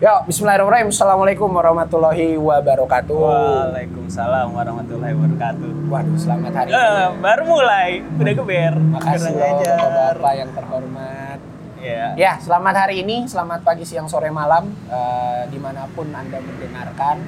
Ya, 0.00 0.24
Bismillahirrahmanirrahim. 0.24 0.88
Assalamualaikum 0.88 1.52
warahmatullahi 1.52 2.40
wabarakatuh. 2.40 3.20
Waalaikumsalam 3.20 4.48
warahmatullahi 4.48 5.12
wabarakatuh. 5.12 5.70
Waduh, 5.92 6.16
selamat 6.16 6.52
hari 6.56 6.70
Eh, 6.72 6.80
ini. 6.80 7.20
baru 7.20 7.42
mulai, 7.44 7.90
udah 8.16 8.32
geber. 8.32 8.74
Makasih 8.80 9.36
loh. 9.36 9.60
Bapak-bapak 9.60 10.32
yang 10.40 10.50
terhormat. 10.56 11.38
Iya. 11.84 12.06
Ya, 12.16 12.32
selamat 12.40 12.74
hari 12.80 13.04
ini, 13.04 13.28
selamat 13.28 13.60
pagi, 13.60 13.84
siang, 13.84 14.08
sore, 14.08 14.32
malam, 14.32 14.72
eh, 14.88 15.44
di 15.52 15.60
mana 15.60 15.84
pun 15.92 16.08
Anda 16.08 16.40
mendengarkan. 16.40 17.20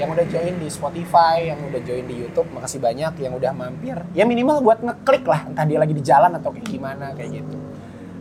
Yang 0.00 0.08
udah 0.16 0.26
join 0.26 0.54
di 0.56 0.68
Spotify, 0.72 1.52
yang 1.52 1.60
udah 1.60 1.80
join 1.84 2.08
di 2.08 2.24
YouTube, 2.24 2.48
makasih 2.56 2.80
banyak. 2.80 3.20
Yang 3.20 3.36
udah 3.36 3.52
mampir, 3.52 4.00
ya 4.16 4.24
minimal 4.24 4.64
buat 4.64 4.80
ngeklik 4.80 5.28
lah, 5.28 5.44
entah 5.44 5.68
dia 5.68 5.76
lagi 5.76 5.92
di 5.92 6.00
jalan 6.00 6.32
atau 6.34 6.56
kayak 6.56 6.72
gimana, 6.72 7.12
kayak 7.12 7.44
gitu. 7.44 7.56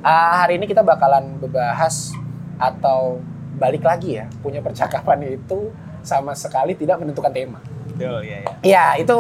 Ah, 0.04 0.44
hari 0.44 0.60
ini 0.60 0.68
kita 0.68 0.84
bakalan 0.84 1.40
membahas 1.40 2.12
atau 2.60 3.24
balik 3.58 3.84
lagi 3.86 4.20
ya, 4.22 4.26
punya 4.42 4.60
percakapan 4.60 5.38
itu 5.38 5.70
sama 6.04 6.36
sekali 6.36 6.76
tidak 6.76 7.00
menentukan 7.00 7.32
tema. 7.32 7.60
Betul, 7.94 8.26
iya 8.26 8.38
ya. 8.44 8.54
Ya, 8.64 8.86
itu 9.00 9.18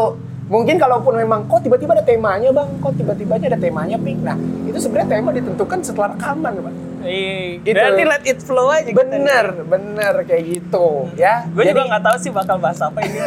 mungkin 0.51 0.75
kalaupun 0.75 1.15
memang 1.15 1.47
kok 1.47 1.63
tiba-tiba 1.63 1.95
ada 1.95 2.03
temanya 2.03 2.49
bang, 2.51 2.69
kok 2.83 2.93
tiba-tiba 2.99 3.39
aja 3.39 3.47
ada 3.53 3.59
temanya 3.59 3.97
pink. 4.01 4.19
Nah, 4.19 4.35
itu 4.67 4.77
sebenarnya 4.81 5.19
tema 5.19 5.29
ditentukan 5.31 5.79
setelah 5.85 6.09
rekaman 6.17 6.53
bang. 6.59 6.77
Iya. 7.03 7.59
Berarti 7.75 8.03
let 8.07 8.23
it 8.23 8.39
flow 8.39 8.71
aja 8.71 8.87
kita 8.87 8.95
Bener, 9.03 9.67
bener 9.67 10.13
kayak 10.23 10.43
gitu 10.55 11.11
ya. 11.19 11.43
Gue 11.51 11.67
juga 11.67 11.83
nggak 11.91 12.03
tahu 12.03 12.15
sih 12.15 12.31
bakal 12.31 12.55
bahas 12.63 12.79
apa 12.79 13.03
ini. 13.03 13.19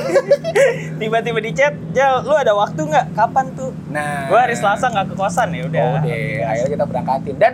Tiba-tiba 1.05 1.39
di 1.45 1.53
chat, 1.53 1.77
Jal, 1.93 2.25
lu 2.25 2.33
ada 2.33 2.57
waktu 2.57 2.81
nggak? 2.81 3.13
Kapan 3.13 3.53
tuh? 3.53 3.77
nah, 3.93 4.33
Gue 4.33 4.39
hari 4.41 4.57
Selasa 4.57 4.89
nggak 4.89 5.13
ke 5.13 5.15
kosan 5.21 5.53
ya 5.53 5.69
udah. 5.69 5.85
Oh 5.93 5.97
deh, 6.09 6.41
akhirnya 6.41 6.71
kita 6.73 6.85
berangkatin 6.89 7.37
dan 7.37 7.53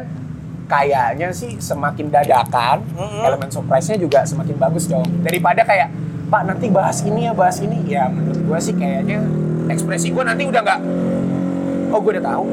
kayaknya 0.70 1.28
sih 1.34 1.58
semakin 1.60 2.08
dadakan, 2.08 2.82
Mm-mm. 2.94 3.22
elemen 3.26 3.50
surprise-nya 3.50 3.98
juga 4.00 4.24
semakin 4.24 4.56
bagus 4.56 4.88
dong. 4.88 5.04
Daripada 5.22 5.62
kayak 5.66 5.92
Pak 6.32 6.42
nanti 6.48 6.72
bahas 6.72 7.04
ini 7.04 7.28
ya 7.28 7.32
bahas 7.36 7.60
ini, 7.60 7.84
ya 7.84 8.08
menurut 8.08 8.40
gue 8.40 8.58
sih 8.62 8.72
kayaknya 8.72 9.20
ekspresi 9.68 10.16
gue 10.16 10.24
nanti 10.24 10.48
udah 10.48 10.60
nggak, 10.64 10.80
oh 11.92 12.00
gue 12.00 12.12
udah 12.16 12.24
tahu, 12.24 12.44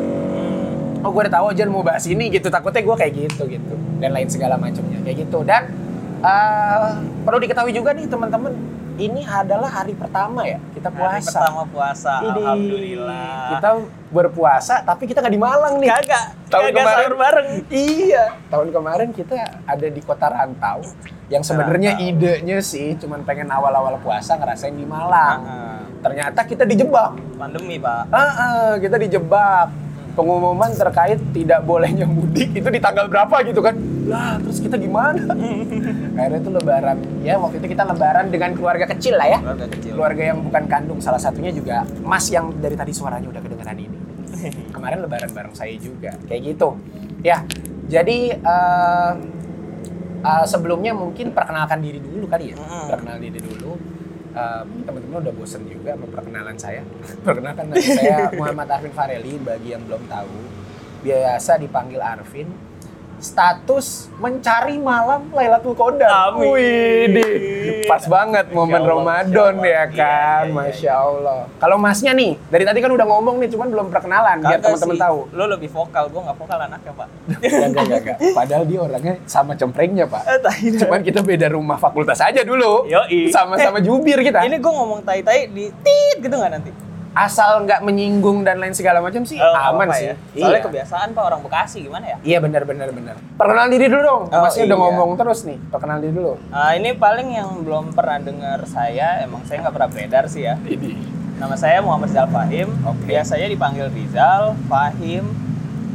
oh 0.99 1.09
gue 1.15 1.21
udah 1.23 1.33
tahu 1.39 1.45
aja 1.55 1.63
mau 1.71 1.83
bahas 1.83 2.03
ini 2.11 2.27
gitu. 2.27 2.51
Takutnya 2.51 2.83
gue 2.83 2.95
kayak 2.99 3.13
gitu 3.15 3.47
gitu. 3.47 3.75
Dan 4.03 4.11
lain 4.11 4.27
segala 4.27 4.59
macamnya 4.59 4.99
kayak 4.99 5.23
gitu. 5.23 5.47
Dan 5.47 5.71
eh, 6.19 6.91
perlu 7.23 7.39
diketahui 7.39 7.71
juga 7.71 7.95
nih 7.95 8.11
teman-teman 8.11 8.51
ini 8.99 9.23
adalah 9.23 9.71
hari 9.71 9.95
pertama 9.95 10.43
ya 10.43 10.59
kita 10.69 10.87
Hari 10.87 10.99
puasa. 11.17 11.31
pertama 11.33 11.63
puasa, 11.65 12.13
Ini, 12.19 12.29
alhamdulillah. 12.35 13.47
kita 13.49 13.69
berpuasa 14.09 14.75
tapi 14.81 15.03
kita 15.05 15.19
nggak 15.19 15.31
di 15.31 15.41
Malang 15.41 15.75
nih. 15.77 15.89
Kagak, 15.89 16.25
Tahun 16.45 16.63
kagak 16.65 16.75
kemarin- 16.75 16.97
sahur 16.99 17.15
bareng. 17.15 17.47
iya. 17.71 18.25
Tahun 18.47 18.67
kemarin 18.69 19.09
kita 19.09 19.35
ada 19.63 19.87
di 19.87 20.01
kota 20.01 20.27
Rantau 20.27 20.79
yang 21.27 21.41
sebenarnya 21.41 21.95
idenya 21.97 22.59
sih 22.59 22.93
cuman 22.95 23.23
pengen 23.23 23.47
awal-awal 23.47 23.95
puasa 23.97 24.35
ngerasain 24.35 24.73
di 24.73 24.83
Malang. 24.83 25.39
Ah, 25.41 25.81
ternyata 25.99 26.43
kita 26.43 26.63
dijebak. 26.63 27.15
Pandemi 27.33 27.77
pak. 27.77 28.09
Ah, 28.09 28.19
ah, 28.19 28.71
kita 28.75 28.97
dijebak 28.97 29.69
pengumuman 30.19 30.75
terkait 30.75 31.15
tidak 31.31 31.63
bolehnya 31.63 32.03
mudik 32.03 32.51
itu 32.51 32.67
di 32.67 32.79
tanggal 32.83 33.07
berapa 33.07 33.39
gitu 33.47 33.63
kan? 33.63 33.79
Lah 34.11 34.35
terus 34.43 34.59
kita 34.59 34.75
gimana? 34.75 35.23
Akhirnya 36.19 36.39
itu 36.43 36.51
lebaran. 36.51 36.97
Ya 37.23 37.39
waktu 37.39 37.63
itu 37.63 37.71
kita 37.71 37.87
lebaran 37.87 38.27
dengan 38.27 38.51
keluarga 38.51 38.83
kecil 38.91 39.15
lah 39.15 39.27
ya. 39.31 39.39
Keluarga 39.39 39.67
kecil. 39.71 39.91
keluarga 39.95 40.23
yang 40.35 40.37
bukan 40.43 40.63
kandung 40.67 40.99
salah 40.99 41.21
satunya 41.21 41.55
juga 41.55 41.87
Mas 42.03 42.27
yang 42.27 42.51
dari 42.59 42.75
tadi 42.75 42.91
suaranya 42.91 43.31
udah 43.31 43.39
kedengeran 43.39 43.77
ini. 43.79 43.97
Kemarin 44.75 45.07
lebaran 45.07 45.31
bareng 45.31 45.55
saya 45.55 45.71
juga 45.79 46.11
kayak 46.27 46.41
gitu. 46.43 46.75
Ya 47.23 47.47
jadi 47.87 48.35
eh, 48.35 49.11
eh, 50.27 50.45
sebelumnya 50.51 50.91
mungkin 50.91 51.31
perkenalkan 51.31 51.79
diri 51.79 52.03
dulu 52.03 52.27
kali 52.27 52.51
ya. 52.51 52.59
Perkenalkan 52.91 53.23
diri 53.23 53.39
dulu 53.39 53.88
Eh, 54.39 54.61
teman-teman 54.87 55.19
udah 55.19 55.33
bosen 55.35 55.63
juga 55.67 55.99
sama 55.99 56.07
saya. 56.55 56.81
Perkenalkan 57.25 57.65
nama 57.67 57.83
saya 57.83 58.17
Muhammad 58.35 58.67
Arvin 58.71 58.93
Fareli 58.95 59.33
bagi 59.41 59.75
yang 59.75 59.83
belum 59.83 60.03
tahu. 60.07 60.31
Biasa 61.03 61.59
dipanggil 61.59 61.99
Arvin 61.99 62.47
status 63.19 64.07
mencari 64.19 64.79
malam 64.79 65.31
Lailatul 65.31 65.75
Qadar. 65.75 66.33
Amin. 66.33 66.49
Wih, 66.49 67.85
pas 67.87 68.03
banget 68.07 68.51
momen 68.51 68.81
Allah, 68.83 68.91
Ramadan 68.95 69.53
Masya 69.59 69.69
ya 69.69 69.79
Allah. 69.79 69.95
kan, 69.95 70.43
Iya, 70.43 70.47
iya, 70.47 70.55
masya 70.55 70.93
Allah. 70.95 71.39
Kalau 71.59 71.77
masnya 71.77 72.11
nih, 72.15 72.31
dari 72.49 72.63
tadi 72.65 72.79
kan 72.79 72.91
udah 72.91 73.05
ngomong 73.07 73.35
nih, 73.43 73.49
cuman 73.51 73.67
belum 73.69 73.87
perkenalan 73.91 74.37
biar 74.41 74.59
Kagak 74.59 74.63
teman-teman 74.65 74.97
tahu. 74.97 75.19
Lu 75.35 75.43
lebih 75.47 75.69
vokal, 75.69 76.03
gua 76.09 76.21
nggak 76.31 76.37
vokal 76.39 76.59
anaknya 76.59 76.91
pak. 76.95 77.07
Gak, 77.39 77.85
gak, 77.85 78.01
gak. 78.03 78.17
Padahal 78.33 78.63
dia 78.65 78.79
orangnya 78.81 79.13
sama 79.29 79.53
cemprengnya 79.53 80.05
pak. 80.09 80.23
Eh. 80.25 80.39
Cuman 80.79 80.99
kita 81.05 81.19
beda 81.21 81.47
rumah 81.51 81.77
fakultas 81.77 82.19
aja 82.23 82.41
dulu. 82.41 82.87
Yoi. 82.87 83.29
Sama-sama 83.29 83.79
jubir 83.83 84.19
kita. 84.23 84.43
Ini 84.47 84.57
gua 84.57 84.73
ngomong 84.83 84.99
tai-tai 85.03 85.51
di 85.51 85.69
tit 85.83 86.17
gitu 86.23 86.33
nggak 86.33 86.51
nanti? 86.55 86.88
Asal 87.19 87.67
nggak 87.67 87.83
menyinggung 87.83 88.47
dan 88.47 88.63
lain 88.63 88.71
segala 88.71 89.03
macam 89.03 89.27
sih 89.27 89.35
Oh, 89.35 89.51
aman 89.51 89.91
sih. 89.91 90.07
ya. 90.07 90.15
Soalnya 90.31 90.55
Iya. 90.55 90.63
kebiasaan 90.63 91.07
pak 91.11 91.23
orang 91.25 91.41
Bekasi 91.43 91.83
gimana 91.83 92.05
ya? 92.07 92.17
Iya 92.23 92.39
benar 92.39 92.63
benar 92.63 92.95
benar. 92.95 93.19
Perkenalan 93.35 93.67
diri 93.67 93.91
dulu 93.91 94.01
dong. 94.01 94.23
Oh, 94.31 94.39
udah 94.39 94.55
iya. 94.55 94.71
ngomong 94.71 95.19
terus 95.19 95.43
nih. 95.43 95.59
Perkenalan 95.67 95.99
diri 95.99 96.13
dulu. 96.15 96.39
Ah, 96.47 96.71
ini 96.73 96.95
paling 96.95 97.27
yang 97.29 97.59
belum 97.59 97.91
pernah 97.91 98.23
dengar 98.23 98.63
saya, 98.63 99.19
emang 99.19 99.43
saya 99.43 99.67
nggak 99.67 99.75
pernah 99.75 99.89
beredar 99.91 100.23
sih 100.31 100.47
ya. 100.47 100.55
Ini. 100.63 100.95
Nama 101.35 101.55
saya 101.55 101.83
Muhammad 101.83 102.07
Rizal 102.07 102.27
Fahim. 102.27 102.67
Oke. 102.83 103.03
Biasanya 103.05 103.47
dipanggil 103.47 103.87
Rizal, 103.89 104.55
Fahim. 104.65 105.23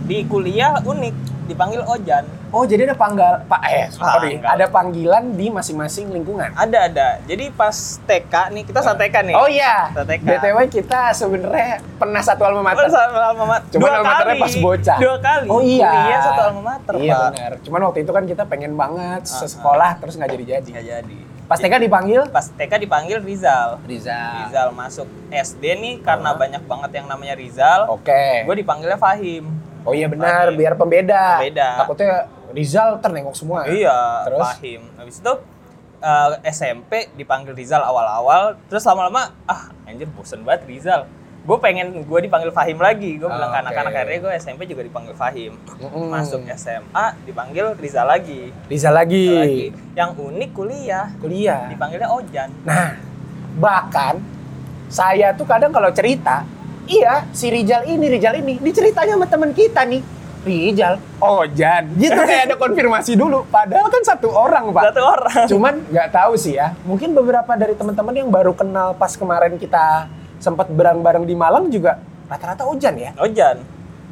Di 0.04 0.24
kuliah 0.24 0.76
unik, 0.78 1.14
dipanggil 1.48 1.80
Ojan. 1.82 2.24
Oh 2.54 2.62
jadi 2.62 2.86
ada 2.86 2.94
panggal 2.94 3.42
pak 3.44 3.62
eh 3.66 3.90
sorry 3.90 4.38
Panggal. 4.38 4.54
ada 4.54 4.66
panggilan 4.70 5.34
di 5.34 5.50
masing-masing 5.50 6.06
lingkungan. 6.08 6.54
Ada 6.54 6.78
ada. 6.86 7.08
Jadi 7.20 7.50
pas 7.50 7.74
TK 8.00 8.34
nih, 8.48 8.62
kita 8.62 8.78
saat 8.78 8.94
TK 8.94 9.16
nih. 9.24 9.34
Oh 9.34 9.50
iya. 9.50 9.90
Saat 9.90 10.06
TK. 10.06 10.22
BTW 10.22 10.58
kita 10.70 11.10
sebenarnya 11.10 11.82
pernah 11.98 12.22
satu 12.22 12.46
alma 12.46 12.62
mater. 12.62 12.86
Satu 12.86 13.10
alma 13.12 13.44
mater. 13.44 13.66
Cuman 13.68 13.82
Dua 13.82 13.90
alma 13.92 14.06
maternya 14.08 14.36
pas 14.38 14.54
bocah. 14.56 14.96
Dua 14.96 15.16
kali. 15.18 15.46
Oh 15.48 15.58
iya. 15.58 15.90
Kuliah 15.90 16.20
satu 16.22 16.40
alma 16.44 16.62
mater, 16.64 16.92
Iya 16.96 17.10
Pak. 17.12 17.26
benar. 17.28 17.52
Cuman 17.60 17.80
waktu 17.84 17.98
itu 18.00 18.12
kan 18.12 18.24
kita 18.24 18.42
pengen 18.46 18.72
banget 18.74 19.22
Ah, 19.24 19.34
sesekolah 19.34 19.90
terus 19.98 20.14
nggak 20.14 20.30
jadi-jadi. 20.30 20.70
Nggak 20.70 20.86
jadi. 20.88 21.18
Pas 21.44 21.58
TK 21.58 21.74
dipanggil 21.76 22.20
Pas 22.30 22.46
TK 22.48 22.72
dipanggil 22.78 23.18
Rizal. 23.18 23.82
Rizal. 23.82 24.46
Rizal 24.46 24.68
masuk 24.70 25.04
SD 25.28 25.74
nih 25.74 25.94
karena 26.00 26.30
Ah. 26.30 26.38
banyak 26.38 26.62
banget 26.62 26.90
yang 26.94 27.06
namanya 27.06 27.34
Rizal. 27.34 27.90
Oke. 27.90 28.46
Gue 28.46 28.54
dipanggilnya 28.56 28.94
Fahim. 28.96 29.50
Oh 29.82 29.92
iya 29.92 30.06
benar, 30.06 30.48
Fahim. 30.48 30.56
biar 30.56 30.72
pembeda. 30.74 31.24
Pembeda. 31.36 31.68
Takutnya 31.76 32.30
Rizal 32.54 33.02
ternengok 33.02 33.34
semua. 33.34 33.66
Iya, 33.66 34.24
Terus? 34.30 34.40
Fahim. 34.40 34.82
Habis 34.94 35.16
itu 35.18 35.32
eh, 35.98 36.30
SMP 36.48 37.10
dipanggil 37.18 37.52
Rizal 37.52 37.82
awal-awal, 37.82 38.54
terus 38.70 38.86
lama-lama 38.86 39.34
ah 39.50 39.74
anjir 39.84 40.06
bosen 40.14 40.46
banget 40.46 40.70
Rizal. 40.70 41.10
Gue 41.44 41.60
pengen 41.60 42.08
gue 42.08 42.20
dipanggil 42.24 42.48
Fahim 42.56 42.80
lagi. 42.80 43.20
Gue 43.20 43.28
bilang 43.28 43.52
ke 43.52 43.58
Oke. 43.60 43.64
anak-anak 43.68 43.92
akhirnya 43.92 44.20
gue 44.24 44.32
SMP 44.40 44.64
juga 44.64 44.80
dipanggil 44.80 45.12
Fahim. 45.12 45.52
Mm-mm. 45.76 46.08
Masuk 46.08 46.40
SMA 46.56 47.06
dipanggil 47.28 47.76
Rizal 47.76 48.08
lagi. 48.08 48.48
Rizal 48.64 48.96
lagi. 48.96 49.28
lagi. 49.28 49.64
Yang 49.92 50.10
unik 50.24 50.50
kuliah 50.56 51.06
Kuliah. 51.20 51.68
dipanggilnya 51.68 52.08
Ojan. 52.08 52.48
Nah, 52.64 52.96
bahkan 53.60 54.24
saya 54.88 55.36
tuh 55.36 55.44
kadang 55.44 55.68
kalau 55.68 55.92
cerita, 55.92 56.48
iya 56.88 57.28
si 57.36 57.52
Rijal 57.52 57.84
ini, 57.92 58.06
Rijal 58.08 58.40
ini, 58.40 58.56
diceritanya 58.62 59.20
sama 59.20 59.26
teman 59.28 59.52
kita 59.52 59.84
nih. 59.84 60.00
Rijal, 60.44 61.00
Ojan, 61.18 61.88
gitu 61.96 62.14
kayak 62.14 62.52
ada 62.52 62.56
konfirmasi 62.56 63.16
dulu. 63.16 63.48
Padahal 63.48 63.88
kan 63.88 64.02
satu 64.04 64.28
orang, 64.28 64.68
Pak. 64.70 64.82
Satu 64.92 65.00
orang. 65.02 65.44
Cuman 65.48 65.74
nggak 65.88 66.08
tahu 66.12 66.36
sih 66.36 66.54
ya. 66.54 66.76
Mungkin 66.84 67.12
beberapa 67.12 67.48
dari 67.56 67.72
teman-teman 67.72 68.12
yang 68.14 68.28
baru 68.28 68.52
kenal 68.52 68.92
pas 68.92 69.12
kemarin 69.12 69.56
kita 69.56 70.06
sempat 70.36 70.68
bareng-bareng 70.68 71.24
di 71.24 71.32
Malang 71.32 71.68
juga 71.68 71.96
rata-rata 72.24 72.64
Ojan 72.64 72.94
ya. 72.94 73.10
Ojan. 73.16 73.56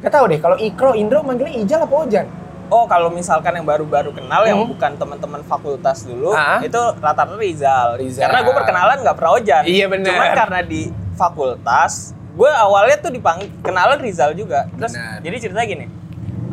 Gak 0.01 0.11
tahu 0.11 0.25
deh 0.27 0.37
kalau 0.37 0.57
Ikro, 0.57 0.91
Indro 0.93 1.21
manggilnya 1.21 1.55
Ijal 1.55 1.85
apa 1.85 1.95
Ojan? 1.95 2.25
Oh, 2.67 2.83
kalau 2.83 3.07
misalkan 3.07 3.53
yang 3.53 3.63
baru-baru 3.63 4.09
kenal 4.11 4.41
yang 4.43 4.57
Hmm. 4.59 4.73
bukan 4.73 4.91
teman-teman 4.97 5.45
fakultas 5.45 6.03
dulu, 6.03 6.33
Ah. 6.33 6.57
itu 6.59 6.75
rata-rata 6.97 7.37
Rizal. 7.37 7.95
Rizal. 7.95 8.25
Karena 8.25 8.41
gue 8.41 8.53
perkenalan 8.53 8.97
nggak 8.99 9.15
pernah 9.15 9.31
Ojan. 9.37 9.63
Iya, 9.63 9.85
bener. 9.85 10.09
Cuman 10.09 10.29
karena 10.33 10.59
di 10.59 10.89
fakultas, 11.13 12.11
gue 12.33 12.49
awalnya 12.49 12.97
tuh 12.97 13.11
dipanggil 13.11 13.47
kenalan 13.61 13.97
Rizal 13.97 14.33
juga. 14.33 14.65
Terus 14.73 14.91
Bener. 14.91 15.21
jadi 15.21 15.35
cerita 15.39 15.61
gini, 15.63 15.85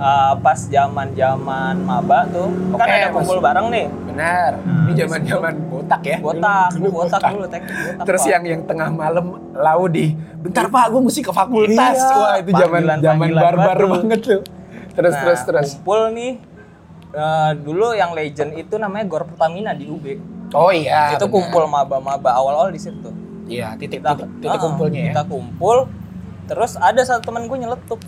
eh, 0.00 0.32
pas 0.38 0.56
zaman-zaman 0.58 1.74
maba 1.78 2.24
tuh, 2.26 2.48
kan 2.72 2.82
Oke, 2.82 2.92
ada 2.94 3.08
kumpul 3.10 3.36
masuk. 3.36 3.44
bareng 3.44 3.66
nih. 3.68 3.86
Benar. 4.06 4.50
Nah, 4.58 4.82
Ini 4.82 4.92
zaman-zaman 4.98 5.52
botak 5.66 6.02
ya. 6.02 6.16
Botak, 6.18 6.68
Dulu- 6.74 6.92
botak 6.94 7.20
dulu, 7.26 7.46
teknik 7.46 7.76
botak. 7.76 8.04
Terus 8.04 8.22
Pak. 8.22 8.30
yang 8.30 8.42
yang 8.44 8.60
tengah 8.64 8.88
malam 8.90 9.26
Laudi, 9.52 10.06
bentar 10.36 10.66
Pak, 10.66 10.84
gue 10.88 11.00
mesti 11.02 11.20
ke 11.20 11.30
fakultas. 11.30 11.94
Iya, 11.94 12.16
Wah 12.16 12.34
itu 12.38 12.50
zaman 12.50 12.82
zaman 12.96 13.28
barbar 13.30 13.76
banget 13.78 14.20
tuh. 14.22 14.40
Terus 14.90 15.12
Nah, 15.12 15.22
terus 15.22 15.40
terus. 15.44 15.68
Kumpul 15.76 16.00
nih, 16.10 16.32
eh, 17.12 17.50
dulu 17.56 17.86
yang 17.92 18.10
legend 18.10 18.50
itu 18.54 18.74
namanya 18.74 19.04
Gor 19.06 19.24
Pertamina 19.24 19.70
di 19.70 19.86
UB. 19.86 20.06
Oh 20.50 20.68
iya. 20.68 21.14
itu 21.14 21.26
kumpul 21.26 21.62
maba-maba 21.64 22.30
awal-awal 22.32 22.68
di 22.68 22.80
situ. 22.80 23.06
Iya 23.46 23.74
titik 23.74 23.98
kita 23.98 24.14
titik, 24.14 24.30
titik 24.40 24.50
Ah, 24.52 24.58
kumpulnya 24.60 25.00
ya. 25.00 25.06
kita 25.10 25.22
kumpul 25.24 25.86
terus 26.44 26.74
ada 26.76 26.98
satu 27.00 27.22
teman 27.24 27.46
gue 27.46 27.54
nyeletuk 27.56 27.98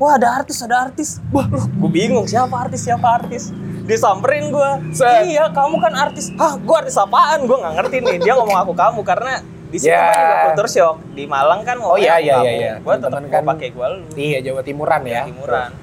wah 0.00 0.16
ada 0.16 0.32
artis 0.34 0.58
ada 0.58 0.88
artis 0.88 1.20
wah 1.28 1.44
gue 1.46 1.90
bingung 1.92 2.24
siapa 2.24 2.56
artis 2.58 2.80
siapa 2.82 3.06
artis 3.06 3.52
Disamperin 3.80 4.54
gue. 4.54 4.70
Set. 4.94 5.26
Iya, 5.26 5.50
kamu 5.50 5.82
kan 5.82 5.90
artis. 5.90 6.30
Hah, 6.38 6.54
gue 6.54 6.76
artis 6.78 6.94
apaan? 6.94 7.42
Gue 7.42 7.58
nggak 7.58 7.74
ngerti 7.74 7.96
nih. 7.98 8.16
Dia 8.22 8.38
ngomong 8.38 8.62
aku 8.62 8.70
kamu 8.70 9.02
karena 9.02 9.42
di 9.66 9.82
sini 9.82 9.90
Ya. 9.90 10.06
kan 10.06 10.14
juga 10.14 10.36
culture 10.46 10.70
shock. 10.70 10.96
Di 11.10 11.24
Malang 11.26 11.66
kan 11.66 11.74
Oh, 11.82 11.98
iya, 11.98 12.22
iya, 12.22 12.38
iya, 12.38 12.52
iya. 12.54 12.72
Gue 12.78 12.94
tetap 12.94 13.18
kan- 13.18 13.42
pakai 13.42 13.74
gue 13.74 13.86
lu. 13.90 14.06
Iya, 14.14 14.38
Jawa 14.46 14.62
Timuran 14.62 15.02
ya. 15.02 15.26
Timuran. 15.26 15.74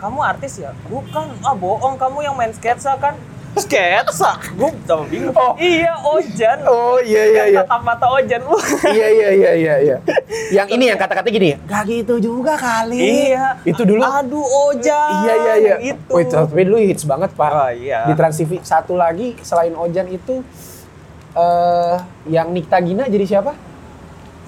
Kamu 0.00 0.18
artis 0.24 0.56
ya? 0.56 0.72
Bukan. 0.88 1.26
Ah, 1.44 1.52
bohong. 1.52 2.00
Kamu 2.00 2.24
yang 2.24 2.32
main 2.32 2.48
sketsa 2.50 2.96
kan? 2.96 3.12
Sketsa? 3.52 4.40
Gue 4.56 4.72
sama 4.88 5.04
bingung. 5.12 5.36
Oh. 5.36 5.52
Iya, 5.60 5.92
Ojan. 6.00 6.58
Oh 6.64 6.96
iya 7.04 7.22
iya 7.28 7.44
iya. 7.52 7.60
Kata-kata 7.68 8.06
Ojan. 8.16 8.40
iya 8.96 9.08
iya 9.12 9.28
iya 9.32 9.52
iya 9.52 9.74
iya. 9.80 9.96
Yang 10.56 10.68
ini 10.76 10.84
yang 10.88 10.98
kata-kata 11.00 11.28
gini, 11.28 11.56
gak 11.68 11.84
gitu 11.88 12.16
juga 12.16 12.56
kali. 12.56 13.32
Iya. 13.32 13.60
Itu 13.64 13.84
dulu. 13.84 14.00
Aduh, 14.00 14.44
Ojan. 14.72 15.28
Iya 15.28 15.34
iya 15.36 15.54
iya. 15.60 15.76
Itu. 15.92 16.12
Wih, 16.16 16.24
tapi 16.28 16.62
dulu 16.64 16.76
hits 16.80 17.04
banget 17.04 17.30
pak. 17.36 17.50
Oh, 17.52 17.70
iya. 17.72 18.08
Di 18.08 18.12
Trans 18.16 18.36
TV 18.40 18.60
satu 18.64 18.96
lagi 18.96 19.36
selain 19.44 19.76
Ojan 19.76 20.08
itu 20.08 20.40
eh 21.32 21.96
yang 22.28 22.52
Nikta 22.52 22.80
Gina 22.80 23.08
jadi 23.08 23.24
siapa? 23.24 23.71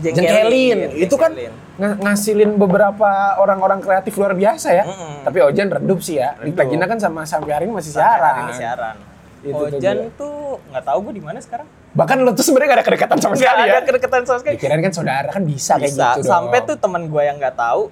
Jengkelin. 0.00 0.78
Itu 0.98 1.14
kan 1.14 1.30
Jengkelin. 1.34 1.52
ng- 1.78 1.98
ngasilin 2.02 2.50
beberapa 2.58 3.10
orang-orang 3.38 3.78
kreatif 3.78 4.14
luar 4.18 4.34
biasa 4.34 4.68
ya. 4.70 4.84
Mm-mm. 4.86 5.22
Tapi 5.22 5.38
Ojan 5.42 5.68
redup 5.70 6.02
sih 6.02 6.18
ya. 6.18 6.34
Redup. 6.34 6.46
Nikta 6.50 6.62
Gina 6.66 6.84
kan 6.86 6.98
sama 6.98 7.22
sampai 7.22 7.52
hari 7.52 7.64
ini 7.66 7.74
masih 7.74 7.94
Sampai 7.94 8.10
hari 8.10 8.18
siaran. 8.18 8.34
Ini 8.34 8.54
siaran. 8.54 8.96
Itu 9.44 9.52
tuh 9.54 9.76
Ojan 9.76 9.96
tuh 10.16 10.34
nggak 10.72 10.84
tahu 10.84 10.98
gue 11.10 11.14
di 11.14 11.22
mana 11.22 11.38
sekarang. 11.38 11.68
Bahkan 11.94 12.16
lo 12.26 12.34
tuh 12.34 12.42
sebenarnya 12.42 12.68
gak 12.74 12.78
ada 12.82 12.86
kedekatan 12.90 13.18
sama 13.22 13.34
sekali 13.38 13.60
ya. 13.62 13.74
ada 13.78 13.86
kedekatan 13.86 14.20
sama 14.26 14.38
sekali. 14.42 14.54
Dikirain 14.58 14.82
kan 14.82 14.92
saudara 14.92 15.28
kan 15.30 15.42
bisa, 15.46 15.78
kayak 15.78 15.94
Bisa. 15.94 16.06
gitu 16.18 16.20
dong. 16.26 16.32
Sampai 16.32 16.58
tuh 16.66 16.74
teman 16.74 17.06
gue 17.06 17.22
yang 17.22 17.38
nggak 17.38 17.54
tahu, 17.54 17.82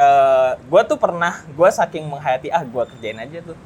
eh 0.00 0.50
gue 0.56 0.82
tuh 0.88 0.96
pernah, 0.96 1.44
gue 1.44 1.68
saking 1.68 2.08
menghayati 2.08 2.48
ah 2.48 2.64
gue 2.64 2.82
kerjain 2.88 3.20
aja 3.20 3.38
tuh. 3.44 3.56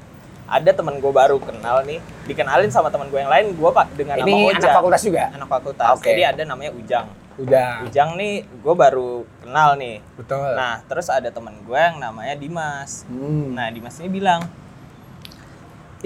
Ada 0.54 0.70
teman 0.70 1.02
gue 1.02 1.10
baru 1.10 1.42
kenal 1.42 1.82
nih, 1.82 1.98
dikenalin 2.30 2.70
sama 2.70 2.86
teman 2.86 3.10
gue 3.10 3.18
yang 3.18 3.26
lain, 3.26 3.58
gue 3.58 3.70
pak 3.74 3.90
dengan 3.98 4.22
Ini 4.22 4.22
nama 4.22 4.46
Ujang. 4.54 4.62
anak 4.62 4.76
fakultas 4.78 5.02
juga? 5.02 5.24
Anak 5.34 5.48
fakultas. 5.50 5.88
Oke. 5.98 6.14
Jadi 6.14 6.22
ada 6.22 6.42
namanya 6.46 6.70
Ujang. 6.78 7.06
Udah. 7.34 7.82
Ujang 7.82 8.14
nih, 8.14 8.46
gue 8.46 8.74
baru 8.78 9.26
kenal 9.42 9.74
nih. 9.74 9.98
Betul. 10.14 10.54
Nah, 10.54 10.78
terus 10.86 11.10
ada 11.10 11.26
teman 11.34 11.58
gue 11.66 11.74
yang 11.74 11.98
namanya 11.98 12.38
Dimas. 12.38 13.02
Hmm. 13.10 13.58
Nah, 13.58 13.66
Dimas 13.74 13.98
ini 13.98 14.08
bilang, 14.14 14.46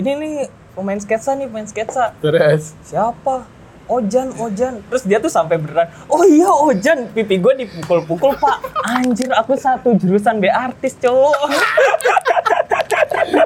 ini 0.01 0.11
nih 0.17 0.35
pemain 0.73 0.97
sketsa 0.97 1.37
nih, 1.37 1.53
pemain 1.53 1.69
sketsa. 1.69 2.17
Terus. 2.25 2.73
Siapa? 2.89 3.58
Ojan, 3.89 4.29
Ojan. 4.37 4.85
Terus 4.85 5.03
dia 5.03 5.19
tuh 5.19 5.29
sampai 5.29 5.57
beneran, 5.57 5.89
oh 6.07 6.23
iya 6.23 6.47
Ojan, 6.47 7.09
pipi 7.11 7.41
gue 7.41 7.65
dipukul-pukul 7.65 8.37
pak. 8.37 8.57
Anjir, 8.85 9.33
aku 9.33 9.57
satu 9.57 9.97
jurusan 9.97 10.39
B 10.39 10.47
artis 10.47 10.95
cowok. 10.95 11.37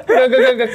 Gak, 0.03 0.27
gak, 0.27 0.27
gak, 0.29 0.53
gak. 0.59 0.69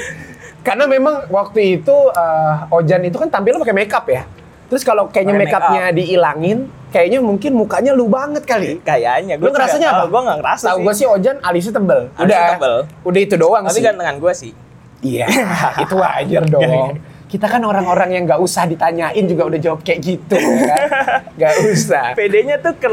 Karena 0.65 0.85
memang 0.85 1.29
waktu 1.29 1.81
itu 1.81 1.97
eh, 2.11 2.55
Ojan 2.73 3.05
itu 3.05 3.17
kan 3.17 3.29
tampilnya 3.29 3.61
pakai 3.61 3.77
makeup 3.77 4.05
ya. 4.09 4.25
Terus 4.69 4.85
kalau 4.85 5.09
kayaknya 5.09 5.33
makeupnya 5.33 5.85
dihilangin, 5.97 6.69
kayaknya 6.93 7.25
mungkin 7.25 7.57
mukanya 7.57 7.97
lu 7.97 8.05
banget 8.05 8.45
kali. 8.45 8.77
Kayaknya, 8.85 9.41
Lu 9.41 9.49
ngerasanya 9.49 9.89
apa? 9.97 10.05
Gue 10.09 10.21
gak 10.21 10.39
ngerasa 10.45 10.65
Tahu 10.73 10.79
gue 10.85 10.93
sih 10.93 11.07
Ojan 11.09 11.37
alisnya 11.41 11.73
tebel. 11.73 12.01
Alisnya 12.13 12.25
Udah. 12.25 12.45
tebel. 12.53 12.75
Udah 13.05 13.21
itu 13.25 13.35
doang 13.41 13.65
Tapi 13.65 13.77
sih. 13.77 13.85
gantengan 13.85 14.17
gue 14.21 14.33
sih. 14.37 14.53
Iya, 14.99 15.25
itu 15.85 15.95
wajar 15.97 16.43
dong. 16.53 17.01
Kita 17.29 17.45
kan 17.45 17.61
orang-orang 17.61 18.09
yang 18.17 18.23
nggak 18.25 18.41
usah 18.41 18.65
ditanyain 18.65 19.25
juga 19.29 19.53
udah 19.53 19.61
jawab 19.61 19.85
kayak 19.85 20.01
gitu, 20.01 20.41
ya 20.41 20.65
kan? 20.65 20.89
Gak 21.41 21.55
usah. 21.71 22.17
PD-nya 22.17 22.57
tuh 22.59 22.73
ke 22.81 22.89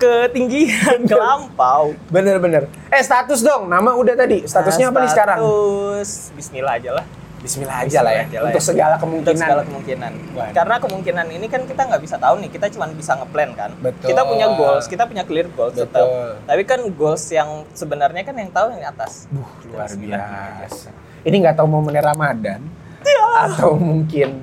ketinggian, 0.00 1.04
ke 1.04 1.16
lampau. 1.18 1.92
Bener-bener. 2.08 2.70
Eh 2.88 3.02
status 3.02 3.44
dong, 3.44 3.68
nama 3.68 3.92
udah 3.92 4.16
tadi. 4.16 4.48
Statusnya 4.48 4.88
apa 4.88 5.04
nih 5.04 5.10
sekarang? 5.10 5.38
Status 5.42 6.10
Bismillah 6.38 6.74
aja 6.80 6.90
lah. 6.96 7.04
Bismillah 7.40 7.76
aja 7.88 7.98
lah 8.04 8.12
ya. 8.12 8.24
Aja 8.28 8.38
lah 8.44 8.48
Untuk 8.52 8.62
ya. 8.62 8.68
segala 8.68 8.94
Untuk 8.94 9.04
kemungkinan. 9.08 9.40
segala 9.40 9.62
kemungkinan. 9.64 10.12
Karena 10.52 10.74
kemungkinan 10.76 11.26
ini 11.32 11.46
kan 11.48 11.62
kita 11.64 11.82
nggak 11.88 12.02
bisa 12.04 12.16
tahu 12.20 12.34
nih, 12.44 12.50
kita 12.52 12.66
cuma 12.72 12.84
bisa 12.92 13.12
ngeplan 13.16 13.50
kan. 13.56 13.70
Betul. 13.80 14.08
Kita 14.12 14.22
punya 14.28 14.46
goals, 14.54 14.84
kita 14.86 15.04
punya 15.08 15.24
clear 15.24 15.48
goals 15.52 15.72
Betul. 15.72 15.88
tetap. 15.88 16.06
Tapi 16.46 16.62
kan 16.68 16.80
goals 16.94 17.24
yang 17.32 17.64
sebenarnya 17.72 18.22
kan 18.22 18.34
yang 18.36 18.50
tahu 18.52 18.66
yang 18.76 18.80
di 18.84 18.88
atas. 18.88 19.26
Duh, 19.32 19.48
luar 19.72 19.88
biasa. 19.88 20.88
Ini 21.20 21.36
nggak 21.36 21.56
tahu 21.60 21.68
momennya 21.68 22.00
Ramadan 22.04 22.60
atau 23.36 23.74
mungkin 23.74 24.42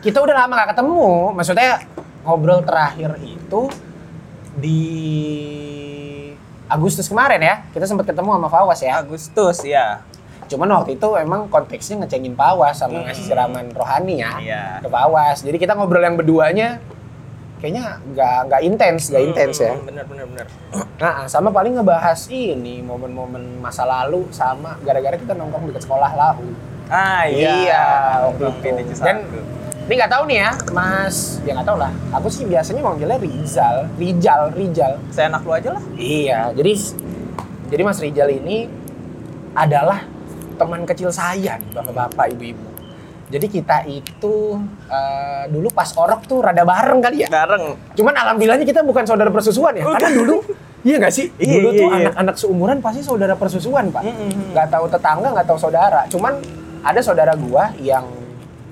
kita 0.00 0.20
udah 0.20 0.44
lama 0.44 0.52
nggak 0.54 0.70
ketemu. 0.76 1.06
Maksudnya 1.32 1.70
ngobrol 2.22 2.60
terakhir 2.62 3.16
itu 3.20 3.60
di 4.54 4.82
Agustus 6.66 7.06
kemarin 7.06 7.38
ya. 7.38 7.54
Kita 7.70 7.86
sempat 7.86 8.06
ketemu 8.06 8.34
sama 8.34 8.48
Fawas 8.48 8.80
ya. 8.82 8.98
Agustus 8.98 9.62
ya. 9.62 10.02
Cuman 10.46 10.70
waktu 10.78 10.94
itu 10.94 11.08
emang 11.18 11.50
konteksnya 11.50 12.02
ngecengin 12.02 12.38
Pawas 12.38 12.78
sama 12.78 13.02
ngasih 13.02 13.24
siraman 13.26 13.66
rohani 13.74 14.22
ya 14.22 14.38
Iya. 14.38 14.64
ke 14.82 14.88
Pawas. 14.88 15.42
Jadi 15.42 15.56
kita 15.58 15.74
ngobrol 15.74 16.02
yang 16.02 16.14
berduanya 16.14 16.78
kayaknya 17.58 17.98
nggak 18.04 18.38
nggak 18.52 18.60
intens, 18.62 19.10
nggak 19.10 19.22
intens 19.26 19.56
ya. 19.58 19.72
Hmm, 19.74 19.86
Bener 19.88 20.04
bener 20.06 20.26
bener. 20.28 20.46
Nah, 20.96 21.26
sama 21.26 21.50
paling 21.50 21.74
ngebahas 21.74 22.30
ini 22.30 22.78
momen-momen 22.80 23.58
masa 23.58 23.82
lalu 23.82 24.28
sama 24.30 24.78
gara-gara 24.86 25.18
kita 25.18 25.34
nongkrong 25.34 25.70
dekat 25.70 25.82
sekolah 25.82 26.10
lau. 26.14 26.38
Ah 26.86 27.26
iya. 27.26 27.50
Iya, 27.66 27.86
waktu 28.30 28.42
itu. 28.54 29.02
Dan 29.02 29.26
ini 29.86 29.94
nggak 30.02 30.12
tahu 30.12 30.22
nih 30.26 30.38
ya, 30.42 30.50
Mas. 30.74 31.38
Ya 31.46 31.54
nggak 31.58 31.66
tahu 31.66 31.78
lah. 31.78 31.92
Aku 32.14 32.26
sih 32.30 32.42
biasanya 32.46 32.82
manggilnya 32.82 33.18
Rizal, 33.18 33.86
Rijal, 33.98 34.50
Rijal. 34.54 34.92
saya 35.14 35.30
anak 35.30 35.46
lu 35.46 35.54
aja 35.54 35.70
lah. 35.74 35.82
Iya, 35.94 36.50
jadi 36.54 36.72
jadi 37.70 37.82
Mas 37.86 37.98
Rijal 38.02 38.28
ini 38.30 38.70
adalah 39.54 40.02
teman 40.58 40.82
kecil 40.86 41.10
saya 41.10 41.58
nih, 41.58 41.70
bapak-bapak, 41.74 42.34
ibu-ibu. 42.34 42.66
Jadi 43.26 43.46
kita 43.50 43.82
itu 43.90 44.54
eh, 44.86 45.44
dulu 45.50 45.66
pas 45.74 45.90
orok 45.98 46.30
tuh 46.30 46.38
rada 46.42 46.62
bareng 46.62 47.02
kali 47.02 47.26
ya. 47.26 47.28
Bareng. 47.30 47.74
Cuman 47.98 48.14
alhamdulillahnya 48.14 48.66
kita 48.66 48.86
bukan 48.86 49.02
saudara 49.02 49.34
persusuan 49.34 49.74
ya. 49.74 49.82
Karena 49.82 50.10
dulu 50.14 50.46
iya 50.86 51.02
nggak 51.02 51.14
sih? 51.14 51.34
Iya, 51.34 51.58
dulu 51.58 51.68
iya, 51.74 51.78
tuh 51.78 51.88
iya. 51.90 51.98
anak-anak 52.06 52.36
seumuran 52.38 52.78
pasti 52.78 53.02
saudara 53.02 53.34
persusuan, 53.34 53.90
Pak. 53.90 54.02
Nggak 54.54 54.66
tahu 54.70 54.86
tetangga, 54.86 55.28
nggak 55.34 55.46
tahu 55.50 55.58
saudara. 55.58 56.06
Cuman 56.06 56.38
ada 56.86 57.00
saudara 57.02 57.34
gua 57.34 57.74
yang 57.76 58.06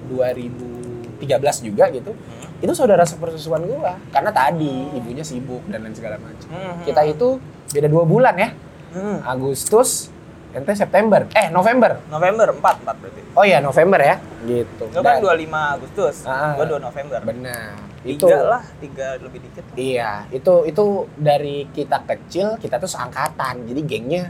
2013 0.09 1.19
juga 1.67 1.91
gitu. 1.91 2.15
Itu 2.63 2.73
saudara 2.73 3.03
sepersusuan 3.03 3.67
gua 3.67 3.99
karena 4.09 4.31
tadi 4.31 4.95
ibunya 4.95 5.27
sibuk 5.27 5.67
dan 5.67 5.83
lain 5.83 5.93
segala 5.93 6.17
macam. 6.17 6.47
Mhm. 6.47 6.87
Kita 6.87 7.03
itu 7.03 7.43
beda 7.75 7.89
dua 7.91 8.05
bulan 8.07 8.35
ya. 8.39 8.49
Hmm. 8.95 9.19
Agustus, 9.27 10.15
ente 10.55 10.71
September. 10.73 11.27
Eh, 11.35 11.51
November. 11.51 11.99
November 12.07 12.55
4, 12.55 12.79
4 12.79 12.95
berarti. 13.03 13.21
Oh 13.35 13.43
iya, 13.43 13.59
November 13.59 13.99
ya. 13.99 14.23
Gitu. 14.47 14.85
Lu 14.87 15.03
kan 15.03 15.19
Dan- 15.19 15.27
25 15.27 15.75
Agustus, 15.75 16.23
Ah. 16.23 16.55
gua 16.55 16.67
2 16.71 16.79
November. 16.79 17.19
Benar. 17.27 17.75
Tiga 18.05 18.39
lah, 18.45 18.63
tiga 18.79 19.17
lebih 19.17 19.41
dikit. 19.43 19.65
Iya, 19.75 20.29
itu 20.29 20.69
itu 20.69 20.85
dari 21.17 21.65
kita 21.73 22.05
kecil 22.05 22.61
kita 22.61 22.77
tuh 22.77 22.87
seangkatan. 22.87 23.65
Jadi 23.65 23.81
gengnya 23.83 24.29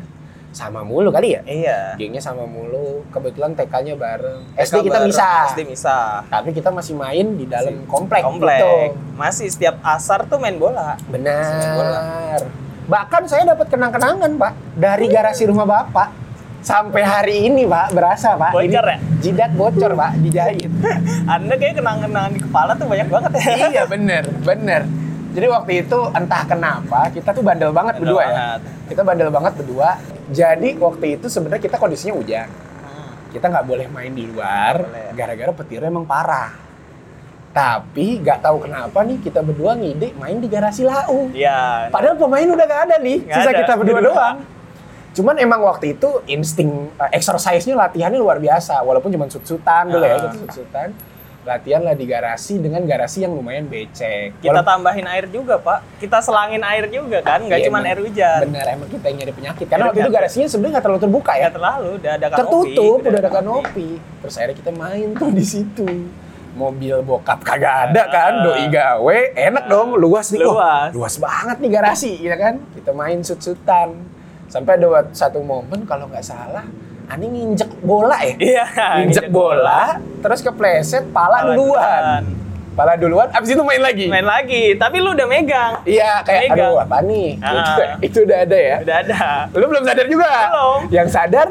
sama 0.55 0.87
mulu 0.87 1.11
kali 1.11 1.35
ya. 1.35 1.43
Iya. 1.45 1.79
Gengnya 1.99 2.23
sama 2.23 2.47
mulu. 2.47 3.03
Kebetulan 3.11 3.59
TK-nya 3.59 3.99
bareng. 3.99 4.55
TK 4.55 4.63
SD 4.63 4.77
kita 4.87 4.99
bareng, 5.03 5.11
bisa. 5.11 5.29
SD 5.51 5.61
bisa. 5.67 5.97
Tapi 6.31 6.51
kita 6.55 6.71
masih 6.71 6.95
main 6.95 7.27
di 7.35 7.45
dalam 7.51 7.83
komplek. 7.91 8.23
Komplek. 8.23 8.63
gitu. 8.63 8.73
Masih 9.19 9.51
setiap 9.51 9.83
asar 9.83 10.31
tuh 10.31 10.39
main 10.39 10.55
bola. 10.55 10.95
Main 11.11 11.27
bola. 11.75 12.01
Benar. 12.01 12.41
Bahkan 12.85 13.23
saya 13.27 13.43
dapat 13.49 13.67
kenang-kenangan, 13.67 14.31
Pak, 14.39 14.53
dari 14.79 15.11
garasi 15.11 15.51
rumah 15.51 15.67
Bapak. 15.67 16.23
Sampai 16.65 17.05
hari 17.05 17.45
ini, 17.45 17.69
Pak, 17.69 17.93
berasa, 17.93 18.41
Pak. 18.41 18.57
Bocor 18.57 18.65
Ini 18.65 18.77
ya? 18.81 18.97
Jidat 19.21 19.53
bocor, 19.53 19.93
Pak, 19.93 20.17
dijahit. 20.25 20.71
Anda 21.35 21.61
kayak 21.61 21.77
kenangan-kenangan 21.77 22.33
di 22.33 22.41
kepala 22.41 22.73
tuh 22.73 22.89
banyak 22.89 23.09
banget 23.13 23.31
ya. 23.37 23.45
iya, 23.69 23.83
bener, 23.85 24.25
bener. 24.41 24.89
Jadi 25.35 25.47
waktu 25.51 25.73
itu 25.83 25.99
entah 26.15 26.47
kenapa 26.47 27.11
kita 27.11 27.35
tuh 27.35 27.43
bandel 27.43 27.75
banget 27.75 27.99
Bandel 27.99 28.07
berdua 28.07 28.23
ya. 28.23 28.29
banget. 28.31 28.61
Kita 28.87 29.03
bandel 29.03 29.31
banget 29.35 29.53
berdua. 29.59 29.91
Jadi 30.33 30.77
waktu 30.81 31.21
itu 31.21 31.27
sebenarnya 31.29 31.63
kita 31.63 31.77
kondisinya 31.77 32.17
hujan. 32.17 32.49
Hmm. 32.81 33.13
Kita 33.29 33.47
nggak 33.53 33.67
boleh 33.67 33.87
main 33.93 34.13
di 34.13 34.25
luar 34.25 34.89
gara-gara 35.13 35.53
petirnya 35.53 35.93
emang 35.93 36.09
parah. 36.09 36.53
Tapi 37.55 38.19
nggak 38.19 38.43
tahu 38.43 38.67
kenapa 38.67 39.07
nih 39.07 39.23
kita 39.23 39.39
berdua 39.39 39.79
ngide 39.79 40.11
main 40.19 40.43
di 40.43 40.49
garasi 40.51 40.83
lau. 40.83 41.31
Iya. 41.31 41.87
Padahal 41.95 42.19
pemain 42.19 42.49
udah 42.51 42.65
nggak 42.67 42.83
ada 42.91 42.97
nih, 42.99 43.23
sisa 43.31 43.51
ada. 43.55 43.61
kita 43.63 43.73
berdua 43.79 44.01
doang. 44.03 44.37
Cuman 45.15 45.39
emang 45.39 45.63
waktu 45.63 45.95
itu 45.95 46.27
insting 46.27 46.91
uh, 46.99 47.07
exercise-nya 47.15 47.79
latihannya 47.79 48.19
luar 48.19 48.43
biasa, 48.43 48.83
walaupun 48.83 49.15
cuma 49.15 49.31
sut-sutan 49.31 49.87
dulu 49.87 50.03
ya, 50.03 50.19
Ah. 50.19 50.35
sut-sutan. 50.35 50.91
Latihan 51.45 51.85
lah 51.85 51.93
di 51.93 52.09
garasi 52.09 52.57
dengan 52.57 52.81
garasi 52.83 53.21
yang 53.21 53.37
lumayan 53.37 53.69
becek. 53.69 54.33
Kita 54.41 54.49
Walaupun- 54.51 54.65
tambahin 54.65 55.07
air 55.07 55.29
juga, 55.29 55.61
Pak. 55.61 56.01
Kita 56.01 56.17
selangin 56.19 56.65
air 56.65 56.89
juga 56.89 57.21
kan, 57.21 57.45
nggak 57.45 57.61
Iya, 57.61 57.67
cuma 57.69 57.85
air 57.85 58.01
hujan. 58.01 58.41
Bener, 58.49 58.65
emang 58.67 58.89
kita 58.89 59.05
yang 59.07 59.19
nyari 59.21 59.33
penyakit. 59.35 59.67
Karena 59.69 59.85
waktu 59.87 60.01
itu 60.01 60.11
garasinya 60.11 60.49
sebenarnya 60.49 60.73
nggak 60.73 60.85
terlalu 60.85 61.03
terbuka 61.05 61.33
ya. 61.33 61.41
Nggak 61.43 61.55
terlalu, 61.55 61.89
udah 61.95 62.13
ada 62.15 62.27
kanopi. 62.27 62.41
Tertutup, 62.41 62.97
udah 63.03 63.21
ada 63.21 63.31
kanopi. 63.31 63.89
Terus 64.19 64.35
akhirnya 64.35 64.57
kita 64.57 64.71
main 64.73 65.09
tuh 65.13 65.31
di 65.31 65.45
situ. 65.45 65.89
Mobil 66.55 66.97
bokap 67.03 67.43
kagak 67.43 67.91
ada 67.91 68.03
kan, 68.09 68.33
Ah. 68.41 68.45
doi 68.47 68.65
gawe, 68.71 69.19
enak 69.37 69.65
dong, 69.67 69.99
luas 69.99 70.31
nih. 70.31 70.41
Oh, 70.41 70.55
Luas. 70.55 70.91
luas 70.95 71.15
banget 71.19 71.57
nih 71.59 71.71
garasi, 71.73 72.13
ya 72.23 72.39
kan? 72.39 72.57
Kita 72.73 72.91
main 72.91 73.21
sut-sutan. 73.21 73.93
Sampai 74.47 74.79
ada 74.79 75.03
satu 75.11 75.43
momen 75.43 75.83
kalau 75.83 76.07
nggak 76.07 76.23
salah, 76.23 76.65
Ani 77.05 77.27
nginjek 77.29 77.71
bola 77.81 78.17
ya? 78.19 78.35
Iya. 78.41 78.65
Nginjek 78.99 79.29
bola, 79.29 80.01
terus 80.19 80.41
kepleset, 80.41 81.05
pala, 81.11 81.45
Pala 81.45 81.53
duluan. 81.53 82.23
Pala 82.75 82.93
duluan, 82.99 83.29
abis 83.31 83.55
itu 83.55 83.63
main 83.63 83.79
lagi. 83.79 84.11
Main 84.11 84.27
lagi, 84.27 84.75
tapi 84.75 84.99
lu 84.99 85.15
udah 85.15 85.29
megang. 85.29 85.73
Iya, 85.85 86.27
kayak 86.27 86.51
Megang. 86.51 86.67
aduh 86.67 86.77
apa 86.81 86.97
nih? 87.07 87.29
Ah. 87.39 87.55
Itu, 87.55 87.71
itu 88.03 88.19
udah 88.27 88.39
ada 88.43 88.59
ya. 88.59 88.77
Udah 88.83 88.97
ada. 88.99 89.19
Lu 89.53 89.65
belum 89.69 89.83
sadar 89.87 90.07
juga? 90.11 90.31
Belum. 90.51 90.79
Yang 90.91 91.09
sadar? 91.09 91.49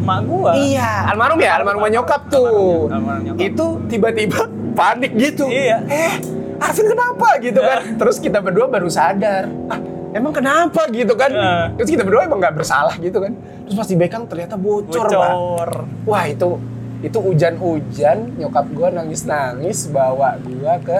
Mak 0.00 0.20
gua. 0.24 0.50
Iya, 0.56 0.90
almarhum 1.04 1.36
ya, 1.36 1.52
almarhum 1.52 1.84
nyokap 1.84 2.22
tuh. 2.32 2.48
Almarhum- 2.48 2.96
almarhum 2.96 3.22
nyokap. 3.28 3.44
Itu 3.44 3.66
tiba-tiba 3.86 4.40
panik 4.72 5.12
gitu. 5.12 5.44
Iya. 5.52 5.84
Eh, 5.84 6.12
Arvin 6.58 6.86
kenapa 6.88 7.28
gitu 7.38 7.60
kan? 7.60 7.82
Terus 8.00 8.16
kita 8.16 8.38
berdua 8.40 8.66
baru 8.66 8.88
sadar. 8.88 9.52
Ah, 9.68 9.78
emang 10.14 10.32
kenapa 10.32 10.88
gitu 10.88 11.12
kan? 11.14 11.30
Iya. 11.30 11.76
Terus 11.76 11.88
kita 11.92 12.02
berdua 12.04 12.24
emang 12.28 12.40
nggak 12.40 12.56
bersalah 12.56 12.94
gitu 12.96 13.18
kan? 13.20 13.32
Terus 13.66 13.74
pas 13.76 13.88
dibegang 13.88 14.24
ternyata 14.28 14.54
bocor, 14.56 15.06
Pak. 15.08 15.12
Bocor. 15.12 15.70
Wah 16.08 16.24
itu 16.28 16.58
itu 16.98 17.18
hujan-hujan 17.22 18.34
nyokap 18.42 18.66
gua 18.74 18.90
nangis-nangis 18.90 19.86
bawa 19.86 20.34
gua 20.42 20.82
ke 20.82 20.98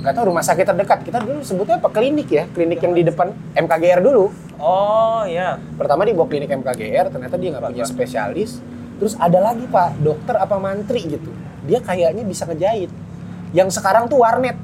nggak 0.00 0.12
tahu 0.16 0.32
rumah 0.32 0.44
sakit 0.44 0.64
terdekat 0.68 1.00
kita 1.00 1.16
dulu 1.20 1.40
sebutnya 1.40 1.80
apa 1.80 1.88
klinik 1.88 2.28
ya 2.28 2.44
klinik 2.52 2.80
yang 2.80 2.92
di 2.92 3.04
depan 3.08 3.32
MKGR 3.56 4.04
dulu 4.04 4.32
Oh 4.60 5.24
iya. 5.24 5.56
pertama 5.76 6.08
dibawa 6.08 6.28
klinik 6.28 6.48
MKGR 6.52 7.08
ternyata 7.12 7.36
dia 7.40 7.56
nggak 7.56 7.72
punya 7.72 7.84
spesialis 7.88 8.60
terus 8.96 9.16
ada 9.16 9.40
lagi 9.40 9.64
pak 9.64 9.96
dokter 10.00 10.36
apa 10.36 10.56
mantri 10.60 11.04
gitu 11.04 11.32
dia 11.64 11.80
kayaknya 11.80 12.24
bisa 12.24 12.44
ngejahit 12.44 12.92
yang 13.56 13.72
sekarang 13.72 14.08
tuh 14.08 14.20
warnet 14.20 14.56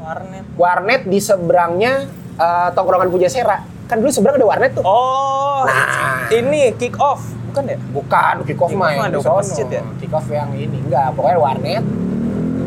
Warnet. 0.00 0.44
warnet 0.56 1.02
di 1.04 1.20
seberangnya 1.20 2.08
eh, 2.38 2.68
tongkrongan 2.72 3.08
Pujasera 3.08 3.58
kan 3.84 3.98
dulu 3.98 4.08
seberang 4.08 4.36
ada 4.36 4.46
warnet 4.46 4.72
tuh 4.72 4.84
Oh. 4.84 5.64
Nah. 5.64 6.28
Ini 6.28 6.76
kick 6.76 6.94
off, 6.98 7.24
bukan 7.46 7.64
ya? 7.66 7.78
bukan 7.90 8.34
kick 8.44 8.56
off 8.56 8.70
mah 8.70 8.92
yang 8.92 9.10
dekat 9.10 9.24
sono. 9.24 9.40
masjid 9.40 9.66
ya? 9.66 9.82
kick 9.96 10.12
off 10.12 10.28
yang 10.28 10.50
ini 10.52 10.78
enggak 10.78 11.10
pokoknya 11.12 11.38
warnet 11.38 11.84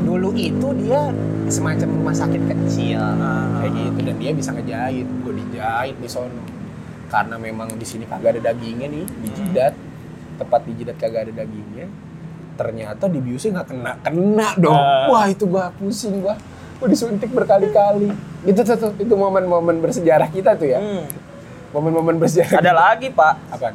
dulu 0.02 0.30
itu 0.34 0.68
dia 0.78 1.14
semacam 1.48 1.88
rumah 1.94 2.12
sakit 2.12 2.42
kecil 2.44 3.00
Ah. 3.00 3.60
kayak 3.60 3.72
gitu 3.72 4.00
dan 4.02 4.16
dia 4.18 4.32
bisa 4.32 4.50
ngejahit 4.52 5.08
gue 5.08 5.34
dijahit 5.36 5.96
di 5.96 6.10
sono 6.10 6.42
karena 7.08 7.36
memang 7.38 7.70
di 7.72 7.84
sini 7.84 8.04
kagak 8.04 8.36
ada 8.36 8.50
dagingnya 8.50 8.88
nih 8.88 9.06
di 9.06 9.28
Hmm. 9.30 9.36
jidat 9.38 9.74
tepat 10.36 10.62
di 10.64 10.74
jidat 10.74 10.98
kagak 10.98 11.22
ada 11.28 11.34
dagingnya 11.38 11.86
ternyata 12.54 13.06
di 13.06 13.20
biusnya 13.20 13.50
nggak 13.54 13.68
kena 13.70 13.92
kena 14.02 14.50
dong 14.58 14.74
Ah. 14.74 15.06
wah 15.08 15.26
itu 15.28 15.46
gua 15.46 15.70
pusing 15.72 16.20
gua 16.20 16.36
gua 16.82 16.90
disuntik 16.90 17.30
berkali-kali 17.30 18.10
itu 18.42 18.58
tuh, 18.60 18.74
tuh 18.76 18.92
itu 18.98 19.14
momen-momen 19.14 19.78
bersejarah 19.78 20.26
kita 20.28 20.58
tuh 20.58 20.66
ya 20.68 20.82
Hmm. 20.82 21.06
momen-momen 21.72 22.18
bersejarah 22.18 22.58
Ada 22.58 22.74
lagi, 22.74 23.08
Pak. 23.08 23.34
apa 23.50 23.72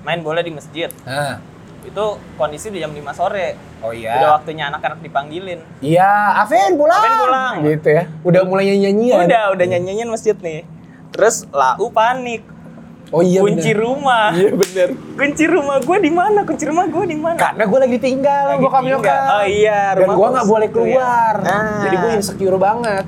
Main 0.00 0.20
bola 0.20 0.38
di 0.38 0.48
masjid. 0.50 0.92
nah 1.02 1.40
Itu 1.80 2.04
kondisi 2.36 2.68
udah 2.68 2.80
jam 2.82 2.92
5 2.92 3.10
sore. 3.10 3.56
oh 3.80 3.88
Udah 3.88 3.96
iya 3.96 4.28
waktunya 4.30 4.68
anak-anak 4.68 5.00
dipanggilin. 5.00 5.60
iya 5.80 6.36
Aven 6.38 6.76
pulang 6.76 7.00
Aven 7.00 7.16
pulang. 7.18 7.54
gitu 7.64 7.88
ya 7.90 8.04
udah 8.20 8.40
mulai 8.44 8.68
nyanyian 8.70 9.24
Udah, 9.24 9.44
udah 9.50 9.66
nyanyiin 9.66 10.06
masjid 10.06 10.36
nih. 10.36 10.68
Terus 11.10 11.48
lau 11.50 11.88
panik. 11.88 12.44
Oh 13.10 13.20
iya 13.20 13.40
kunci 13.40 13.70
bener. 13.70 13.80
rumah. 13.80 14.26
iya 14.32 14.50
bener 14.52 14.88
Kunci 15.12 15.44
rumah 15.44 15.76
gue 15.78 15.98
di 15.98 16.10
mana? 16.10 16.40
Kunci 16.42 16.64
rumah 16.64 16.86
gue 16.86 17.04
di 17.04 17.16
mana? 17.16 17.36
karena 17.36 17.62
gue 17.64 17.78
lagi 17.78 17.92
ditinggal 17.92 18.44
Lagi 18.48 18.62
bokap 18.62 18.82
nyokap 18.82 19.28
Oh 19.32 19.44
iya, 19.44 19.80
dan 19.90 19.98
rumah 20.00 20.14
gue 20.14 20.28
nggak 20.30 20.48
boleh 20.48 20.64
ya. 20.64 20.72
keluar 20.72 21.34
Nah. 21.40 21.82
jadi 21.82 21.96
gue 21.96 22.10
insecure 22.14 22.56
banget 22.56 23.04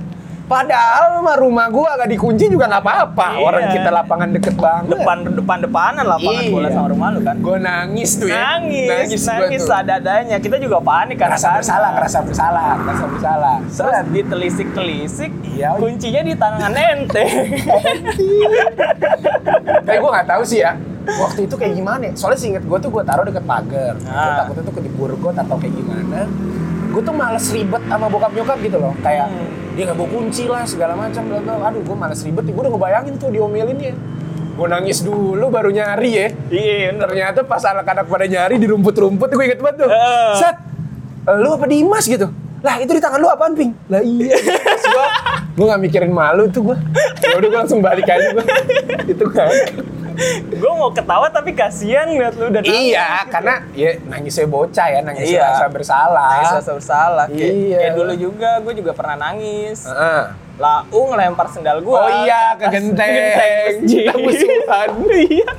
padahal 0.52 1.04
mah 1.18 1.32
rumah 1.34 1.66
gue 1.66 1.80
gak 1.94 2.10
dikunci 2.10 2.44
juga 2.46 2.68
nggak 2.68 2.82
apa-apa 2.82 3.26
Iya. 3.32 3.40
orang 3.40 3.62
kita 3.70 3.88
lapangan 3.90 4.28
deket 4.30 4.54
banget 4.54 4.92
Depan 4.92 5.16
depan 5.32 5.56
depanan 5.60 6.04
lapangan 6.04 6.42
bola 6.46 6.60
Iya. 6.62 6.74
sama 6.74 6.88
rumah 6.88 7.08
lu 7.08 7.20
kan. 7.22 7.36
gue 7.38 7.56
nangis 7.58 8.10
tuh 8.14 8.28
ya 8.28 8.36
Nangis, 8.36 8.86
nangis, 8.86 9.22
nangis, 9.24 9.62
gua 9.62 9.70
tuh. 9.70 9.80
ada-adanya. 9.80 10.36
Kita 10.36 10.56
juga 10.58 10.78
panik 10.78 11.16
karena 11.16 11.32
kerasa 11.32 11.56
bersalah 11.56 11.90
kerasa 11.94 12.18
bersalah 12.20 12.64
kerasa 12.78 13.04
bersalah 13.06 13.56
Terus 13.64 13.92
ditelisik-telisik, 14.12 15.30
Iya. 15.50 15.68
kuncinya 15.74 16.20
di 16.22 16.34
tangan 16.34 16.72
ente. 16.74 17.24
tapi 19.82 19.96
gue 19.98 20.10
nggak 20.10 20.28
tahu 20.28 20.42
sih 20.44 20.60
ya 20.60 20.72
waktu 21.02 21.40
itu 21.42 21.54
kayak 21.56 21.74
gimana 21.74 22.02
ya? 22.04 22.12
soalnya 22.14 22.38
seinget 22.38 22.62
gue 22.62 22.78
tuh 22.78 22.88
gue 22.88 23.02
taruh 23.02 23.24
deket 23.24 23.42
pagar 23.42 23.94
gue 23.96 24.06
Ah. 24.08 24.38
takutnya 24.38 24.62
tuh 24.62 24.74
kejebur 24.76 25.10
got 25.18 25.36
atau 25.36 25.56
kayak 25.56 25.74
gimana 25.74 26.20
gue 26.88 27.02
tuh 27.02 27.12
males 27.12 27.46
ribet 27.48 27.82
sama 27.82 28.06
bokap 28.06 28.30
nyokap 28.30 28.58
gitu 28.60 28.76
loh 28.78 28.92
kayak 29.00 29.26
Hmm. 29.26 29.50
Dia 29.72 29.82
nggak 29.88 29.98
bawa 29.98 30.08
kunci 30.08 30.44
lah 30.48 30.62
segala 30.68 30.94
macam. 30.94 31.22
Bla 31.26 31.38
bla 31.40 31.54
aduh 31.72 31.82
gue 31.82 31.96
males 31.96 32.20
ribet 32.22 32.44
gue 32.48 32.62
udah 32.62 32.72
ngebayangin 32.72 33.14
tuh 33.16 33.28
diomelinnya 33.32 33.94
gue 34.52 34.66
nangis 34.68 35.00
dulu 35.00 35.48
baru 35.48 35.72
nyari 35.72 36.10
ya. 36.12 36.28
Iya, 36.52 36.92
bener. 36.92 37.08
ternyata 37.08 37.40
pas 37.40 37.64
anak-anak 37.64 38.04
pada 38.04 38.28
nyari 38.28 38.60
di 38.60 38.68
rumput-rumput 38.68 39.32
gue 39.32 39.44
inget 39.48 39.60
banget 39.64 39.88
tuh. 39.88 39.88
Heeh. 39.88 40.32
set 40.36 40.56
lu 41.40 41.48
apa 41.56 41.64
Dimas? 41.64 42.04
gitu. 42.04 42.28
Lah 42.62 42.78
itu 42.78 42.92
di 42.94 43.00
tangan 43.02 43.18
lu 43.18 43.26
apaan 43.32 43.56
ping? 43.56 43.72
Lah 43.88 44.04
iya. 44.04 44.36
Terus 44.38 44.86
gua 44.92 45.06
gue 45.52 45.66
gak 45.68 45.82
mikirin 45.84 46.12
malu 46.12 46.48
tuh 46.48 46.72
gue 46.72 46.76
ya 47.20 47.36
udah 47.36 47.48
gue 47.52 47.60
langsung 47.60 47.84
balik 47.84 48.08
aja 48.08 48.32
gue 48.32 48.44
itu 49.12 49.26
kan 49.28 49.52
gue 50.52 50.72
mau 50.72 50.90
ketawa 50.90 51.26
tapi 51.28 51.52
kasihan 51.52 52.06
ngeliat 52.06 52.34
lu 52.34 52.48
udah 52.48 52.60
nangis 52.60 52.76
iya 52.84 53.06
gitu. 53.20 53.30
karena 53.30 53.54
ya 53.72 53.90
nangisnya 54.04 54.46
bocah 54.46 54.86
ya 54.88 55.00
nangis 55.00 55.26
Iya. 55.28 55.42
rasa 55.46 55.66
bersalah 55.68 56.30
Nangis 56.32 56.52
rasa 56.54 56.72
bersalah. 56.72 57.26
Kayak, 57.28 57.52
Iya. 57.52 57.78
kayak 57.78 57.92
dulu 57.94 58.12
juga, 58.16 58.50
gue 58.60 58.74
juga 58.74 58.92
pernah 58.92 59.16
nangis. 59.18 59.78
Heeh. 59.84 60.24
Lau 60.62 61.02
ngelempar 61.10 61.50
sendal 61.50 61.82
gue. 61.82 61.90
oh 61.92 62.10
iya 62.22 62.54
ke 62.54 62.70
genteng 62.70 63.10
kita 63.82 64.14
musuhan 64.14 64.88
iya. 65.26 65.50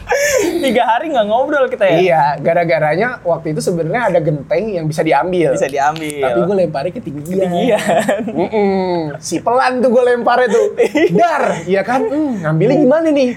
Tiga 0.63 0.83
hari 0.87 1.11
nggak 1.11 1.25
ngobrol 1.27 1.67
kita 1.67 1.83
ya. 1.83 1.97
iya 1.99 2.23
gara-garanya 2.39 3.19
waktu 3.21 3.51
itu 3.51 3.59
sebenarnya 3.59 4.03
ada 4.07 4.19
genteng 4.19 4.71
yang 4.71 4.87
bisa 4.87 5.03
diambil 5.03 5.51
Bisa 5.51 5.67
diambil. 5.67 6.23
tapi 6.23 6.39
gue 6.41 6.55
lemparnya 6.57 6.91
ketinggian 6.93 7.35
Ketinggian. 7.43 8.21
Mm-mm. 8.39 9.19
Si 9.19 9.39
pelan 9.39 9.83
tuh 9.83 9.89
gue 9.89 10.03
lemparnya 10.05 10.47
tuh. 10.47 10.65
Dar, 11.19 11.43
iya 11.65 11.81
kan? 11.81 11.99
Hmm, 11.99 12.39
ngambilnya 12.39 12.77
gimana 12.79 13.07
nih? 13.09 13.29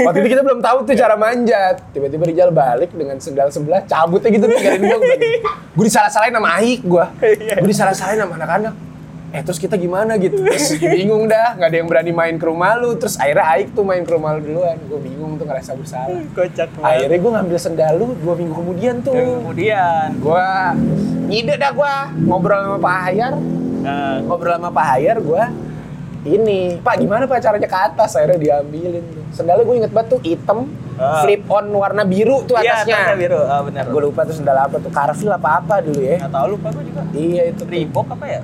Waktu 0.00 0.18
itu 0.20 0.28
kita 0.30 0.42
belum 0.42 0.60
tahu 0.60 0.84
tuh 0.84 0.92
cara 0.92 1.14
manjat. 1.14 1.80
Tiba-tiba 1.90 2.24
Rijal 2.24 2.50
balik 2.50 2.92
dengan 2.92 3.16
sendal 3.16 3.48
sebelah, 3.48 3.80
cabutnya 3.84 4.28
gitu 4.28 4.44
tinggalin 4.44 4.82
gue. 4.82 5.00
Gue 5.72 5.84
disalah-salahin 5.86 6.34
sama 6.34 6.50
Aik 6.60 6.84
gue. 6.84 7.04
Iya. 7.22 7.54
Gue 7.58 7.70
disalah-salahin 7.70 8.18
sama 8.20 8.34
anak-anak. 8.36 8.74
Eh 9.34 9.42
terus 9.42 9.58
kita 9.58 9.74
gimana 9.74 10.14
gitu? 10.14 10.38
Terus 10.38 10.78
bingung 10.94 11.26
dah, 11.26 11.58
nggak 11.58 11.66
ada 11.66 11.76
yang 11.76 11.88
berani 11.90 12.12
main 12.12 12.38
ke 12.38 12.46
rumah 12.46 12.78
lu. 12.78 12.94
Terus 12.94 13.18
akhirnya 13.18 13.50
Aik 13.50 13.74
tuh 13.74 13.82
main 13.82 14.06
ke 14.06 14.14
rumah 14.14 14.30
lu 14.32 14.40
duluan. 14.40 14.78
Gue 14.80 15.02
bingung 15.02 15.34
tuh 15.34 15.44
ngerasa 15.44 15.74
bersalah. 15.74 16.22
Kocak 16.38 16.70
banget. 16.72 16.86
Akhirnya 16.86 17.18
gue 17.18 17.32
ngambil 17.34 17.58
sendal 17.58 17.92
lu 17.98 18.06
dua 18.14 18.34
minggu 18.34 18.54
kemudian 18.54 18.94
tuh. 19.00 19.10
Dan 19.12 19.26
kemudian 19.42 20.08
Gue 20.16 20.46
ngide 21.24 21.54
dah 21.56 21.70
gue 21.72 21.94
ngobrol 22.22 22.60
sama 22.60 22.78
Pak 22.78 22.94
Hayar 23.02 23.32
eh, 23.80 24.16
ngobrol 24.22 24.54
sama 24.54 24.70
Pak 24.70 24.86
Hayar 24.86 25.16
gue 25.18 25.42
ini 26.24 26.60
Pak 26.78 26.94
gimana 26.96 27.24
Pak 27.24 27.40
caranya 27.40 27.64
ke 27.64 27.78
atas 27.80 28.12
akhirnya 28.12 28.36
diambilin 28.38 29.02
tuh 29.02 29.24
sendalnya 29.30 29.64
gue 29.64 29.76
inget 29.78 29.92
banget 29.92 30.08
tuh 30.10 30.20
hitam 30.22 30.68
Ah. 30.94 31.26
flip 31.26 31.42
on 31.50 31.74
warna 31.74 32.06
biru 32.06 32.46
tuh 32.46 32.54
iya, 32.54 32.86
atasnya 32.86 32.94
atasnya 32.94 33.16
biru. 33.18 33.40
Ah, 33.42 33.66
benar. 33.66 33.82
gue 33.84 33.98
lupa 33.98 34.22
tuh 34.22 34.30
sendal 34.32 34.54
apa 34.54 34.78
tuh 34.78 34.94
Carvil 34.94 35.26
apa 35.26 35.58
apa 35.58 35.82
dulu 35.82 35.98
ya 35.98 36.22
Nggak 36.22 36.30
tahu 36.30 36.46
lupa 36.54 36.66
gue 36.70 36.84
juga. 36.86 37.02
iya 37.10 37.42
itu. 37.50 37.62
Reebok 37.66 38.06
apa 38.14 38.24
ya? 38.30 38.40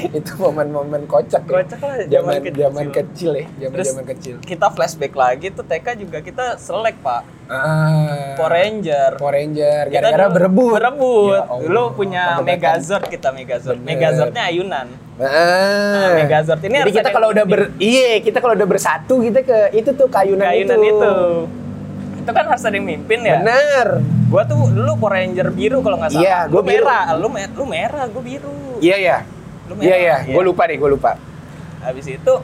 itu 0.18 0.32
momen-momen 0.34 1.04
kocak 1.04 1.42
ya. 1.42 1.52
Kocak 1.56 1.80
lah, 1.80 1.96
zaman 2.02 2.10
zaman 2.10 2.40
kecil. 2.40 2.56
zaman 2.56 2.86
kecil 2.90 3.30
ya 3.32 3.46
zaman 3.58 3.72
Terus 3.72 3.86
zaman 3.88 4.04
kecil 4.06 4.34
kita 4.40 4.66
flashback 4.68 5.14
lagi 5.14 5.46
tuh 5.50 5.62
TK 5.62 5.86
juga 5.96 6.18
kita 6.20 6.44
selek 6.56 6.96
pak. 6.98 7.22
ah, 7.46 8.34
Power 8.34 8.52
Ranger. 8.52 9.10
Power 9.16 9.34
Ranger 9.34 9.82
Kita 9.86 9.96
gara-gara 10.00 10.26
berebut 10.30 10.72
Berebut. 10.72 11.34
Ya 11.34 11.42
Dulu 11.60 11.82
punya 11.92 12.22
perdebatan. 12.36 12.46
Megazord 12.46 13.04
kita 13.06 13.28
Megazord. 13.30 13.76
Bener. 13.76 13.88
Megazordnya 13.90 14.42
ayunan. 14.44 14.86
Ah. 15.16 16.14
Megazord 16.16 16.60
ini 16.62 16.76
Jadi 16.78 16.92
kita 16.94 17.10
kalau 17.10 17.28
udah 17.28 17.44
ber 17.44 17.60
iya 17.76 18.18
kita 18.18 18.38
kalau 18.38 18.54
udah 18.54 18.64
bersatu 18.64 19.14
kita 19.18 19.40
ke 19.40 19.58
itu 19.74 19.90
tuh 19.92 20.06
kayunan, 20.06 20.46
Kayunan 20.46 20.78
itu. 20.78 20.90
itu. 20.90 21.12
Itu 22.20 22.30
kan 22.30 22.44
harus 22.46 22.62
ada 22.62 22.72
yang 22.72 22.86
mimpin 22.86 23.18
ya. 23.20 23.40
Bener. 23.40 23.86
Gua 24.28 24.42
tuh 24.44 24.70
dulu 24.70 24.92
Power 24.96 25.12
Ranger 25.16 25.48
biru 25.50 25.78
kalau 25.80 25.96
nggak 25.96 26.10
salah. 26.12 26.22
Iya, 26.22 26.38
Lu 26.46 26.52
gua 26.52 26.62
biru. 26.62 26.84
merah. 26.86 27.04
Lu, 27.14 27.28
lu 27.32 27.64
merah, 27.66 28.04
gua 28.06 28.22
biru. 28.22 28.78
Iya 28.78 28.96
ya. 28.96 29.18
Lu 29.70 29.78
Iya 29.78 29.96
iya, 29.96 30.16
gue 30.26 30.42
lupa 30.42 30.66
deh, 30.66 30.74
gue 30.74 30.90
lupa. 30.90 31.14
Habis 31.80 32.06
itu 32.10 32.34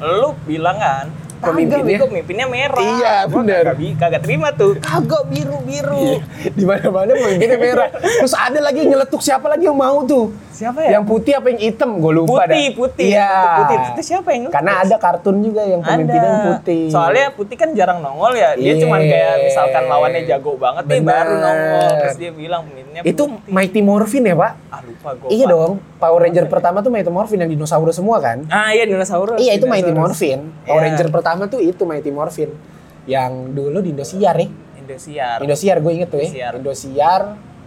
lu 0.00 0.30
bilang 0.48 0.80
kan, 0.80 1.06
Pemimpinnya? 1.42 1.98
Kagak, 1.98 2.08
pemimpinnya 2.14 2.46
merah. 2.46 2.78
Iya, 2.86 3.14
bener. 3.26 3.64
Kagak, 3.74 3.98
kagak 3.98 4.20
terima 4.22 4.48
tuh. 4.54 4.78
Kagak 4.78 5.26
biru-biru. 5.26 6.22
Di 6.58 6.62
mana-mana 6.62 7.10
pemimpinnya 7.18 7.58
merah. 7.58 7.88
Terus 7.98 8.34
ada 8.38 8.62
lagi 8.62 8.86
nyeletuk 8.86 9.18
siapa 9.18 9.50
lagi 9.50 9.66
yang 9.66 9.74
mau 9.74 10.06
tuh? 10.06 10.30
Siapa 10.62 10.78
ya? 10.78 10.90
Yang 10.94 11.04
putih 11.04 11.32
apa 11.34 11.46
yang 11.50 11.60
hitam? 11.60 11.90
Gue 11.98 12.12
lupa 12.14 12.30
putih, 12.38 12.46
dah. 12.46 12.76
putih. 12.78 13.06
Iya. 13.10 13.30
Putih. 13.58 13.76
Itu 13.90 14.02
siapa 14.04 14.28
yang 14.30 14.42
ngelukis? 14.46 14.54
Karena 14.54 14.72
ada 14.78 14.96
kartun 14.96 15.36
juga 15.42 15.62
yang 15.66 15.80
pemimpinnya 15.82 16.22
yang 16.24 16.42
putih. 16.48 16.82
Soalnya 16.86 17.26
putih 17.34 17.56
kan 17.58 17.68
jarang 17.74 17.98
nongol 17.98 18.32
ya. 18.32 18.54
Dia 18.54 18.62
Iya. 18.70 18.74
cuman 18.78 19.00
kayak 19.02 19.34
misalkan 19.42 19.82
lawannya 19.84 20.22
jago 20.22 20.52
banget 20.54 20.84
nih 20.86 21.00
Bener. 21.02 21.10
baru 21.10 21.34
nongol. 21.36 21.90
Terus 21.98 22.16
dia 22.16 22.30
bilang 22.30 22.60
pemimpinnya 22.64 23.00
itu 23.02 23.24
putih. 23.26 23.50
Mighty 23.50 23.80
Morphin 23.82 24.22
ya, 24.22 24.36
Pak? 24.38 24.52
Ah 24.70 24.80
lupa 24.80 25.10
gue. 25.18 25.28
Iya 25.28 25.44
dong. 25.50 25.72
Power 25.98 26.20
Ranger 26.20 26.46
pertama 26.46 26.78
tuh 26.78 26.90
Mighty 26.90 27.10
Morphin 27.10 27.38
yang 27.40 27.50
dinosaurus 27.50 27.94
semua 27.94 28.16
kan? 28.18 28.46
Ah 28.46 28.70
iya 28.70 28.86
dinosaurus. 28.86 29.42
Iya 29.42 29.58
itu 29.58 29.66
Mighty. 29.66 29.90
Morphin. 29.90 30.54
Power 30.62 30.78
Iya. 30.78 30.86
Ranger 30.88 31.08
pertama 31.10 31.42
tuh 31.46 31.58
itu 31.58 31.82
Mighty 31.82 32.08
Morphin. 32.08 32.54
Yang 33.02 33.32
dulu 33.50 33.82
di 33.82 33.90
Indosiar 33.90 34.38
ya. 34.38 34.46
Indosiar. 34.78 35.36
Indosiar 35.38 35.76
gue 35.78 35.92
inget 35.92 36.06
tuh 36.06 36.18
ya. 36.18 36.30
Indosiar. 36.30 36.52
Indosiar. 36.54 37.22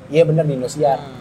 Iya 0.05 0.23
bener 0.23 0.45
di 0.45 0.53
Indosiar. 0.53 0.95
Hmm. 0.95 1.14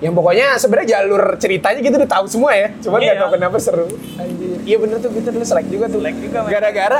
Yang 0.00 0.12
pokoknya 0.14 0.46
sebenarnya 0.56 0.88
jalur 0.90 1.22
ceritanya 1.36 1.78
gitu 1.78 1.94
udah 1.94 2.08
tahu 2.10 2.24
semua 2.24 2.52
ya. 2.52 2.68
Cuman 2.78 2.98
nggak 2.98 3.12
Iya. 3.12 3.20
tahu 3.20 3.30
kenapa 3.32 3.56
seru. 3.56 3.84
Anjir. 4.16 4.56
Iya 4.60 4.76
bener 4.76 4.96
tuh 4.96 5.10
kita 5.10 5.28
dulu 5.28 5.44
selek 5.44 5.66
juga 5.68 5.84
tuh. 5.86 6.00
Selek 6.00 6.16
juga, 6.18 6.38
Mas. 6.38 6.50
Gara-gara 6.50 6.98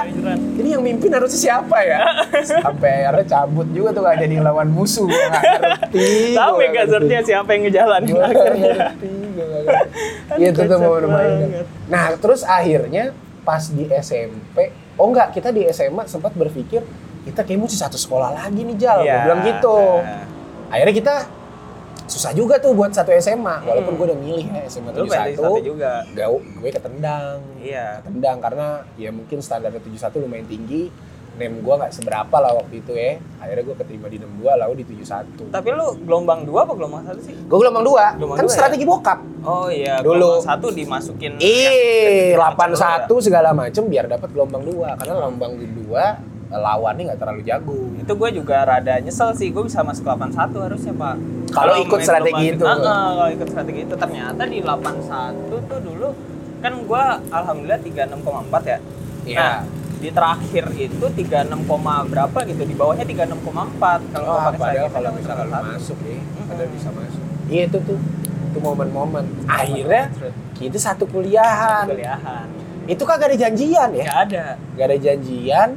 ini 0.55 0.69
yang 0.69 0.83
mimpin 0.83 1.11
harusnya 1.11 1.41
siapa 1.41 1.77
ya? 1.81 1.99
Sampai 2.61 2.93
akhirnya 3.03 3.25
cabut 3.27 3.69
juga 3.71 3.89
tuh 3.91 4.03
gak 4.03 4.17
jadi 4.19 4.35
lawan 4.39 4.69
musuh. 4.69 5.05
Gue 5.05 5.17
ngerti. 5.31 6.09
Tahu 6.33 6.53
Gua 6.53 6.61
ya 6.61 6.69
nggak 6.69 6.85
gazernya 6.85 7.09
ngerti. 7.17 7.29
siapa 7.29 7.49
yang 7.51 7.63
ngejalanin 7.65 8.05
Gue 8.07 8.17
nggak 8.17 8.29
akhirnya. 8.31 8.69
ngerti. 8.71 9.09
Ngerti. 9.09 9.77
Iya 10.39 10.51
tuh 10.51 10.65
tuh 10.65 10.79
mainnya. 10.79 11.09
banget. 11.11 11.67
Nah 11.87 12.05
terus 12.17 12.41
akhirnya 12.43 13.05
pas 13.41 13.65
di 13.67 13.85
SMP, 13.91 14.57
oh 14.95 15.07
enggak 15.07 15.33
kita 15.33 15.49
di 15.49 15.65
SMA 15.69 16.05
sempat 16.05 16.33
berpikir 16.33 16.85
kita 17.23 17.41
kayak 17.41 17.59
mesti 17.59 17.77
satu 17.77 17.97
sekolah 17.97 18.33
lagi 18.35 18.61
nih 18.63 18.77
Jal. 18.77 18.99
Gue 18.99 19.07
Iya. 19.07 19.19
bilang 19.23 19.41
gitu. 19.43 19.79
Nah. 19.99 20.25
Akhirnya 20.71 20.95
kita 20.95 21.15
susah 22.11 22.33
juga 22.33 22.59
tuh 22.59 22.75
buat 22.75 22.91
satu 22.91 23.15
SMA. 23.15 23.63
Walaupun 23.63 23.95
gue 23.95 24.07
udah 24.11 24.19
milih 24.19 24.45
ya 24.45 24.63
SMA 24.67 24.91
71. 24.91 25.39
satu 25.39 25.63
juga. 25.63 26.03
Gak, 26.11 26.29
gue 26.35 26.71
ketendang. 26.71 27.39
Iya. 27.57 28.03
Ketendang 28.03 28.39
karena 28.41 28.67
ya 28.95 29.09
mungkin 29.09 29.39
standarnya 29.39 29.79
71 29.79 30.19
lumayan 30.19 30.45
tinggi. 30.45 30.91
Nem 31.31 31.57
gue 31.57 31.73
gak 31.73 31.95
seberapa 31.95 32.37
lah 32.37 32.53
waktu 32.53 32.83
itu 32.83 32.93
ya. 32.93 33.17
Akhirnya 33.39 33.63
gue 33.63 33.77
keterima 33.79 34.07
di 34.07 34.19
62 34.19 34.61
lalu 34.61 34.73
di 34.77 34.85
71. 34.93 35.49
Tapi 35.49 35.69
lu 35.71 35.87
gelombang 36.03 36.45
dua 36.45 36.67
apa 36.67 36.73
gelombang 36.75 37.03
satu 37.03 37.21
sih? 37.23 37.33
Gue 37.33 37.59
gelombang 37.59 37.85
2. 37.87 38.19
Gelombang 38.19 38.37
Kan 38.37 38.45
dua 38.45 38.51
ya? 38.51 38.57
strategi 38.59 38.85
bokap. 38.85 39.19
Oh 39.41 39.73
iya, 39.73 40.05
Dulu. 40.05 40.21
gelombang 40.37 40.45
satu 40.45 40.67
dimasukin. 40.69 41.33
Ih, 41.39 41.65
yang- 41.65 42.37
yang 42.37 42.53
81 42.59 43.25
segala 43.25 43.57
macem 43.57 43.89
biar 43.89 44.05
dapat 44.05 44.29
gelombang 44.29 44.67
2 44.67 44.99
karena 44.99 45.15
gelombang 45.17 45.53
2 45.57 46.40
lawannya 46.53 47.03
nggak 47.07 47.21
terlalu 47.21 47.43
jago. 47.43 47.79
Itu 47.95 48.13
gue 48.13 48.31
juga 48.35 48.63
rada 48.63 48.99
nyesel 48.99 49.31
sih, 49.33 49.49
gue 49.49 49.63
bisa 49.63 49.81
masuk 49.81 50.03
81 50.03 50.35
harusnya 50.59 50.93
pak. 50.93 51.15
Kalau 51.51 51.75
ikut 51.79 52.01
strategi 52.01 52.45
itu. 52.51 52.65
Ah, 52.65 52.75
ah, 52.75 53.09
kalau 53.15 53.31
ikut 53.31 53.49
strategi 53.49 53.81
itu 53.85 53.95
ternyata 53.95 54.43
di 54.45 54.59
81 54.59 55.39
tuh 55.63 55.79
dulu 55.81 56.09
kan 56.61 56.73
gue 56.77 57.05
alhamdulillah 57.31 57.81
36,4 57.81 58.19
ya. 58.67 58.79
Iya. 59.23 59.39
Nah, 59.39 59.59
di 59.97 60.09
terakhir 60.09 60.65
itu 60.75 61.07
36, 61.07 61.61
koma 61.65 62.01
berapa 62.03 62.39
gitu, 62.45 62.65
di 62.65 62.73
bawahnya 62.73 63.05
36,4 63.05 63.37
kalau 64.11 64.27
Oh, 64.27 64.41
pakai 64.43 64.59
strategi 64.59 64.89
kalau 64.91 65.11
misalkan 65.13 65.45
lu 65.45 65.55
81. 65.55 65.71
masuk 65.71 65.99
nih, 66.01 66.19
Mm-mm. 66.19 66.45
padahal 66.49 66.71
bisa 66.73 66.89
masuk. 66.91 67.23
Iya 67.47 67.63
itu 67.67 67.79
tuh, 67.85 67.99
itu 68.49 68.59
momen-momen. 68.59 69.25
Akhirnya 69.45 70.03
kita 70.57 70.79
satu 70.79 71.05
kuliahan. 71.05 71.85
kuliahan. 71.87 72.47
Itu 72.85 73.03
kagak 73.05 73.31
ada 73.31 73.39
janjian 73.39 73.89
ya, 73.93 74.03
Nggak 74.03 74.21
ada. 74.27 74.45
gak 74.75 74.87
ada 74.89 74.99
janjian. 74.99 75.69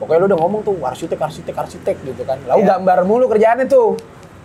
Pokoknya 0.00 0.18
lu 0.18 0.26
udah 0.26 0.38
ngomong 0.40 0.60
tuh 0.64 0.74
arsitek, 0.80 1.20
arsitek, 1.20 1.54
arsitek 1.54 1.96
gitu 2.00 2.24
kan. 2.24 2.40
Lalu 2.42 2.64
Iya. 2.64 2.68
gambar 2.74 2.98
mulu 3.04 3.28
kerjaannya 3.28 3.68
tuh. 3.68 4.00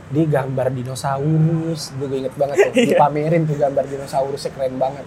Di 0.06 0.28
gambar 0.28 0.70
dinosaurus, 0.70 1.96
gue 1.96 2.08
inget 2.14 2.36
banget 2.36 2.56
tuh. 2.60 2.72
Iya. 2.78 3.00
Dipamerin 3.00 3.48
tuh 3.48 3.56
gambar 3.56 3.84
dinosaurusnya 3.88 4.52
keren 4.52 4.76
banget. 4.76 5.06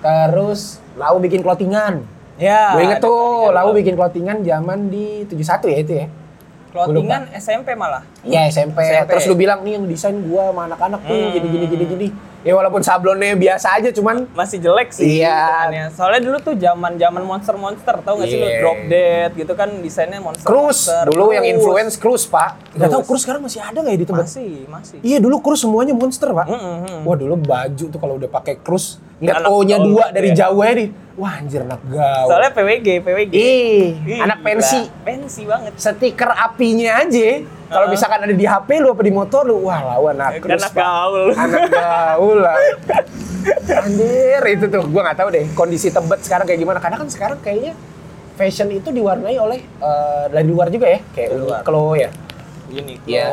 Terus 0.00 0.60
lalu 0.94 1.28
bikin 1.28 1.42
clothingan. 1.42 2.06
Ya. 2.40 2.72
gue 2.72 2.82
inget 2.82 3.04
tuh, 3.04 3.52
lo. 3.52 3.76
bikin 3.76 3.92
clothingan 3.92 4.40
zaman 4.40 4.88
di 4.88 5.28
71 5.28 5.60
ya 5.66 5.78
itu 5.78 5.92
ya. 5.94 6.06
clothingan 6.70 7.26
SMP 7.34 7.74
malah. 7.74 8.06
Iya 8.22 8.46
SMP. 8.46 8.78
SMP. 8.80 9.10
Terus 9.10 9.26
lu 9.26 9.34
bilang 9.34 9.60
nih 9.60 9.74
yang 9.74 9.84
desain 9.84 10.14
gua 10.22 10.54
sama 10.54 10.70
anak-anak 10.70 11.02
tuh 11.02 11.12
Hmm. 11.12 11.34
gini 11.34 11.48
gini 11.50 11.66
gini 11.66 11.84
gini. 11.84 12.06
Ya 12.40 12.52
walaupun 12.52 12.80
sablonnya 12.80 13.36
biasa 13.36 13.76
aja 13.76 13.92
cuman 13.92 14.24
masih 14.32 14.56
jelek 14.58 14.90
sih 14.90 15.20
Iya. 15.20 15.28
hitungannya. 15.28 15.84
Soalnya 15.92 16.20
dulu 16.22 16.36
tuh 16.40 16.54
zaman 16.56 16.96
zaman 16.96 17.22
monster 17.22 17.52
monster 17.54 17.94
tau 18.00 18.16
gak 18.16 18.26
sih 18.26 18.36
lu 18.36 18.48
Iya. 18.48 18.58
drop 18.58 18.78
dead 18.86 19.30
gitu 19.36 19.52
kan 19.52 19.68
desainnya 19.78 20.18
monster. 20.18 20.44
Cruz 20.44 20.88
monster. 20.88 21.04
dulu 21.06 21.24
yang 21.30 21.44
Cruz. 21.44 21.54
influence 21.54 21.94
Cruz 21.94 22.22
pak. 22.24 22.56
Gak 22.72 22.88
tau. 22.88 23.04
Cruz 23.04 23.20
sekarang 23.20 23.44
masih 23.44 23.60
ada 23.60 23.76
nggak 23.76 23.92
ya 23.92 23.98
di 23.98 24.08
tempat? 24.08 24.24
masih 24.24 24.50
masih. 24.66 24.98
Iya 25.00 25.18
dulu 25.18 25.36
Cruz 25.38 25.60
semuanya 25.60 25.92
monster 25.92 26.32
pak. 26.32 26.46
Mm, 26.46 26.56
mm, 26.56 26.76
mm. 26.80 27.00
Wah 27.04 27.16
dulu 27.16 27.34
baju 27.36 27.84
tuh 27.86 28.00
kalau 28.00 28.14
udah 28.16 28.30
pakai 28.30 28.56
Cruz 28.56 28.96
lihat 29.20 29.44
O-nya 29.44 29.76
dua 29.76 30.08
gitu 30.08 30.16
dari 30.16 30.28
ya. 30.32 30.48
jauh 30.48 30.64
aja 30.64 30.72
nih. 30.74 30.88
Wah 31.20 31.32
anjir 31.36 31.60
anak 31.60 31.84
gaul. 31.84 32.24
Soalnya 32.24 32.50
PWG 32.50 32.88
PWG. 33.04 33.32
Ih, 33.36 33.88
Ih, 34.08 34.18
anak 34.18 34.40
pensi. 34.40 34.88
Pensi 35.04 35.44
banget. 35.44 35.76
Stiker 35.76 36.32
apinya 36.32 37.04
aja. 37.04 37.44
Kalau 37.70 37.86
misalkan 37.86 38.18
ada 38.26 38.34
di 38.34 38.42
HP 38.42 38.68
lu 38.82 38.90
apa 38.90 39.02
di 39.06 39.12
motor 39.14 39.46
lu, 39.46 39.62
wah 39.62 39.78
lawan 39.94 40.18
anak 40.18 40.42
Cruz. 40.42 40.58
Anak 40.58 40.74
gaul. 40.74 41.30
anak 41.38 41.62
gaul 41.70 42.38
lah. 42.42 42.58
Anjir 43.70 44.42
itu 44.50 44.64
tuh 44.66 44.82
gua 44.90 45.00
nggak 45.06 45.18
tahu 45.22 45.28
deh 45.30 45.44
kondisi 45.54 45.88
Tebet 45.88 46.20
sekarang 46.26 46.44
kayak 46.50 46.60
gimana. 46.60 46.78
Karena 46.82 46.98
kan 46.98 47.08
sekarang 47.08 47.38
kayaknya 47.38 47.72
fashion 48.34 48.68
itu 48.74 48.90
diwarnai 48.90 49.38
oleh 49.38 49.62
eh, 49.62 50.24
dari 50.28 50.46
luar 50.50 50.66
juga 50.68 50.90
ya, 50.90 51.00
kayak. 51.14 51.28
Uniqlo 51.38 51.84
ya. 51.94 52.10
Uniqlo 52.70 53.06
Iya. 53.06 53.26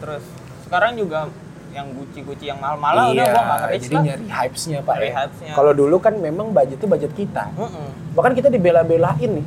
terus 0.00 0.24
sekarang 0.64 0.96
juga 0.96 1.28
yang 1.72 1.88
Gucci-Gucci 1.96 2.52
yang 2.52 2.60
mahal-mahal 2.60 3.12
udah 3.12 3.26
gua 3.28 3.44
Iya, 3.72 3.80
jadi 3.80 3.94
lah. 3.96 4.02
nyari 4.04 4.24
hypes-nya 4.28 4.78
Pak 4.84 4.94
Nyari 4.96 5.08
ya. 5.08 5.54
Kalau 5.56 5.72
dulu 5.72 5.96
kan 6.00 6.14
memang 6.16 6.52
budget 6.52 6.76
itu 6.80 6.86
budget 6.88 7.12
kita. 7.12 7.48
Mm-mm. 7.56 8.16
Bahkan 8.16 8.32
kita 8.36 8.48
dibela-belain 8.48 9.30
nih. 9.40 9.46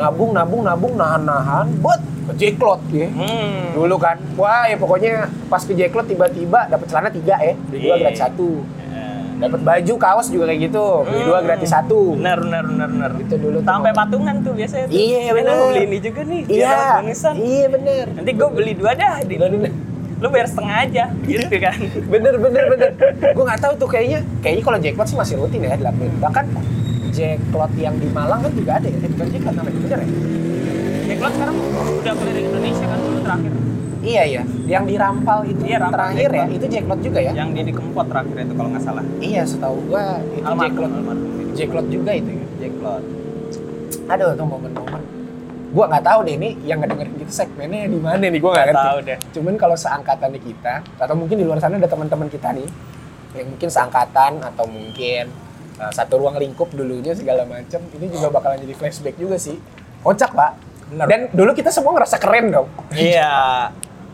Nabung, 0.00 0.30
nabung, 0.32 0.62
nabung, 0.62 0.94
nahan-nahan, 0.96 1.66
buat 1.78 2.00
ke 2.26 2.32
jeklot 2.38 2.80
ya. 2.90 3.06
Hmm. 3.06 3.74
Dulu 3.74 3.96
kan, 3.96 4.16
wah 4.34 4.64
ya 4.64 4.74
pokoknya 4.74 5.12
pas 5.46 5.60
ke 5.60 5.72
jeklot 5.72 6.06
tiba-tiba 6.06 6.66
dapat 6.66 6.86
celana 6.86 7.08
tiga 7.08 7.36
ya, 7.36 7.52
beli 7.68 7.78
dua 7.82 7.94
Iya. 7.94 8.02
gratis 8.02 8.20
satu. 8.22 8.50
Eh, 8.62 9.08
Dapat 9.40 9.60
baju, 9.60 9.94
kaos 9.96 10.28
juga 10.28 10.44
kayak 10.46 10.60
gitu, 10.68 10.84
beli 11.02 11.22
dua 11.22 11.38
Hmm. 11.40 11.46
gratis 11.46 11.70
satu. 11.70 12.00
Bener 12.12 12.38
bener 12.38 12.64
bener 12.66 12.88
bener. 12.88 13.10
Itu 13.18 13.34
dulu 13.36 13.58
Sampai 13.60 13.92
patungan 13.92 14.34
tuh 14.40 14.52
biasanya 14.52 14.84
tuh. 14.84 14.94
Iya, 14.94 15.20
bener. 15.32 15.52
lu 15.52 15.64
beli 15.68 15.82
ini 15.84 15.98
juga 15.98 16.20
nih. 16.22 16.42
Iya, 16.44 16.76
bonusan. 17.00 17.34
iya 17.36 17.66
bener. 17.68 18.04
Nanti 18.16 18.30
gue 18.32 18.48
beli 18.52 18.72
dua 18.74 18.92
dah 18.92 19.14
di 19.20 19.36
Lu 20.20 20.28
bayar 20.28 20.44
setengah 20.44 20.76
aja 20.84 21.04
gitu 21.24 21.48
kan. 21.56 21.76
Bener, 22.12 22.36
bener, 22.36 22.64
bener. 22.68 22.90
Gue 23.32 23.44
nggak 23.48 23.60
tahu 23.64 23.72
tuh 23.80 23.88
kayaknya, 23.88 24.20
kayaknya 24.44 24.62
kalau 24.68 24.76
jackpot 24.76 25.06
sih 25.08 25.16
masih 25.16 25.34
rutin 25.40 25.64
ya 25.64 25.80
dilakuin. 25.80 26.12
Bahkan 26.20 26.44
jackpot 27.10 27.70
yang 27.76 27.94
di 27.96 28.08
Malang 28.08 28.40
kan 28.40 28.52
juga 28.52 28.72
ada 28.78 28.86
ya, 28.86 28.96
eh, 28.96 29.10
bukan 29.10 29.26
jackpot 29.28 29.54
namanya, 29.54 29.78
bener 29.80 29.98
ya? 29.98 30.08
Jackpot 31.06 31.32
sekarang 31.34 31.56
udah 32.00 32.14
keliling 32.14 32.46
Indonesia 32.48 32.84
kan 32.86 32.98
dulu 32.98 33.18
terakhir. 33.20 33.52
Iya 34.00 34.22
iya, 34.24 34.42
yang 34.64 34.88
di 34.88 34.96
Rampal 34.96 35.44
itu 35.44 35.60
Iya, 35.60 35.76
Rampal 35.76 35.92
terakhir 35.92 36.16
ya, 36.24 36.36
Jackpot. 36.40 36.56
itu 36.56 36.66
jackpot 36.72 36.98
juga 37.02 37.18
ya? 37.20 37.32
Yang 37.36 37.48
di 37.60 37.72
Kempot 37.76 38.06
terakhir 38.08 38.36
itu 38.40 38.54
kalau 38.56 38.68
nggak 38.72 38.84
salah. 38.84 39.04
Iya, 39.20 39.42
setahu 39.44 39.76
gua 39.86 40.04
itu 40.24 40.40
Almarhum, 40.40 40.62
jackpot. 40.64 40.90
almarhum. 40.90 41.28
Jackpot 41.52 41.86
juga 41.88 42.10
itu 42.16 42.30
ya. 42.32 42.44
Jackpot. 42.60 43.02
Aduh, 44.08 44.30
tuh 44.32 44.46
momen-momen. 44.48 45.02
Gua 45.70 45.84
nggak 45.86 46.02
tahu 46.02 46.18
deh 46.24 46.34
ini 46.34 46.50
yang 46.64 46.80
ngedengerin 46.80 47.14
kita 47.14 47.32
segmennya 47.36 47.86
di 47.86 47.98
mana 48.00 48.18
nih, 48.18 48.40
gua 48.40 48.50
nggak 48.50 48.64
Nggak 48.64 48.74
ngerti. 48.74 48.88
tahu 48.88 48.98
deh. 49.04 49.18
Cuman 49.36 49.54
kalau 49.54 49.76
seangkatan 49.76 50.30
di 50.32 50.40
kita, 50.42 50.74
atau 50.96 51.14
mungkin 51.14 51.36
di 51.36 51.44
luar 51.44 51.58
sana 51.60 51.76
ada 51.76 51.86
teman-teman 51.86 52.26
kita 52.26 52.48
nih, 52.50 52.66
yang 53.36 53.46
mungkin 53.46 53.68
seangkatan 53.68 54.32
atau 54.42 54.64
mungkin 54.64 55.24
uh, 55.80 55.92
satu 55.92 56.20
ruang 56.20 56.36
lingkup 56.36 56.68
dulunya 56.76 57.16
segala 57.16 57.48
macam, 57.48 57.80
ini 57.96 58.06
juga 58.12 58.28
bakalan 58.28 58.60
jadi 58.60 58.74
flashback 58.76 59.16
juga 59.16 59.40
sih. 59.40 59.56
Kocak 60.04 60.30
pak. 60.36 60.52
Bener. 60.92 61.06
Dan 61.08 61.20
dulu 61.32 61.50
kita 61.56 61.72
semua 61.72 61.96
ngerasa 61.96 62.20
keren 62.20 62.52
dong. 62.52 62.68
Iya. 62.92 63.32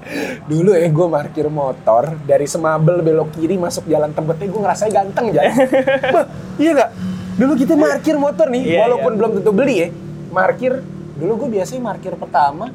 Dulu 0.46 0.70
ya 0.70 0.86
gue 0.86 1.06
parkir 1.10 1.50
motor 1.50 2.14
dari 2.22 2.46
Semabel 2.46 3.02
belok 3.02 3.34
kiri 3.34 3.58
masuk 3.58 3.90
jalan 3.90 4.14
Tebetnya 4.14 4.46
gue 4.46 4.60
ngerasa 4.62 4.84
ganteng. 4.86 5.34
Bah, 5.34 5.42
iya 6.62 6.70
gak? 6.78 6.90
Dulu 7.34 7.52
kita 7.58 7.74
parkir 7.74 8.14
motor 8.14 8.46
nih, 8.46 8.62
Iya, 8.70 8.86
walaupun 8.86 9.10
iya. 9.10 9.18
belum 9.18 9.30
tentu 9.42 9.50
beli 9.50 9.74
ya. 9.82 9.88
Parkir, 10.30 10.78
dulu 11.18 11.32
gue 11.42 11.58
biasanya 11.58 11.82
parkir 11.90 12.14
pertama, 12.14 12.70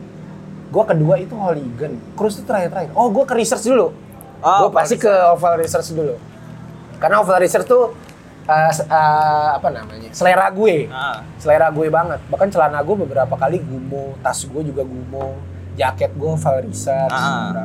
gue 0.75 0.83
kedua 0.83 1.15
itu 1.23 1.33
Hooligan. 1.39 1.93
Cruise 2.19 2.35
itu 2.35 2.43
terakhir-terakhir. 2.43 2.91
Oh 2.99 3.07
gue 3.07 3.23
ke 3.23 3.33
research 3.39 3.63
dulu. 3.63 3.95
Oh, 4.41 4.57
gue 4.67 4.71
pasti 4.73 4.97
ke 4.97 5.11
Oval 5.37 5.61
Research 5.61 5.93
dulu. 5.93 6.17
Karena 6.97 7.21
Oval 7.21 7.39
Research 7.45 7.69
tuh 7.69 7.93
uh, 8.45 8.71
uh, 8.87 9.49
apa 9.55 9.67
namanya? 9.69 10.09
Selera 10.11 10.47
gue. 10.49 10.87
Nah, 10.87 11.21
selera 11.37 11.67
gue 11.69 11.87
banget. 11.87 12.19
Bahkan 12.27 12.47
celana 12.49 12.79
gue 12.81 12.95
beberapa 12.97 13.35
kali 13.35 13.59
gumo 13.59 14.15
tas 14.19 14.41
gue 14.41 14.61
juga 14.63 14.81
gumo 14.81 15.37
jaket 15.71 16.11
gue 16.13 16.33
Val 16.35 16.57
Research 16.61 17.09
Ah. 17.09 17.63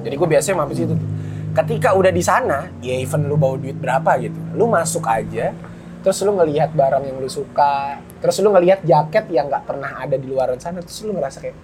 jadi 0.00 0.14
gue 0.16 0.28
biasanya 0.28 0.56
mampir 0.58 0.82
situ 0.82 0.96
tuh. 0.96 1.10
Ketika 1.52 1.92
udah 1.92 2.08
di 2.08 2.24
sana 2.24 2.64
ya 2.80 2.96
even 2.96 3.28
lu 3.28 3.36
bawa 3.36 3.60
duit 3.60 3.76
berapa 3.76 4.16
gitu 4.18 4.40
lu 4.56 4.64
masuk 4.66 5.04
aja 5.04 5.52
terus 6.00 6.16
lu 6.24 6.32
ngelihat 6.32 6.72
barang 6.72 7.04
yang 7.04 7.20
lu 7.20 7.28
suka 7.28 8.00
terus 8.18 8.40
lu 8.40 8.50
ngelihat 8.50 8.80
jaket 8.82 9.28
yang 9.28 9.46
nggak 9.46 9.68
pernah 9.68 10.00
ada 10.00 10.16
di 10.16 10.24
luaran 10.24 10.56
sana 10.56 10.80
terus 10.80 11.04
lu 11.04 11.12
ngerasa 11.12 11.38
kayak 11.38 11.54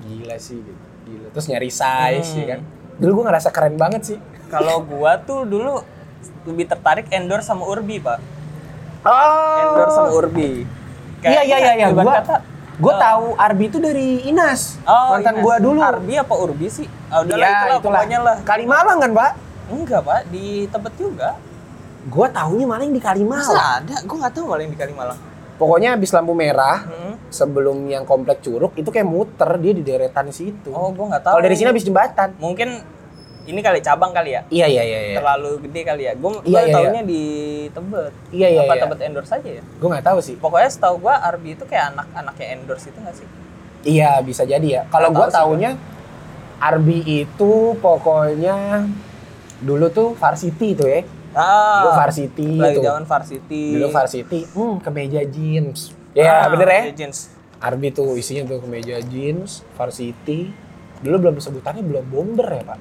gila 0.00 0.36
sih 0.36 0.56
gitu. 0.56 0.82
Gila. 1.04 1.28
Terus 1.30 1.46
nyari 1.46 1.68
size 1.68 2.28
Hmm. 2.32 2.40
ya 2.40 2.46
kan. 2.48 2.60
Dulu 2.96 3.10
gue 3.12 3.24
ngerasa 3.28 3.48
keren 3.50 3.76
banget 3.76 4.02
sih. 4.06 4.18
Kalau 4.48 4.80
gua 4.82 5.20
tuh 5.20 5.44
dulu 5.44 5.84
lebih 6.44 6.64
tertarik 6.66 7.06
endorse 7.08 7.44
sama 7.44 7.64
Urbi, 7.64 7.98
Pak. 7.98 8.18
oh 9.02 9.56
Endorse 9.60 9.94
sama 9.94 10.10
Urbi. 10.12 10.50
iya 11.20 11.40
iya 11.42 11.56
iya 11.58 11.72
iya 11.74 11.86
gue 11.88 12.04
kata, 12.04 12.36
gue 12.74 12.90
eh, 12.90 12.98
tahu 13.00 13.26
Arbi 13.34 13.64
itu 13.66 13.78
dari 13.78 14.08
Inas 14.24 14.76
Oh, 14.82 15.14
mantan 15.14 15.40
gue 15.40 15.54
dulu 15.58 15.80
Arbi 15.80 16.14
apa 16.14 16.34
Urbi 16.34 16.66
sih? 16.68 16.86
Ah, 17.08 17.20
udah 17.20 17.32
lah, 17.32 17.46
Iya, 17.46 17.56
itulah, 17.56 17.78
pokoknya 17.80 18.18
lah. 18.20 18.36
Kalimalang 18.42 18.98
kan, 18.98 19.10
Pak? 19.10 19.30
Enggak, 19.66 20.00
Pak. 20.02 20.20
Di 20.28 20.44
Tebet 20.66 20.94
juga. 20.94 21.30
Gua 22.04 22.28
taunya 22.28 22.66
maling 22.66 22.90
di 22.90 22.98
Masa 22.98 23.08
Kalimalang. 23.08 23.56
ada? 23.80 23.96
Gue 24.04 24.16
nggak 24.20 24.32
tahu 24.34 24.44
malah 24.44 24.60
yang 24.60 24.72
di 24.72 24.76
Kalimalang. 24.76 25.18
Pokoknya 25.54 25.88
habis 25.94 26.10
lampu 26.10 26.34
merah, 26.34 26.82
Hmm. 26.82 27.14
sebelum 27.30 27.86
yang 27.86 28.04
komplek 28.04 28.42
Curug 28.42 28.74
itu 28.74 28.90
kayak 28.90 29.06
muter 29.06 29.48
dia 29.56 29.72
di 29.72 29.80
deretan 29.80 30.28
situ. 30.28 30.68
Oh, 30.68 30.90
gue 30.90 31.06
nggak 31.06 31.22
tahu. 31.22 31.34
Kalau 31.38 31.42
dari 31.42 31.56
sini 31.56 31.70
habis 31.70 31.80
jembatan. 31.82 32.36
mungkin 32.36 32.82
ini 33.44 33.60
kali 33.60 33.78
cabang 33.78 34.10
kali 34.10 34.32
ya. 34.32 34.42
Iya 34.48 34.66
iya 34.66 34.82
iya 34.82 35.00
iya. 35.06 35.16
Terlalu 35.18 35.50
gede 35.68 35.80
kali 35.82 36.02
ya. 36.04 36.12
Gue 36.14 36.32
Iya, 36.42 36.60
iya, 36.62 36.74
taunya 36.74 37.02
di 37.02 37.22
Tebet. 37.68 38.12
Iya 38.30 38.48
iya. 38.50 38.60
Apa 38.64 38.74
iya. 38.74 38.82
Tebet 38.82 39.00
endorse 39.02 39.32
aja 39.32 39.50
ya? 39.50 39.62
Gue 39.76 39.88
nggak 39.88 40.04
tahu 40.04 40.18
sih. 40.18 40.34
Pokoknya 40.34 40.68
setahu 40.68 40.96
gua 40.98 41.20
Arbi 41.20 41.52
itu 41.52 41.64
kayak 41.64 41.92
anak-anaknya 41.92 42.46
endorse 42.54 42.88
itu 42.88 42.98
nggak 42.98 43.16
sih? 43.16 43.28
Iya 43.84 44.10
bisa 44.20 44.42
jadi 44.42 44.64
ya. 44.66 44.82
Kalau 44.88 45.08
gue 45.10 45.20
tahu 45.20 45.28
sih, 45.28 45.36
taunya 45.36 45.70
Arbi 46.56 46.98
itu 47.04 47.52
pokoknya 47.78 48.88
dulu 49.60 49.86
tuh 49.88 50.08
varsity 50.14 50.72
itu 50.72 50.84
ya. 50.84 51.00
Dulu 51.34 51.42
Ah, 51.90 51.98
varsity 51.98 52.48
lagi 52.56 52.78
itu. 52.78 52.86
zaman 52.86 53.04
varsity. 53.04 53.64
Dulu 53.74 53.86
varsity, 53.90 54.40
hmm, 54.54 54.74
kemeja 54.80 55.20
jeans. 55.26 55.90
Ya 56.14 56.46
Ah, 56.46 56.48
bener 56.48 56.68
ya. 56.68 56.82
iya, 56.86 56.94
jeans. 56.94 57.34
Arbi 57.58 57.90
tuh 57.90 58.14
isinya 58.14 58.46
tuh 58.46 58.62
kemeja 58.62 59.02
jeans, 59.02 59.66
varsity. 59.74 60.54
Dulu 61.02 61.16
belum 61.18 61.36
sebutannya 61.36 61.82
belum 61.82 62.06
bomber 62.06 62.46
ya 62.46 62.62
pak. 62.64 62.78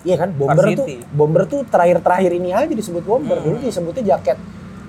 Iya 0.00 0.16
kan, 0.16 0.32
bomber 0.32 0.64
Varsity. 0.64 0.80
tuh, 0.80 0.86
bomber 1.12 1.42
tuh 1.44 1.60
terakhir-terakhir 1.68 2.32
ini 2.32 2.56
aja 2.56 2.72
disebut 2.72 3.04
bomber. 3.04 3.36
Hmm. 3.36 3.46
Dulu 3.52 3.56
disebutnya 3.60 4.16
jaket. 4.16 4.38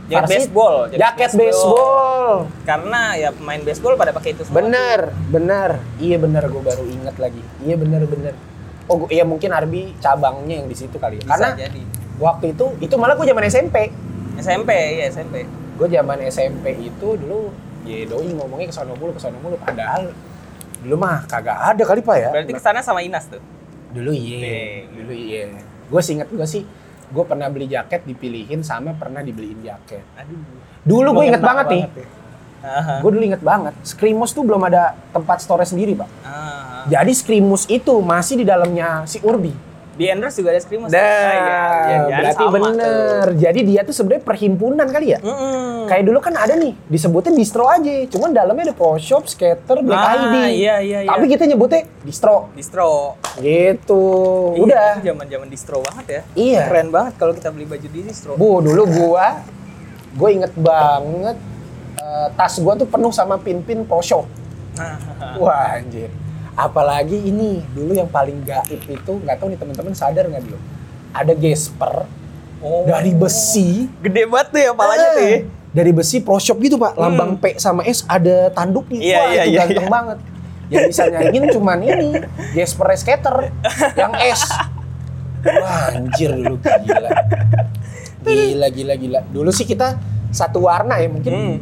Jaket 0.07 0.23
varsity. 0.23 0.35
baseball. 0.39 0.75
Jaket 0.91 1.31
baseball. 1.35 2.27
Karena 2.63 3.01
ya 3.15 3.29
pemain 3.31 3.61
baseball 3.63 3.93
pada 3.95 4.11
pakai 4.11 4.35
itu 4.35 4.43
semua. 4.47 4.59
Bener, 4.63 4.99
bener. 5.27 5.69
Iya 5.99 6.15
bener, 6.19 6.43
gue 6.47 6.63
baru 6.63 6.83
inget 6.87 7.15
lagi. 7.15 7.41
Iya 7.59 7.75
bener, 7.75 8.07
bener. 8.07 8.33
Oh, 8.87 9.03
gua- 9.03 9.11
iya 9.11 9.23
mungkin 9.23 9.51
Arbi 9.51 9.95
cabangnya 9.99 10.63
yang 10.63 10.67
di 10.67 10.75
situ 10.75 10.95
kali 10.95 11.19
ya. 11.19 11.23
Bisa 11.23 11.31
Karena 11.31 11.49
jadi. 11.55 11.81
waktu 12.19 12.45
itu, 12.51 12.65
itu 12.79 12.95
malah 12.95 13.15
gue 13.15 13.27
zaman 13.27 13.43
SMP. 13.47 13.77
SMP, 14.39 14.71
iya 14.99 15.07
SMP. 15.07 15.47
Gue 15.75 15.87
zaman 15.87 16.17
SMP 16.27 16.75
itu 16.75 17.07
dulu, 17.15 17.51
ya 17.83 18.03
doi 18.03 18.31
ngomongnya 18.31 18.67
ke 18.67 18.75
sono 18.75 18.95
mulu, 18.95 19.15
ke 19.15 19.21
sono 19.21 19.39
mulu. 19.39 19.55
Padahal 19.59 20.11
dulu 20.81 20.95
mah 20.97 21.23
kagak 21.23 21.55
ada 21.75 21.83
kali 21.83 21.99
pak 21.99 22.15
ya. 22.15 22.29
Berarti 22.31 22.51
ke 22.51 22.61
sana 22.63 22.79
sama 22.79 22.99
Inas 22.99 23.27
tuh. 23.27 23.39
Dulu 23.91 24.11
iya, 24.15 24.87
dulu 24.87 25.13
iya. 25.13 25.51
Gue 25.91 26.01
sih 26.03 26.15
inget 26.15 26.31
gue 26.31 26.47
sih, 26.47 26.63
gue 27.11 27.23
pernah 27.27 27.51
beli 27.51 27.67
jaket 27.67 28.07
dipilihin 28.07 28.63
sama 28.63 28.95
pernah 28.95 29.19
dibeliin 29.19 29.59
jaket. 29.59 30.03
Aduh. 30.15 30.39
Dulu 30.87 31.09
gue 31.21 31.25
inget 31.27 31.43
Mengena 31.43 31.51
banget 31.51 31.65
nih, 31.69 31.83
ya. 31.83 32.99
Gue 33.01 33.09
dulu 33.11 33.23
inget 33.25 33.43
banget. 33.43 33.73
Screamos 33.83 34.31
tuh 34.31 34.43
belum 34.45 34.61
ada 34.65 34.95
tempat 35.11 35.41
store 35.43 35.65
sendiri 35.65 35.97
pak. 35.97 36.09
Ah. 36.23 36.85
Jadi 36.89 37.11
Screamos 37.13 37.67
itu 37.67 37.93
masih 38.01 38.41
di 38.41 38.45
dalamnya 38.47 39.05
si 39.05 39.21
Urbi. 39.21 39.70
Di 40.01 40.09
endorse 40.09 40.35
juga 40.35 40.49
ada 40.49 40.57
Screamos. 40.57 40.89
Nah, 40.89 40.97
Ah, 40.97 41.05
iya, 41.05 41.29
iya, 41.29 41.97
iya, 42.01 42.17
berarti 42.17 42.41
sama 42.41 42.55
bener. 42.57 43.25
Jadi 43.37 43.59
dia 43.61 43.81
tuh 43.83 43.93
sebenarnya 43.93 44.23
perhimpunan 44.25 44.87
kali 44.89 45.07
ya. 45.07 45.19
tuh. 45.19 45.29
Mm-mm. 45.29 45.85
Kayak 45.85 46.03
dulu 46.03 46.19
kan 46.19 46.33
ada 46.35 46.53
nih, 46.55 46.73
disebutin 46.87 47.33
distro 47.33 47.67
aja. 47.67 47.93
Cuman 48.07 48.29
dalamnya 48.31 48.63
ada 48.65 48.75
pro 48.75 48.97
shop, 48.97 49.29
skater, 49.29 49.77
black 49.79 50.01
Ah, 50.01 50.17
ID. 50.17 50.35
iya, 50.57 50.75
iya, 50.81 50.99
iya. 51.03 51.07
Tapi 51.07 51.29
kita 51.29 51.45
nyebutnya 51.45 51.85
distro. 52.01 52.49
distro. 52.51 53.21
Gitu. 53.37 54.03
Iya, 54.51 54.63
Udah. 54.63 54.91
zaman-zaman 54.99 55.47
distro 55.47 55.77
banget 55.79 56.05
ya. 56.09 56.21
Iya. 56.33 56.61
Keren 56.65 56.89
banget 56.89 57.13
kalau 57.15 57.37
kita 57.37 57.47
beli 57.49 57.69
baju 57.69 57.85
di 57.85 58.01
distro. 58.01 58.33
Bu, 58.33 58.57
dulu 58.59 58.83
gua 58.89 59.45
gue 60.11 60.29
inget 60.29 60.51
banget 60.53 61.37
eh, 61.95 62.27
tas 62.33 62.57
gua 62.57 62.73
tuh 62.73 62.83
penuh 62.83 63.13
sama 63.13 63.37
pin-pin 63.37 63.85
pro 63.85 64.01
shop. 64.01 64.25
Wah, 65.37 65.77
anjir. 65.77 66.09
Apalagi 66.53 67.15
ini 67.15 67.63
dulu 67.71 67.95
yang 67.95 68.11
paling 68.11 68.43
gaib 68.43 68.81
itu 68.83 69.11
nggak 69.23 69.39
tahu 69.39 69.51
nih 69.51 69.59
teman-teman 69.59 69.93
sadar 69.95 70.27
nggak 70.27 70.43
dulu. 70.45 70.59
Ada 71.11 71.33
gesper 71.35 72.07
Oh. 72.61 72.85
dari 72.85 73.09
besi. 73.17 73.89
Gede 74.05 74.29
banget 74.29 74.47
tuh 74.53 74.61
ya 74.61 74.71
palanya 74.77 75.07
tuh 75.17 75.23
ya. 75.25 75.33
Eh, 75.33 75.41
Dari 75.71 75.91
besi 75.95 76.19
pro 76.19 76.35
shop 76.35 76.59
gitu 76.59 76.75
pak, 76.75 76.99
lambang 76.99 77.39
P 77.39 77.55
sama 77.55 77.81
S 77.87 78.03
ada 78.05 78.51
tanduknya. 78.51 78.99
Iya, 78.99 79.17
Wah 79.17 79.31
iya, 79.31 79.41
itu 79.41 79.49
iya, 79.49 79.61
ganteng 79.65 79.87
banget. 79.89 80.17
Yang 80.67 80.83
bisa 80.91 81.03
nyanyiin 81.07 81.45
cuman 81.51 81.79
ini, 81.79 82.09
Jasper 82.53 82.87
Skater 82.99 83.35
yang 83.95 84.13
S. 84.19 84.45
Wah 85.41 85.95
anjir 85.95 86.29
dulu 86.37 86.59
gila. 86.61 87.11
Gila, 88.21 88.67
gila, 88.69 88.93
gila. 88.99 89.19
Dulu 89.31 89.49
sih 89.49 89.65
kita 89.65 89.97
satu 90.29 90.67
warna 90.67 90.99
ya 91.01 91.07
mungkin. 91.09 91.33
Hmm. 91.33 91.57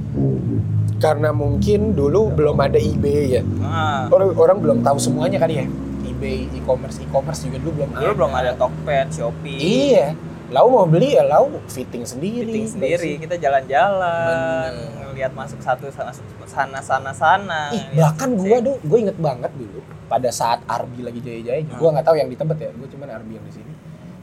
Karena 1.00 1.32
mungkin 1.32 1.96
dulu 1.96 2.28
belum 2.36 2.60
ada 2.60 2.76
eBay 2.76 3.40
ya. 3.40 3.42
Nah, 3.42 4.12
Orang, 4.12 4.36
orang 4.36 4.58
belum 4.60 4.78
tahu 4.84 5.00
semuanya 5.00 5.40
kali 5.40 5.64
ya. 5.64 5.66
eBay, 6.04 6.52
e-commerce, 6.52 7.00
e-commerce 7.00 7.48
juga 7.48 7.58
dulu 7.64 7.72
belum 7.80 7.90
dulu 7.96 8.14
belum 8.20 8.34
ada 8.36 8.52
Tokped, 8.60 9.08
Shopee. 9.16 9.60
Iya. 9.60 10.12
Lau 10.52 10.68
mau 10.68 10.84
beli 10.90 11.16
ya 11.16 11.24
lau 11.24 11.62
fitting 11.72 12.04
sendiri. 12.04 12.50
Fitting 12.52 12.68
sendiri, 12.68 13.12
kita 13.22 13.38
jalan-jalan, 13.38 14.72
ngelihat 15.14 15.32
masuk 15.38 15.62
satu 15.62 15.88
sana 15.94 16.12
sana 16.50 16.80
sana 16.82 17.12
sana. 17.14 17.62
Ih, 17.72 17.86
lihat 17.94 18.18
bahkan 18.18 18.34
cek. 18.34 18.40
gua 18.42 18.58
gue 18.82 18.98
inget 19.00 19.18
banget 19.22 19.52
dulu 19.54 19.80
pada 20.10 20.28
saat 20.34 20.60
Arbi 20.66 21.06
lagi 21.06 21.22
jaya-jaya. 21.22 21.64
Hmm. 21.64 21.78
Gua 21.78 21.90
nggak 21.94 22.06
tahu 22.10 22.16
yang 22.18 22.28
di 22.28 22.36
Tebet 22.36 22.60
ya, 22.60 22.70
gue 22.74 22.88
cuman 22.90 23.08
Arbi 23.14 23.38
yang 23.38 23.46
di 23.46 23.54
sini. 23.54 23.74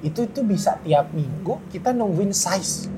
Itu 0.02 0.26
itu 0.26 0.42
bisa 0.42 0.76
tiap 0.82 1.14
minggu 1.14 1.62
kita 1.70 1.94
nungguin 1.94 2.34
size. 2.34 2.90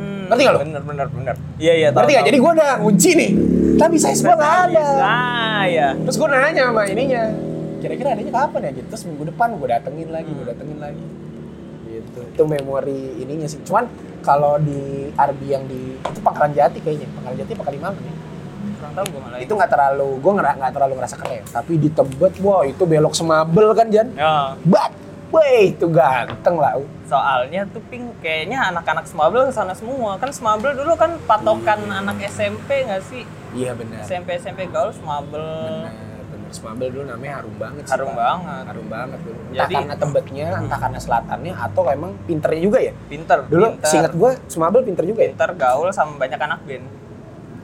Hmm, 0.00 0.32
Ngerti 0.32 0.40
nggak 0.40 0.54
lu? 0.54 0.60
Bener 0.64 0.82
bener 0.82 1.06
bener. 1.12 1.34
Iya 1.60 1.72
iya. 1.76 1.88
nggak? 1.92 2.08
tahu. 2.08 2.26
Jadi 2.32 2.36
gue 2.40 2.50
udah 2.56 2.70
kunci 2.80 3.10
nih, 3.12 3.30
tapi 3.76 3.96
size 4.00 4.22
gua 4.24 4.36
nggak 4.40 4.54
ada. 4.72 4.86
Ah 5.04 5.64
ya. 5.68 5.88
Terus 5.92 6.16
gue 6.16 6.28
nanya 6.32 6.62
sama 6.72 6.82
ininya, 6.88 7.22
kira-kira 7.84 8.08
adanya 8.16 8.32
kapan 8.32 8.60
ya 8.64 8.70
gitu. 8.80 8.86
Terus 8.88 9.04
minggu 9.04 9.24
depan 9.28 9.48
gue 9.60 9.68
datengin 9.68 10.08
lagi, 10.08 10.30
gue 10.32 10.46
datengin 10.48 10.78
lagi. 10.80 11.04
Gitu. 11.90 12.20
Itu 12.32 12.42
memori 12.48 13.20
ininya 13.20 13.44
sih. 13.50 13.60
Cuman 13.66 13.84
kalau 14.24 14.56
di 14.56 15.12
Arbi 15.18 15.46
yang 15.52 15.64
di 15.68 15.98
itu 16.00 16.20
Pangkalan 16.24 16.56
Jati 16.56 16.78
kayaknya, 16.80 17.08
Pangkalan 17.20 17.36
Jati 17.44 17.52
apa 17.52 17.64
Kalimantan 17.68 18.02
ya? 18.04 18.14
Kurang 18.80 18.92
tahu 18.96 19.04
gue 19.12 19.20
malah. 19.20 19.38
Itu 19.40 19.52
nggak 19.56 19.70
terlalu, 19.72 20.08
gue 20.20 20.32
nggak 20.32 20.54
nggak 20.56 20.72
terlalu 20.72 20.92
ngerasa 20.96 21.16
keren. 21.20 21.42
Tapi 21.44 21.72
di 21.76 21.88
Tebet, 21.92 22.34
wah 22.40 22.62
itu 22.64 22.82
belok 22.88 23.12
semabel 23.12 23.68
kan 23.76 23.86
Jan? 23.92 24.08
Ya, 24.16 24.56
Bat, 24.64 24.92
weh 25.30 25.70
itu 25.70 25.86
ganteng 25.86 26.56
lah. 26.56 26.74
soalnya 27.06 27.66
tuh 27.66 27.82
ping 27.86 28.06
kayaknya 28.18 28.70
anak-anak 28.70 29.02
Smabel 29.02 29.46
ke 29.46 29.52
sana 29.52 29.74
semua. 29.74 30.14
Kan 30.16 30.30
Smabel 30.30 30.74
dulu 30.74 30.94
kan 30.94 31.18
patokan 31.24 31.82
anak 31.86 32.22
SMP 32.26 32.86
nggak 32.86 33.02
sih? 33.02 33.22
Iya 33.50 33.74
benar. 33.74 34.02
SMP 34.02 34.38
SMP 34.38 34.66
gaul 34.66 34.90
Smabel. 34.90 35.42
Benar, 35.42 35.90
benar. 36.24 36.50
Semabel 36.50 36.90
dulu 36.90 37.04
namanya 37.06 37.32
harum 37.38 37.54
banget 37.56 37.82
sih. 37.82 37.92
Harum 37.94 38.10
Pak. 38.10 38.18
banget. 38.18 38.64
Harum 38.66 38.86
banget 38.86 39.18
dulu. 39.22 39.38
Entah 39.40 39.54
Jadi- 39.56 39.74
karena 39.74 39.94
Tebetnya, 39.96 40.46
entah 40.54 40.78
karena 40.78 40.98
selatannya, 40.98 41.52
atau 41.54 41.82
emang 41.88 42.10
pinternya 42.24 42.60
juga 42.60 42.78
ya. 42.80 42.92
Pinter. 43.06 43.38
Dulu 43.46 43.66
pinter. 43.70 43.86
singkat 43.86 44.12
gue, 44.14 44.30
Semabel 44.46 44.82
pinter 44.82 45.04
juga 45.04 45.20
ya. 45.22 45.30
pinter 45.30 45.50
gaul 45.54 45.88
sama 45.90 46.14
banyak 46.14 46.38
anak 46.38 46.60
band. 46.62 46.86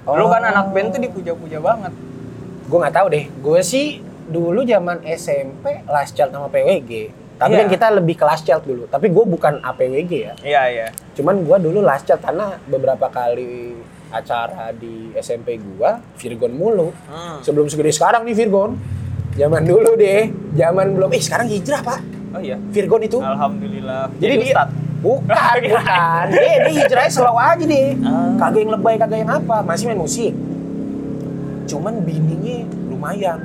Dulu 0.06 0.24
kan 0.26 0.38
Oh. 0.40 0.50
anak 0.50 0.66
band 0.70 0.88
tuh 0.90 1.00
dipuja-puja 1.02 1.58
banget. 1.58 1.92
Gue 2.66 2.78
nggak 2.78 2.94
tahu 2.94 3.06
deh. 3.10 3.24
Gue 3.36 3.60
sih 3.62 3.86
dulu 4.26 4.62
zaman 4.62 5.02
SMP 5.04 5.86
last 5.86 6.14
child 6.14 6.30
sama 6.30 6.46
PWG. 6.46 7.10
Tapi 7.36 7.52
Iya. 7.52 7.60
kan 7.60 7.66
kita 7.68 7.86
lebih 7.92 8.14
ke 8.16 8.24
last 8.24 8.42
child 8.42 8.64
dulu. 8.64 8.84
Tapi 8.86 9.06
gue 9.08 9.24
bukan 9.26 9.60
APWG 9.60 10.12
ya. 10.16 10.34
Iya 10.40 10.62
iya. 10.66 10.86
Cuman 11.12 11.44
gue 11.44 11.56
dulu 11.60 11.78
last 11.80 12.04
child 12.04 12.20
karena 12.20 12.56
beberapa 12.64 13.06
kali 13.06 13.76
acara 14.08 14.72
di 14.72 15.12
SMP 15.14 15.56
gue 15.56 15.90
Virgon 16.16 16.50
mulu. 16.50 16.88
Hmm. 17.04 17.38
Sebelum 17.40 17.68
segede 17.68 17.92
sekarang 17.92 18.24
nih 18.24 18.32
Virgon. 18.34 18.80
Zaman 19.36 19.62
dulu 19.62 19.94
deh. 19.94 20.32
Zaman 20.54 20.96
belum. 20.96 21.12
Eh 21.12 21.20
sekarang 21.20 21.44
hijrah 21.46 21.84
pak. 21.84 22.00
Oh 22.32 22.40
iya. 22.40 22.56
Virgon 22.72 23.04
itu. 23.04 23.20
Alhamdulillah. 23.20 24.08
Jadi 24.16 24.34
dia 24.40 24.54
Ustad. 24.56 24.68
bukan, 24.98 25.56
bukan. 25.68 26.24
Dia, 26.32 26.40
dia 26.64 26.72
hijrahnya 26.72 27.12
slow 27.12 27.36
aja 27.36 27.60
deh. 27.60 27.88
Ah. 28.00 28.32
Kagak 28.38 28.60
yang 28.60 28.72
lebay, 28.72 28.94
kagak 28.96 29.18
yang 29.20 29.28
apa. 29.30 29.60
Masih 29.60 29.84
main 29.86 30.00
musik. 30.00 30.32
Cuman 31.66 32.00
bininya 32.00 32.64
lumayan. 32.88 33.38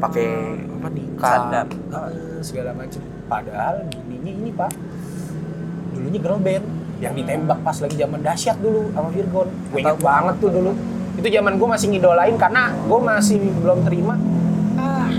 Pakai 0.00 0.28
apa 0.64 0.88
nikah. 0.88 1.28
Sadar. 1.28 1.66
Ah, 1.90 2.08
segala 2.40 2.72
macam. 2.72 3.04
Padahal 3.24 3.88
bininya 3.88 4.32
ini 4.32 4.50
pak. 4.52 4.72
Dulunya 5.94 6.20
girl 6.20 6.40
band. 6.40 6.64
Yang 7.02 7.14
ditembak 7.20 7.58
pas 7.60 7.76
lagi 7.82 7.96
zaman 7.98 8.20
dahsyat 8.22 8.56
dulu 8.62 8.88
sama 8.94 9.08
Virgon. 9.10 9.48
Gue 9.72 9.78
inget 9.82 9.98
banget 10.00 10.34
tuh 10.40 10.50
dulu. 10.52 10.72
Itu 11.14 11.28
zaman 11.30 11.52
gue 11.58 11.68
masih 11.68 11.86
ngidolain 11.90 12.36
karena 12.38 12.62
gue 12.72 13.00
masih 13.00 13.38
belum 13.60 13.78
terima. 13.84 14.14
Ah, 14.78 15.10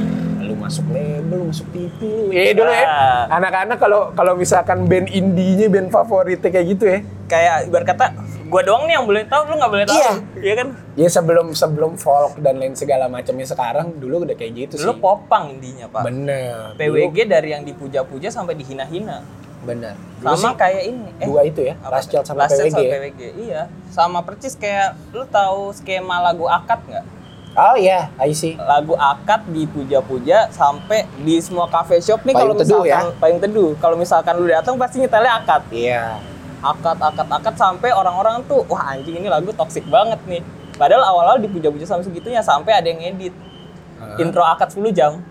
lu 0.42 0.54
masuk 0.58 0.86
label, 0.90 1.36
lu 1.36 1.46
masuk 1.52 1.68
TV 1.76 2.00
lu. 2.00 2.34
Ya 2.34 2.52
dulu 2.56 2.72
ya. 2.72 2.86
Ah. 2.88 3.38
Anak-anak 3.38 3.78
kalau 3.78 4.02
kalau 4.16 4.34
misalkan 4.40 4.88
band 4.88 5.12
indie-nya 5.12 5.68
band 5.68 5.92
favoritnya 5.92 6.50
kayak 6.50 6.68
gitu 6.74 6.86
ya. 6.90 7.00
Kayak 7.26 7.56
ibarat 7.70 7.86
kata, 7.90 8.06
gua 8.46 8.62
doang 8.62 8.86
nih 8.86 8.94
yang 8.94 9.06
boleh 9.06 9.24
tahu, 9.24 9.42
lu 9.46 9.56
nggak 9.56 9.72
boleh 9.72 9.86
tahu. 9.86 9.96
Iya. 9.96 10.12
Iya 10.38 10.54
kan? 10.56 10.68
Ya 10.94 11.08
sebelum 11.08 11.48
sebelum 11.52 11.92
folk 11.96 12.38
dan 12.38 12.56
lain 12.56 12.74
segala 12.74 13.06
macamnya 13.06 13.44
sekarang 13.44 13.96
dulu 13.96 14.22
udah 14.22 14.34
kayak 14.34 14.54
gitu 14.68 14.74
Dulu 14.80 14.92
sih. 14.92 15.00
popang 15.00 15.46
intinya 15.52 15.86
pak. 15.88 16.04
Bener. 16.04 16.74
PWG 16.76 17.18
dari 17.26 17.50
yang 17.52 17.64
dipuja-puja 17.64 18.30
sampai 18.30 18.54
dihina-hina. 18.54 19.20
Dulu- 19.20 19.44
bener. 19.66 19.94
Dulu 20.20 20.30
Sama 20.32 20.48
sih 20.48 20.56
kayak 20.56 20.84
ini. 20.86 21.10
Eh, 21.18 21.26
dua 21.26 21.42
itu 21.42 21.62
ya? 21.62 21.74
Last 21.82 22.08
Child 22.08 22.24
sama 22.24 22.40
Last 22.42 22.54
PWG. 22.56 22.70
sama 22.70 22.80
ya. 22.80 22.92
PWG. 22.94 23.22
Iya. 23.36 23.62
Sama 23.90 24.20
percis 24.22 24.54
kayak 24.54 24.94
lu 25.10 25.26
tahu 25.26 25.74
skema 25.74 26.22
lagu 26.22 26.46
akad 26.46 26.86
nggak? 26.86 27.06
Oh 27.56 27.74
iya, 27.74 28.12
I 28.18 28.30
see. 28.30 28.54
Lagu 28.54 28.94
akad 28.94 29.48
dipuja-puja 29.48 30.52
sampai 30.52 31.08
di 31.18 31.40
semua 31.40 31.66
cafe 31.66 31.98
shop 31.98 32.22
nih 32.22 32.36
kalau 32.36 32.52
Teduh 32.52 32.84
misalkan 32.84 32.92
ya? 33.08 33.16
payung 33.16 33.40
teduh. 33.40 33.72
Kalau 33.76 33.96
misalkan 33.96 34.36
lu 34.36 34.46
datang 34.46 34.76
pasti 34.76 35.00
nyetelnya 35.00 35.40
akad. 35.40 35.64
Iya. 35.72 36.20
Akad 36.66 36.98
akad 36.98 37.30
akad 37.30 37.56
sampai 37.56 37.94
orang-orang 37.94 38.42
tuh 38.50 38.66
wah 38.66 38.90
anjing 38.90 39.22
ini 39.22 39.30
lagu 39.30 39.54
toksik 39.54 39.86
banget 39.86 40.18
nih. 40.26 40.42
Padahal 40.76 41.06
awal-awal 41.06 41.38
dipuja-puja 41.40 41.86
sampai 41.86 42.10
segitunya 42.10 42.42
sampai 42.42 42.82
ada 42.82 42.88
yang 42.90 43.00
ngedit 43.00 43.34
intro 44.18 44.42
akad 44.42 44.74
10 44.74 44.92
jam. 44.92 45.22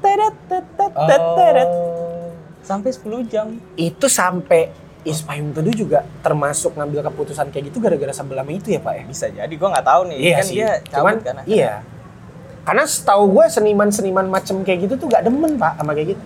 Teret, 0.00 0.36
teret, 0.46 0.66
teret, 0.78 1.24
teret. 1.36 1.70
Oh. 1.70 2.30
Sampai 2.62 2.94
10 2.94 3.26
jam. 3.26 3.46
Itu 3.74 4.06
sampai 4.06 4.72
Ispayung 5.04 5.52
Teduh 5.52 5.76
juga 5.76 6.00
termasuk 6.24 6.80
ngambil 6.80 7.04
keputusan 7.12 7.52
kayak 7.52 7.68
gitu 7.68 7.76
gara-gara 7.76 8.08
sebelah 8.08 8.40
itu 8.48 8.72
ya 8.72 8.80
Pak 8.80 8.92
ya? 8.96 9.02
Bisa 9.04 9.26
jadi 9.28 9.52
gua 9.60 9.76
nggak 9.76 9.84
tahu 9.84 10.02
nih. 10.08 10.16
Iya 10.16 10.32
kan 10.32 10.44
sih. 10.48 10.54
dia 10.56 10.70
Cuman 10.88 11.14
kan. 11.20 11.36
iya. 11.44 11.72
Karena 12.64 12.88
setahu 12.88 13.28
gue 13.28 13.44
seniman-seniman 13.52 14.24
macem 14.24 14.64
kayak 14.64 14.88
gitu 14.88 14.96
tuh 14.96 15.12
gak 15.12 15.28
demen 15.28 15.60
Pak 15.60 15.76
sama 15.76 15.92
kayak 15.92 16.16
gitu. 16.16 16.22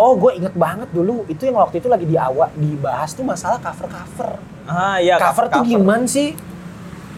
Oh 0.00 0.16
gue 0.16 0.32
inget 0.40 0.56
banget 0.56 0.88
dulu 0.96 1.28
itu 1.28 1.44
yang 1.44 1.60
waktu 1.60 1.84
itu 1.84 1.88
lagi 1.92 2.08
di 2.08 2.16
awal 2.16 2.48
dibahas 2.56 3.12
tuh 3.12 3.20
masalah 3.20 3.60
cover-cover. 3.60 4.40
Ah 4.64 4.96
iya 4.96 5.20
cover, 5.20 5.52
tuh 5.52 5.60
gimana 5.60 6.08
sih? 6.08 6.32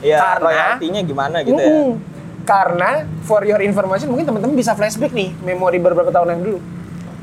Iya, 0.02 0.18
Karena- 0.18 0.42
royaltinya 0.42 1.00
gimana 1.06 1.36
gitu 1.46 1.62
ya. 1.62 1.70
Mm-mm. 1.70 1.90
Karena 2.42 3.06
for 3.22 3.46
your 3.46 3.62
information 3.62 4.10
mungkin 4.10 4.26
teman-teman 4.26 4.58
bisa 4.58 4.74
flashback 4.74 5.14
nih 5.14 5.30
memori 5.46 5.78
beberapa 5.78 6.10
tahun 6.10 6.34
yang 6.34 6.42
dulu. 6.42 6.58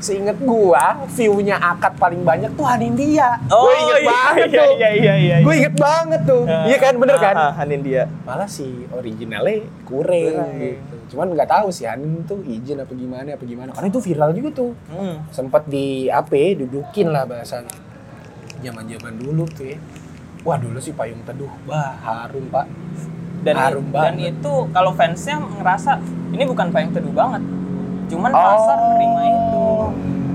Seinget 0.00 0.40
gua, 0.40 1.04
view-nya 1.12 1.60
akad 1.60 1.92
paling 2.00 2.24
banyak 2.24 2.56
tuh 2.56 2.64
Hanindia. 2.64 3.36
Oh, 3.52 3.68
gue 3.68 3.74
inget 3.84 4.00
iya, 4.00 4.08
banget 4.08 4.48
iya, 4.48 4.56
tuh. 4.64 4.72
Iya 4.72 4.90
iya 4.96 5.14
iya. 5.20 5.36
Gue 5.44 5.54
inget 5.60 5.76
banget 5.76 6.20
tuh. 6.24 6.42
iya 6.48 6.76
kan, 6.80 6.96
bener 6.96 7.16
kan? 7.20 7.36
Ah, 7.36 7.52
Hanin 7.52 7.84
dia. 7.84 8.08
Malah 8.24 8.48
si 8.48 8.88
originalnya 8.96 9.68
kurang 9.84 10.40
Kurang. 10.40 10.56
Cuman 11.10 11.34
nggak 11.34 11.50
tahu 11.50 11.68
sih 11.74 11.90
Hanin 11.90 12.22
tuh 12.22 12.38
izin 12.46 12.78
apa 12.78 12.94
gimana 12.94 13.34
apa 13.34 13.44
gimana. 13.44 13.70
Karena 13.74 13.88
itu 13.90 14.00
viral 14.00 14.30
juga 14.30 14.48
tuh. 14.54 14.70
Hmm. 14.86 15.26
Sempat 15.34 15.66
di 15.66 16.06
ya, 16.06 16.22
dudukin 16.54 17.10
lah 17.10 17.26
bahasanya. 17.26 17.74
Zaman-zaman 18.62 19.12
dulu 19.18 19.42
tuh 19.50 19.74
ya. 19.74 19.78
Wah 20.46 20.56
dulu 20.56 20.78
sih 20.80 20.96
payung 20.96 21.20
teduh, 21.26 21.50
wah 21.68 21.92
harum 22.00 22.48
pak. 22.48 22.64
Dan 23.40 23.56
Harum 23.56 23.88
dan 23.88 24.16
banget. 24.20 24.36
itu 24.36 24.52
kalau 24.68 24.92
fansnya 24.92 25.40
ngerasa 25.40 25.96
ini 26.32 26.44
bukan 26.44 26.68
payung 26.72 26.92
teduh 26.92 27.12
banget. 27.12 27.42
Cuman 28.12 28.30
Oh. 28.32 28.40
pasar 28.40 28.78
nerima 28.96 29.22
itu. 29.26 29.64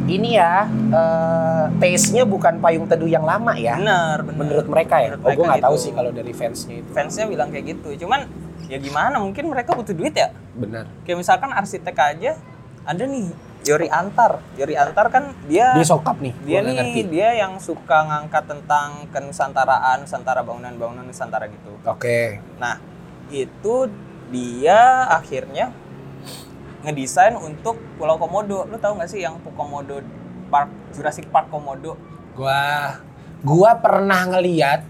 Ini 0.06 0.30
ya, 0.38 0.70
eh, 0.70 1.64
taste-nya 1.82 2.30
bukan 2.30 2.62
payung 2.62 2.86
teduh 2.86 3.10
yang 3.10 3.26
lama 3.26 3.58
ya. 3.58 3.78
Bener, 3.78 4.22
bener. 4.22 4.38
Menurut 4.38 4.66
mereka 4.70 5.02
ya. 5.02 5.18
Menurut 5.18 5.26
oh 5.26 5.32
gue 5.34 5.46
nggak 5.50 5.66
tahu 5.66 5.76
gitu. 5.78 5.84
sih 5.90 5.92
kalau 5.98 6.12
dari 6.14 6.34
fansnya 6.34 6.76
itu. 6.82 6.90
fansnya 6.94 7.26
bilang 7.26 7.50
kayak 7.50 7.66
gitu. 7.78 8.06
Cuman 8.06 8.30
ya 8.70 8.78
gimana? 8.78 9.20
Mungkin 9.22 9.46
mereka 9.48 9.74
butuh 9.74 9.94
duit 9.94 10.14
ya. 10.14 10.32
Benar. 10.56 10.86
Kayak 11.04 11.18
misalkan 11.22 11.52
arsitek 11.52 11.96
aja 11.96 12.32
ada 12.86 13.04
nih 13.04 13.30
Yori 13.66 13.90
Antar. 13.90 14.46
Yori 14.56 14.78
Antar 14.78 15.10
kan 15.10 15.34
dia 15.50 15.74
Dia 15.74 15.86
sokap 15.86 16.22
nih. 16.22 16.34
dia 16.46 16.62
nggak 16.62 16.76
ngerti. 16.78 17.00
nih 17.02 17.06
dia 17.10 17.30
yang 17.34 17.58
suka 17.58 17.98
ngangkat 18.06 18.44
tentang 18.46 19.10
kenusantaraan, 19.10 20.06
nusantara 20.06 20.46
bangunan-bangunan 20.46 21.02
nusantara 21.02 21.50
gitu. 21.50 21.74
Oke. 21.82 22.38
Nah, 22.62 22.78
itu 23.34 23.90
dia 24.30 25.10
akhirnya 25.10 25.74
ngedesain 26.86 27.34
untuk 27.36 27.82
Pulau 27.98 28.22
Komodo. 28.22 28.70
Lu 28.70 28.78
tahu 28.78 29.02
nggak 29.02 29.10
sih 29.10 29.26
yang 29.26 29.42
Komodo 29.42 30.02
Park 30.54 30.70
Jurassic 30.94 31.26
Park 31.34 31.50
Komodo? 31.50 31.98
Gua 32.38 32.94
gua 33.42 33.72
pernah 33.82 34.30
ngeliat 34.30 34.86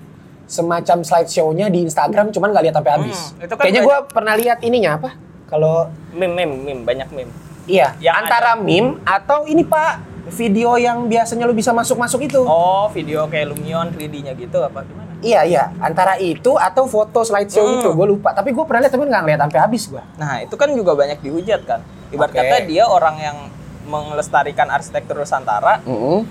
semacam 0.46 1.02
slideshow-nya 1.02 1.68
di 1.68 1.84
Instagram 1.84 2.30
cuman 2.30 2.50
nggak 2.50 2.64
lihat 2.64 2.76
sampai 2.76 2.92
habis. 2.94 3.18
Hmm, 3.32 3.44
itu 3.44 3.54
kan 3.54 3.64
Kayaknya 3.64 3.82
gua 3.82 3.98
pernah 4.04 4.34
lihat 4.34 4.58
ininya 4.62 4.92
apa? 4.96 5.10
Kalau 5.46 5.90
Meme, 6.10 6.34
meme, 6.34 6.56
meme, 6.56 6.82
banyak 6.82 7.10
meme. 7.12 7.32
iya, 7.66 7.94
Yang 7.98 8.16
antara 8.20 8.52
meme 8.56 8.98
atau 9.02 9.44
ini 9.44 9.62
Pak, 9.62 9.94
video 10.28 10.74
yang 10.76 11.06
biasanya 11.06 11.44
lu 11.44 11.54
bisa 11.54 11.70
masuk-masuk 11.70 12.24
itu. 12.24 12.42
Oh, 12.42 12.88
video 12.90 13.26
kayak 13.26 13.52
Lumion 13.52 13.92
3D-nya 13.92 14.34
gitu 14.34 14.58
apa 14.60 14.82
gimana? 14.82 15.12
Iya, 15.20 15.42
iya, 15.44 15.64
antara 15.78 16.16
itu 16.16 16.54
atau 16.54 16.86
foto 16.86 17.22
slideshow 17.22 17.62
Hmm. 17.64 17.76
itu, 17.80 17.90
gue 17.90 18.08
lupa. 18.08 18.30
Tapi 18.32 18.54
gue 18.54 18.64
pernah 18.64 18.82
lihat 18.82 18.94
tapi 18.94 19.04
nggak 19.04 19.22
ngeliat 19.22 19.40
sampai 19.42 19.60
habis 19.60 19.84
gua. 19.86 20.04
Nah, 20.16 20.40
itu 20.40 20.54
kan 20.54 20.70
juga 20.70 20.94
banyak 20.94 21.18
dihujat 21.20 21.62
kan. 21.66 21.82
Ibarat 22.10 22.30
Oke. 22.30 22.38
kata 22.38 22.58
dia 22.64 22.84
orang 22.86 23.16
yang 23.18 23.38
melestarikan 23.86 24.68
arsitektur 24.68 25.16
Nusantara, 25.16 25.80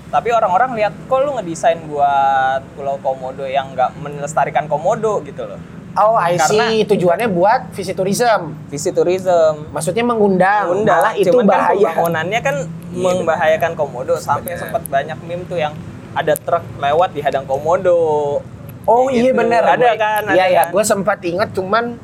tapi 0.07 0.29
orang-orang 0.29 0.75
lihat 0.75 0.93
kok 1.07 1.19
lu 1.19 1.33
ngedesain 1.33 1.79
buat 1.85 2.61
Pulau 2.75 2.99
Komodo 2.99 3.43
yang 3.43 3.71
nggak 3.71 3.95
melestarikan 3.97 4.67
Komodo 4.67 5.23
gitu 5.23 5.43
loh. 5.45 5.57
Oh, 5.95 6.19
I 6.19 6.35
Karena- 6.35 6.67
see. 6.69 6.83
Tujuannya 6.83 7.31
buat 7.31 7.71
visit 7.71 7.95
tourism. 7.95 8.51
Visi 8.67 8.91
tourism. 8.91 9.71
Maksudnya 9.71 10.03
mengundang. 10.03 10.67
Undang, 10.75 10.99
Malah 10.99 11.15
itu 11.15 11.31
cuman 11.31 11.47
kan 11.47 11.51
bahaya. 11.55 11.71
pembangunannya 11.87 12.39
kan 12.43 12.55
membahayakan 12.91 13.71
komodo 13.73 14.19
sampai 14.19 14.53
Bener. 14.53 14.59
sempat 14.59 14.83
banyak 14.85 15.15
meme 15.23 15.47
tuh 15.47 15.55
yang 15.55 15.71
ada 16.11 16.35
truk 16.35 16.67
lewat 16.75 17.15
di 17.15 17.23
hadang 17.23 17.47
komodo. 17.47 18.43
Oh 18.83 19.07
iya 19.07 19.31
gitu. 19.31 19.39
bener. 19.39 19.63
Ada 19.63 19.79
Gua- 19.79 19.95
kan? 19.95 20.21
Iya 20.29 20.45
iya. 20.45 20.63
kan? 20.67 20.75
Gue 20.75 20.83
sempat 20.83 21.19
inget 21.23 21.49
cuman 21.55 21.95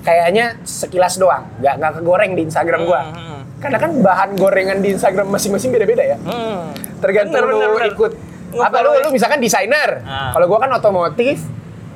kayaknya 0.00 0.54
sekilas 0.62 1.18
doang. 1.18 1.42
Nggak 1.58 1.74
nggak 1.78 1.92
kegoreng 1.98 2.32
di 2.32 2.42
Instagram 2.46 2.80
gua. 2.86 3.00
Hmm, 3.04 3.14
hmm, 3.18 3.41
Karena 3.62 3.78
kan 3.78 3.90
bahan 3.94 4.30
gorengan 4.34 4.82
di 4.82 4.90
Instagram 4.90 5.30
masing-masing 5.30 5.70
beda-beda 5.70 6.02
ya. 6.04 6.18
hmm. 6.18 6.60
Tergantung 6.98 7.38
Bener, 7.40 7.46
lu 7.48 7.56
bener, 7.56 7.70
bener. 7.72 7.90
ikut. 7.90 8.12
Apa 8.52 8.76
lu 8.82 8.90
lu 8.92 9.08
misalkan 9.10 9.38
desainer. 9.38 10.02
Ah. 10.02 10.34
Kalau 10.34 10.44
gua 10.44 10.58
kan 10.60 10.70
otomotif, 10.72 11.40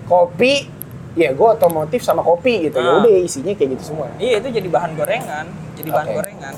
kopi, 0.05 0.71
ya 1.13 1.31
gua 1.31 1.53
otomotif 1.53 2.01
sama 2.01 2.23
kopi 2.23 2.71
gitu. 2.71 2.79
Ya 2.79 2.87
Ah. 2.89 3.03
udah 3.03 3.13
isinya 3.19 3.53
kayak 3.53 3.77
gitu 3.77 3.93
semua. 3.93 4.07
Iya 4.17 4.39
itu 4.39 4.49
jadi 4.53 4.67
bahan 4.67 4.95
gorengan, 4.95 5.47
jadi 5.75 5.89
bahan 5.91 6.07
Oke. 6.07 6.17
gorengan. 6.17 6.55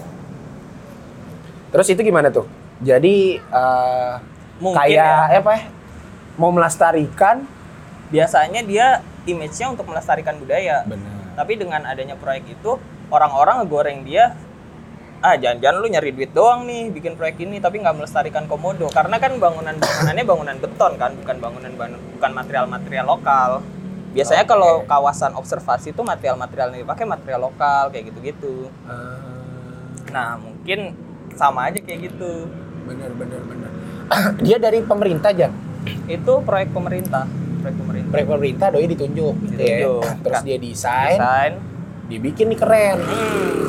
Terus 1.69 1.87
itu 1.89 2.01
gimana 2.01 2.29
tuh? 2.29 2.47
Jadi 2.79 3.17
eh, 3.37 4.13
Mungkin 4.59 4.77
kayak 4.77 5.33
ya. 5.33 5.39
apa 5.39 5.51
ya? 5.53 5.63
Mau 6.37 6.49
melestarikan. 6.49 7.43
Biasanya 8.09 8.63
dia 8.63 8.87
image-nya 9.25 9.69
untuk 9.69 9.85
melestarikan 9.85 10.37
budaya. 10.37 10.81
Benar. 10.85 11.37
Tapi 11.37 11.53
dengan 11.55 11.85
adanya 11.85 12.17
proyek 12.17 12.49
itu, 12.51 12.81
orang-orang 13.09 13.61
ngegoreng 13.61 13.99
dia 14.03 14.33
ah 15.19 15.35
jangan-jangan 15.35 15.77
lu 15.83 15.87
nyari 15.91 16.11
duit 16.15 16.31
doang 16.31 16.63
nih 16.63 16.95
bikin 16.95 17.19
proyek 17.19 17.43
ini 17.43 17.59
tapi 17.59 17.83
nggak 17.83 17.99
melestarikan 17.99 18.47
komodo 18.47 18.87
karena 18.87 19.19
kan 19.19 19.35
bangunan 19.43 19.75
bangunannya 19.75 20.25
bangunan 20.25 20.57
beton 20.63 20.93
kan 20.95 21.11
bukan 21.19 21.37
bangunan 21.43 21.73
bangun- 21.75 22.05
bukan 22.15 22.31
material-material 22.39 23.07
lokal 23.07 23.51
biasanya 24.15 24.47
Oke. 24.47 24.51
kalau 24.55 24.73
kawasan 24.87 25.35
observasi 25.35 25.91
itu 25.91 26.03
material-material 26.07 26.71
yang 26.71 26.87
dipakai 26.87 27.03
material 27.03 27.51
lokal 27.51 27.91
kayak 27.91 28.15
gitu-gitu 28.15 28.71
nah 30.15 30.39
mungkin 30.39 30.95
sama 31.35 31.67
aja 31.67 31.83
kayak 31.83 32.15
gitu 32.15 32.47
bener 32.87 33.11
bener 33.13 33.41
bener. 33.45 33.71
Dia 34.47 34.57
dari 34.57 34.81
pemerintah 34.81 35.35
Jan. 35.37 35.53
itu 36.09 36.33
proyek 36.47 36.73
pemerintah 36.73 37.29
proyek 37.61 37.77
pemerintah 37.77 38.09
Proyek 38.09 38.27
pemerintah 38.29 38.67
doi 38.73 38.87
ditunjuk, 38.89 39.35
gitu 39.51 39.61
ya. 39.61 39.77
Ditunjuk. 39.85 40.03
Terus 40.25 40.41
dia 40.45 40.57
desain, 40.57 41.17
desain 41.17 41.53
dibikin 42.09 42.49
nih 42.49 42.59
keren. 42.59 42.99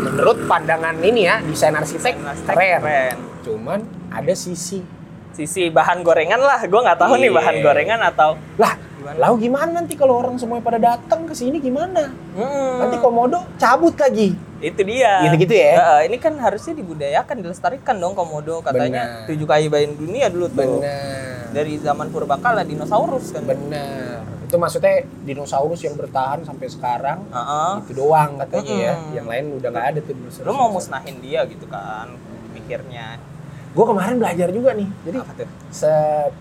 Menurut 0.01 0.37
pandangan 0.45 0.95
ini 0.97 1.21
ya, 1.23 1.39
desain 1.41 1.71
arsitek, 1.71 2.15
arsitek 2.17 2.49
keren. 2.49 2.79
keren. 2.81 3.15
Cuman 3.39 3.79
ada 4.09 4.33
sisi 4.33 4.81
sisi 5.29 5.69
bahan 5.69 6.01
gorengan 6.01 6.35
lah 6.35 6.59
gue 6.61 6.75
nggak 6.75 6.99
tahu 6.99 7.15
nih 7.15 7.29
Iya. 7.29 7.37
bahan 7.37 7.55
gorengan 7.61 7.99
atau 8.03 8.29
lah, 8.57 8.75
Gimana? 8.75 9.15
lalu 9.15 9.35
gimana 9.39 9.69
nanti 9.71 9.95
kalau 9.95 10.19
orang 10.19 10.35
semuanya 10.35 10.59
pada 10.61 10.79
datang 10.81 11.23
ke 11.23 11.31
sini 11.31 11.57
gimana? 11.57 12.11
Hmm. 12.35 12.83
Nanti 12.83 12.97
komodo 12.97 13.47
cabut 13.55 13.95
lagi. 13.95 14.35
itu 14.59 14.81
dia 14.83 15.23
Gitu-gitu 15.23 15.55
ya? 15.55 15.71
Heeh, 15.71 16.11
ini 16.11 16.19
kan 16.19 16.35
harusnya 16.35 16.75
dibudayakan 16.75 17.39
dilestarikan 17.39 17.95
dong 17.95 18.11
komodo 18.11 18.59
katanya 18.59 19.23
tujuh 19.23 19.47
kali 19.47 19.71
bayin 19.71 19.95
dunia 19.95 20.27
dulu 20.27 20.51
tuh 20.51 20.83
Bener. 20.83 21.47
dari 21.55 21.79
zaman 21.79 22.11
purbakala 22.11 22.67
dinosaurus 22.67 23.31
kan 23.31 23.47
Bener. 23.47 24.18
Itu 24.49 24.57
maksudnya 24.57 25.05
dinosaurus 25.21 25.85
yang 25.85 25.93
bertahan 25.93 26.41
sampai 26.41 26.65
sekarang 26.73 27.21
Heeh. 27.29 27.73
itu 27.85 27.93
doang 27.93 28.41
katanya 28.41 28.73
ya. 28.73 28.93
Mm-mm. 28.97 29.13
Yang 29.13 29.27
lain 29.29 29.45
udah 29.61 29.69
nggak 29.69 29.87
ada 29.93 29.99
tuh 30.01 30.13
dinosaurus. 30.17 30.47
lu 30.49 30.53
mau 30.57 30.69
musnahin 30.73 31.17
dia 31.21 31.45
gitu 31.45 31.69
kan 31.69 32.17
mikirnya 32.49 33.21
Gue 33.69 33.85
kemarin 33.85 34.17
belajar 34.17 34.49
juga 34.49 34.73
nih. 34.73 34.89
Jadi 35.05 35.17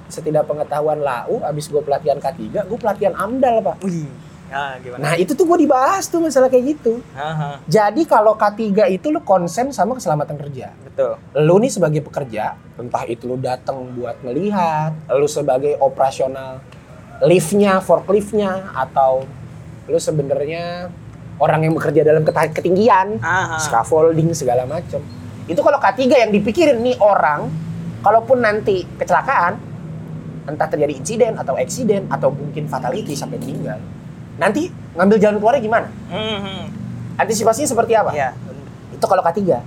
setidak 0.09 0.49
pengetahuan 0.49 1.05
lau, 1.05 1.45
abis 1.45 1.69
gue 1.69 1.85
pelatihan 1.85 2.17
K3, 2.17 2.65
gue 2.65 2.79
pelatihan 2.81 3.13
AMDAL 3.13 3.61
pak. 3.61 3.77
Wih. 3.85 4.09
Nah, 4.49 4.81
gimana? 4.81 5.01
Nah 5.05 5.15
itu 5.21 5.37
tuh 5.37 5.45
gue 5.45 5.69
dibahas 5.69 6.09
tuh 6.09 6.25
masalah 6.25 6.49
kayak 6.49 6.81
gitu. 6.81 7.05
Haha, 7.13 7.61
Jadi 7.69 8.09
kalau 8.09 8.33
K3 8.33 8.89
itu 8.89 9.13
lu 9.13 9.21
konsen 9.21 9.69
sama 9.77 9.93
keselamatan 9.93 10.41
kerja. 10.41 10.73
betul. 10.81 11.21
Lu 11.37 11.61
nih 11.61 11.69
sebagai 11.69 12.01
pekerja, 12.01 12.57
entah 12.81 13.05
itu 13.05 13.29
lu 13.29 13.37
datang 13.37 13.93
buat 13.93 14.17
melihat, 14.25 14.97
lu 15.13 15.29
sebagai 15.29 15.77
operasional 15.85 16.65
liftnya, 17.25 17.83
forkliftnya, 17.83 18.71
atau 18.75 19.27
lu 19.89 19.99
sebenarnya 19.99 20.93
orang 21.39 21.67
yang 21.67 21.75
bekerja 21.75 22.03
dalam 22.05 22.23
ketinggian, 22.27 23.19
Haha. 23.19 23.59
scaffolding 23.59 24.31
segala 24.35 24.67
macam. 24.69 25.03
Itu 25.49 25.61
kalau 25.65 25.79
K3 25.81 26.29
yang 26.29 26.31
dipikirin 26.35 26.79
nih 26.85 26.99
orang, 27.01 27.49
kalaupun 28.05 28.43
nanti 28.43 28.85
kecelakaan, 29.01 29.57
entah 30.49 30.69
terjadi 30.69 30.93
insiden 30.97 31.33
atau 31.37 31.57
eksiden 31.57 32.09
atau 32.09 32.33
mungkin 32.33 32.69
fatality 32.69 33.17
sampai 33.17 33.41
meninggal, 33.41 33.81
nanti 34.37 34.69
ngambil 34.95 35.17
jalan 35.19 35.37
keluarnya 35.41 35.63
gimana? 35.63 35.89
Mhm. 36.11 36.61
Antisipasinya 37.19 37.67
seperti 37.67 37.93
apa? 37.99 38.15
Iya. 38.15 38.31
Itu 38.95 39.05
kalau 39.11 39.23
K3. 39.25 39.59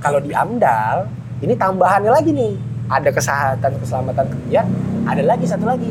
Kalau 0.00 0.20
di 0.20 0.32
AMDAL, 0.32 1.08
ini 1.44 1.54
tambahannya 1.56 2.12
lagi 2.12 2.32
nih. 2.32 2.56
Ada 2.90 3.14
kesehatan, 3.14 3.78
keselamatan 3.78 4.26
kerja, 4.26 4.66
ada 5.06 5.22
lagi 5.22 5.46
satu 5.46 5.62
lagi. 5.62 5.86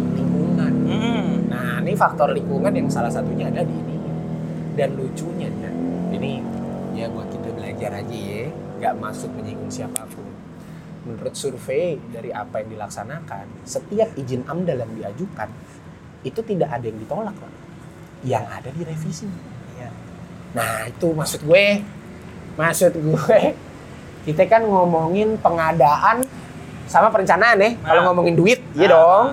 Nah, 1.80 1.88
ini 1.88 1.96
faktor 1.96 2.36
lingkungan 2.36 2.76
yang 2.76 2.92
salah 2.92 3.08
satunya 3.08 3.48
ada 3.48 3.64
di 3.64 3.72
ini. 3.72 3.96
Dan 4.76 5.00
lucunya 5.00 5.48
ya, 5.48 5.72
ini 6.12 6.44
ya 6.92 7.08
buat 7.08 7.32
kita 7.32 7.56
belajar 7.56 8.04
aja 8.04 8.18
ya, 8.20 8.52
nggak 8.84 8.94
maksud 9.00 9.32
menyinggung 9.32 9.72
siapa 9.72 10.04
pun. 10.12 10.28
Menurut 11.08 11.32
survei 11.40 11.96
dari 12.12 12.36
apa 12.36 12.60
yang 12.60 12.76
dilaksanakan, 12.76 13.64
setiap 13.64 14.12
izin 14.20 14.44
AMDAL 14.44 14.84
yang 14.84 14.92
diajukan 14.92 15.48
itu 16.28 16.44
tidak 16.44 16.68
ada 16.68 16.84
yang 16.84 17.00
ditolak, 17.00 17.32
Pak. 17.40 17.52
Yang 18.28 18.46
ada 18.60 18.70
direvisi. 18.76 19.28
Iya. 19.80 19.90
Nah, 20.60 20.84
itu 20.92 21.08
maksud 21.16 21.48
gue. 21.48 21.80
Maksud 22.60 22.92
gue, 22.92 23.40
kita 24.28 24.44
kan 24.52 24.68
ngomongin 24.68 25.40
pengadaan 25.40 26.28
sama 26.92 27.08
perencanaan 27.08 27.56
ya. 27.56 27.72
Kalau 27.80 28.04
Nah. 28.04 28.06
ngomongin 28.12 28.36
duit, 28.36 28.60
iya 28.76 28.92
Nah. 28.92 28.92
dong. 28.92 29.28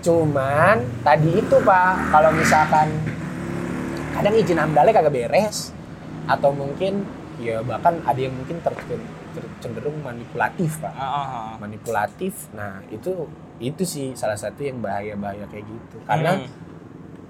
Cuman 0.00 0.80
tadi 1.04 1.30
itu 1.36 1.56
Pak, 1.60 2.08
kalau 2.08 2.32
misalkan 2.32 2.88
kadang 4.16 4.34
izin 4.34 4.58
amdalnya 4.58 4.92
kagak 4.96 5.12
beres 5.12 5.72
atau 6.24 6.52
mungkin 6.52 7.04
ya 7.40 7.60
bahkan 7.64 8.00
ada 8.04 8.20
yang 8.20 8.32
mungkin 8.36 8.60
ter- 8.60 8.76
ter- 8.84 9.52
cenderung 9.60 10.00
manipulatif 10.00 10.80
Pak. 10.80 10.92
Ah. 10.96 11.54
Manipulatif. 11.60 12.48
Nah, 12.56 12.80
itu 12.88 13.28
itu 13.60 13.84
sih 13.84 14.16
salah 14.16 14.36
satu 14.36 14.64
yang 14.64 14.80
bahaya-bahaya 14.80 15.44
kayak 15.52 15.68
gitu. 15.68 15.96
Karena 16.08 16.40
Hmm. 16.40 16.48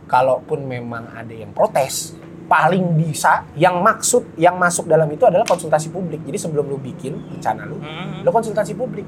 kalaupun 0.06 0.62
memang 0.62 1.10
ada 1.10 1.34
yang 1.34 1.50
protes, 1.50 2.14
paling 2.46 2.94
bisa 2.94 3.46
yang 3.54 3.82
maksud 3.82 4.38
yang 4.38 4.54
masuk 4.54 4.86
dalam 4.86 5.10
itu 5.10 5.26
adalah 5.26 5.42
konsultasi 5.42 5.90
publik. 5.90 6.22
Jadi 6.22 6.38
sebelum 6.38 6.70
lu 6.70 6.78
bikin 6.78 7.18
rencana 7.34 7.66
lu, 7.66 7.82
Hmm. 7.82 8.22
lu 8.22 8.30
konsultasi 8.30 8.78
publik. 8.78 9.06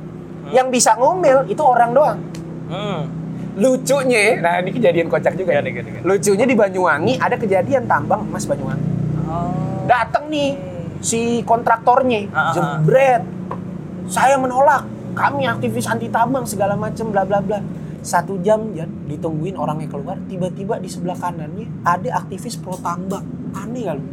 Yang 0.51 0.69
bisa 0.75 0.99
ngomel 0.99 1.47
itu 1.47 1.63
orang 1.63 1.91
doang. 1.95 2.19
Hmm. 2.67 3.22
Lucunya, 3.53 4.41
nah 4.41 4.65
ini 4.65 4.73
kejadian 4.73 5.13
kocak 5.13 5.37
juga. 5.37 5.61
Ya. 5.61 5.61
gede, 5.61 5.85
gede. 5.85 5.91
Lucunya 6.01 6.49
di 6.49 6.57
Banyuwangi 6.57 7.21
ada 7.21 7.37
kejadian 7.37 7.85
tambang 7.85 8.25
emas 8.25 8.49
Banyuwangi. 8.49 8.87
Oh. 9.29 9.85
Datang 9.85 10.33
nih 10.33 10.57
si 11.05 11.45
kontraktornya, 11.45 12.33
ah. 12.33 12.53
jebret. 12.57 13.23
Saya 14.09 14.41
menolak. 14.41 14.89
Kami 15.13 15.45
aktivis 15.45 15.85
anti 15.85 16.09
tambang 16.09 16.49
segala 16.49 16.73
macam 16.73 17.13
bla 17.13 17.29
bla 17.29 17.45
bla. 17.45 17.61
Satu 18.03 18.41
jam 18.43 18.73
Jan, 18.75 18.89
ditungguin 19.07 19.55
orangnya 19.55 19.87
keluar, 19.87 20.19
tiba-tiba 20.27 20.81
di 20.81 20.91
sebelah 20.91 21.15
kanannya 21.15 21.69
ada 21.87 22.25
aktivis 22.25 22.59
pro 22.59 22.75
tambang. 22.81 23.23
Aneh 23.53 23.85
gak 23.87 23.95
lu? 24.01 24.05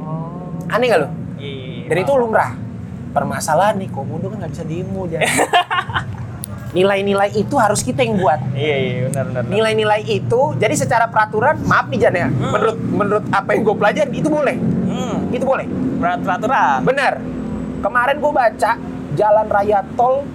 Oh. 0.00 0.70
Aneh 0.70 0.86
gak 0.88 1.00
lu? 1.02 1.08
Iya, 1.42 1.50
iya, 1.50 1.66
iya. 1.84 1.86
Dan 1.90 1.96
itu 2.06 2.12
lumrah. 2.14 2.56
Permasalahan 3.12 3.76
nih, 3.82 3.90
komodo 3.92 4.32
kan 4.32 4.42
nggak 4.42 4.52
bisa 4.54 4.64
demo 4.64 5.04
Jan. 5.10 5.22
Nilai-nilai 6.74 7.30
itu 7.32 7.54
harus 7.54 7.80
kita 7.80 8.02
yang 8.02 8.18
buat. 8.18 8.42
Iya, 8.50 8.76
iya, 8.76 8.92
benar, 9.08 9.24
benar. 9.30 9.42
benar. 9.46 9.54
Nilai-nilai 9.54 10.00
itu, 10.04 10.40
jadi 10.58 10.74
secara 10.74 11.06
peraturan, 11.06 11.62
maaf 11.62 11.86
nih 11.86 11.98
Jan 12.02 12.14
ya, 12.14 12.26
Hmm. 12.26 12.50
menurut 12.50 12.78
menurut 12.82 13.24
apa 13.30 13.54
yang 13.54 13.62
gue 13.62 13.76
pelajari 13.78 14.10
itu 14.12 14.26
boleh, 14.26 14.56
Hmm. 14.58 15.16
itu 15.30 15.44
boleh. 15.46 15.66
Peraturan. 16.02 16.82
Bener. 16.82 17.22
Kemarin 17.78 18.16
gue 18.18 18.32
baca 18.32 18.70
jalan 19.14 19.46
raya 19.46 19.86
tol 19.94 20.26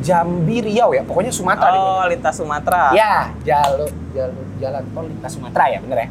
Jambi 0.00 0.64
Riau 0.64 0.96
ya, 0.96 1.04
pokoknya 1.04 1.30
Sumatera 1.30 1.68
deh. 1.70 1.78
Oh, 1.78 2.04
lintas 2.08 2.34
Sumatera. 2.34 2.90
Ya, 2.90 3.28
jalur 3.44 3.92
jalur 4.10 4.44
jalan 4.56 4.82
tol 4.90 5.04
lintas 5.04 5.30
Sumatera 5.30 5.64
ya, 5.68 5.78
bener 5.78 5.98
ya. 5.98 6.08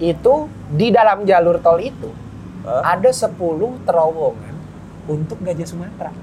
Itu 0.00 0.34
di 0.68 0.88
dalam 0.88 1.22
jalur 1.22 1.60
tol 1.60 1.78
itu 1.78 2.10
Oh, 2.62 2.78
ada 2.80 3.10
10 3.10 3.34
terowongan 3.82 4.54
untuk 5.04 5.38
gajah 5.38 5.66
Sumatera. 5.66 6.14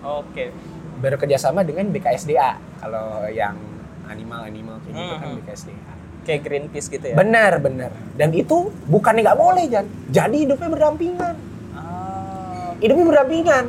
Oke. 0.00 0.54
Bekerjasama 0.98 1.60
dengan 1.60 1.88
BKSDA. 1.88 2.56
Kalau 2.78 3.24
yang 3.28 3.56
animal-animal 4.06 4.80
kayak 4.80 4.94
gitu 4.94 5.14
kan 5.14 5.26
Hmm. 5.26 5.36
BKSDA. 5.38 5.92
Kayak 6.22 6.40
Greenpeace 6.42 6.88
gitu 6.88 7.06
ya. 7.06 7.14
Benar, 7.14 7.52
benar. 7.58 7.90
Dan 8.12 8.32
itu 8.32 8.56
bukannya 8.84 9.22
nggak 9.22 9.38
boleh, 9.38 9.64
Jan. 9.66 9.86
Jadi 10.08 10.36
hidupnya 10.42 10.68
berdampingan. 10.68 11.34
Ah. 11.72 12.72
hidupnya 12.76 13.04
berdampingan 13.06 13.64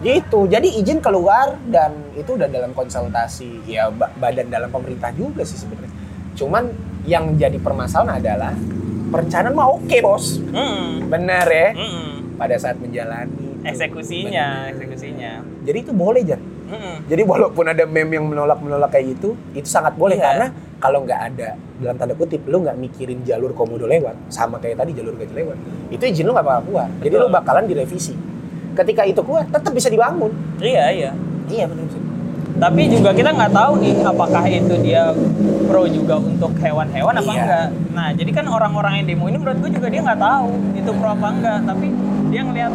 gitu 0.00 0.44
jadi 0.44 0.66
izin 0.74 0.98
keluar 0.98 1.56
dan 1.64 1.94
itu 2.12 2.34
udah 2.34 2.44
dalam 2.46 2.72
konsultasi 2.72 3.62
ya 3.64 3.86
ba- 3.88 4.10
badan 4.12 4.50
dalam 4.50 4.66
pemerintah 4.66 5.08
juga 5.10 5.40
sih 5.40 5.54
sebenarnya 5.54 5.94
cuman 6.34 6.68
yang 7.02 7.32
jadi 7.32 7.54
permasalahan 7.56 8.18
adalah 8.18 8.52
perencanaan 9.08 9.52
mah 9.52 9.68
oke 9.70 9.96
bos 10.00 10.42
Hmm. 10.44 11.06
bener 11.06 11.46
ya 11.46 11.68
Hmm. 11.70 12.34
pada 12.34 12.56
saat 12.56 12.76
menjalani. 12.76 13.62
Eksekusinya, 13.62 14.48
Bener. 14.66 14.72
eksekusinya. 14.74 15.32
jadi 15.62 15.78
itu 15.80 15.92
boleh 15.94 16.20
Jan 16.22 16.40
Hmm. 16.72 17.04
jadi 17.04 17.22
walaupun 17.22 17.64
ada 17.64 17.84
meme 17.84 18.16
yang 18.16 18.24
menolak 18.24 18.56
menolak 18.58 18.88
kayak 18.88 19.12
gitu 19.12 19.36
itu 19.52 19.68
sangat 19.68 19.92
boleh 19.92 20.16
Iya. 20.16 20.24
karena 20.24 20.46
kalau 20.78 21.04
nggak 21.04 21.20
ada 21.28 21.48
dalam 21.76 21.96
tanda 21.96 22.14
kutip 22.14 22.40
lu 22.44 22.64
nggak 22.64 22.74
mikirin 22.74 23.20
jalur 23.22 23.52
komodo 23.52 23.84
lewat 23.84 24.16
sama 24.26 24.56
kayak 24.56 24.80
tadi 24.80 24.92
jalur 24.92 25.12
gajah 25.12 25.36
lewat 25.36 25.56
itu 25.88 26.02
izin 26.02 26.24
lu 26.24 26.32
nggak 26.32 26.42
bakal 26.42 26.62
keluar 26.64 26.88
jadi 26.98 27.14
lu 27.14 27.28
bakalan 27.28 27.64
direvisi 27.66 28.16
ketika 28.72 29.04
itu 29.04 29.20
keluar 29.20 29.44
tetap 29.44 29.68
bisa 29.70 29.86
dibangun 29.86 30.32
Iya, 30.58 30.84
iya. 30.90 31.10
iya 31.46 31.64
benar 31.66 31.84
sih 31.86 32.00
Tapi 32.52 32.84
juga 32.86 33.10
kita 33.10 33.32
nggak 33.32 33.50
tahu 33.50 33.72
nih 33.80 33.94
apakah 34.02 34.44
itu 34.44 34.74
dia 34.78 35.10
pro 35.66 35.82
juga 35.84 36.14
untuk 36.16 36.52
hewan-hewan 36.54 37.16
apa 37.16 37.24
Iya. 37.26 37.40
enggak. 37.40 37.66
Nah, 37.90 38.08
jadi 38.12 38.30
kan 38.30 38.44
orang-orang 38.46 38.92
yang 38.96 39.06
demo 39.08 39.24
ini 39.26 39.34
menurut 39.34 39.58
gue 39.58 39.70
juga 39.72 39.88
dia 39.88 39.98
nggak 39.98 40.20
tahu 40.20 40.48
itu 40.72 40.90
pro 40.92 41.08
apa 41.10 41.28
enggak. 41.32 41.58
Tapi 41.64 41.86
dia 42.28 42.40
ngelihat 42.44 42.72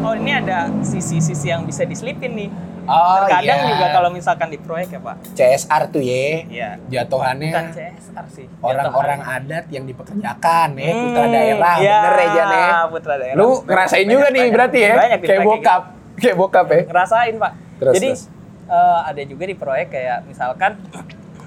oh 0.00 0.14
ini 0.14 0.32
ada 0.32 0.58
sisi-sisi 0.80 1.46
yang 1.46 1.62
bisa 1.62 1.84
diselipin 1.84 2.32
nih. 2.34 2.50
Oh 2.82 3.22
Terkadang 3.22 3.60
iya. 3.60 3.68
juga 3.70 3.86
kalau 3.92 4.10
misalkan 4.10 4.48
di 4.48 4.58
proyek 4.58 4.88
ya 4.90 5.00
Pak. 5.00 5.16
CSR 5.30 5.82
tuh 5.88 6.02
ya, 6.02 6.26
Iya. 6.42 6.70
jatuhannya 6.90 7.52
Bukan 7.52 7.66
CSR 7.70 8.24
sih. 8.28 8.46
orang-orang 8.58 9.20
adat 9.20 9.64
yang 9.68 9.84
dipekerjakan 9.84 10.68
ya, 10.74 10.90
Hmm, 10.90 11.02
putra 11.06 11.26
daerah, 11.28 11.74
iya, 11.78 11.96
bener 12.00 12.14
ya 12.16 12.28
Jan 12.32 12.48
ya. 12.50 12.68
putra 12.88 13.14
daerah. 13.16 13.36
Lu 13.36 13.48
ngerasain 13.62 14.00
banyak- 14.00 14.10
juga 14.10 14.26
nih 14.26 14.40
banyak- 14.40 14.52
berarti 14.52 14.78
ya, 14.80 14.92
banyak 14.96 15.20
kayak 15.22 15.40
bokap, 15.44 15.82
kayak 16.16 16.36
bokap 16.36 16.66
ya. 16.68 16.80
ngerasain 16.84 17.34
pak 17.36 17.52
Terus, 17.78 17.94
jadi 17.94 18.08
terus. 18.10 18.22
eh, 18.66 19.00
ada 19.06 19.22
juga 19.24 19.44
di 19.44 19.54
proyek 19.54 19.86
kayak 19.88 20.18
misalkan 20.24 20.70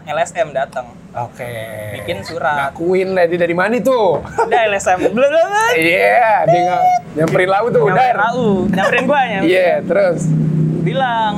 LSM 0.06 0.52
datang 0.52 0.88
Oke. 1.14 1.46
Bikin 1.94 2.26
surat. 2.26 2.74
Ngakuin 2.74 3.14
lah 3.14 3.24
dia 3.24 3.38
dari 3.38 3.54
mana 3.54 3.78
tuh? 3.78 4.18
udah 4.20 4.62
LSM 4.68 4.98
belum 5.08 5.30
belum 5.30 5.48
Iya, 5.72 6.42
dia 6.44 6.60
nggak 6.66 6.82
nyamperin 7.14 7.48
lau 7.48 7.66
tuh, 7.70 7.82
udah. 7.84 7.94
nyamperin 7.94 8.18
AU 8.28 8.48
nyamperin 8.68 9.04
gua 9.06 9.22
ya 9.24 9.40
Iya, 9.42 9.72
terus. 9.82 10.22
bilang 10.82 11.34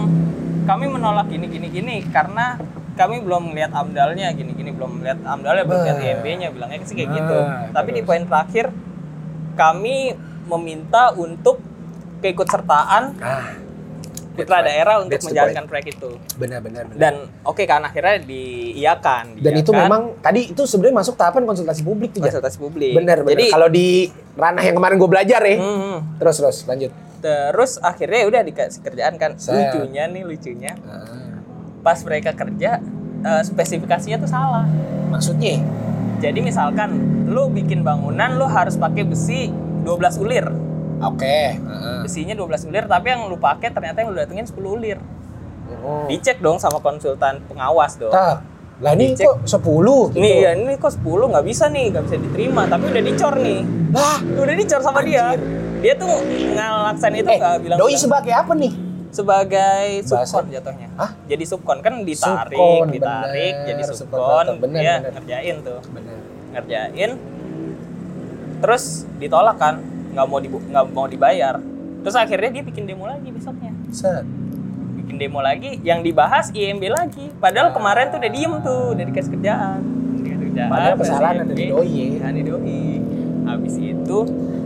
kami 0.63 0.86
menolak 0.88 1.28
gini 1.28 1.45
gini 1.45 1.67
gini 1.69 1.95
karena 2.08 2.56
kami 2.93 3.19
belum 3.19 3.51
melihat 3.51 3.75
amdalnya 3.75 4.32
gini 4.32 4.51
gini 4.51 4.71
belum 4.71 4.97
melihat 4.97 5.19
amdalnya 5.21 5.62
belum 5.62 5.82
lihat 5.84 5.97
Bah. 5.97 6.08
IMB-nya 6.15 6.47
bilangnya 6.49 6.80
sih 6.82 6.95
kayak 6.95 7.10
gitu 7.13 7.38
Nah, 7.38 7.67
tapi 7.69 7.89
di 7.91 8.01
poin 8.01 8.23
terakhir 8.23 8.71
kami 9.54 10.15
meminta 10.45 11.12
untuk 11.12 11.60
keikutsertaan 12.17 13.04
Ah, 13.17 13.54
putra 14.36 14.58
right. 14.58 14.67
daerah 14.67 14.95
untuk 15.00 15.12
That's 15.12 15.26
menjalankan 15.26 15.63
proyek 15.65 15.88
itu 15.93 16.10
benar-benar. 16.36 16.84
benar. 16.86 17.00
dan 17.00 17.13
oke 17.41 17.63
kan 17.63 17.82
akhirnya 17.82 18.19
diiakan 18.21 19.26
Dan 19.39 19.54
itu 19.56 19.69
diiakan. 19.69 19.82
memang 19.82 20.02
tadi 20.19 20.52
itu 20.52 20.63
sebenarnya 20.63 20.95
masuk 20.98 21.15
tahapan 21.15 21.43
konsultasi 21.43 21.82
publik 21.82 22.12
tuh. 22.12 22.21
Konsultasi 22.21 22.58
publik 22.58 22.93
bener. 22.93 23.24
jadi 23.24 23.45
kalau 23.48 23.67
di 23.67 24.08
ranah 24.34 24.62
yang 24.62 24.76
kemarin 24.76 24.95
gue 24.95 25.10
belajar 25.10 25.41
ya. 25.41 25.56
hmm, 25.56 25.98
Terus, 26.17 26.36
terus, 26.38 26.58
lanjut. 26.65 26.91
terus 27.17 27.71
akhirnya 27.80 28.21
udah 28.26 28.41
dikasih 28.43 28.82
kerjaan 28.82 29.15
kan 29.15 29.34
Set. 29.36 29.56
lucunya 29.74 30.06
nih 30.06 30.21
lucunya 30.21 30.74
Ah, 30.82 31.41
pas 31.82 31.98
mereka 32.02 32.32
kerja 32.32 32.78
eh, 33.21 33.43
spesifikasinya 33.43 34.17
tuh 34.17 34.28
salah 34.28 34.67
maksudnya? 35.08 35.63
Jadi 36.15 36.39
misalkan 36.39 36.95
lu 37.26 37.48
bikin 37.48 37.82
bangunan 37.82 38.34
lu 38.34 38.45
harus 38.45 38.76
pakai 38.76 39.04
besi 39.04 39.52
12 39.84 39.91
ulir. 40.17 40.48
Oke. 41.01 41.38
heeh. 41.55 41.99
Besinya 42.03 42.34
12 42.34 42.65
ulir 42.65 42.86
tapi 42.86 43.08
yang 43.10 43.27
lu 43.27 43.36
pakai 43.36 43.69
ternyata 43.69 43.99
yang 43.99 44.12
lu 44.12 44.17
datengin 44.17 44.45
10 44.45 44.55
ulir. 44.55 44.97
Oh. 45.81 46.05
Dicek 46.05 46.39
dong 46.39 46.58
sama 46.58 46.77
konsultan 46.77 47.41
pengawas 47.45 47.97
dong. 47.97 48.13
Tak. 48.13 48.45
Lah 48.75 48.91
ini 48.91 49.15
Dicek. 49.15 49.23
kok 49.25 49.38
10 49.43 50.12
gitu. 50.12 50.19
Nih 50.19 50.36
ya 50.41 50.51
ini 50.53 50.75
kok 50.75 50.91
10 50.93 51.03
nggak 51.03 51.45
bisa 51.45 51.65
nih, 51.67 51.86
nggak 51.91 52.03
bisa 52.05 52.17
diterima. 52.19 52.62
Tapi 52.65 52.84
udah 52.86 53.03
dicor 53.03 53.34
nih. 53.36 53.60
Lah, 53.91 54.17
Udah 54.36 54.55
dicor 54.55 54.81
sama 54.84 54.99
dia. 55.01 55.31
Anjir. 55.31 55.39
Dia 55.79 55.93
tuh 55.95 56.12
ngelaksan 56.52 57.12
itu 57.13 57.29
eh, 57.29 57.37
nggak 57.37 57.56
bilang 57.62 57.77
doi 57.77 57.96
sebagai 57.96 58.33
apa 58.33 58.54
nih? 58.54 58.73
sebagai 59.15 60.04
subkon 60.04 60.52
jatuhnya. 60.52 60.91
Hah? 61.00 61.15
Jadi 61.23 61.43
subkon 61.48 61.79
kan 61.79 62.04
ditarik, 62.04 62.52
Subkon, 62.52 62.91
ditarik 62.91 63.54
bener. 63.56 63.67
jadi 63.71 63.81
Subkon, 63.87 63.96
subkon, 64.12 64.46
bener, 64.60 64.81
dia 64.83 64.93
bener. 65.00 65.12
ngerjain 65.15 65.56
tuh. 65.63 65.79
Benar. 65.87 66.17
ngerjain 66.52 67.12
terus 68.56 68.83
ditolak 69.15 69.56
kan 69.56 69.79
nggak 70.15 70.25
mau 70.25 70.39
dibu- 70.39 70.63
nggak 70.63 70.85
mau 70.89 71.05
dibayar. 71.05 71.59
Terus 72.01 72.15
akhirnya 72.15 72.49
dia 72.51 72.63
bikin 72.63 72.87
demo 72.87 73.05
lagi 73.05 73.27
besoknya. 73.29 73.75
Set. 73.91 74.23
bikin 74.95 75.21
demo 75.21 75.37
lagi 75.37 75.77
yang 75.83 76.01
dibahas 76.01 76.49
IMB 76.49 76.89
lagi. 76.89 77.29
Padahal 77.37 77.69
Ah. 77.69 77.73
kemarin 77.73 78.09
tuh 78.09 78.17
udah 78.17 78.31
diem 78.31 78.53
tuh 78.59 78.81
udah 78.97 79.05
dikasih 79.05 79.31
kerjaan. 79.37 79.79
Dikasih 80.17 80.39
kerjaan. 80.49 80.69
Padahal 80.71 80.93
kesalahan 80.97 81.35
ada 81.37 81.53
di 81.53 81.65
doi. 81.69 81.85
ya. 81.85 82.07
Ada 82.25 82.33
di 82.33 82.43
doi. 82.43 82.81
Habis 83.45 83.75
itu 83.77 84.17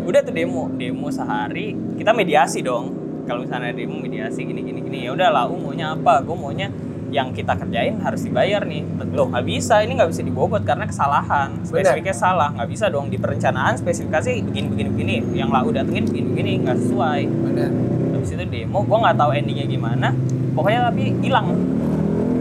udah 0.06 0.22
tuh 0.24 0.32
demo. 0.32 0.72
Demo 0.72 1.12
sehari 1.12 1.76
kita 2.00 2.16
mediasi 2.16 2.64
dong. 2.64 2.96
Kalau 3.28 3.44
misalnya 3.44 3.76
demo 3.76 4.00
mediasi 4.00 4.48
gini 4.48 4.64
gini 4.64 4.80
gini. 4.80 4.98
Ya 5.04 5.12
udah 5.12 5.28
lah 5.28 5.44
maunya 5.46 5.92
apa? 5.92 6.24
Gue 6.24 6.34
maunya 6.34 6.72
yang 7.10 7.34
kita 7.34 7.58
kerjain 7.58 7.98
harus 8.02 8.22
dibayar 8.22 8.62
nih. 8.66 8.86
Loh 9.14 9.30
nggak 9.34 9.46
bisa, 9.46 9.82
ini 9.82 9.98
nggak 9.98 10.10
bisa 10.14 10.22
dibobot 10.22 10.62
karena 10.62 10.86
kesalahan. 10.86 11.58
Spesifiknya 11.66 12.14
salah, 12.14 12.54
nggak 12.54 12.70
bisa 12.70 12.86
dong 12.90 13.10
di 13.10 13.18
perencanaan 13.18 13.76
spesifikasi 13.78 14.46
begini 14.46 14.68
begini 14.70 14.90
begini. 14.94 15.16
Yang 15.34 15.50
lau 15.50 15.70
datengin 15.74 16.06
begini 16.06 16.28
begini 16.34 16.52
nggak 16.66 16.78
sesuai. 16.78 17.22
Bener. 17.26 17.70
Habis 18.16 18.30
itu 18.36 18.46
demo, 18.46 18.80
gua 18.86 18.98
nggak 19.10 19.18
tahu 19.18 19.32
endingnya 19.34 19.66
gimana. 19.66 20.08
Pokoknya 20.54 20.80
tapi 20.92 21.04
hilang, 21.24 21.48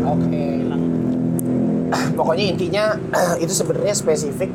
Oke. 0.05 0.43
hilang. 0.65 0.83
Pokoknya 2.19 2.45
intinya 2.53 2.85
itu 3.43 3.53
sebenarnya 3.53 3.95
spesifik 3.97 4.51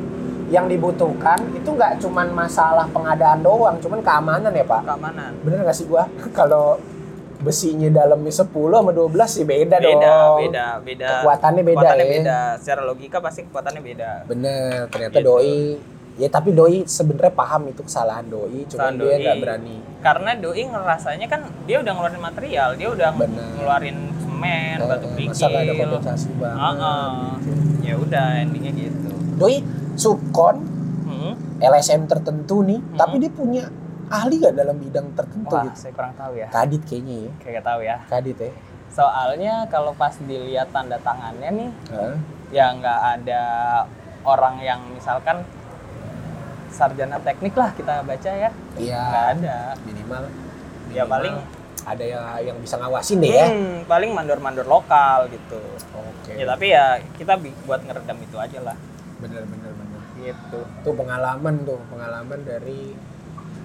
yang 0.52 0.70
dibutuhkan 0.70 1.40
itu 1.56 1.66
nggak 1.72 1.98
cuman 1.98 2.30
masalah 2.30 2.86
pengadaan 2.92 3.42
doang, 3.42 3.80
cuman 3.82 3.98
keamanan 4.04 4.52
ya 4.54 4.62
Pak. 4.62 4.80
Keamanan. 4.86 5.32
Bener 5.42 5.66
nggak 5.66 5.76
sih 5.76 5.88
gua 5.90 6.06
kalau 6.38 6.78
besinya 7.44 7.88
dalamnya 7.92 8.32
10 8.32 8.48
sama 8.74 8.90
12 8.90 9.04
sih 9.30 9.44
beda, 9.44 9.76
Beda, 9.76 9.92
dong. 10.00 10.38
beda, 10.40 10.66
beda. 10.80 11.08
Kekuatannya 11.20 11.62
beda 11.62 11.76
Kekuatannya 11.76 12.02
ya. 12.02 12.12
beda. 12.16 12.38
Secara 12.56 12.82
logika 12.82 13.16
pasti 13.20 13.40
kekuatannya 13.44 13.82
beda. 13.84 14.10
Bener, 14.24 14.88
ternyata 14.88 15.14
Gitu. 15.14 15.28
doi 15.28 15.58
ya 16.14 16.28
tapi 16.28 16.50
doi 16.50 16.76
sebenarnya 16.84 17.32
paham 17.32 17.62
itu 17.68 17.82
kesalahan 17.82 18.24
doi, 18.24 18.64
Kesalahan 18.64 18.94
dia 18.96 19.14
nggak 19.20 19.36
berani. 19.38 19.76
Karena 20.00 20.30
doi 20.34 20.62
ngerasanya 20.64 21.26
kan 21.26 21.40
dia 21.62 21.76
udah 21.78 21.92
ngeluarin 21.92 22.22
material, 22.22 22.68
dia 22.74 22.88
udah 22.88 23.10
Bener. 23.12 23.46
ngeluarin 23.54 23.98
semen, 24.16 24.76
Eh, 24.76 24.86
batu 24.86 25.06
kerikil. 25.10 25.28
masa 25.28 25.44
nggak 25.44 25.60
ada 25.60 25.74
kompensasi 25.76 26.28
banget. 26.34 26.60
Heeh. 26.62 27.12
Ya 27.82 27.94
udah 27.96 28.26
endingnya 28.40 28.72
gitu. 28.74 29.10
Doi 29.34 29.56
subkon 29.94 30.56
Hmm. 31.04 31.34
LSM 31.58 32.04
tertentu 32.04 32.62
nih, 32.62 32.78
Hmm. 32.78 32.94
tapi 32.94 33.14
dia 33.18 33.30
punya 33.30 33.62
ahli 34.10 34.34
gak 34.40 34.54
dalam 34.56 34.76
bidang 34.76 35.06
tertentu 35.16 35.54
Wah, 35.54 35.64
gitu. 35.68 35.76
saya 35.78 35.92
kurang 35.94 36.14
tahu 36.16 36.32
ya. 36.36 36.48
Kadit 36.50 36.82
kayaknya 36.84 37.16
ya. 37.28 37.32
Kayak 37.40 37.62
tahu 37.64 37.80
ya. 37.84 37.96
Kadit 38.08 38.38
ya. 38.40 38.52
Soalnya 38.94 39.54
kalau 39.68 39.92
pas 39.94 40.14
dilihat 40.22 40.70
tanda 40.70 40.98
tangannya 41.02 41.50
nih, 41.50 41.70
Hah? 41.90 42.14
ya 42.54 42.66
nggak 42.78 43.00
ada 43.18 43.42
orang 44.22 44.62
yang 44.62 44.80
misalkan 44.94 45.42
sarjana 46.70 47.18
teknik 47.22 47.54
lah 47.54 47.70
kita 47.74 48.02
baca 48.02 48.30
ya. 48.30 48.50
Iya. 48.78 49.00
Nggak 49.02 49.26
ada. 49.38 49.56
Minimal, 49.86 50.22
Ya 50.94 51.02
minimal 51.02 51.10
paling 51.10 51.34
ada 51.84 52.04
yang 52.04 52.24
yang 52.54 52.58
bisa 52.64 52.74
ngawasin 52.80 53.20
deh 53.20 53.28
ya. 53.30 53.46
hmm, 53.52 53.84
paling 53.84 54.10
mandor-mandor 54.16 54.64
lokal 54.64 55.28
gitu. 55.28 55.60
Oke. 55.92 56.32
Ya 56.38 56.44
tapi 56.48 56.72
ya 56.72 56.98
kita 57.20 57.36
buat 57.68 57.84
ngeredam 57.84 58.18
itu 58.24 58.36
aja 58.40 58.58
lah. 58.64 58.76
Bener 59.20 59.44
bener 59.44 59.72
bener. 59.74 60.00
Gitu. 60.16 60.60
Itu 60.64 60.90
pengalaman 60.96 61.66
tuh, 61.68 61.80
pengalaman 61.92 62.40
dari 62.46 62.96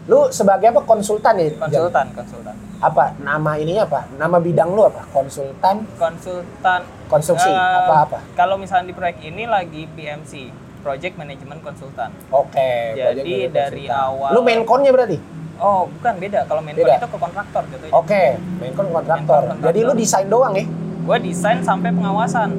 lu 0.06 0.30
sebagai 0.30 0.70
apa 0.70 0.82
konsultan 0.82 1.36
ya? 1.36 1.50
Jan? 1.50 1.60
Konsultan, 1.60 2.06
konsultan. 2.14 2.56
Apa 2.80 3.14
nama 3.20 3.52
ininya 3.56 3.84
apa? 3.84 4.08
Nama 4.16 4.38
bidang 4.40 4.72
lu 4.72 4.86
apa? 4.86 5.04
Konsultan, 5.10 5.84
Konsultan 5.96 6.82
konstruksi, 7.06 7.50
Eh, 7.50 7.58
apa 7.58 7.94
apa? 8.06 8.18
Kalau 8.34 8.56
misalnya 8.56 8.88
di 8.88 8.96
proyek 8.96 9.20
ini 9.22 9.44
lagi 9.44 9.90
PMC, 9.90 10.54
Project 10.80 11.20
Management 11.20 11.60
Consultant. 11.60 12.14
Oke. 12.32 12.96
Jadi 12.96 13.20
project 13.20 13.52
dari 13.52 13.84
konsultan. 13.84 14.08
awal- 14.08 14.32
Lu 14.32 14.40
main 14.40 14.62
konnya 14.64 14.92
berarti? 14.94 15.18
Oh, 15.60 15.92
bukan 15.92 16.14
beda. 16.16 16.48
Kalau 16.48 16.62
main 16.64 16.72
Beda. 16.72 16.96
itu 16.96 17.04
ke 17.06 17.18
kontraktor 17.20 17.64
gitu. 17.68 17.86
Oke, 17.92 18.24
main 18.64 18.72
kon 18.72 18.88
kontraktor. 18.88 19.42
Jadi 19.60 19.80
lu 19.84 19.92
desain 19.92 20.24
doang 20.26 20.56
ya? 20.56 20.64
Gue 21.04 21.18
desain 21.20 21.60
sampai 21.60 21.92
pengawasan, 21.92 22.50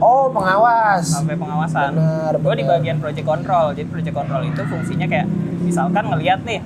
Oh, 0.00 0.32
pengawas. 0.32 1.04
sampai 1.04 1.36
pengawasan. 1.36 1.92
Gue 2.40 2.54
di 2.56 2.64
bagian 2.64 2.96
project 2.98 3.26
control. 3.28 3.76
Jadi 3.76 3.88
project 3.92 4.16
control 4.16 4.42
itu 4.48 4.62
fungsinya 4.64 5.06
kayak 5.06 5.28
misalkan 5.60 6.08
ngelihat 6.08 6.40
nih 6.48 6.60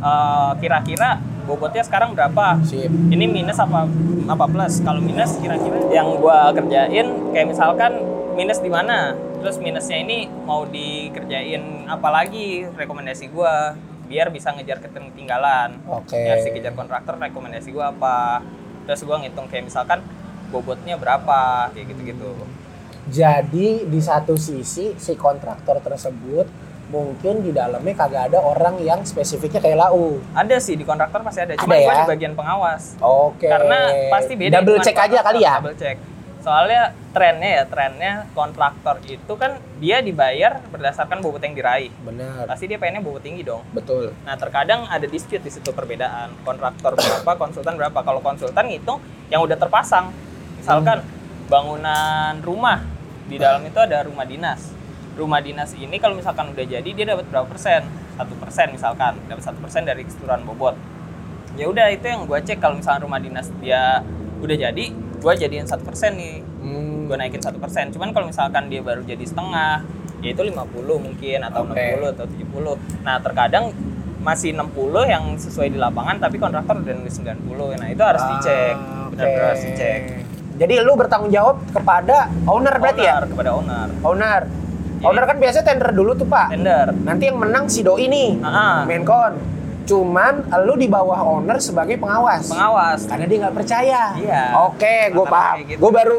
eh, 0.00 0.50
kira-kira 0.58 1.20
bobotnya 1.44 1.84
sekarang 1.84 2.12
berapa? 2.12 2.60
Sip. 2.64 2.88
Ini 2.88 3.24
minus 3.28 3.56
apa 3.60 3.88
apa 4.28 4.44
plus? 4.48 4.80
Kalau 4.84 5.00
minus 5.00 5.36
kira-kira 5.40 5.88
yang 5.92 6.16
gua 6.20 6.52
kerjain 6.52 7.32
kayak 7.32 7.46
misalkan 7.48 7.92
minus 8.36 8.60
di 8.60 8.72
mana? 8.72 9.16
Terus 9.38 9.56
minusnya 9.60 10.00
ini 10.00 10.28
mau 10.44 10.64
dikerjain 10.68 11.88
apa 11.88 12.08
lagi 12.12 12.68
rekomendasi 12.72 13.32
gua 13.32 13.76
biar 14.08 14.32
bisa 14.32 14.52
ngejar 14.56 14.80
ketinggalan. 14.80 15.76
Oke. 15.88 16.16
Biar 16.16 16.40
si 16.40 16.52
kejar 16.52 16.72
kontraktor 16.72 17.20
rekomendasi 17.20 17.68
gua 17.72 17.92
apa? 17.92 18.40
Terus 18.88 19.04
gua 19.04 19.20
ngitung 19.20 19.48
kayak 19.48 19.68
misalkan 19.68 20.00
bobotnya 20.48 20.96
berapa 20.96 21.68
kayak 21.72 21.92
gitu-gitu. 21.92 22.32
Jadi 23.08 23.88
di 23.88 24.00
satu 24.04 24.36
sisi 24.36 24.92
si 25.00 25.12
kontraktor 25.16 25.80
tersebut 25.80 26.46
mungkin 26.88 27.44
di 27.44 27.52
dalamnya 27.52 27.94
kagak 27.96 28.32
ada 28.32 28.40
orang 28.40 28.80
yang 28.80 29.04
spesifiknya 29.04 29.60
kayak 29.60 29.78
lau. 29.88 30.20
Ada 30.32 30.56
sih 30.60 30.76
di 30.76 30.84
kontraktor 30.84 31.20
pasti 31.20 31.44
ada, 31.44 31.54
cuma 31.60 31.76
ya? 31.76 32.04
di 32.04 32.16
bagian 32.16 32.32
pengawas. 32.32 32.96
Oke. 33.00 33.48
Karena 33.48 34.08
pasti 34.08 34.32
beda. 34.36 34.60
Double 34.60 34.80
check 34.80 34.96
aja 34.96 35.18
kali 35.20 35.40
ya. 35.44 35.60
Double 35.60 35.76
check. 35.76 35.96
Soalnya 36.38 36.96
trennya 37.12 37.50
ya, 37.60 37.64
trennya 37.68 38.12
kontraktor 38.32 39.02
itu 39.04 39.32
kan 39.36 39.60
dia 39.82 40.00
dibayar 40.00 40.64
berdasarkan 40.72 41.20
bobot 41.20 41.44
yang 41.44 41.52
diraih. 41.52 41.92
Benar. 42.00 42.48
Pasti 42.48 42.64
dia 42.70 42.80
pengennya 42.80 43.04
bobot 43.04 43.20
tinggi 43.20 43.44
dong. 43.44 43.60
Betul. 43.76 44.16
Nah 44.24 44.38
terkadang 44.40 44.88
ada 44.88 45.04
dispute 45.04 45.44
di 45.44 45.52
situ 45.52 45.76
perbedaan. 45.76 46.32
Kontraktor 46.40 46.96
berapa, 46.96 47.36
konsultan 47.36 47.76
berapa. 47.76 47.98
Kalau 48.00 48.24
konsultan 48.24 48.64
ngitung 48.64 49.00
yang 49.28 49.44
udah 49.44 49.60
terpasang. 49.60 50.08
Misalkan 50.56 51.04
bangunan 51.52 52.40
rumah 52.40 52.97
di 53.28 53.36
dalam 53.36 53.60
itu 53.62 53.78
ada 53.78 54.02
rumah 54.02 54.24
dinas. 54.24 54.72
Rumah 55.14 55.40
dinas 55.40 55.76
ini 55.76 56.00
kalau 56.00 56.16
misalkan 56.16 56.50
udah 56.50 56.64
jadi 56.64 56.88
dia 56.88 57.06
dapat 57.06 57.28
berapa 57.28 57.46
persen? 57.46 57.84
Satu 58.16 58.34
persen 58.34 58.72
misalkan, 58.72 59.20
dapat 59.28 59.44
satu 59.44 59.58
persen 59.60 59.84
dari 59.84 60.02
keseluruhan 60.02 60.42
bobot. 60.42 60.74
Ya 61.54 61.66
udah 61.66 61.90
itu 61.90 62.06
yang 62.06 62.24
gua 62.24 62.40
cek 62.40 62.58
kalau 62.58 62.78
misalkan 62.78 63.04
rumah 63.04 63.18
dinas 63.18 63.50
dia 63.58 64.00
udah 64.38 64.56
jadi, 64.56 64.84
gua 65.18 65.34
jadiin 65.34 65.66
satu 65.66 65.82
persen 65.84 66.14
nih 66.16 66.34
Hmm, 66.58 67.06
gue 67.06 67.16
naikin 67.16 67.40
satu 67.40 67.56
persen. 67.56 67.88
Cuman 67.88 68.10
kalau 68.10 68.28
misalkan 68.28 68.66
dia 68.68 68.82
baru 68.82 69.00
jadi 69.00 69.22
setengah, 69.22 69.80
ya 70.20 70.28
itu 70.34 70.42
50 70.42 70.98
mungkin 70.98 71.38
atau 71.46 71.64
Oke. 71.64 71.96
60 71.96 72.12
atau 72.12 72.26
70. 72.26 72.76
Nah 73.06 73.16
terkadang 73.22 73.72
masih 74.20 74.52
60 74.52 75.06
yang 75.06 75.24
sesuai 75.38 75.70
di 75.70 75.78
lapangan 75.78 76.18
tapi 76.18 76.36
kontraktor 76.36 76.82
udah 76.82 76.94
nulis 76.98 77.14
90. 77.14 77.78
Nah 77.78 77.88
itu 77.88 78.02
harus 78.02 78.20
dicek, 78.36 78.74
Ah, 78.74 79.06
benar-benar 79.08 79.40
oke. 79.40 79.48
harus 79.54 79.64
dicek. 79.64 80.00
Jadi 80.58 80.74
lu 80.78 80.92
bertanggung 80.92 81.30
jawab 81.30 81.62
kepada 81.70 82.26
owner 82.44 82.74
berarti 82.76 83.00
ya? 83.00 83.14
Owner, 83.16 83.26
kepada 83.30 83.50
owner. 83.54 83.86
Owner. 84.02 84.40
Jadi- 84.44 85.06
Owner 85.06 85.24
kan 85.24 85.36
biasanya 85.38 85.64
tender 85.64 85.90
dulu 85.94 86.10
tuh 86.12 86.26
pak. 86.26 86.50
Tender. 86.50 86.90
Nanti 86.98 87.30
yang 87.30 87.38
menang 87.38 87.70
si 87.70 87.80
doi 87.80 88.04
nih, 88.04 88.42
Ah, 88.42 88.82
Menkon. 88.82 89.38
Cuman 89.86 90.34
lu 90.60 90.74
di 90.74 90.84
bawah 90.84 91.16
owner 91.24 91.56
sebagai 91.58 91.96
pengawas. 91.96 92.50
pengawas. 92.50 93.06
Karena 93.06 93.24
dia 93.24 93.38
nggak 93.40 93.54
percaya. 93.54 94.02
Iya. 94.14 94.42
Oke, 94.66 95.08
gue 95.08 95.24
paham. 95.24 95.56
gitu. 95.64 95.78
Gue 95.78 95.92
baru 95.94 96.16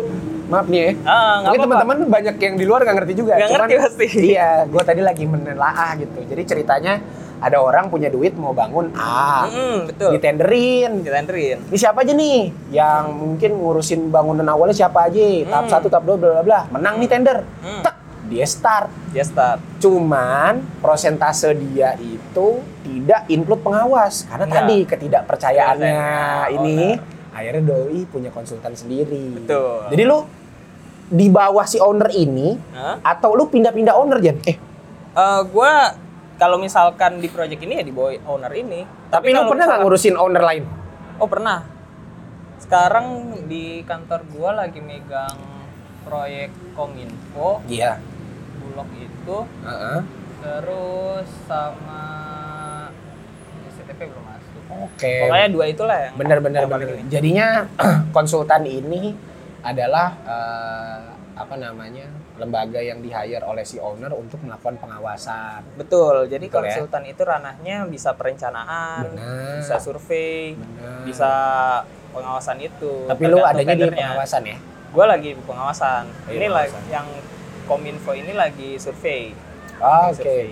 maaf 0.49 0.65
nih 0.65 0.79
ya. 0.79 0.91
Nggak 0.95 1.43
Mungkin 1.43 1.59
teman-teman 1.61 1.97
banyak 2.09 2.35
yang 2.39 2.55
di 2.55 2.65
luar 2.65 2.79
nggak 2.81 2.97
ngerti 2.97 3.13
juga. 3.13 3.33
Nggak 3.35 3.45
Cuman, 3.45 3.59
ngerti 3.61 3.75
pasti. 3.77 4.07
Iya, 4.33 4.49
gue 4.65 4.81
tadi 4.81 5.01
lagi 5.03 5.23
menelaah 5.27 5.91
gitu. 5.99 6.17
Jadi 6.23 6.41
ceritanya 6.47 6.93
ada 7.39 7.57
orang 7.57 7.87
punya 7.87 8.07
duit 8.07 8.31
mau 8.33 8.51
bangun 8.51 8.91
A, 8.93 9.45
Mm-mm, 9.45 9.87
betul. 9.87 10.09
ditenderin. 10.13 10.91
Ditenderin. 10.99 11.57
Ini 11.65 11.77
siapa 11.77 12.01
aja 12.01 12.11
nih 12.11 12.39
yang 12.69 13.09
mungkin 13.11 13.55
ngurusin 13.55 14.07
bangunan 14.07 14.45
awalnya 14.45 14.75
siapa 14.77 15.07
aja? 15.07 15.23
Tahap 15.45 15.63
Hmm. 15.63 15.71
satu, 15.71 15.87
tahap 15.87 16.03
dua, 16.03 16.15
bla 16.15 16.29
bla 16.31 16.43
bla. 16.43 16.59
Menang 16.69 16.97
nih 16.97 17.07
tender. 17.07 17.47
Hmm. 17.57 17.79
Tek, 17.79 17.95
dia 18.27 18.43
start. 18.43 18.91
Dia 19.09 19.23
start. 19.23 19.59
Cuman 19.79 20.59
persentase 20.77 21.49
dia 21.55 21.95
itu 21.97 22.47
tidak 22.81 23.23
include 23.27 23.61
pengawas 23.61 24.23
karena 24.25 24.45
Enggak. 24.45 24.59
tadi 24.59 24.77
ketidakpercayaannya 24.85 25.91
Ketidakpercayaan 25.91 26.49
ini 26.53 26.77
owner. 26.91 27.31
akhirnya 27.31 27.63
doi 27.63 27.99
punya 28.05 28.29
konsultan 28.29 28.73
sendiri. 28.73 29.39
Betul. 29.39 29.87
Jadi 29.89 30.03
lu 30.03 30.19
di 31.09 31.25
bawah 31.25 31.63
si 31.63 31.79
owner 31.79 32.11
ini 32.11 32.53
Hah? 32.71 33.01
atau 33.01 33.33
lu 33.33 33.47
pindah-pindah 33.47 33.95
owner 33.95 34.19
Jan? 34.19 34.37
Eh, 34.43 34.57
Eh, 35.09 35.41
gua 35.49 35.97
kalau 36.39 36.55
misalkan 36.55 37.19
di 37.19 37.27
project 37.27 37.59
ini 37.59 37.73
ya 37.75 37.83
di 37.83 37.91
bawah 37.91 38.15
owner 38.25 38.53
ini. 38.53 38.87
tapi, 39.11 39.29
lu 39.29 39.37
kalau 39.37 39.51
pernah 39.51 39.65
nggak 39.67 39.75
misalkan- 39.75 39.81
ngurusin 39.83 40.15
owner 40.15 40.41
lain? 40.41 40.63
Oh 41.17 41.27
pernah. 41.27 41.59
Sekarang 42.57 43.05
di 43.45 43.83
kantor 43.83 44.23
gua 44.29 44.51
lagi 44.57 44.79
megang 44.79 45.35
proyek 46.01 46.49
Kominfo, 46.73 47.59
Iya. 47.67 47.99
Bulog 48.57 48.87
itu, 48.93 49.37
Heeh. 49.61 49.99
terus 50.39 51.27
sama 51.43 52.03
SCTP 53.67 53.99
belum 54.05 54.23
masuk. 54.23 54.61
Oke. 54.85 55.13
Pokoknya 55.27 55.47
dua 55.49 55.65
itulah 55.67 55.97
yang 55.99 56.13
paling 56.15 56.39
bener. 56.39 56.87
ini. 56.95 57.03
Jadinya 57.09 57.47
konsultan 58.15 58.63
ini 58.63 59.11
adalah 59.59 60.07
eh, 60.23 61.09
apa 61.39 61.55
namanya 61.55 62.03
lembaga 62.35 62.83
yang 62.83 62.99
di 62.99 63.07
hire 63.07 63.47
oleh 63.47 63.63
si 63.63 63.79
owner 63.79 64.11
untuk 64.11 64.43
melakukan 64.43 64.75
pengawasan. 64.75 65.63
Betul. 65.79 66.27
Jadi 66.27 66.51
Betul 66.51 66.67
ya? 66.67 66.75
konsultan 66.75 67.03
itu 67.07 67.21
ranahnya 67.23 67.77
bisa 67.87 68.11
perencanaan, 68.11 69.07
Benar. 69.15 69.63
bisa 69.63 69.75
survei, 69.79 70.59
Bener. 70.59 71.07
bisa 71.07 71.31
pengawasan 72.11 72.59
itu. 72.59 73.07
Tapi 73.07 73.23
lu 73.31 73.39
adanya 73.39 73.71
di 73.71 73.87
pengawasan 73.87 74.43
ya? 74.43 74.57
Gua 74.91 75.05
lagi 75.07 75.31
pengawasan. 75.47 76.03
Oh, 76.27 76.31
iya, 76.33 76.37
ini 76.43 76.47
lagi 76.51 76.75
yang 76.91 77.07
Kominfo 77.69 78.11
ini 78.17 78.33
lagi 78.35 78.75
survei. 78.75 79.31
Oke. 79.79 80.19
Survei. 80.19 80.49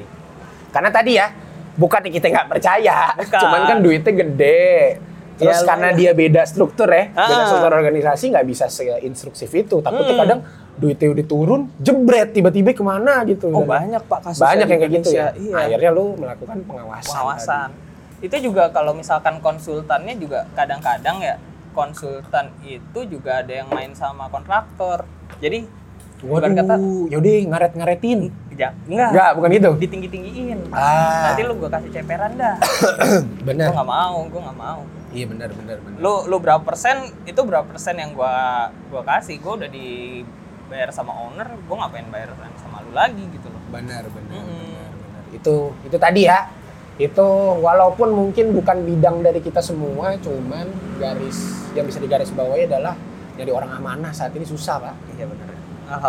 Karena 0.72 0.90
tadi 0.94 1.12
ya, 1.20 1.28
bukan 1.76 2.00
kita 2.08 2.30
nggak 2.32 2.48
percaya, 2.48 3.12
Bukan. 3.18 3.42
cuman 3.44 3.62
kan 3.68 3.78
duitnya 3.84 4.14
gede. 4.24 5.02
Terus 5.38 5.54
Ya, 5.56 5.66
karena 5.66 5.90
dia 5.94 6.12
beda 6.12 6.42
struktur 6.44 6.86
ya, 6.88 7.08
beda 7.08 7.22
Ah. 7.32 7.46
struktur 7.46 7.72
organisasi 7.72 8.26
nggak 8.30 8.46
bisa 8.46 8.66
seinstruksif 8.68 9.50
itu. 9.50 9.78
Takutnya 9.80 10.12
Hmm. 10.12 10.22
kadang 10.22 10.40
duitnya 10.76 11.08
udah 11.10 11.26
turun, 11.26 11.62
jebret 11.78 12.30
tiba-tiba 12.32 12.70
ke 12.70 12.82
mana 12.82 13.22
gitu. 13.24 13.50
Oh 13.50 13.62
Dan 13.62 13.70
banyak 13.88 14.02
pak 14.04 14.20
kasus 14.24 14.38
banyak 14.40 14.66
yang 14.68 14.80
kayak 14.80 14.94
gitu 14.96 15.10
ya. 15.12 15.30
Indonesia. 15.30 15.54
Iya. 15.54 15.56
Akhirnya 15.64 15.92
lu 15.92 16.06
melakukan 16.16 16.58
pengawasan. 16.64 17.08
pengawasan. 17.08 17.70
Itu 18.18 18.36
juga 18.42 18.64
kalau 18.70 18.92
misalkan 18.92 19.38
konsultannya 19.38 20.18
juga 20.18 20.50
kadang-kadang 20.52 21.18
ya 21.20 21.36
konsultan 21.72 22.50
itu 22.60 23.00
juga 23.06 23.42
ada 23.42 23.54
yang 23.56 23.70
main 23.70 23.94
sama 23.94 24.26
kontraktor. 24.28 25.06
Jadi 25.38 25.70
tadi. 26.18 26.26
ibarat 26.26 26.50
kata 26.52 26.76
Waduh, 26.76 27.06
yaudah 27.08 27.34
ngaret-ngaretin. 27.48 28.20
ya, 28.52 28.74
enggak, 28.84 29.10
Enggak, 29.14 29.30
bukan 29.38 29.50
gitu. 29.54 29.72
ditinggi-tinggiin. 29.78 30.60
Ah, 30.74 31.30
Nanti 31.30 31.46
lu 31.46 31.54
gua 31.56 31.70
kasih 31.70 31.94
ceperan 31.94 32.34
dah. 32.34 32.58
benar. 33.46 33.70
Gua 33.70 33.76
nggak 33.78 33.86
mau, 33.88 34.18
gua 34.26 34.42
nggak 34.44 34.58
mau. 34.60 34.82
Iya 35.16 35.26
benar, 35.32 35.50
benar, 35.56 35.78
benar. 35.80 35.98
Lu 36.04 36.28
lu 36.28 36.38
berapa 36.44 36.60
persen? 36.60 37.12
Itu 37.24 37.48
berapa 37.48 37.64
persen 37.64 37.96
yang 37.96 38.12
gua 38.12 38.68
gua 38.92 39.04
kasih? 39.08 39.40
Gua 39.40 39.56
udah 39.56 39.70
dibayar 39.72 40.90
sama 40.92 41.16
owner, 41.16 41.48
gua 41.68 41.88
ngapain 41.88 42.08
bayar 42.12 42.36
sama 42.60 42.84
lu 42.84 42.92
lagi 42.92 43.24
gitu 43.32 43.48
loh. 43.48 43.62
Benar, 43.72 44.04
benar, 44.12 44.44
benar, 44.44 44.92
benar. 44.92 45.24
Itu 45.32 45.72
itu 45.88 45.98
tadi 46.00 46.28
ya. 46.28 46.52
Itu 46.98 47.24
walaupun 47.62 48.10
mungkin 48.10 48.58
bukan 48.58 48.82
bidang 48.84 49.22
dari 49.22 49.40
kita 49.40 49.62
semua, 49.62 50.18
cuman 50.18 50.66
garis 50.98 51.70
yang 51.78 51.86
bisa 51.86 52.02
digaris 52.02 52.34
bawahi 52.34 52.66
adalah 52.66 52.98
jadi 53.38 53.54
orang 53.54 53.70
amanah 53.78 54.12
saat 54.12 54.34
ini 54.34 54.44
susah, 54.44 54.82
Pak. 54.82 54.96
Iya 55.14 55.30
benar. 55.30 55.48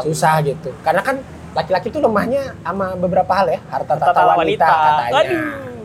Susah 0.03 0.41
gitu. 0.43 0.73
Karena 0.83 1.05
kan 1.05 1.21
laki-laki 1.55 1.93
tuh 1.93 2.01
lemahnya 2.03 2.57
sama 2.65 2.97
beberapa 2.97 3.31
hal 3.37 3.47
ya, 3.53 3.61
harta 3.69 3.95
tata, 3.95 4.11
Tata 4.11 4.23
wanita, 4.33 4.65
wanita. 4.65 4.67
katanya. 4.67 5.21
Aduh. 5.23 5.78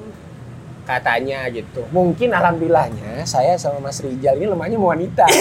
Katanya 0.83 1.47
gitu. 1.47 1.87
Mungkin 1.95 2.35
alhamdulillahnya 2.35 3.23
saya 3.23 3.55
sama 3.55 3.79
Mas 3.79 4.03
Rijal 4.03 4.35
ini 4.35 4.47
lemahnya 4.51 4.75
wanita. 4.75 5.25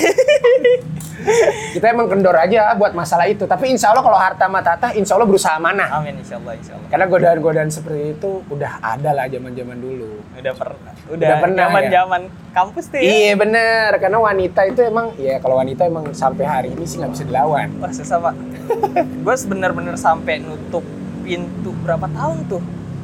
kita 1.74 1.86
emang 1.95 2.11
kendor 2.11 2.34
aja 2.34 2.74
buat 2.74 2.93
masalah 2.95 3.26
itu. 3.30 3.47
Tapi 3.47 3.70
insya 3.74 3.90
Allah 3.90 4.05
kalau 4.05 4.18
harta 4.18 4.47
sama 4.47 4.61
tata, 4.62 4.95
insya 4.95 5.14
Allah 5.16 5.28
berusaha 5.28 5.57
mana. 5.59 5.86
Amin 5.99 6.18
insyaallah 6.20 6.55
insyaallah. 6.59 6.88
Karena 6.90 7.07
godaan-godaan 7.09 7.70
seperti 7.70 8.18
itu 8.18 8.30
udah 8.51 8.72
ada 8.82 9.11
lah 9.14 9.26
zaman-zaman 9.30 9.78
dulu. 9.78 10.20
Udah 10.38 10.55
pernah. 10.55 10.93
Udah, 11.11 11.28
Udah 11.28 11.36
pernah, 11.40 11.62
ya? 11.62 11.68
zaman-zaman 11.70 12.20
kampus 12.53 12.84
tuh 12.90 12.99
ya. 12.99 13.03
Iya 13.03 13.32
bener, 13.38 13.90
karena 13.99 14.18
wanita 14.18 14.61
itu 14.68 14.80
emang, 14.84 15.07
ya 15.16 15.36
kalau 15.40 15.57
wanita 15.59 15.82
emang 15.86 16.05
sampai 16.12 16.45
hari 16.45 16.68
ini 16.74 16.84
sih 16.86 17.01
nggak 17.01 17.12
bisa 17.14 17.24
dilawan. 17.26 17.68
Wah 17.78 17.93
susah 17.93 18.18
pak. 18.18 18.34
gue 19.24 19.34
bener-bener 19.49 19.95
sampai 19.99 20.43
nutup 20.43 20.84
pintu 21.22 21.70
berapa 21.82 22.07
tahun 22.11 22.38
tuh. 22.51 22.62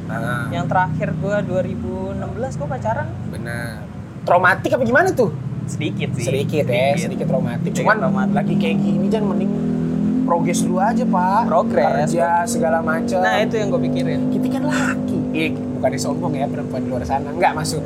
Nah, 0.09 0.49
Yang 0.49 0.65
terakhir 0.67 1.09
gue 1.13 1.35
2016 1.45 2.17
gue 2.55 2.67
pacaran 2.67 3.07
bener. 3.29 3.85
Traumatik 4.21 4.71
apa 4.71 4.83
gimana 4.83 5.09
tuh? 5.11 5.29
sedikit 5.65 6.09
sih. 6.17 6.25
Sedikit, 6.25 6.65
ya, 6.65 6.97
sedikit 6.97 7.29
traumatik. 7.29 7.69
Sedikit 7.69 7.85
Cuman 7.85 7.95
traumatik. 7.99 8.33
lagi 8.33 8.53
kayak 8.57 8.77
gini 8.79 9.05
jangan 9.05 9.27
mending 9.29 9.53
progres 10.25 10.59
dulu 10.59 10.77
aja 10.79 11.03
pak. 11.03 11.41
Progres. 11.45 12.09
Kerja 12.09 12.27
segala 12.43 12.81
macam. 12.81 13.21
Nah 13.21 13.37
itu 13.39 13.53
yang 13.53 13.69
gue 13.69 13.81
pikirin. 13.83 14.19
kita 14.29 14.47
kan 14.49 14.63
laki. 14.65 15.17
Iya, 15.29 15.47
bukan 15.53 15.89
sombong 15.95 16.33
ya 16.33 16.45
perempuan 16.45 16.81
di 16.81 16.89
luar 16.89 17.05
sana. 17.05 17.29
Enggak 17.29 17.53
maksud. 17.53 17.85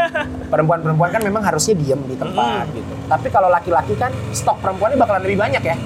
Perempuan-perempuan 0.52 1.10
kan 1.10 1.22
memang 1.22 1.42
harusnya 1.42 1.74
diem 1.74 1.98
di 2.04 2.14
tempat 2.14 2.64
Hmm. 2.64 2.70
gitu. 2.72 2.94
Tapi 3.04 3.26
kalau 3.28 3.48
laki-laki 3.48 3.94
kan 3.94 4.14
stok 4.30 4.62
perempuannya 4.62 4.94
bakalan 4.94 5.22
lebih 5.22 5.38
banyak 5.40 5.62
ya. 5.64 5.76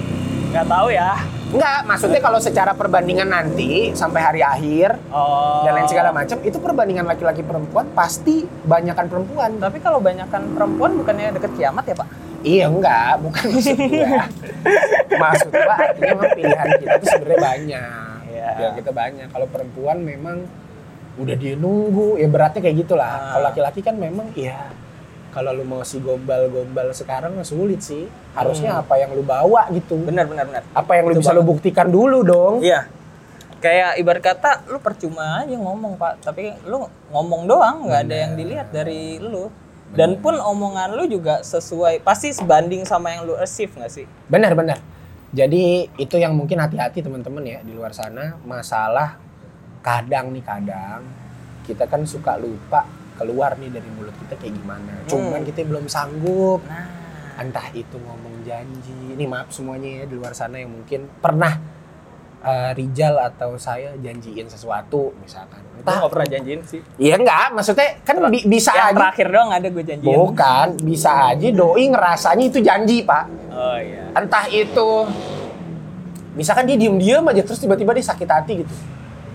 Gak 0.51 0.65
tahu 0.65 0.87
ya. 0.89 1.17
Enggak, 1.49 1.81
maksudnya 1.89 2.21
kalau 2.21 2.37
secara 2.37 2.77
perbandingan 2.77 3.25
nanti 3.25 3.89
sampai 3.97 4.21
hari 4.21 4.41
akhir 4.45 5.01
Oh. 5.09 5.65
dan 5.65 5.81
lain 5.81 5.89
segala 5.89 6.13
macam 6.13 6.37
itu 6.45 6.61
perbandingan 6.61 7.09
laki-laki 7.09 7.41
perempuan 7.41 7.89
pasti 7.97 8.45
banyakan 8.45 9.09
perempuan. 9.09 9.57
Tapi 9.57 9.81
kalau 9.81 9.97
banyakkan 9.97 10.45
perempuan 10.53 10.93
bukannya 10.93 11.33
deket 11.33 11.51
kiamat 11.57 11.89
ya 11.89 11.95
pak? 11.97 12.07
Iya 12.39 12.65
enggak, 12.69 13.13
bukan 13.25 13.45
maksud 13.51 13.77
gua. 13.81 14.23
maksud 15.25 15.51
gua 15.51 15.75
artinya 15.75 16.07
memang 16.15 16.29
pilihan 16.37 16.67
kita 16.77 16.93
itu 17.01 17.05
sebenarnya 17.17 17.39
banyak. 17.41 18.17
Iya. 18.29 18.49
Pilihan 18.55 18.73
kita 18.77 18.91
banyak. 18.93 19.27
Kalau 19.33 19.47
perempuan 19.49 19.97
memang 20.05 20.37
udah 21.19 21.35
dia 21.35 21.53
nunggu, 21.57 22.15
ya 22.15 22.27
beratnya 22.29 22.61
kayak 22.63 22.77
gitulah. 22.85 23.09
Ah. 23.09 23.21
Kalau 23.35 23.43
laki-laki 23.51 23.81
kan 23.81 23.97
memang 23.97 24.29
ya 24.37 24.69
kalau 25.29 25.53
lu 25.53 25.63
mau 25.63 25.85
si 25.85 26.01
gombal-gombal 26.01 26.89
sekarang 26.91 27.37
sulit 27.45 27.79
sih. 27.79 28.09
Harusnya 28.33 28.77
Hmm. 28.77 28.81
apa 28.83 28.97
yang 28.97 29.13
lu 29.13 29.21
bawa 29.21 29.69
gitu. 29.71 29.97
Benar 29.97 30.25
benar 30.25 30.45
benar. 30.49 30.63
Apa 30.73 30.97
yang 30.97 31.09
lu 31.09 31.13
Itu 31.17 31.21
bisa 31.21 31.33
lu 31.33 31.45
buktikan 31.45 31.87
dulu 31.89 32.25
dong. 32.25 32.61
Iya. 32.61 32.89
Kayak 33.59 33.99
ibarat 33.99 34.23
kata 34.23 34.51
lu 34.71 34.79
percuma 34.79 35.43
aja 35.43 35.51
ngomong 35.51 35.99
pak, 35.99 36.23
tapi 36.23 36.55
lu 36.63 36.87
ngomong 37.11 37.43
doang 37.43 37.91
nggak 37.91 38.01
ada 38.07 38.15
yang 38.15 38.33
dilihat 38.39 38.67
dari 38.71 39.19
lu. 39.19 39.51
Dan 39.89 40.21
pun 40.21 40.37
omongan 40.37 40.93
lu 40.93 41.09
juga 41.09 41.41
sesuai, 41.41 42.05
pasti 42.05 42.29
sebanding 42.29 42.85
sama 42.85 43.09
yang 43.09 43.25
lu 43.25 43.33
achieve 43.33 43.73
nggak 43.73 43.89
sih? 43.89 44.05
Benar 44.29 44.53
benar. 44.53 44.77
Jadi 45.29 45.89
itu 45.97 46.15
yang 46.17 46.33
mungkin 46.37 46.61
hati-hati 46.61 47.01
teman-teman 47.01 47.41
ya 47.41 47.59
di 47.61 47.73
luar 47.73 47.93
sana 47.93 48.37
masalah 48.45 49.17
kadang 49.81 50.33
nih 50.33 50.41
kadang 50.41 51.01
kita 51.65 51.85
kan 51.85 52.01
suka 52.01 52.33
lupa 52.37 52.81
keluar 53.19 53.59
nih 53.59 53.67
dari 53.69 53.89
mulut 53.91 54.15
kita 54.15 54.39
kayak 54.39 54.55
gimana. 54.55 54.93
Cuman 55.05 55.43
kita 55.43 55.67
belum 55.67 55.85
sanggup. 55.85 56.63
Nah, 56.63 56.87
Entah 57.35 57.67
itu 57.71 57.95
ngomong 57.95 58.43
janji. 58.43 59.15
Ini 59.15 59.23
maaf 59.23 59.51
semuanya 59.51 60.03
ya 60.03 60.05
di 60.07 60.15
luar 60.15 60.31
sana 60.31 60.59
yang 60.59 60.71
mungkin 60.71 61.07
pernah 61.19 61.55
eh, 62.39 62.71
Rijal 62.71 63.15
atau 63.15 63.55
saya 63.55 63.95
janjiin 63.95 64.47
sesuatu 64.47 65.15
misalkan. 65.19 65.59
gue 65.69 65.83
Entah. 65.83 66.03
nggak 66.03 66.11
pernah 66.11 66.27
janjiin 66.27 66.61
sih. 66.63 66.81
Iya 66.95 67.15
enggak, 67.15 67.47
maksudnya 67.51 67.99
kan 68.03 68.15
bi- 68.27 68.43
bisa 68.43 68.71
yang 68.71 68.91
aja. 68.91 68.95
terakhir 68.95 69.27
doang 69.27 69.51
ada 69.51 69.67
gue 69.67 69.83
janjiin. 69.83 70.07
Bukan, 70.11 70.67
bisa 70.83 71.11
aja 71.31 71.47
doi 71.49 71.83
ngerasanya 71.87 72.43
itu 72.43 72.59
janji, 72.59 72.97
Pak. 73.03 73.25
Oh 73.51 73.75
iya. 73.79 74.03
entah 74.15 74.47
itu 74.47 74.89
misalkan 76.31 76.63
dia 76.63 76.77
diem-diem 76.77 77.19
aja 77.21 77.41
terus 77.43 77.59
tiba-tiba 77.59 77.91
dia 77.91 78.05
sakit 78.05 78.29
hati 78.29 78.53
gitu 78.63 78.73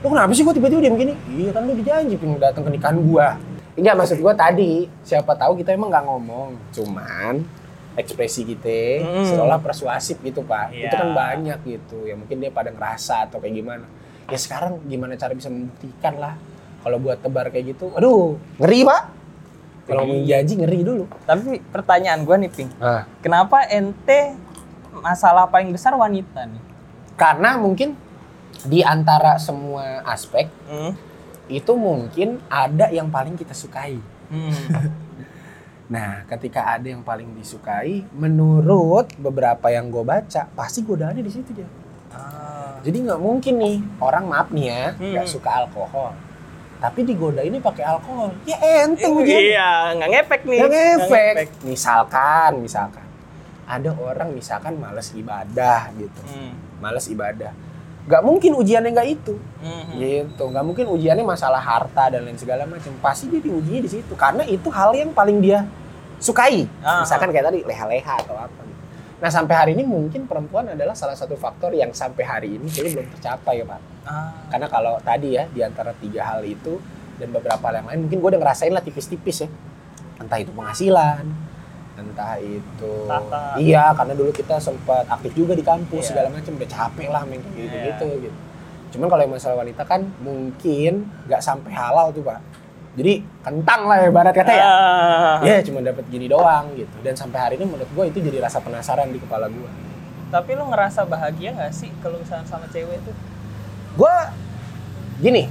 lu 0.00 0.08
kenapa 0.08 0.32
sih 0.32 0.40
gua 0.40 0.52
tiba-tiba 0.52 0.80
diem 0.80 0.96
gini 0.96 1.14
iya 1.30 1.50
kan 1.52 1.64
lu 1.64 1.76
dijanji 1.76 2.14
pengen 2.16 2.40
datang 2.40 2.64
ke 2.64 2.70
nikahan 2.72 2.96
gua 3.00 3.36
enggak 3.74 3.94
maksud 3.96 4.18
gua 4.18 4.32
tadi 4.32 4.86
siapa 5.00 5.32
tahu 5.32 5.56
kita 5.56 5.70
emang 5.70 5.88
nggak 5.88 6.04
ngomong 6.04 6.48
cuman 6.70 7.42
ekspresi 7.94 8.42
kita 8.44 9.02
Mm. 9.02 9.26
seolah 9.28 9.58
persuasif 9.58 10.18
gitu 10.18 10.42
pak 10.42 10.70
Iya. 10.70 10.88
itu 10.88 10.94
kan 10.94 11.10
banyak 11.12 11.58
gitu 11.64 11.98
ya 12.04 12.14
mungkin 12.14 12.38
dia 12.38 12.50
pada 12.50 12.68
ngerasa 12.68 13.26
atau 13.26 13.38
kayak 13.38 13.54
gimana 13.54 13.86
ya 14.24 14.34
sekarang 14.34 14.82
gimana 14.84 15.14
cara 15.14 15.30
bisa 15.30 15.46
membuktikan 15.46 16.16
lah 16.16 16.34
kalau 16.80 16.98
buat 16.98 17.18
tebar 17.18 17.48
kayak 17.48 17.72
gitu 17.72 17.90
aduh 17.92 18.34
ngeri 18.56 18.82
pak 18.82 19.02
kalau 19.84 20.00
ngomongin 20.02 20.24
janji 20.24 20.54
ngeri 20.56 20.80
dulu 20.80 21.04
Tapi 21.22 21.60
pertanyaan 21.62 22.24
gue 22.24 22.36
nih, 22.38 22.50
Ping. 22.50 22.70
nah. 22.74 23.04
Kenapa 23.20 23.68
ente 23.68 24.32
masalah 24.94 25.44
paling 25.44 25.68
besar 25.68 25.92
wanita 25.92 26.40
nih? 26.42 26.62
Karena 27.14 27.54
mungkin 27.54 27.92
di 28.64 28.80
antara 28.80 29.36
semua 29.36 30.00
aspek 30.04 30.48
Hmm. 30.64 30.96
Itu 31.46 31.72
mungkin 31.74 32.40
ada 32.46 32.88
yang 32.88 33.08
paling 33.08 33.34
kita 33.34 33.52
sukai. 33.52 33.98
Hmm. 34.28 34.50
Nah, 35.84 36.24
ketika 36.24 36.64
ada 36.64 36.88
yang 36.88 37.04
paling 37.04 37.36
disukai, 37.36 38.08
menurut 38.16 39.04
beberapa 39.20 39.68
yang 39.68 39.92
gue 39.92 40.00
baca, 40.00 40.48
pasti 40.56 40.80
godaannya 40.80 41.20
di 41.20 41.28
situ 41.28 41.52
ya. 41.52 41.68
Ah. 42.08 42.80
Jadi 42.80 43.04
nggak 43.04 43.20
mungkin 43.20 43.60
nih 43.60 43.76
orang 44.00 44.24
maaf 44.24 44.48
nih 44.48 44.64
ya, 44.64 44.84
nggak 44.96 45.26
Hmm. 45.28 45.34
suka 45.36 45.50
alkohol, 45.52 46.16
tapi 46.80 47.04
digodainnya 47.04 47.60
pakai 47.60 47.84
alkohol. 47.84 48.32
Ya 48.48 48.56
enteng 48.80 49.12
ujian. 49.12 49.36
Iya, 49.36 49.72
nggak 50.00 50.08
ngefek 50.08 50.40
nih. 50.48 50.58
Nggak 50.64 50.84
efek. 51.04 51.34
Misalkan, 51.68 52.50
misalkan 52.64 53.04
ada 53.68 53.90
orang 53.92 54.32
misalkan 54.32 54.80
males 54.80 55.12
ibadah 55.12 55.92
gitu, 56.00 56.20
Hmm. 56.24 56.56
males 56.80 57.04
ibadah. 57.12 57.52
Nggak 58.04 58.22
mungkin 58.22 58.52
ujiannya 58.54 58.90
nggak 58.92 59.08
itu. 59.10 59.34
Hmm. 59.64 59.96
gitu 59.96 60.44
nggak 60.44 60.60
mungkin 60.60 60.84
ujiannya 60.90 61.24
masalah 61.24 61.56
harta 61.56 62.12
dan 62.12 62.20
lain 62.22 62.36
segala 62.36 62.64
macam 62.64 62.92
pasti 63.00 63.26
dia 63.26 63.40
diuji 63.40 63.80
di 63.80 63.88
situ 63.88 64.12
karena 64.12 64.44
itu 64.44 64.68
hal 64.68 64.92
yang 64.92 65.08
paling 65.10 65.40
dia 65.40 65.64
sukai 66.18 66.68
Ah, 66.80 67.00
misalkan 67.00 67.30
kayak 67.30 67.48
tadi 67.48 67.60
leha-leha 67.62 68.14
atau 68.18 68.36
apa 68.36 68.60
gitu. 68.60 68.82
nah 69.16 69.30
sampai 69.30 69.54
hari 69.54 69.70
ini 69.72 69.82
mungkin 69.82 70.26
perempuan 70.26 70.68
adalah 70.68 70.92
salah 70.92 71.14
satu 71.14 71.32
faktor 71.34 71.72
yang 71.72 71.88
sampai 71.92 72.22
hari 72.22 72.48
ini 72.52 72.66
kayaknya 72.66 72.90
belum 72.94 73.08
tercapai 73.10 73.54
ya 73.56 73.64
pak 73.64 73.80
Ah. 74.04 74.36
karena 74.52 74.66
kalau 74.68 74.94
tadi 75.00 75.28
ya 75.32 75.48
di 75.48 75.60
antara 75.62 75.96
tiga 75.96 76.20
hal 76.26 76.44
itu 76.44 76.76
dan 77.16 77.28
beberapa 77.30 77.62
hal 77.62 77.80
yang 77.80 77.86
lain 77.88 78.00
mungkin 78.04 78.18
gue 78.18 78.28
udah 78.28 78.40
ngerasain 78.42 78.68
lah 78.68 78.82
tipis-tipis 78.82 79.36
ya 79.40 79.48
entah 80.16 80.36
itu 80.36 80.52
penghasilan 80.52 81.24
entah 81.94 82.34
itu 82.36 82.92
Tata. 83.06 83.54
iya 83.56 83.90
karena 83.90 84.12
dulu 84.12 84.30
kita 84.30 84.58
sempat 84.58 85.06
aktif 85.06 85.30
juga 85.32 85.52
di 85.52 85.62
kampus 85.62 86.00
Iya. 86.00 86.08
segala 86.10 86.28
macam 86.28 86.52
udah 86.52 86.66
capek 86.68 87.08
lah 87.08 87.22
main 87.22 87.38
kayak 87.38 87.54
gitu 87.56 87.70
Iya. 87.72 87.84
gitu 87.88 88.06
gitu 88.20 88.38
cuman 88.90 89.06
kalau 89.08 89.22
yang 89.22 89.32
masalah 89.32 89.56
wanita 89.58 89.82
kan 89.82 90.00
mungkin 90.18 90.92
nggak 91.24 91.38
sampai 91.38 91.70
halal 91.70 92.10
tuh 92.10 92.22
pak 92.22 92.38
jadi 92.94 93.12
kentang 93.40 93.86
lah 93.86 93.98
ya 93.98 94.10
barat 94.10 94.30
kata 94.32 94.52
ya 94.52 94.62
Ah. 94.64 95.36
ya 95.40 95.58
cuma 95.60 95.78
dapat 95.80 96.06
gini 96.06 96.26
doang 96.26 96.70
gitu 96.72 96.94
dan 97.00 97.14
sampai 97.14 97.38
hari 97.40 97.54
ini 97.56 97.66
menurut 97.66 97.86
gue 97.88 98.04
itu 98.06 98.18
jadi 98.20 98.38
rasa 98.40 98.58
penasaran 98.58 99.10
di 99.10 99.18
kepala 99.18 99.46
gue 99.46 99.70
Tapi 100.24 100.50
lu 100.52 100.66
ngerasa 100.66 101.02
bahagia 101.04 101.52
nggak 101.52 101.70
sih 101.70 101.90
kalau 101.98 102.18
misalnya 102.18 102.42
sama 102.44 102.66
cewek 102.66 102.98
tuh? 103.02 103.14
gue 103.94 104.14
gini 105.20 105.46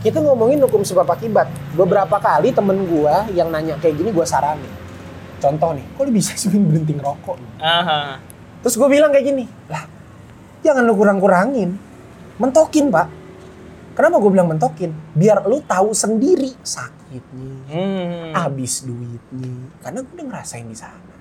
kita 0.00 0.18
ngomongin 0.18 0.60
hukum 0.60 0.82
sebab 0.82 1.06
akibat 1.06 1.46
beberapa 1.72 2.16
kali 2.18 2.50
temen 2.50 2.76
gue 2.82 3.14
yang 3.32 3.48
nanya 3.48 3.78
kayak 3.78 3.96
gini 3.96 4.10
gue 4.10 4.26
saranin 4.26 4.68
contoh 5.42 5.74
nih, 5.74 5.84
kok 5.84 6.02
lu 6.06 6.12
bisa 6.14 6.32
sih 6.40 6.48
berhenti 6.48 6.94
ngerokok? 6.94 7.36
Aha. 7.58 8.22
Terus 8.62 8.78
gue 8.78 8.88
bilang 8.88 9.10
kayak 9.10 9.26
gini, 9.26 9.44
lah 9.66 9.84
jangan 10.62 10.86
lu 10.86 10.94
kurang-kurangin. 10.94 11.74
Mentokin 12.38 12.88
pak. 12.88 13.10
Kenapa 13.92 14.16
gue 14.16 14.30
bilang 14.30 14.48
mentokin? 14.48 14.88
Biar 15.12 15.44
lu 15.44 15.60
tahu 15.60 15.92
sendiri 15.92 16.56
sakitnya, 16.64 17.52
Hmm. 17.68 18.30
habis 18.32 18.80
duitnya. 18.80 19.68
Karena 19.82 20.00
gue 20.00 20.12
udah 20.14 20.26
ngerasain 20.32 20.64
di 20.64 20.78
sana. 20.78 21.12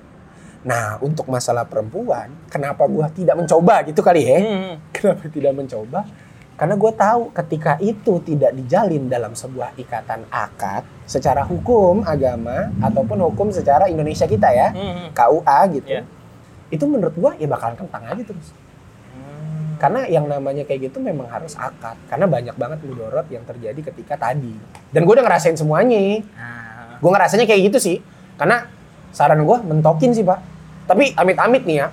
Nah 0.62 1.02
untuk 1.02 1.26
masalah 1.28 1.66
perempuan, 1.66 2.30
kenapa 2.48 2.86
gue 2.86 3.04
tidak 3.18 3.36
mencoba 3.36 3.82
gitu 3.84 4.00
kali 4.00 4.22
ya? 4.24 4.38
Hmm. 4.40 4.74
Kenapa 4.96 5.26
tidak 5.28 5.52
mencoba? 5.52 6.06
Karena 6.62 6.78
gue 6.78 6.92
tahu 6.94 7.34
ketika 7.34 7.74
itu 7.82 8.22
tidak 8.22 8.54
dijalin 8.54 9.10
dalam 9.10 9.34
sebuah 9.34 9.74
ikatan 9.82 10.30
akad 10.30 10.86
secara 11.10 11.42
hukum 11.42 12.06
agama 12.06 12.70
ataupun 12.78 13.18
hukum 13.34 13.50
secara 13.50 13.90
Indonesia 13.90 14.30
kita 14.30 14.46
ya, 14.54 14.70
Hmm. 14.70 15.10
KUA 15.10 15.60
gitu. 15.74 15.90
Iya. 15.90 16.06
Itu 16.70 16.86
menurut 16.86 17.18
gue 17.18 17.32
ya 17.42 17.50
bakalan 17.50 17.82
kentang 17.82 18.06
aja 18.06 18.22
terus. 18.22 18.54
Hmm. 19.10 19.82
Karena 19.82 20.06
yang 20.06 20.30
namanya 20.30 20.62
kayak 20.62 20.94
gitu 20.94 21.02
memang 21.02 21.26
harus 21.34 21.58
akad. 21.58 21.98
Karena 22.06 22.30
banyak 22.30 22.54
banget 22.54 22.78
mudorot 22.86 23.26
yang 23.34 23.42
terjadi 23.42 23.82
ketika 23.82 24.30
tadi. 24.30 24.54
Dan 24.94 25.10
gue 25.10 25.18
udah 25.18 25.26
ngerasain 25.26 25.58
semuanya. 25.58 26.22
Ah. 26.38 27.02
Gue 27.02 27.10
ngerasanya 27.10 27.50
kayak 27.50 27.74
gitu 27.74 27.82
sih. 27.82 27.98
Karena 28.38 28.70
saran 29.10 29.42
gue 29.42 29.58
mentokin 29.66 30.14
sih 30.14 30.22
pak. 30.22 30.38
Tapi 30.86 31.18
amit-amit 31.18 31.66
nih 31.66 31.82
ya. 31.82 31.88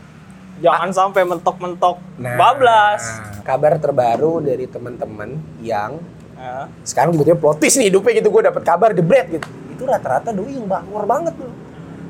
Jangan 0.59 0.91
sampai 0.91 1.23
mentok-mentok 1.25 1.97
Nah, 2.17 2.35
bablas. 2.35 3.03
kabar 3.41 3.77
terbaru 3.77 4.39
dari 4.39 4.65
teman-teman 4.65 5.35
yang 5.59 5.97
Ah. 6.35 6.71
sekarang 6.83 7.11
tiba-tiba 7.13 7.35
plot 7.35 7.59
twist 7.59 7.77
nih 7.77 7.89
hidupnya 7.89 8.13
gitu 8.17 8.29
gue 8.29 8.43
dapet 8.45 8.63
kabar 8.63 8.91
jebret 8.91 9.27
gitu. 9.29 9.47
Itu 9.69 9.83
rata-rata 9.85 10.31
doi 10.31 10.53
yang 10.53 10.67
bangor 10.67 11.03
banget 11.03 11.35
loh. 11.35 11.51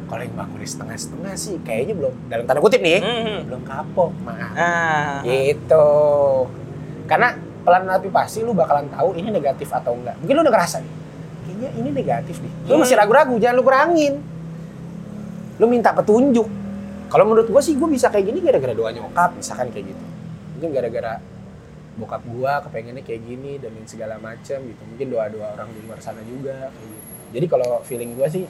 Kalau 0.04 0.20
yang 0.20 0.34
bangor 0.34 0.60
setengah-setengah 0.60 1.32
sih 1.34 1.56
kayaknya 1.62 1.94
belum 1.94 2.12
dalam 2.26 2.44
tanda 2.44 2.58
kutip 2.58 2.80
nih 2.80 2.98
Hmm. 2.98 3.38
belum 3.46 3.62
kapok 3.62 4.12
maaf. 4.18 4.52
Ah. 4.52 5.20
Gitu. 5.22 5.88
Karena 7.04 7.28
pelan 7.60 7.84
tapi 7.84 8.08
pasti 8.08 8.40
lu 8.40 8.52
bakalan 8.52 8.88
tahu 8.88 9.12
ini 9.14 9.28
negatif 9.30 9.68
atau 9.70 9.92
enggak. 9.92 10.16
Mungkin 10.18 10.34
lu 10.34 10.42
udah 10.42 10.54
ngerasa 10.54 10.76
nih. 10.80 10.92
Kayaknya 11.44 11.68
ini 11.74 11.88
negatif 11.90 12.36
nih. 12.38 12.52
Lu 12.64 12.76
masih 12.76 12.94
Hmm. 12.94 13.02
ragu-ragu, 13.04 13.34
jangan 13.36 13.54
lu 13.54 13.62
kurangin. 13.62 14.14
Lu 15.56 15.66
minta 15.66 15.90
petunjuk. 15.90 16.48
Kalau 17.08 17.24
menurut 17.24 17.48
gua 17.48 17.58
sih 17.58 17.72
gua 17.74 17.88
bisa 17.88 18.08
kayak 18.08 18.28
gini 18.28 18.38
gara-gara 18.38 18.72
doa 18.72 18.92
nyokap, 18.92 19.32
misalkan 19.34 19.68
kayak 19.68 19.90
gitu. 19.90 20.04
Mungkin 20.56 20.70
gara-gara 20.72 21.12
bokap 21.96 22.22
gua 22.28 22.52
kepengennya 22.62 23.02
kayak 23.02 23.22
gini 23.24 23.56
dan 23.56 23.72
segala 23.84 24.16
macam 24.16 24.58
gitu. 24.60 24.82
Mungkin 24.84 25.06
doa-doa 25.08 25.56
orang 25.56 25.68
di 25.72 25.80
luar 25.82 25.98
sana 25.98 26.20
juga 26.22 26.68
kayak 26.68 26.86
gitu. 26.86 27.08
Jadi 27.28 27.46
kalau 27.46 27.68
feeling 27.82 28.12
gua 28.12 28.28
sih 28.28 28.44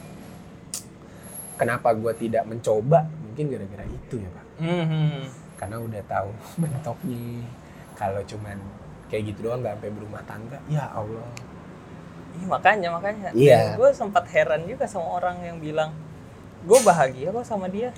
kenapa 1.54 1.90
gua 1.92 2.12
tidak 2.12 2.44
mencoba? 2.44 3.06
Mungkin 3.24 3.44
gara-gara 3.48 3.84
itu 3.86 4.16
ya, 4.18 4.30
Pak 4.30 4.44
Hmm. 4.58 5.22
karena 5.54 5.78
udah 5.78 6.02
tahu 6.02 6.30
mentoknya 6.62 7.46
kalau 7.94 8.18
cuman 8.26 8.58
kayak 9.06 9.30
gitu 9.30 9.46
doang 9.46 9.62
nggak 9.62 9.78
sampai 9.78 9.90
berumah 9.94 10.22
tangga 10.26 10.58
ya 10.66 10.82
Allah 10.90 11.22
Iya, 12.34 12.46
makanya 12.46 12.88
makanya. 12.92 13.28
Iya. 13.34 13.58
Gue 13.74 13.90
sempat 13.90 14.22
heran 14.30 14.62
juga 14.66 14.86
sama 14.86 15.18
orang 15.18 15.42
yang 15.42 15.58
bilang, 15.58 15.90
gue 16.62 16.78
bahagia 16.86 17.34
kok 17.34 17.42
sama 17.42 17.66
dia. 17.66 17.90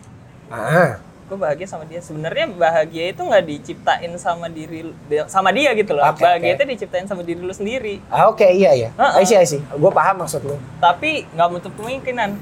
Ah 0.50 0.98
Gue 1.24 1.38
bahagia 1.38 1.62
sama 1.64 1.86
dia. 1.86 2.02
Sebenarnya 2.02 2.50
bahagia 2.50 3.06
itu 3.08 3.22
nggak 3.22 3.44
diciptain 3.46 4.10
sama 4.18 4.50
diri 4.50 4.82
sama 5.26 5.54
dia 5.54 5.70
gitu 5.72 5.94
loh. 5.94 6.02
Oke, 6.04 6.18
bahagia 6.20 6.42
oke. 6.48 6.56
itu 6.58 6.64
diciptain 6.68 7.06
sama 7.06 7.22
diri 7.22 7.38
lu 7.38 7.54
sendiri. 7.54 8.02
ah, 8.08 8.26
oke 8.26 8.42
iya 8.42 8.74
iya 8.74 8.90
Heeh. 8.92 9.14
I 9.16 9.24
see 9.24 9.38
I 9.38 9.46
see 9.46 9.62
gue 9.62 9.90
paham 9.90 10.18
maksud 10.18 10.42
lu 10.42 10.58
Tapi 10.76 11.30
nggak 11.30 11.48
menutup 11.48 11.70
kemungkinan 11.72 12.34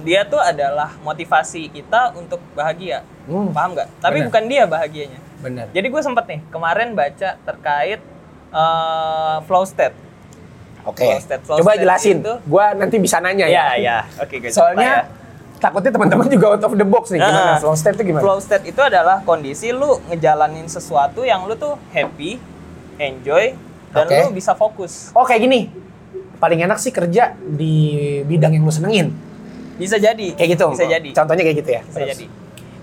dia 0.00 0.22
tuh 0.24 0.38
adalah 0.38 0.94
motivasi 1.02 1.68
kita 1.68 2.14
untuk 2.14 2.38
bahagia. 2.54 3.02
hmm, 3.26 3.50
Paham 3.50 3.74
nggak? 3.74 3.88
Tapi 3.98 4.16
Benar. 4.16 4.26
bukan 4.30 4.42
dia 4.46 4.62
bahagianya. 4.64 5.20
benar 5.40 5.66
Jadi 5.68 5.86
gue 5.88 6.00
sempet 6.00 6.24
nih 6.26 6.40
kemarin 6.48 6.94
baca 6.94 7.34
terkait 7.34 7.98
eh, 8.52 9.36
flow 9.42 9.64
state. 9.64 9.96
oke 10.80 11.02
Flow 11.02 11.18
state, 11.18 11.42
flow 11.42 11.58
coba 11.58 11.72
state 11.72 11.82
jelasin 11.82 12.16
itu- 12.20 12.38
gue 12.40 12.64
nanti 12.74 12.96
bisa 12.96 13.18
nanya 13.18 13.44
Ya 13.44 13.74
ya 13.74 13.74
ya, 13.76 13.98
oke 14.16 14.38
gue 14.38 14.48
soalnya 14.48 15.10
takutnya 15.60 15.92
teman-teman 15.92 16.26
juga 16.26 16.46
out 16.50 16.64
of 16.64 16.72
the 16.72 16.82
box 16.82 17.12
nih 17.12 17.20
gimana 17.20 17.60
flow 17.60 17.74
state 17.74 17.94
itu 17.94 18.04
gimana 18.08 18.22
Flow 18.22 18.38
state 18.38 18.64
itu 18.66 18.80
adalah 18.80 19.20
kondisi 19.20 19.70
lu 19.70 20.00
ngejalanin 20.08 20.64
sesuatu 20.66 21.20
yang 21.22 21.44
lu 21.44 21.54
tuh 21.54 21.76
happy, 21.90 22.40
enjoy, 22.96 23.52
dan 23.90 24.04
Oke. 24.04 24.18
lu 24.22 24.32
bisa 24.32 24.52
fokus. 24.52 25.12
oh 25.12 25.22
kayak 25.22 25.42
gini 25.42 25.68
paling 26.36 26.58
enak 26.58 26.76
sih 26.76 26.88
kerja 26.88 27.36
di 27.36 27.74
bidang 28.24 28.56
yang 28.56 28.64
lu 28.64 28.72
senengin 28.72 29.12
Bisa 29.76 29.96
jadi. 29.96 30.32
kayak 30.32 30.56
gitu 30.56 30.66
Bisa 30.70 30.84
jadi. 30.86 31.08
contohnya 31.10 31.40
kayak 31.42 31.58
gitu 31.58 31.70
ya 31.70 31.82
Bisa 31.82 31.96
Terus. 31.98 32.08
jadi. 32.10 32.26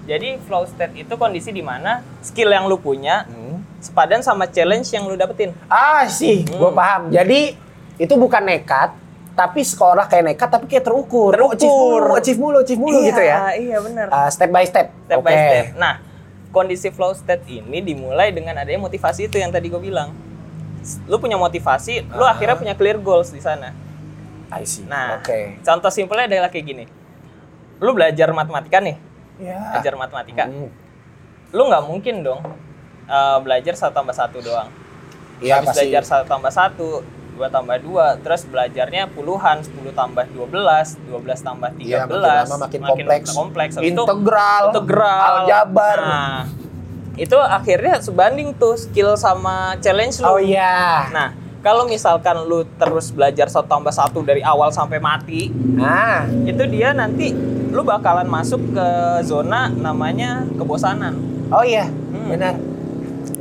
Jadi 0.08 0.30
flow 0.40 0.64
state 0.64 0.94
itu 0.96 1.14
kondisi 1.14 1.50
di 1.50 1.60
mana 1.60 2.00
skill 2.22 2.48
yang 2.48 2.66
lu 2.66 2.78
punya 2.78 3.26
Hmm. 3.26 3.60
sepadan 3.78 4.22
sama 4.22 4.46
challenge 4.46 4.88
yang 4.90 5.04
lu 5.04 5.14
dapetin. 5.14 5.52
Ah 5.68 6.08
sih, 6.08 6.42
gue 6.42 6.58
Hmm. 6.64 6.74
paham. 6.74 7.02
Jadi 7.10 7.54
itu 7.98 8.14
bukan 8.16 8.42
nekat, 8.42 8.96
tapi 9.38 9.62
sekolah 9.62 10.10
kayak 10.10 10.34
nekat, 10.34 10.50
tapi 10.50 10.66
kayak 10.66 10.82
terukur. 10.84 11.30
Oh, 11.38 11.54
achieve 11.54 11.70
Terukur. 11.70 12.02
mulu, 12.02 12.14
achieve 12.18 12.40
mulu, 12.42 12.58
achieve 12.60 12.82
mulu 12.82 12.98
gitu 13.06 13.22
ya. 13.22 13.54
Iya, 13.54 13.78
benar. 13.80 14.10
Ah, 14.10 14.28
step 14.28 14.50
by 14.50 14.66
step. 14.66 14.90
step 15.06 15.22
by 15.22 15.30
Oke. 15.30 15.38
step. 15.38 15.66
Nah, 15.78 15.94
kondisi 16.50 16.90
flow 16.90 17.14
state 17.14 17.46
ini 17.46 17.86
dimulai 17.86 18.34
dengan 18.34 18.58
adanya 18.58 18.82
motivasi 18.82 19.30
itu 19.30 19.38
yang 19.38 19.54
tadi 19.54 19.70
gue 19.70 19.78
bilang. 19.78 20.10
Lu 21.06 21.22
punya 21.22 21.38
motivasi, 21.38 22.10
lu 22.10 22.26
Ah. 22.26 22.34
akhirnya 22.34 22.58
punya 22.58 22.74
clear 22.74 22.98
goals 22.98 23.30
di 23.30 23.38
sana. 23.38 23.78
I 24.50 24.66
see. 24.66 24.82
Nah, 24.84 25.22
Oke. 25.22 25.62
contoh 25.62 25.92
simpelnya 25.92 26.26
adalah 26.26 26.50
kayak 26.50 26.66
gini. 26.66 26.86
Lu 27.78 27.94
belajar 27.94 28.34
matematika 28.34 28.82
nih, 28.82 28.98
Ya. 29.38 29.60
belajar 29.70 29.94
matematika. 29.94 30.44
Hmm. 30.50 30.72
Lu 31.52 31.62
nggak 31.64 31.84
mungkin 31.86 32.26
dong 32.26 32.42
uh, 33.06 33.38
belajar 33.38 33.78
satu 33.78 33.94
tambah 33.94 34.16
satu 34.16 34.42
doang. 34.42 34.74
Iya 35.38 35.62
Habis 35.62 35.68
pasti. 35.70 35.78
belajar 35.86 36.04
satu 36.04 36.26
tambah 36.26 36.50
satu, 36.50 36.90
dua 37.38 37.48
tambah 37.48 37.78
dua, 37.78 38.18
terus 38.18 38.42
belajarnya 38.44 39.08
puluhan, 39.08 39.62
10 39.62 39.94
tambah 39.94 40.26
12, 40.28 40.50
12 41.06 41.40
tambah 41.40 41.70
13, 41.72 41.86
Iya, 41.86 42.00
makin 42.04 42.18
lama 42.20 42.56
makin 42.60 42.82
kompleks. 42.82 43.28
kompleks. 43.32 43.74
Habis 43.76 43.88
itu 43.88 44.02
Integral, 44.02 44.64
integral, 44.68 45.32
aljabar. 45.40 45.98
Nah, 46.02 46.40
itu 47.14 47.38
akhirnya 47.38 47.98
sebanding 48.00 48.54
tuh 48.54 48.74
skill 48.76 49.14
sama 49.14 49.78
challenge 49.78 50.18
lu. 50.18 50.26
Oh 50.28 50.38
iya. 50.38 51.06
Nah, 51.10 51.30
kalau 51.60 51.86
misalkan 51.86 52.42
lu 52.42 52.66
terus 52.76 53.10
belajar 53.10 53.46
satu 53.46 53.66
tambah 53.68 53.92
satu 53.92 54.22
dari 54.22 54.42
awal 54.42 54.70
sampai 54.70 54.98
mati, 54.98 55.54
Nah, 55.54 56.26
itu 56.44 56.66
dia 56.66 56.90
nanti 56.92 57.34
lu 57.68 57.82
bakalan 57.82 58.26
masuk 58.26 58.74
ke 58.74 58.88
zona 59.22 59.70
namanya 59.70 60.42
kebosanan. 60.52 61.14
oh 61.48 61.62
iya, 61.62 61.86
Hmm. 61.86 62.28
benar. 62.28 62.54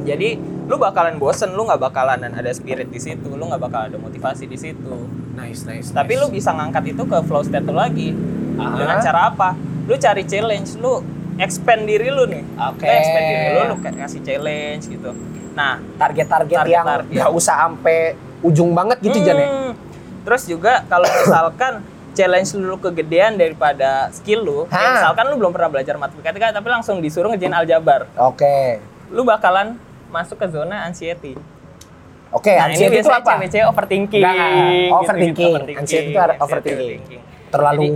Jadi 0.02 0.36
lu 0.66 0.76
bakalan 0.82 1.14
bosen, 1.22 1.54
lu 1.54 1.62
nggak 1.62 1.78
bakalan 1.78 2.18
ada 2.26 2.50
spirit 2.50 2.90
di 2.90 2.98
situ, 2.98 3.30
lu 3.30 3.44
nggak 3.46 3.62
bakal 3.62 3.86
ada 3.86 3.96
motivasi 3.96 4.50
di 4.50 4.58
situ. 4.58 5.06
Nice, 5.38 5.62
nice. 5.62 5.94
Tapi 5.94 6.18
nice. 6.18 6.20
lu 6.22 6.26
bisa 6.34 6.50
ngangkat 6.50 6.90
itu 6.90 7.02
ke 7.06 7.18
flow 7.22 7.46
state 7.46 7.62
lu 7.62 7.78
lagi. 7.78 8.10
Aha. 8.58 8.74
Dengan 8.74 8.96
cara 8.98 9.20
apa? 9.30 9.48
Lu 9.86 9.94
cari 9.94 10.26
challenge, 10.26 10.74
lu 10.82 11.06
expand 11.38 11.86
diri 11.86 12.10
lu 12.10 12.26
nih. 12.26 12.42
Oke. 12.74 12.82
Lu 12.82 12.92
expand 12.98 13.26
diri 13.30 13.48
lu, 13.54 13.60
lu 13.70 13.74
kayak 13.78 13.96
kasih 14.02 14.20
challenge 14.26 14.84
gitu. 14.90 15.10
Nah, 15.54 15.78
target-target 15.96 16.60
yang 16.66 16.84
nggak 16.84 17.30
usah 17.30 17.70
sampai 17.70 18.18
ujung 18.42 18.74
banget 18.74 18.98
gitu 19.06 19.22
ya. 19.22 19.34
Hmm. 19.38 19.72
Terus 20.26 20.42
juga 20.50 20.82
kalau 20.90 21.06
misalkan 21.06 21.72
challenge 22.18 22.50
lu 22.58 22.76
kegedean 22.82 23.38
daripada 23.38 24.10
skill 24.10 24.42
lu, 24.42 24.58
ya 24.66 24.98
misalkan 24.98 25.30
lu 25.30 25.38
belum 25.38 25.52
pernah 25.54 25.70
belajar 25.70 25.94
matematika 25.94 26.50
tapi 26.50 26.68
langsung 26.72 26.98
disuruh 26.98 27.28
ngerjain 27.30 27.52
aljabar, 27.52 28.08
Oke. 28.16 28.80
lu 29.12 29.22
bakalan 29.22 29.76
masuk 30.16 30.36
ke 30.36 30.46
zona 30.48 30.76
anxiety. 30.84 31.36
Oke, 32.32 32.50
nah, 32.50 32.66
ini 32.66 32.74
anxiety 32.74 32.96
itu 32.98 33.10
apa? 33.10 33.30
cewek-cewek 33.36 33.66
overthinking. 33.66 34.22
Nggak, 34.22 34.34
nggak. 34.34 34.98
Overthinking. 34.98 35.52
Gitu, 35.54 35.78
Anxiety 35.78 36.10
itu 36.10 36.20
ada 36.20 36.34
overthinking. 36.36 37.20
Terlalu 37.46 37.88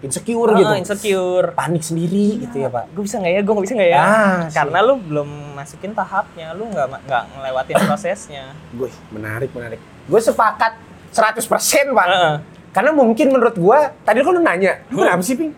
insecure 0.00 0.50
Oh, 0.50 0.56
gitu. 0.56 0.72
insecure. 0.74 1.46
Panik 1.52 1.82
sendiri 1.82 2.26
gitu 2.40 2.56
ya, 2.58 2.68
Pak. 2.68 2.84
Gue 2.92 3.02
bisa 3.04 3.20
nggak 3.20 3.32
ya? 3.32 3.40
Gue 3.40 3.52
nggak 3.52 3.66
bisa 3.68 3.74
nggak 3.76 3.90
ya? 3.90 3.98
Ah, 3.98 4.08
sih. 4.48 4.56
Karena 4.56 4.78
lu 4.80 4.94
belum 4.98 5.28
masukin 5.54 5.92
tahapnya, 5.92 6.46
lu 6.52 6.64
nggak 6.68 6.86
nggak 7.04 7.24
ngelewatin 7.34 7.76
prosesnya. 7.88 8.44
Gue 8.72 8.88
menarik, 9.10 9.50
menarik. 9.52 9.80
Gue 10.04 10.20
sepakat 10.20 10.72
100% 11.12 11.44
Pak. 11.92 12.06
Heeh. 12.08 12.34
Karena 12.74 12.90
mungkin 12.90 13.30
menurut 13.30 13.54
gue, 13.54 13.78
tadi 14.02 14.18
kan 14.18 14.32
lu 14.32 14.42
nanya, 14.42 14.82
lu 14.90 15.04
kenapa 15.04 15.22
sih, 15.22 15.38
Ping? 15.38 15.52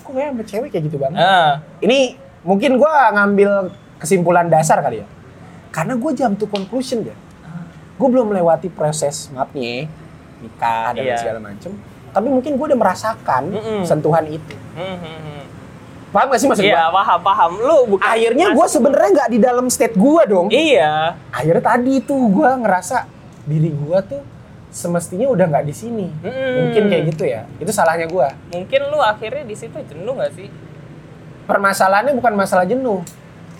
Kok 0.00 0.10
kayak 0.10 0.32
sama 0.32 0.42
cewek 0.46 0.68
kayak 0.72 0.84
gitu 0.88 0.96
banget? 0.96 1.18
Heeh. 1.20 1.50
Ini 1.84 1.98
mungkin 2.40 2.80
gue 2.80 2.92
ngambil 3.12 3.50
kesimpulan 3.98 4.48
dasar 4.48 4.80
kali 4.80 5.02
ya. 5.02 5.06
Karena 5.74 5.98
gue 5.98 6.10
jam 6.14 6.38
to 6.38 6.46
conclusion 6.46 7.02
ya. 7.02 7.16
Gue 7.98 8.08
belum 8.10 8.30
melewati 8.30 8.70
proses 8.70 9.26
maafnya, 9.34 9.90
nikah 10.38 10.94
dan 10.94 11.02
Iya. 11.02 11.18
segala 11.18 11.38
macem. 11.42 11.74
Tapi 12.14 12.30
mungkin 12.30 12.54
gue 12.54 12.66
udah 12.70 12.78
merasakan 12.78 13.42
Mm-mm. 13.50 13.80
sentuhan 13.82 14.22
itu. 14.30 14.54
Hmm, 14.78 14.98
hmm. 15.02 15.42
Paham 16.14 16.30
gak 16.30 16.38
sih 16.38 16.46
maksud 16.46 16.62
gue? 16.62 16.70
Iya, 16.70 16.94
paham, 16.94 17.20
paham. 17.26 17.50
Lu 17.58 17.78
bukan 17.90 18.06
Akhirnya 18.06 18.54
gue 18.54 18.66
sebenarnya 18.70 19.08
nggak 19.18 19.30
di 19.34 19.38
dalam 19.42 19.66
state 19.66 19.98
gue 19.98 20.22
dong. 20.30 20.46
Iya. 20.46 21.18
Akhirnya 21.34 21.74
tadi 21.74 21.98
tuh 22.06 22.22
gue 22.30 22.46
ngerasa 22.54 23.10
diri 23.42 23.74
gue 23.74 23.98
tuh 24.06 24.22
semestinya 24.70 25.26
udah 25.26 25.46
nggak 25.50 25.66
di 25.66 25.74
sini. 25.74 26.06
Mm-mm. 26.22 26.50
Mungkin 26.70 26.82
kayak 26.86 27.02
gitu 27.14 27.24
ya. 27.26 27.50
Itu 27.58 27.74
salahnya 27.74 28.06
gua. 28.06 28.30
Mungkin 28.54 28.80
lu 28.90 28.98
akhirnya 29.02 29.42
di 29.42 29.54
situ 29.58 29.74
jenuh 29.86 30.14
gak 30.14 30.34
sih? 30.38 30.46
Permasalahannya 31.50 32.14
bukan 32.14 32.34
masalah 32.34 32.62
jenuh. 32.66 33.02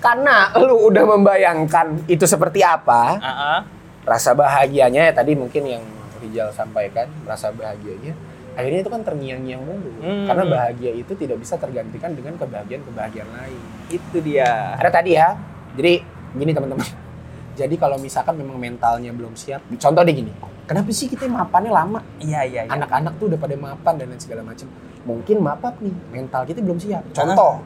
Karena 0.05 0.53
lu 0.61 0.93
udah 0.93 1.05
membayangkan 1.17 2.05
itu 2.05 2.29
seperti 2.29 2.61
apa, 2.61 3.17
Ah, 3.25 3.33
ah. 3.33 3.59
rasa 4.05 4.37
bahagianya 4.37 5.09
ya 5.09 5.13
tadi 5.17 5.33
mungkin 5.33 5.65
yang 5.65 5.85
Rijal 6.21 6.53
sampaikan, 6.53 7.09
rasa 7.25 7.49
bahagianya 7.53 8.13
akhirnya 8.55 8.81
itu 8.87 8.91
kan 8.91 9.03
terngiang-ngiang 9.03 9.63
mulu. 9.65 9.91
Hmm. 10.01 10.25
Karena 10.31 10.45
bahagia 10.47 10.93
itu 10.95 11.13
tidak 11.19 11.43
bisa 11.43 11.59
tergantikan 11.59 12.15
dengan 12.15 12.39
kebahagiaan-kebahagiaan 12.39 13.31
lain. 13.35 13.61
Itu 13.91 14.23
dia. 14.23 14.79
Ada 14.79 14.91
tadi 15.03 15.19
ya. 15.19 15.35
Jadi 15.75 16.01
gini 16.39 16.53
teman-teman. 16.55 16.87
Jadi 17.61 17.75
kalau 17.79 17.99
misalkan 17.99 18.35
memang 18.35 18.59
mentalnya 18.59 19.15
belum 19.15 19.35
siap, 19.39 19.63
contoh 19.79 20.03
deh 20.03 20.15
gini. 20.15 20.33
Kenapa 20.65 20.91
sih 20.91 21.07
kita 21.07 21.29
mapannya 21.29 21.71
lama? 21.71 22.01
Iya, 22.19 22.41
iya, 22.49 22.61
iya. 22.67 22.73
Anak-anak 22.73 23.21
tuh 23.21 23.31
udah 23.31 23.39
pada 23.39 23.55
mapan 23.55 23.95
dan 24.01 24.11
lain 24.11 24.19
segala 24.19 24.43
macam. 24.43 24.67
Mungkin 25.05 25.37
mapat 25.39 25.77
nih, 25.79 25.95
mental 26.11 26.43
kita 26.49 26.65
belum 26.65 26.81
siap. 26.81 27.05
Contoh, 27.13 27.61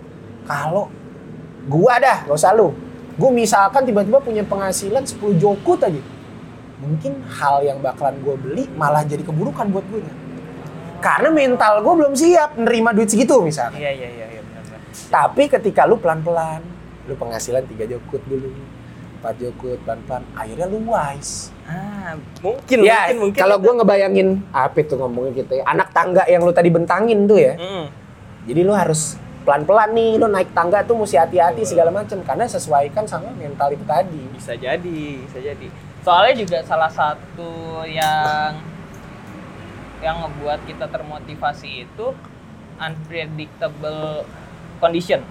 kalau 0.45 0.91
gua 1.69 2.01
dah, 2.01 2.25
gak 2.25 2.35
usah 2.35 2.57
lu. 2.57 2.73
Gua 3.21 3.31
misalkan 3.31 3.85
tiba-tiba 3.85 4.19
punya 4.19 4.43
penghasilan 4.43 5.05
10 5.05 5.37
jokut 5.37 5.79
aja. 5.85 6.03
Mungkin 6.81 7.21
hal 7.29 7.63
yang 7.63 7.79
bakalan 7.85 8.17
gua 8.25 8.35
beli 8.41 8.67
malah 8.75 9.05
jadi 9.05 9.21
keburukan 9.23 9.69
buat 9.69 9.85
gue. 9.93 10.03
Karena 10.99 11.31
mental 11.31 11.85
gua 11.85 11.95
belum 11.95 12.17
siap 12.17 12.59
nerima 12.59 12.91
duit 12.97 13.13
segitu 13.13 13.39
misalnya. 13.45 13.79
Iya, 13.79 13.93
iya, 13.95 14.09
iya, 14.09 14.27
iya, 14.35 14.41
benar-benar. 14.43 14.81
Tapi 15.13 15.43
ketika 15.47 15.87
lu 15.87 16.01
pelan-pelan, 16.01 16.65
lu 17.07 17.15
penghasilan 17.15 17.63
3 17.69 17.87
jokut 17.87 18.23
dulu, 18.27 18.51
4 19.23 19.35
jokut, 19.43 19.79
pelan-pelan, 19.83 20.23
akhirnya 20.35 20.67
lu 20.71 20.79
wise. 20.87 21.51
Ah, 21.69 22.17
mungkin, 22.41 22.79
ya, 22.81 23.13
mungkin, 23.13 23.17
mungkin. 23.29 23.39
kalau 23.45 23.61
gue 23.61 23.73
ngebayangin 23.77 24.29
apa 24.57 24.79
itu 24.81 24.95
ngomongin 24.97 25.33
kita 25.37 25.53
ya, 25.61 25.65
anak 25.69 25.93
tangga 25.93 26.25
yang 26.31 26.41
lu 26.47 26.55
tadi 26.55 26.71
bentangin 26.71 27.29
tuh 27.29 27.37
ya. 27.37 27.59
Mm. 27.59 27.87
Jadi 28.49 28.61
lu 28.65 28.73
harus 28.73 29.21
pelan-pelan 29.49 29.97
nih, 29.97 30.21
lu 30.21 30.29
naik 30.29 30.53
tangga 30.53 30.85
tuh 30.85 30.93
mesti 31.01 31.17
hati-hati 31.17 31.65
segala 31.65 31.89
macam 31.89 32.21
karena 32.21 32.45
sesuaikan 32.45 33.09
sama 33.09 33.33
mental 33.33 33.73
itu 33.73 33.81
tadi. 33.89 34.21
Bisa 34.37 34.53
jadi, 34.53 35.25
bisa 35.25 35.41
jadi. 35.41 35.73
Soalnya 36.05 36.35
juga 36.37 36.61
salah 36.69 36.93
satu 36.93 37.81
yang 37.89 38.61
yang 40.05 40.21
ngebuat 40.21 40.69
kita 40.69 40.93
termotivasi 40.93 41.89
itu 41.89 42.13
unpredictable 42.77 44.29
condition. 44.85 45.25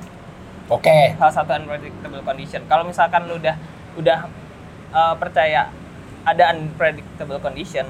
Oke. 0.65 1.13
Salah 1.21 1.35
satu 1.37 1.53
unpredictable 1.53 2.25
condition. 2.25 2.65
Kalau 2.65 2.89
misalkan 2.89 3.29
lu 3.29 3.37
udah 3.37 3.53
udah 4.01 4.25
uh, 4.97 5.13
percaya 5.13 5.69
ada 6.25 6.57
unpredictable 6.57 7.37
condition, 7.37 7.85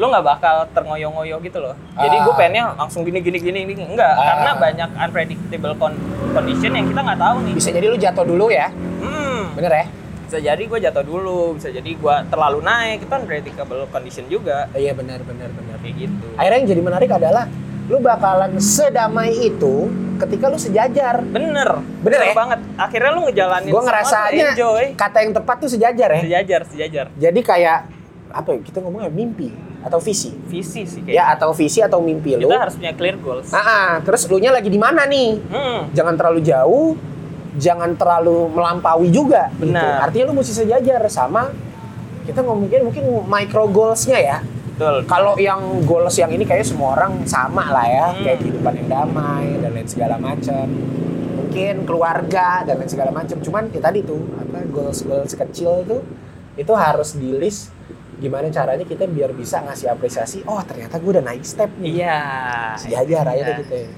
lu 0.00 0.08
nggak 0.08 0.24
bakal 0.24 0.56
terngoyo-ngoyo 0.72 1.36
gitu 1.38 1.60
loh. 1.60 1.76
Jadi 1.92 2.16
gue 2.18 2.32
Ah. 2.32 2.34
pengennya 2.34 2.64
langsung 2.74 3.04
gini 3.04 3.20
gini 3.20 3.36
gini 3.36 3.68
gini 3.68 3.84
enggak, 3.86 4.08
Ah. 4.10 4.24
karena 4.32 4.50
banyak 4.56 4.88
unpredictable 4.98 5.74
con- 5.76 6.00
condition 6.32 6.72
yang 6.72 6.88
kita 6.88 7.00
nggak 7.02 7.20
tahu 7.20 7.36
nih. 7.42 7.52
Bisa 7.52 7.68
jadi 7.68 7.86
lu 7.86 7.96
jatuh 7.96 8.24
dulu 8.24 8.48
ya. 8.48 8.72
Hmm. 8.98 9.52
Bener 9.52 9.72
ya? 9.74 9.86
bisa 10.22 10.38
jadi 10.38 10.62
gue 10.62 10.78
jatuh 10.80 11.02
dulu 11.02 11.58
bisa 11.58 11.68
jadi 11.68 11.90
gue 11.90 12.14
terlalu 12.30 12.62
naik 12.62 13.02
itu 13.02 13.10
unpredictable 13.10 13.82
condition 13.90 14.30
juga 14.30 14.70
Iya 14.72 14.94
benar 14.94 15.18
benar 15.20 15.50
benar. 15.50 15.74
kayak 15.76 15.94
gitu 15.98 16.26
Akhirnya 16.38 16.54
yang 16.56 16.68
jadi 16.70 16.82
menarik 16.86 17.10
adalah 17.10 17.44
lu 17.84 17.98
bakalan 17.98 18.54
sedamai 18.56 19.34
itu 19.34 19.90
ketika 20.16 20.46
lu 20.46 20.54
sejajar. 20.54 21.18
bener 21.26 21.82
Bener 21.98 22.20
ya? 22.22 22.32
banget 22.32 22.62
akhirnya 22.78 23.10
lu 23.10 23.26
ngejalanin 23.26 23.68
Gue 23.68 23.82
ngerasanya 23.82 24.46
enjoy 24.54 24.84
kata 24.94 25.18
yang 25.18 25.32
tepat 25.34 25.56
tuh 25.58 25.66
sejajar 25.68 26.08
ya. 26.08 26.20
sejajar 26.22 26.60
sejajar 26.64 27.06
Jadi 27.12 27.40
kayak 27.42 27.78
apa 28.30 28.48
ya? 28.52 28.60
Kita 28.62 28.78
ngomongnya 28.78 29.10
mimpi 29.10 29.50
atau 29.80 29.96
visi. 29.96 30.30
visi 30.44 30.84
sih 30.84 31.00
Ya 31.02 31.24
kayak 31.24 31.26
atau 31.34 31.50
visi 31.50 31.80
atau 31.80 31.98
mimpi 31.98 32.34
lu. 32.34 32.44
kita 32.44 32.58
harus 32.60 32.74
punya 32.74 32.92
clear 32.92 33.16
goals 33.16 33.48
Ah, 33.48 33.58
ah, 33.58 33.90
terus 34.00 34.24
lu 34.24 34.36
nya 34.36 34.50
lagi 34.50 34.66
di 34.66 34.76
mana 34.76 35.04
nih? 35.04 35.40
hmm. 35.40 35.80
Jangan 35.90 36.14
terlalu 36.14 36.40
jauh, 36.42 36.88
jangan 37.56 37.94
terlalu 37.94 38.48
melampaui 38.50 39.08
juga. 39.08 39.48
gitu. 39.52 39.68
Benar. 39.68 40.04
Artinya 40.04 40.24
lu 40.26 40.34
mesti 40.36 40.52
sejajar 40.54 41.00
sama 41.06 41.48
kita 42.20 42.40
ngomongin 42.40 42.84
mungkin 42.84 43.04
micro 43.24 43.64
goalsnya 43.66 44.18
ya. 44.18 44.38
betul 44.70 45.02
Kalau 45.04 45.34
yang 45.36 45.58
goals 45.82 46.14
yang 46.14 46.28
ini 46.28 46.42
kayak 46.42 46.62
semua 46.62 46.94
orang 46.94 47.24
sama 47.24 47.64
lah 47.66 47.84
ya, 47.84 48.06
Hmm. 48.10 48.22
kayak 48.22 48.38
kehidupan 48.38 48.72
yang 48.76 48.88
damai 48.90 49.46
dan 49.56 49.70
lain 49.70 49.84
segala 49.84 50.16
macam. 50.16 50.66
Mungkin 51.36 51.74
keluarga 51.82 52.62
dan 52.62 52.76
lain 52.76 52.86
segala 52.86 53.10
macam. 53.10 53.36
Cuman 53.38 53.68
ya 53.68 53.80
tadi 53.80 54.00
tuh 54.00 54.20
apa 54.34 54.60
goals 54.66 55.02
goals 55.02 55.32
kecil 55.34 55.82
tuh 55.82 56.00
itu 56.54 56.72
harus 56.72 57.12
di 57.12 57.32
list 57.32 57.72
gimana 58.20 58.46
caranya 58.48 58.84
kita 58.84 59.04
biar 59.04 59.32
bisa 59.32 59.58
ngasih 59.60 59.88
apresiasi. 59.88 60.38
Oh 60.44 60.60
ternyata 60.60 60.96
gue 60.96 61.10
udah 61.10 61.24
naik 61.24 61.42
step 61.42 61.72
nih. 61.76 61.98
iya 61.98 62.20
Sejajar 62.76 63.24
aja 63.26 63.34
Iya. 63.34 63.46
tuh 63.48 63.54
gitu 63.58 63.74
ya. 63.74 63.88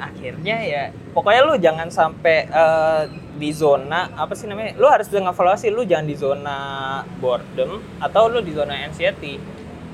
akhirnya 0.00 0.56
ya 0.64 0.82
pokoknya 1.12 1.40
lu 1.44 1.54
jangan 1.56 1.92
sampai 1.92 2.48
eh, 2.48 3.02
di 3.36 3.52
zona 3.52 4.08
apa 4.16 4.32
sih 4.32 4.48
namanya 4.48 4.72
lu 4.74 4.88
harus 4.88 5.04
bisa 5.04 5.20
ngevaluasi 5.20 5.68
lu 5.68 5.84
jangan 5.84 6.08
di 6.08 6.16
zona 6.16 6.56
boredom 7.20 8.00
atau 8.00 8.26
lu 8.26 8.40
di 8.40 8.48
zona 8.50 8.80
anxiety 8.80 9.36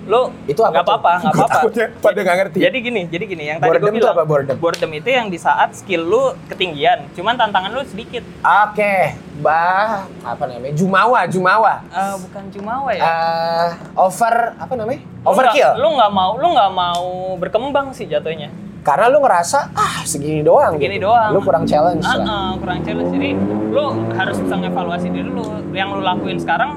lu 0.07 0.31
Itu 0.47 0.63
apa 0.63 0.71
nggak 0.73 0.85
apa-apa 0.87 1.13
nggak 1.19 1.35
apa-apa 1.35 1.69
pada 1.99 2.19
nggak 2.23 2.37
ngerti. 2.41 2.59
Jadi 2.63 2.77
gini, 2.79 3.03
jadi 3.07 3.25
gini 3.27 3.45
yang 3.45 3.59
tadi 3.59 3.69
Boredom 3.69 3.91
gue 3.91 3.99
bilang. 3.99 4.15
apa 4.15 4.25
boredom? 4.55 4.91
itu 4.95 5.09
yang 5.11 5.27
di 5.27 5.37
saat 5.37 5.75
skill 5.75 6.03
lu 6.03 6.23
ketinggian, 6.47 7.11
cuman 7.13 7.35
tantangan 7.35 7.75
lu 7.75 7.83
sedikit. 7.83 8.23
Oke, 8.41 9.19
bah 9.39 10.07
apa 10.23 10.45
namanya? 10.47 10.73
Jumawa, 10.73 11.27
Jumawa. 11.27 11.83
Eh, 11.91 12.15
bukan 12.23 12.45
cuma 12.51 12.87
ya. 12.89 13.03
Eh, 13.03 13.69
over 13.99 14.55
apa 14.57 14.73
namanya? 14.73 15.03
Lu 15.03 15.27
Overkill. 15.27 15.67
nggak- 15.69 15.77
Lu 15.77 15.89
nggak 15.93 16.13
mau, 16.13 16.31
lu 16.39 16.47
nggak 16.55 16.71
mau 16.73 17.05
berkembang 17.37 17.91
sih 17.91 18.07
jatuhnya. 18.07 18.49
Karena 18.81 19.11
lu 19.11 19.19
ngerasa 19.19 19.75
ah 19.75 20.07
segini 20.07 20.47
doang. 20.47 20.79
Segini 20.79 21.03
gitu. 21.03 21.11
doang. 21.11 21.35
Lu 21.35 21.43
kurang 21.43 21.67
challenge 21.67 22.07
Ah, 22.07 22.15
lah. 22.15 22.25
ah, 22.25 22.51
kurang 22.55 22.87
challenge. 22.87 23.11
Jadi 23.11 23.35
lu 23.75 23.85
harus 24.15 24.39
bisa 24.39 24.55
ngevaluasi 24.55 25.11
diri 25.11 25.27
lu. 25.27 25.43
Yang 25.75 25.89
lu 25.91 26.03
lakuin 26.07 26.39
sekarang 26.39 26.71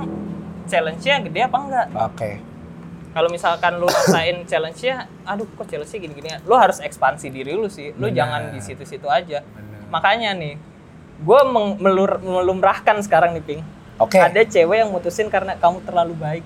challenge-nya 0.66 1.22
gede 1.22 1.40
apa 1.46 1.58
enggak? 1.62 1.88
Oke. 1.94 2.32
Kalau 3.20 3.28
misalkan 3.28 3.84
lu 3.84 3.88
rasain 3.92 4.44
challenge-nya, 4.50 5.04
aduh 5.28 5.44
kok 5.44 5.68
challenge-nya 5.68 6.00
gini-gini. 6.00 6.30
Lu 6.48 6.56
harus 6.56 6.80
ekspansi 6.80 7.28
diri 7.28 7.52
lu 7.52 7.68
sih. 7.68 7.92
Lu 8.00 8.08
Benar. 8.08 8.16
jangan 8.16 8.42
di 8.56 8.60
situ-situ 8.64 9.12
aja. 9.12 9.44
Benar. 9.44 9.92
Makanya 9.92 10.32
nih, 10.40 10.56
gue 11.20 11.42
melumrahkan 12.24 12.96
sekarang 13.04 13.36
nih, 13.36 13.44
Ping. 13.44 13.62
Oke. 14.00 14.16
Ada 14.16 14.48
cewek 14.48 14.88
yang 14.88 14.96
mutusin 14.96 15.28
karena 15.28 15.60
kamu 15.60 15.84
terlalu 15.84 16.16
baik. 16.16 16.44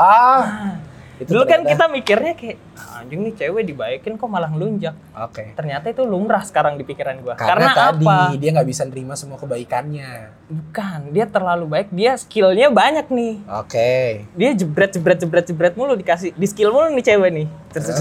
Ah. 0.00 0.80
Itu 1.14 1.30
Dulu 1.30 1.46
kan 1.46 1.62
ternyata- 1.62 1.70
kita 1.70 1.84
mikirnya 1.88 2.32
kayak 2.34 2.58
"Ah, 2.74 2.98
anjing 2.98 3.22
nih 3.22 3.34
cewek 3.38 3.62
dibaikin 3.62 4.18
kok 4.18 4.26
malah 4.26 4.50
ngelunjak. 4.50 4.98
Oke. 5.14 5.54
Ternyata 5.54 5.86
itu 5.86 6.02
lumrah 6.02 6.42
sekarang 6.42 6.74
di 6.74 6.82
pikiran 6.82 7.22
gua. 7.22 7.38
Karena, 7.38 7.70
Karena, 7.70 7.70
tadi 7.70 8.02
apa? 8.04 8.34
dia 8.34 8.50
nggak 8.50 8.66
bisa 8.66 8.82
nerima 8.82 9.14
semua 9.14 9.38
kebaikannya. 9.38 10.10
Bukan, 10.50 11.14
dia 11.14 11.26
terlalu 11.26 11.64
baik, 11.70 11.88
dia 11.90 12.18
skillnya 12.18 12.66
banyak 12.68 13.06
nih. 13.08 13.34
Oke. 13.46 14.26
Dia 14.34 14.50
jebret 14.52 14.90
jebret 14.90 15.18
jebret 15.18 15.46
jebret 15.46 15.74
mulu 15.74 15.94
dikasih 15.94 16.34
di 16.34 16.46
skill 16.46 16.74
mulu 16.74 16.90
nih 16.90 17.04
cewek 17.04 17.30
nih. 17.32 17.46
Terus. 17.70 17.94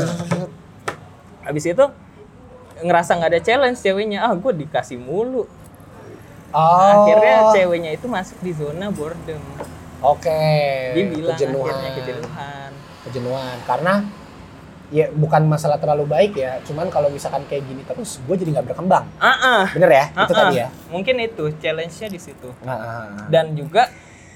Habis 1.44 1.64
itu 1.68 1.86
ngerasa 2.82 3.14
nggak 3.14 3.30
ada 3.30 3.42
challenge 3.42 3.78
ceweknya, 3.78 4.26
ah 4.26 4.34
gue 4.34 4.52
dikasih 4.58 4.98
mulu. 4.98 5.46
Oh. 6.50 7.06
Akhirnya 7.06 7.50
ceweknya 7.52 7.92
itu 7.92 8.06
masuk 8.06 8.38
di 8.40 8.54
zona 8.54 8.90
boredom. 8.90 9.42
Oke. 10.02 10.42
Dia 10.94 11.06
bilang 11.08 11.34
kejenuhan. 11.34 11.74
akhirnya 11.74 11.92
kejenuhan. 11.96 12.72
Kejenuhan. 13.04 13.58
Karena 13.64 14.04
ya 14.94 15.10
bukan 15.10 15.50
masalah 15.50 15.82
terlalu 15.82 16.06
baik 16.06 16.34
ya. 16.38 16.62
Cuman 16.64 16.88
kalau 16.88 17.10
misalkan 17.10 17.44
kayak 17.50 17.66
gini 17.66 17.82
terus, 17.84 18.22
gue 18.24 18.36
jadi 18.38 18.60
nggak 18.60 18.68
berkembang. 18.74 19.06
Ah, 19.18 19.34
ah. 19.34 19.66
Bener 19.74 19.90
ya? 19.90 20.06
Ah, 20.14 20.26
Itu 20.30 20.34
ah. 20.34 20.40
tadi 20.46 20.56
ya. 20.62 20.68
Mungkin 20.94 21.16
itu 21.20 21.44
challenge-nya 21.58 22.08
di 22.08 22.20
situ. 22.22 22.50
Ah, 22.64 22.72
ah. 22.72 23.06
Dan 23.28 23.58
juga 23.58 23.90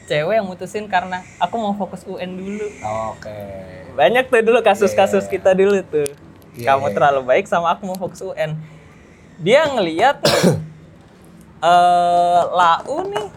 cewek 0.07 0.39
yang 0.39 0.47
mutusin 0.47 0.87
karena 0.87 1.19
aku 1.37 1.55
mau 1.59 1.75
fokus 1.75 2.07
UN 2.07 2.39
dulu. 2.39 2.67
Oke. 3.11 3.39
Banyak 3.93 4.31
tuh 4.31 4.39
dulu 4.41 4.59
kasus-kasus 4.63 5.27
Iya. 5.27 5.31
kita 5.35 5.51
dulu 5.51 5.83
tuh. 5.83 6.09
Iya, 6.57 6.73
Kamu 6.73 6.89
iya. 6.89 6.95
terlalu 6.95 7.21
baik 7.27 7.45
sama 7.45 7.75
aku 7.75 7.85
mau 7.85 7.97
fokus 7.99 8.23
UN. 8.23 8.55
Dia 9.37 9.67
ngeliat 9.69 10.17
eh 11.61 12.41
lau 12.47 12.97
nih 13.05 13.27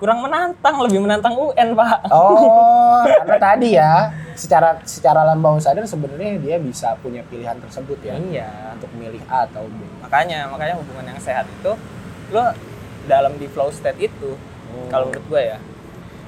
kurang 0.00 0.24
menantang, 0.24 0.80
lebih 0.80 1.04
menantang 1.04 1.36
UN, 1.36 1.76
Pak. 1.76 2.08
Oh, 2.08 3.04
karena 3.20 3.36
tadi 3.36 3.68
ya, 3.76 4.08
secara 4.32 4.80
secara 4.82 5.22
alam 5.22 5.38
bawah 5.38 5.60
sadar 5.60 5.84
sebenarnya 5.84 6.40
dia 6.40 6.56
bisa 6.56 6.96
punya 6.98 7.20
pilihan 7.22 7.60
tersebut 7.60 8.00
ya 8.00 8.16
Iya. 8.16 8.48
untuk 8.74 8.88
milih 8.96 9.20
A 9.28 9.44
atau 9.44 9.68
B. 9.68 9.76
Makanya, 10.00 10.48
makanya 10.48 10.80
hubungan 10.80 11.04
yang 11.04 11.20
sehat 11.20 11.44
itu 11.44 11.76
lo 12.32 12.44
dalam 13.04 13.36
di 13.36 13.44
flow 13.44 13.68
state 13.68 14.00
itu 14.00 14.40
Hmm. 14.70 14.86
kalau 14.86 15.10
menurut 15.10 15.26
gue 15.28 15.42
ya. 15.44 15.58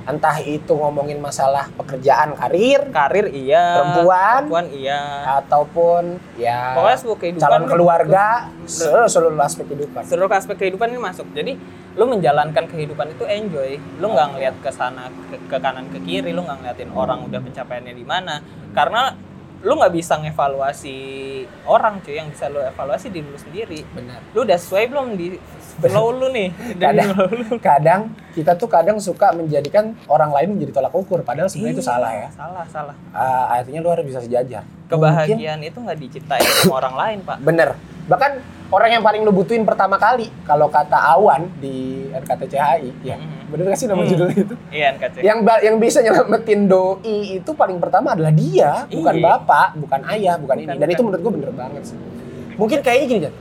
Entah 0.02 0.34
itu 0.42 0.74
ngomongin 0.74 1.22
masalah 1.22 1.70
pekerjaan, 1.78 2.34
karir, 2.34 2.90
karir 2.90 3.30
iya 3.30 3.78
Perempuan? 3.78 4.50
perempuan 4.50 4.66
iya 4.74 5.00
ataupun 5.38 6.02
ya 6.34 6.74
pokoknya 6.74 6.98
seluruh 6.98 7.18
kehidupan 7.22 7.42
calon 7.46 7.62
lu- 7.62 7.70
keluarga, 7.70 8.26
seluruh, 8.66 9.06
seluruh 9.06 9.38
aspek 9.38 9.64
kehidupan. 9.70 10.02
seluruh 10.02 10.32
aspek 10.34 10.56
kehidupan 10.58 10.90
ini 10.90 10.98
masuk 10.98 11.26
jadi 11.30 11.54
lu 11.92 12.04
menjalankan 12.08 12.64
kehidupan 12.66 13.14
itu 13.14 13.24
enjoy 13.28 13.78
lu 14.00 14.06
nggak 14.10 14.28
ngeliat 14.34 14.54
ke 14.58 14.70
sana 14.72 15.06
ke, 15.28 15.36
ke 15.38 15.56
kanan 15.60 15.86
ke 15.92 16.00
kiri 16.00 16.32
lu 16.32 16.42
nggak 16.42 16.58
ngeliatin 16.64 16.90
orang 16.90 17.22
udah 17.22 17.38
pencapaiannya 17.38 17.94
di 17.94 18.02
mana 18.02 18.40
karena 18.72 19.14
lu 19.62 19.78
nggak 19.78 19.94
bisa 19.94 20.18
ngevaluasi 20.18 20.96
orang 21.64 22.02
cuy 22.02 22.18
yang 22.18 22.26
bisa 22.26 22.50
lu 22.50 22.58
evaluasi 22.58 23.08
di 23.08 23.22
lu 23.22 23.38
sendiri 23.38 23.86
Benar. 23.88 24.18
lu 24.34 24.42
udah 24.42 24.58
sesuai 24.58 24.90
belum 24.90 25.06
di 25.14 25.38
flow 25.78 26.10
lu 26.12 26.28
nih 26.28 26.50
Kadang, 26.82 27.08
lu 27.30 27.56
kadang 27.58 28.00
kita 28.34 28.52
tuh 28.54 28.66
kadang 28.66 28.98
suka 28.98 29.30
menjadikan 29.30 29.94
orang 30.06 30.30
lain 30.30 30.48
menjadi 30.52 30.72
tolak 30.74 30.92
ukur, 30.92 31.22
padahal 31.22 31.46
sebenarnya 31.46 31.78
itu 31.78 31.84
Iya, 31.84 31.90
salah 31.94 32.12
ya. 32.12 32.28
salah 32.32 32.64
salah 32.66 32.94
Ah, 33.14 33.56
artinya 33.56 33.80
lu 33.80 33.88
harus 33.88 34.02
bisa 34.02 34.18
sejajar. 34.18 34.62
Mungkin 34.62 34.90
kebahagiaan 34.90 35.60
itu 35.62 35.78
nggak 35.78 35.98
diciptain 35.98 36.42
sama 36.42 36.74
orang 36.76 36.94
lain 36.98 37.18
pak 37.22 37.36
Bener. 37.40 37.70
Bahkan 38.12 38.32
orang 38.68 38.90
yang 38.90 39.02
paling 39.02 39.24
lu 39.24 39.32
butuhin 39.32 39.64
pertama 39.64 39.96
kali, 39.96 40.28
kalau 40.44 40.68
kata 40.68 41.00
Awan 41.16 41.48
di 41.56 42.08
RKTCHI, 42.12 42.92
ya 43.00 43.16
Mhm. 43.16 43.48
bener 43.48 43.64
gak 43.68 43.78
sih 43.78 43.88
nama 43.88 44.00
Hmm. 44.00 44.10
judulnya 44.12 44.36
itu? 44.38 44.54
iya 44.68 44.86
NKC 44.92 45.14
Yang 45.20 45.38
yang 45.62 45.76
bisa 45.76 45.98
nyelamatin 46.00 46.60
doi 46.68 47.00
itu 47.36 47.50
paling 47.52 47.76
pertama 47.76 48.12
adalah 48.12 48.32
dia, 48.32 48.84
bukan 48.86 49.14
Iya. 49.16 49.24
bapak, 49.26 49.68
bukan 49.76 50.00
ayah, 50.08 50.36
bukan, 50.36 50.56
ini. 50.58 50.66
Bukan, 50.68 50.76
Dan 50.78 50.88
itu 50.88 51.02
menurut 51.02 51.20
gue 51.22 51.32
bener 51.32 51.52
banget 51.52 51.82
sih. 51.88 51.96
Mungkin 52.52 52.78
kayaknya 52.80 53.06
gini, 53.06 53.20
Jan. 53.22 53.34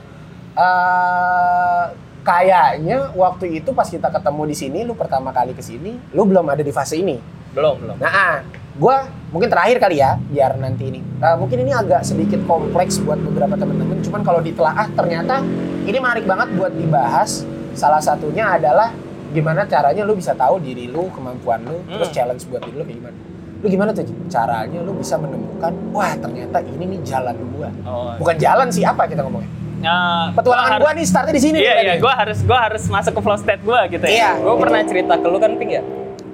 Eh, 0.54 1.84
kayaknya 2.22 3.10
waktu 3.12 3.44
itu 3.54 3.70
pas 3.72 3.84
kita 3.84 4.08
ketemu 4.08 4.42
di 4.46 4.54
sini, 4.54 4.78
lu 4.84 4.94
pertama 4.94 5.32
kali 5.32 5.52
ke 5.52 5.60
sini, 5.60 5.96
lu 6.10 6.22
belum 6.22 6.46
ada 6.46 6.60
di 6.60 6.70
fase 6.70 6.96
ini. 6.96 7.20
belum 7.52 7.84
belum 7.84 7.96
Nah, 8.00 8.40
gua 8.76 9.04
mungkin 9.28 9.48
terakhir 9.48 9.76
kali 9.78 10.00
ya, 10.00 10.16
biar 10.28 10.56
nanti 10.56 10.88
ini. 10.88 11.00
Nah, 11.18 11.36
mungkin 11.36 11.60
ini 11.60 11.72
agak 11.72 12.04
sedikit 12.04 12.40
kompleks 12.44 13.00
buat 13.00 13.16
beberapa 13.16 13.56
teman-teman. 13.56 14.00
Cuman 14.00 14.20
kalau 14.20 14.40
ditelaah 14.40 14.88
ternyata 14.92 15.40
ini 15.82 15.96
menarik 15.96 16.24
banget 16.24 16.52
buat 16.54 16.72
dibahas. 16.72 17.44
Salah 17.72 18.04
satunya 18.04 18.52
adalah 18.52 18.92
gimana 19.32 19.64
caranya 19.64 20.04
lu 20.04 20.12
bisa 20.12 20.36
tahu 20.36 20.60
diri 20.60 20.92
lu, 20.92 21.08
kemampuan 21.08 21.64
lu, 21.64 21.80
terus 21.88 22.12
Hmm. 22.12 22.16
challenge 22.16 22.44
buat 22.48 22.60
diri 22.62 22.76
lu 22.76 22.84
kayak 22.84 22.98
gimana. 23.00 23.16
Lu 23.62 23.66
gimana 23.70 23.90
tuh 23.94 24.04
caranya 24.28 24.78
lu 24.84 24.92
bisa 24.92 25.14
menemukan, 25.16 25.72
wah 25.94 26.12
ternyata 26.12 26.60
ini 26.60 26.84
nih 26.84 27.00
jalan 27.00 27.36
gua. 27.56 27.70
oh 27.88 28.12
Bukan 28.20 28.36
jalan 28.36 28.68
sih, 28.68 28.84
apa 28.84 29.08
kita 29.08 29.24
ngomongnya? 29.24 29.48
Nah, 29.82 30.30
Petualangan 30.36 30.78
gua 30.78 30.92
gua 30.92 30.98
nih 31.00 31.06
startnya 31.08 31.34
di 31.34 31.42
sini 31.42 31.56
nih. 31.58 31.64
Iya 31.64 31.74
iya, 31.80 31.94
gue 31.98 32.12
harus 32.12 32.38
gua 32.44 32.58
harus 32.70 32.82
masuk 32.86 33.12
ke 33.16 33.20
flow 33.24 33.38
state 33.40 33.62
gue 33.64 33.80
gitu 33.98 34.04
ya. 34.06 34.12
Iya. 34.12 34.30
Gue 34.38 34.54
pernah 34.60 34.80
cerita 34.84 35.14
ke 35.18 35.26
lu 35.26 35.38
kan 35.40 35.52
ping 35.58 35.70
ya. 35.72 35.82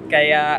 Kayak 0.05 0.51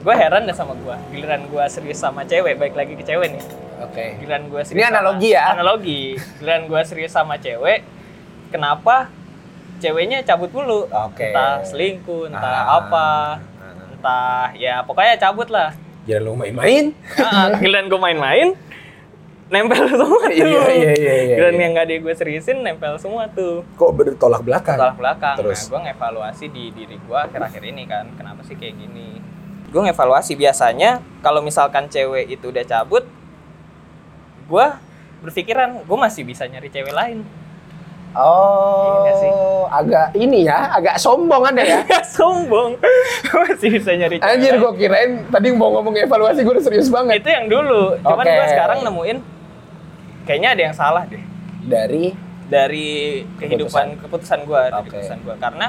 gue 0.00 0.14
heran 0.14 0.42
deh 0.42 0.52
sama 0.52 0.72
gue. 0.74 0.96
Giliran 1.10 1.44
gue 1.44 1.64
serius 1.66 1.98
sama 1.98 2.24
cewek, 2.24 2.56
baik 2.56 2.72
lagi 2.72 2.94
ke 2.94 3.02
cewek 3.02 3.28
nih. 3.30 3.44
Oke. 3.80 4.04
Giliran 4.16 4.44
gue 4.46 4.60
serius. 4.62 4.74
Ini 4.74 4.82
sama- 4.82 4.92
analogi 4.94 5.28
ya. 5.30 5.44
Analogi. 5.50 6.02
Giliran 6.36 6.62
gue 6.66 6.80
serius 6.82 7.12
sama 7.12 7.34
cewek, 7.36 7.84
kenapa 8.48 9.12
ceweknya 9.78 10.20
cabut 10.22 10.48
dulu? 10.48 10.84
Oke. 10.86 11.30
Entah 11.30 11.60
selingkuh, 11.62 12.28
entah 12.28 12.40
Ah. 12.62 12.78
apa, 12.78 13.08
entah 13.90 14.52
ya 14.54 14.80
pokoknya 14.82 15.16
cabut 15.16 15.48
lah. 15.48 15.76
Jangan 16.02 16.22
lu 16.22 16.32
main-main. 16.34 16.84
Ah, 17.14 17.52
giliran 17.54 17.86
gue 17.86 18.00
main-main, 18.00 18.48
nempel 19.48 19.84
semua 19.90 20.16
tuh. 20.22 20.32
Iya, 20.32 20.48
iya, 20.70 20.92
iya, 20.92 21.14
iya, 21.22 21.36
Giliran 21.36 21.54
iya. 21.54 21.62
yang 21.62 21.72
gak 21.74 21.86
ada 21.86 21.94
gue 21.98 22.14
seriusin, 22.14 22.56
nempel 22.60 22.96
semua 22.96 23.28
tuh. 23.28 23.68
Kok 23.74 23.90
bertolak 23.94 24.40
belakang? 24.40 24.76
Tolak 24.76 24.96
belakang. 24.96 25.36
Terus? 25.36 25.60
Nah, 25.60 25.68
gue 25.68 25.80
ngevaluasi 25.86 26.44
di 26.48 26.64
diri 26.70 26.96
gue 26.96 27.18
akhir-akhir 27.18 27.62
ini 27.62 27.84
kan, 27.84 28.08
kenapa 28.14 28.40
sih 28.42 28.56
kayak 28.56 28.76
gini? 28.76 29.20
Gue 29.70 29.80
ngevaluasi 29.80 30.34
biasanya 30.34 30.90
kalau 31.20 31.38
misalkan 31.40 31.86
cewek 31.86 32.26
itu 32.28 32.50
udah 32.50 32.62
cabut, 32.62 33.06
gue 34.46 34.66
berpikiran 35.20 35.86
gue 35.86 35.98
masih 35.98 36.22
bisa 36.22 36.44
nyari 36.44 36.66
cewek 36.66 36.90
lain. 36.90 37.22
Oh, 38.10 39.06
Iya 39.06 39.12
sih. 39.16 39.30
agak 39.70 40.06
ini 40.18 40.42
ya, 40.42 40.74
agak 40.74 40.98
sombong 40.98 41.46
ada 41.46 41.62
ya. 41.62 41.78
Sombong, 42.10 42.74
masih 43.30 43.78
bisa 43.78 43.94
nyari 43.94 44.18
cewek. 44.18 44.26
Anjir, 44.26 44.54
gue 44.58 44.72
kirain 44.74 45.10
tadi 45.30 45.54
mau 45.54 45.70
ngomong 45.70 45.94
evaluasi 45.94 46.42
gue 46.42 46.50
udah 46.50 46.64
serius 46.64 46.90
banget. 46.90 47.22
Itu 47.22 47.30
yang 47.30 47.46
dulu. 47.46 47.94
Cuman 48.02 48.26
Oke. 48.26 48.34
gue 48.34 48.46
sekarang 48.50 48.78
nemuin 48.82 49.18
kayaknya 50.20 50.48
ada 50.52 50.62
yang 50.62 50.76
salah 50.76 51.02
deh 51.06 51.22
Dari 51.62 52.10
dari 52.46 53.22
kehidupan 53.38 54.02
keputusan 54.02 54.42
gue, 54.42 54.58
dari 54.58 54.74
Oke. 54.74 54.90
keputusan 54.90 55.18
gue 55.22 55.34
karena 55.38 55.66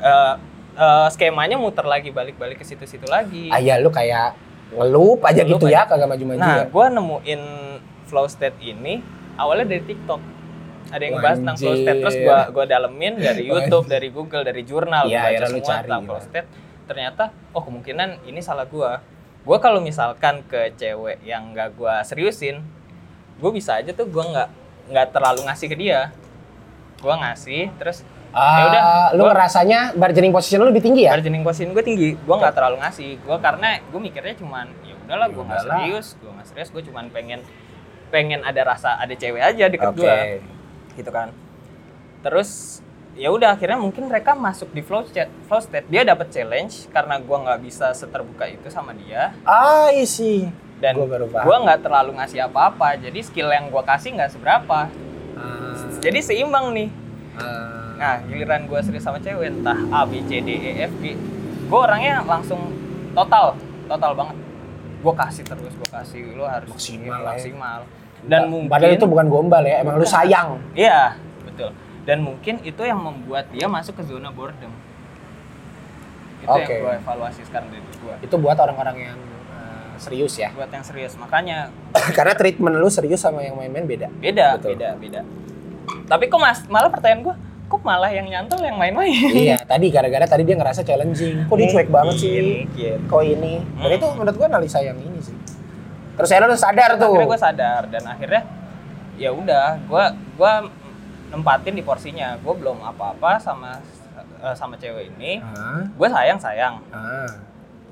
eh, 0.00 0.34
eh, 0.80 1.06
skemanya 1.10 1.56
muter 1.56 1.84
lagi 1.84 2.08
balik-balik 2.08 2.56
ke 2.56 2.64
situ-situ 2.64 3.04
lagi. 3.04 3.52
ayah 3.52 3.76
lu 3.76 3.92
kayak 3.92 4.32
ngelup 4.70 5.20
aja 5.20 5.42
Ngelup 5.42 5.60
gitu 5.60 5.66
aja. 5.68 5.76
ya, 5.76 5.82
kagak 5.84 6.08
maju-maju 6.08 6.38
Nah, 6.38 6.56
ya. 6.56 6.64
gue 6.66 6.86
nemuin 6.90 7.42
flow 8.06 8.26
state 8.26 8.56
ini 8.60 9.02
awalnya 9.36 9.66
dari 9.68 9.84
TikTok. 9.84 10.20
Ada 10.90 11.02
yang 11.04 11.16
bahas 11.18 11.38
tentang 11.38 11.56
flow 11.56 11.76
state, 11.76 11.98
terus 12.00 12.16
gue 12.18 12.38
gua 12.50 12.64
dalemin 12.66 13.14
dari 13.14 13.46
YouTube, 13.50 13.86
dari 13.86 14.08
Google, 14.08 14.42
dari 14.42 14.62
jurnal, 14.64 15.06
gua 15.06 15.22
baca 15.22 15.46
semua 15.46 15.62
cari, 15.62 15.82
tentang 15.84 16.02
flow 16.02 16.20
state. 16.20 16.48
Ternyata, 16.86 17.24
oh 17.52 17.62
kemungkinan 17.62 18.26
ini 18.26 18.40
salah 18.40 18.66
gue. 18.66 18.90
Gue 19.40 19.58
kalau 19.58 19.78
misalkan 19.78 20.42
ke 20.44 20.74
cewek 20.74 21.22
yang 21.22 21.54
gak 21.54 21.78
gue 21.78 21.94
seriusin, 22.02 22.58
gue 23.38 23.50
bisa 23.50 23.78
aja 23.78 23.90
tuh 23.90 24.04
gue 24.04 24.20
nggak 24.20 24.48
nggak 24.90 25.06
terlalu 25.10 25.46
ngasih 25.46 25.66
ke 25.70 25.76
dia. 25.78 26.10
Gue 26.98 27.14
ngasih, 27.14 27.70
terus 27.76 28.02
Ah, 28.30 28.56
ya 28.56 28.64
udah, 28.70 28.82
lu 29.18 29.22
gua- 29.26 29.34
ngerasanya 29.34 29.80
bargaining 29.98 30.30
position 30.30 30.62
lu 30.62 30.70
lebih 30.70 30.82
tinggi 30.82 31.02
ya? 31.02 31.18
bargaining 31.18 31.42
position 31.42 31.74
gue 31.74 31.82
tinggi. 31.82 32.10
Gue 32.14 32.36
nggak 32.38 32.54
terlalu 32.54 32.78
ngasih. 32.78 33.18
Gue 33.20 33.36
karena 33.42 33.82
gue 33.82 34.00
mikirnya 34.00 34.34
cuman 34.38 34.70
ya 34.86 34.94
udahlah 35.02 35.26
gue 35.28 35.42
nggak 35.42 35.60
serius 35.66 36.06
gue 36.14 36.30
nggak 36.30 36.46
serius 36.46 36.68
gue 36.70 36.82
cuman 36.86 37.04
pengen 37.10 37.40
pengen 38.10 38.40
ada 38.42 38.62
rasa 38.62 38.94
ada 38.96 39.10
cewek 39.10 39.42
aja 39.42 39.66
deket 39.66 39.90
Oke. 39.90 39.98
gue 39.98 40.18
gitu 40.94 41.10
kan. 41.10 41.34
Terus 42.22 42.78
ya 43.18 43.34
udah 43.34 43.58
akhirnya 43.58 43.74
mungkin 43.74 44.06
mereka 44.06 44.38
masuk 44.38 44.70
di 44.70 44.86
flow 44.86 45.02
chat 45.10 45.26
flow 45.50 45.58
state. 45.58 45.90
Dia 45.90 46.06
dapat 46.06 46.30
challenge 46.30 46.86
karena 46.88 47.18
gue 47.18 47.36
nggak 47.36 47.60
bisa 47.60 47.90
seterbuka 47.90 48.46
itu 48.46 48.70
sama 48.70 48.94
dia. 48.94 49.34
Ah, 49.42 49.90
isi. 49.90 50.46
dan 50.80 50.96
gue 50.96 51.56
nggak 51.60 51.84
terlalu 51.84 52.16
ngasih 52.16 52.48
apa-apa. 52.48 52.96
Jadi 52.96 53.20
skill 53.20 53.52
yang 53.52 53.68
gue 53.68 53.82
kasih 53.82 54.16
nggak 54.16 54.32
seberapa. 54.32 54.88
Ah, 55.36 55.74
jadi 55.98 56.22
seimbang 56.22 56.72
nih. 56.72 56.88
Ah. 57.36 57.79
Nah, 58.00 58.16
giliran 58.24 58.64
gue 58.64 58.80
serius 58.80 59.04
sama 59.04 59.20
cewek, 59.20 59.52
entah 59.52 59.76
A, 59.92 60.08
B, 60.08 60.24
C, 60.24 60.40
D, 60.40 60.48
E, 60.50 60.88
F, 60.88 60.92
G, 60.98 61.20
gue 61.68 61.78
orangnya 61.78 62.24
langsung 62.24 62.72
total, 63.12 63.52
total 63.84 64.12
banget. 64.16 64.36
Gue 65.00 65.14
kasih 65.14 65.44
terus, 65.44 65.68
gue 65.70 65.88
kasih, 65.90 66.32
lo 66.32 66.48
harus 66.48 66.72
Maksimal 66.72 67.20
ya. 67.20 67.28
maksimal. 67.28 67.80
Dan 68.20 68.48
mungkin, 68.48 68.72
Padahal 68.72 68.96
itu 68.96 69.04
bukan 69.04 69.26
gombal 69.28 69.60
ya, 69.62 69.80
emang 69.80 69.96
lu 69.96 70.04
sayang. 70.04 70.56
iya, 70.72 71.12
betul. 71.44 71.76
Dan 72.00 72.24
mungkin 72.24 72.64
itu 72.64 72.80
yang 72.80 72.96
membuat 72.98 73.52
dia 73.52 73.68
masuk 73.68 74.00
ke 74.00 74.02
zona 74.02 74.32
boredom. 74.32 74.72
Itu 76.40 76.48
Oke. 76.48 76.64
yang 76.64 76.80
gue 76.80 76.92
evaluasi 76.96 77.44
sekarang 77.44 77.68
dari 77.68 77.84
gue. 77.84 78.14
Itu 78.24 78.40
buat 78.40 78.56
orang-orang 78.56 78.96
yang 78.98 79.18
eh, 79.52 79.92
serius 80.00 80.40
ya. 80.40 80.48
Buat 80.52 80.72
yang 80.72 80.80
serius, 80.80 81.20
makanya 81.20 81.68
Karena 82.16 82.32
treatment 82.32 82.76
lu 82.76 82.88
serius 82.88 83.20
sama 83.20 83.44
yang 83.44 83.60
main-main 83.60 83.84
beda. 83.84 84.08
beda, 84.10 84.56
Betul. 84.56 84.68
beda, 84.72 84.88
beda. 84.96 85.20
Tapi 86.06 86.24
kok 86.26 86.40
mas, 86.40 86.64
malah 86.66 86.88
pertanyaan 86.88 87.20
gue, 87.22 87.36
malah 87.80 88.08
yang 88.08 88.26
nyantol 88.26 88.60
yang 88.60 88.76
main-main? 88.76 89.12
iya, 89.32 89.56
tadi 89.60 89.88
gara-gara 89.88 90.24
tadi 90.24 90.42
dia 90.44 90.56
ngerasa 90.56 90.80
challenging. 90.80 91.48
Kok 91.48 91.56
dia 91.56 91.68
cuek 91.70 91.88
banget 91.88 92.14
sih? 92.16 92.30
Mungkin. 92.64 92.96
Kok 93.08 93.22
ini? 93.22 93.52
Dan 93.76 93.88
Hmm. 93.88 93.96
itu 93.96 94.06
menurut 94.14 94.36
gua 94.36 94.46
analisa 94.48 94.78
yang 94.78 94.96
ini 94.96 95.18
sih. 95.18 95.36
Terus 96.14 96.28
saya 96.28 96.44
lu 96.44 96.52
sadar 96.52 97.00
tuh. 97.00 97.16
akhirnya 97.16 97.28
gue 97.28 97.40
sadar 97.40 97.82
dan 97.88 98.04
akhirnya 98.04 98.42
ya 99.16 99.30
udah 99.32 99.80
gue 99.80 100.04
gua 100.34 100.52
nempatin 101.30 101.72
di 101.72 101.80
porsinya 101.80 102.36
gue 102.36 102.52
belum 102.52 102.82
apa-apa 102.82 103.38
sama 103.38 103.78
eh, 104.42 104.52
sama 104.52 104.74
cewek 104.74 105.14
ini 105.14 105.38
gue 105.94 106.08
sayang 106.10 106.36
sayang 106.36 106.74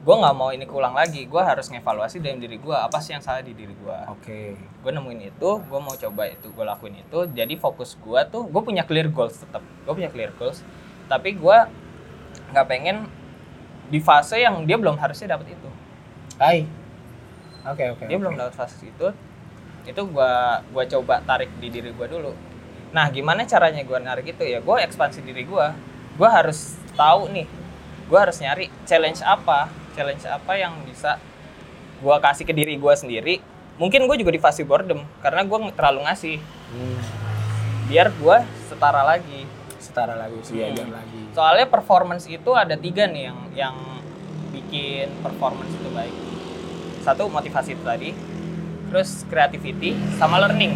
gue 0.08 0.16
nggak 0.16 0.36
mau 0.40 0.48
ini 0.48 0.64
keulang 0.64 0.96
lagi. 0.96 1.28
Gue 1.28 1.44
harus 1.44 1.68
ngevaluasi 1.68 2.24
dalam 2.24 2.40
diri 2.40 2.56
gue 2.56 2.72
apa 2.72 2.96
sih 2.96 3.12
yang 3.12 3.20
salah 3.20 3.44
di 3.44 3.52
diri 3.52 3.76
gue 3.76 3.98
oke. 4.08 4.40
gue 4.56 4.90
nemuin 4.96 5.36
itu 5.36 5.50
gue 5.60 5.80
mau 5.84 5.92
coba 5.92 6.22
itu 6.32 6.48
gue 6.48 6.64
lakuin 6.64 6.96
itu. 6.96 7.28
Jadi 7.36 7.60
fokus 7.60 7.92
gue 8.00 8.20
tuh 8.32 8.48
gue 8.48 8.62
punya 8.64 8.88
clear 8.88 9.12
goals 9.12 9.36
tetap 9.36 9.60
gue 9.60 9.92
punya 9.92 10.08
clear 10.08 10.32
goals. 10.40 10.64
Tapi 11.12 11.36
gue 11.36 11.58
nggak 12.56 12.66
pengen 12.72 13.04
di 13.92 14.00
fase 14.00 14.40
yang 14.40 14.64
dia 14.64 14.80
belum 14.80 14.96
harusnya 14.96 15.36
dapat 15.36 15.52
itu. 15.52 15.68
Hai. 16.40 16.64
Oke, 17.68 17.84
oke. 17.92 18.08
dia 18.08 18.16
oke. 18.16 18.22
belum 18.24 18.40
dapat 18.40 18.56
fase 18.56 18.88
itu. 18.88 19.12
Itu 19.84 20.08
gua 20.08 20.64
gua 20.72 20.88
coba 20.88 21.20
tarik 21.20 21.52
di 21.60 21.68
diri 21.68 21.92
gua 21.92 22.08
dulu. 22.08 22.32
Nah 22.96 23.12
gimana 23.12 23.44
caranya 23.44 23.84
gua 23.84 24.00
narik 24.00 24.32
itu? 24.32 24.40
Ya 24.40 24.64
gua 24.64 24.80
ekspansi 24.80 25.20
diri 25.20 25.44
gua. 25.44 25.76
Gua 26.16 26.32
harus 26.32 26.80
tahu 26.96 27.28
nih. 27.28 27.44
Gua 28.08 28.24
harus 28.24 28.40
nyari 28.40 28.72
challenge 28.88 29.20
apa 29.20 29.87
challenge 29.98 30.22
apa 30.24 30.52
yang 30.54 30.78
bisa 30.86 31.18
gua 31.98 32.22
kasih 32.22 32.46
ke 32.46 32.54
diri 32.54 32.78
gua 32.78 32.94
sendiri 32.94 33.42
mungkin 33.74 34.06
gue 34.06 34.16
juga 34.16 34.30
di 34.30 34.38
fase 34.38 34.62
boredom 34.62 35.02
karena 35.18 35.42
gua 35.42 35.66
nge- 35.66 35.74
terlalu 35.74 36.06
ngasih 36.06 36.36
Hmm. 36.68 37.00
biar 37.86 38.14
gua 38.14 38.44
setara 38.68 39.02
lagi 39.02 39.48
setara 39.78 40.14
lagi 40.14 40.38
sejajar 40.44 40.84
Hmm. 40.84 40.94
lagi 40.94 41.20
Soalnya 41.32 41.66
performance 41.66 42.26
itu 42.26 42.50
ada 42.52 42.74
tiga 42.74 43.06
nih 43.06 43.22
yang 43.24 43.38
yang 43.54 43.76
bikin 44.50 45.06
performance 45.18 45.70
itu 45.70 45.88
baik. 45.88 46.10
Satu 47.00 47.24
motivasi 47.26 47.72
itu 47.72 47.80
tadi, 47.80 48.10
terus 48.84 49.22
creativity 49.24 49.94
sama 50.14 50.36
learning. 50.38 50.74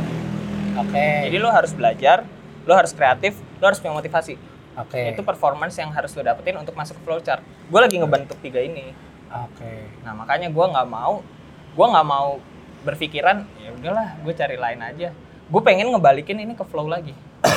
oke 0.75 1.07
Jadi 1.27 1.37
lo 1.37 1.51
harus 1.51 1.75
belajar, 1.75 2.23
lo 2.62 2.73
harus 2.73 2.95
kreatif, 2.95 3.37
lo 3.59 3.66
harus 3.66 3.83
punya 3.83 3.93
motivasi. 3.93 4.39
oke 4.75 5.01
Itu 5.11 5.20
performance 5.20 5.77
yang 5.77 5.91
harus 5.91 6.14
lo 6.14 6.23
dapetin 6.23 6.57
untuk 6.57 6.73
masuk 6.73 6.95
ke 6.95 7.03
flowchart. 7.03 7.43
Gue 7.43 7.81
lagi 7.81 7.99
ngebentuk 7.99 8.39
tiga 8.39 8.62
ini. 8.62 8.95
Oke 9.35 9.72
Nah 10.01 10.12
makanya 10.14 10.49
gue 10.49 10.66
nggak 10.68 10.89
mau, 10.89 11.24
gue 11.72 11.87
nggak 11.89 12.07
mau 12.07 12.28
berpikiran 12.83 13.47
ya 13.57 13.70
udahlah, 13.72 14.09
gue 14.18 14.33
cari 14.33 14.57
lain 14.57 14.80
aja. 14.80 15.09
Gue 15.47 15.61
pengen 15.61 15.89
ngebalikin 15.89 16.37
ini 16.37 16.53
ke 16.53 16.62
flow 16.62 16.87
lagi. 16.87 17.14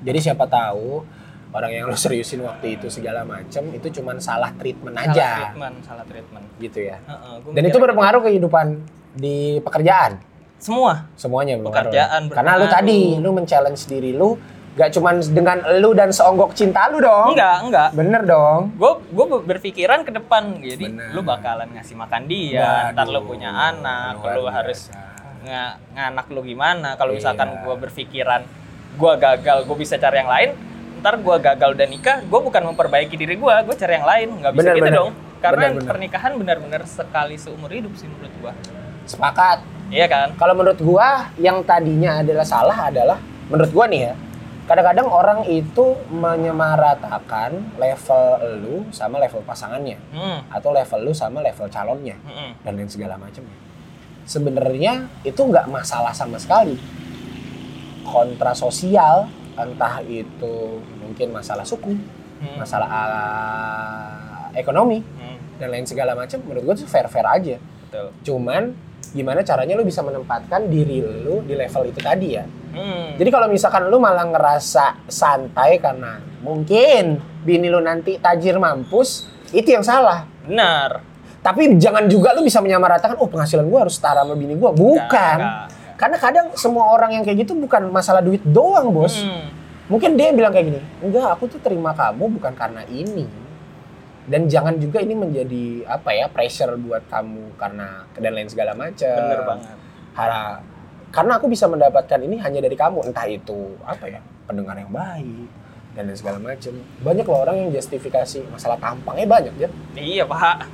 jadi 0.00 0.18
siapa 0.22 0.44
tahu 0.44 1.04
orang 1.50 1.70
yang 1.72 1.84
lo 1.84 1.94
seriusin 1.94 2.40
waktu 2.40 2.78
itu 2.78 2.86
segala 2.88 3.20
macem 3.22 3.68
itu 3.70 3.90
cuman 3.92 4.16
salah 4.16 4.54
treatment 4.54 4.94
Salah 4.94 5.10
aja 5.10 5.28
treatment, 5.36 5.76
salah 5.82 6.04
treatment. 6.06 6.44
gitu 6.56 6.78
ya 6.80 6.96
Heeh, 7.00 7.34
gua 7.42 7.52
dan 7.52 7.62
itu 7.64 7.76
berpengaruh 7.76 8.20
kehidupan 8.22 8.66
di 9.12 9.36
pekerjaan 9.60 10.22
semua. 10.56 11.10
semuanya 11.14 11.58
berpengaruh. 11.58 11.90
Pekerjaan 11.90 12.20
karena 12.30 12.52
lu 12.54 12.66
tadi 12.66 13.00
lu 13.18 13.28
men-challenge 13.32 13.82
diri 13.84 14.14
lu 14.14 14.38
gak 14.70 14.90
cuman 14.92 15.18
dengan 15.26 15.58
lu 15.76 15.90
dan 15.92 16.08
seonggok 16.08 16.54
cinta 16.54 16.86
lu 16.88 16.98
dong 16.98 17.34
Enggak, 17.34 17.56
enggak. 17.60 17.88
bener 17.90 18.22
dong 18.22 18.70
gue 18.72 18.92
gue 19.04 19.26
berpikiran 19.42 20.00
ke 20.00 20.12
depan 20.12 20.56
jadi 20.56 20.84
Benar. 20.86 21.10
lu 21.10 21.20
bakalan 21.20 21.68
ngasih 21.70 21.94
makan 21.94 22.22
dia 22.24 22.90
ntar 22.90 23.06
lu 23.06 23.18
Waduh, 23.18 23.26
punya 23.26 23.50
anak 23.50 24.14
lu 24.22 24.46
harus 24.46 24.88
nga- 25.40 25.74
nganak 25.90 26.26
lu 26.28 26.40
gimana 26.40 26.94
kalau 26.94 27.10
Iya. 27.10 27.18
misalkan 27.18 27.48
gue 27.58 27.74
berpikiran 27.76 28.42
gue 28.92 29.12
gagal 29.16 29.58
gue 29.64 29.76
bisa 29.76 29.94
cari 29.96 30.16
yang 30.18 30.30
lain 30.30 30.50
ntar 30.98 31.14
gue 31.16 31.36
gagal 31.40 31.70
dan 31.74 31.88
nikah 31.88 32.18
gue 32.20 32.40
bukan 32.40 32.62
memperbaiki 32.66 33.14
diri 33.16 33.34
gue 33.34 33.54
gue 33.60 33.74
cari 33.74 33.92
yang 33.92 34.06
lain 34.06 34.28
nggak 34.38 34.52
bisa 34.52 34.62
Benar, 34.62 34.74
gitu 34.76 34.84
benar. 34.84 34.98
dong 34.98 35.10
karena 35.40 35.56
Benar, 35.58 35.72
benar. 35.74 35.88
pernikahan 35.88 36.32
benar-benar 36.36 36.82
sekali 36.84 37.34
seumur 37.34 37.70
hidup 37.70 37.90
sih 37.94 38.06
menurut 38.06 38.32
gue 38.38 38.52
sepakat 39.04 39.58
iya 39.88 40.06
kan 40.06 40.30
kalau 40.36 40.54
menurut 40.54 40.78
gua 40.78 41.26
yang 41.36 41.58
tadinya 41.60 42.20
adalah 42.20 42.44
salah 42.44 42.86
adalah 42.86 43.18
menurut 43.48 43.70
gua 43.70 43.84
nih 43.84 44.00
ya 44.02 44.14
kadang-kadang 44.70 45.10
orang 45.10 45.42
itu 45.50 45.98
menyamaratakan 46.14 47.74
level 47.74 48.26
lu 48.62 48.76
sama 48.94 49.18
level 49.18 49.42
pasangannya 49.42 49.98
hmm. 50.14 50.46
atau 50.54 50.70
level 50.70 51.10
lu 51.10 51.12
sama 51.12 51.42
level 51.42 51.66
calonnya 51.66 52.14
Mm-mm. 52.22 52.54
dan 52.62 52.78
lain 52.78 52.86
segala 52.86 53.18
macam. 53.18 53.42
Sebenarnya 54.22 55.10
itu 55.26 55.42
nggak 55.42 55.66
masalah 55.66 56.14
sama 56.14 56.38
sekali. 56.38 56.78
Kontra 58.06 58.54
sosial, 58.54 59.26
entah 59.58 59.98
itu 60.06 60.78
mungkin 61.02 61.34
masalah 61.34 61.66
suku, 61.66 61.98
Hmm. 62.40 62.56
masalah 62.56 62.88
ah, 62.88 64.48
ekonomi 64.56 65.04
Hmm. 65.04 65.36
dan 65.60 65.68
lain 65.68 65.84
segala 65.84 66.16
macam, 66.16 66.40
menurut 66.40 66.72
gue 66.72 66.74
tuh 66.80 66.88
fair-fair 66.88 67.26
aja. 67.26 67.56
betul 67.84 68.08
Cuman 68.24 68.72
gimana 69.10 69.42
caranya 69.42 69.74
lu 69.74 69.82
bisa 69.82 70.00
menempatkan 70.00 70.70
diri 70.70 71.02
lu 71.02 71.42
di 71.42 71.54
level 71.58 71.82
itu 71.90 72.00
tadi 72.00 72.28
ya. 72.38 72.44
Hmm. 72.70 73.18
Jadi 73.18 73.30
kalau 73.34 73.50
misalkan 73.50 73.90
lu 73.90 73.98
malah 73.98 74.26
ngerasa 74.30 75.10
santai 75.10 75.82
karena 75.82 76.22
mungkin 76.40 77.18
bini 77.42 77.66
lu 77.66 77.82
nanti 77.82 78.16
tajir 78.22 78.56
mampus, 78.56 79.26
itu 79.50 79.74
yang 79.74 79.82
salah. 79.82 80.26
benar 80.46 81.02
Tapi 81.40 81.80
jangan 81.80 82.04
juga 82.04 82.36
lu 82.36 82.44
bisa 82.44 82.60
menyamaratakan, 82.60 83.16
oh 83.16 83.24
penghasilan 83.24 83.64
gua 83.64 83.88
harus 83.88 83.96
setara 83.96 84.22
sama 84.22 84.36
bini 84.36 84.52
gua. 84.60 84.76
Bukan. 84.76 85.38
Enggak, 85.40 85.72
Karena 85.96 86.16
kadang 86.16 86.46
semua 86.56 86.92
orang 86.92 87.16
yang 87.16 87.24
kayak 87.24 87.44
gitu 87.48 87.56
bukan 87.56 87.88
masalah 87.88 88.20
duit 88.20 88.44
doang, 88.44 88.92
bos. 88.92 89.20
Hmm. 89.24 89.48
Mungkin 89.88 90.20
dia 90.20 90.30
bilang 90.36 90.52
kayak 90.52 90.70
gini, 90.70 90.80
enggak 91.00 91.32
aku 91.32 91.48
tuh 91.48 91.60
terima 91.64 91.96
kamu 91.96 92.38
bukan 92.38 92.52
karena 92.54 92.84
ini. 92.92 93.24
Dan 94.30 94.46
jangan 94.46 94.78
juga 94.78 95.02
ini 95.02 95.18
menjadi 95.18 95.90
apa 95.90 96.14
ya 96.14 96.30
pressure 96.30 96.78
buat 96.78 97.02
kamu 97.10 97.58
karena 97.58 98.06
dan 98.14 98.30
lain 98.30 98.46
segala 98.46 98.78
macam. 98.78 99.18
bener 99.18 99.42
banget 99.42 99.76
Hara- 100.14 100.62
karena 101.10 101.42
aku 101.42 101.50
bisa 101.50 101.66
mendapatkan 101.66 102.22
ini 102.22 102.38
hanya 102.38 102.62
dari 102.62 102.78
kamu, 102.78 103.10
entah 103.10 103.26
itu 103.26 103.74
apa 103.82 104.06
ya 104.06 104.22
pendengar 104.46 104.78
yang 104.78 104.94
baik 104.94 105.50
dan 105.98 106.06
lain 106.06 106.14
segala 106.14 106.38
macam. 106.38 106.70
Banyak 107.02 107.26
loh 107.26 107.38
orang 107.42 107.56
yang 107.66 107.70
justifikasi 107.74 108.46
masalah 108.46 108.78
tampangnya 108.78 109.26
banyak 109.26 109.54
ya. 109.58 109.68
iya 109.98 110.22
pak 110.22 110.70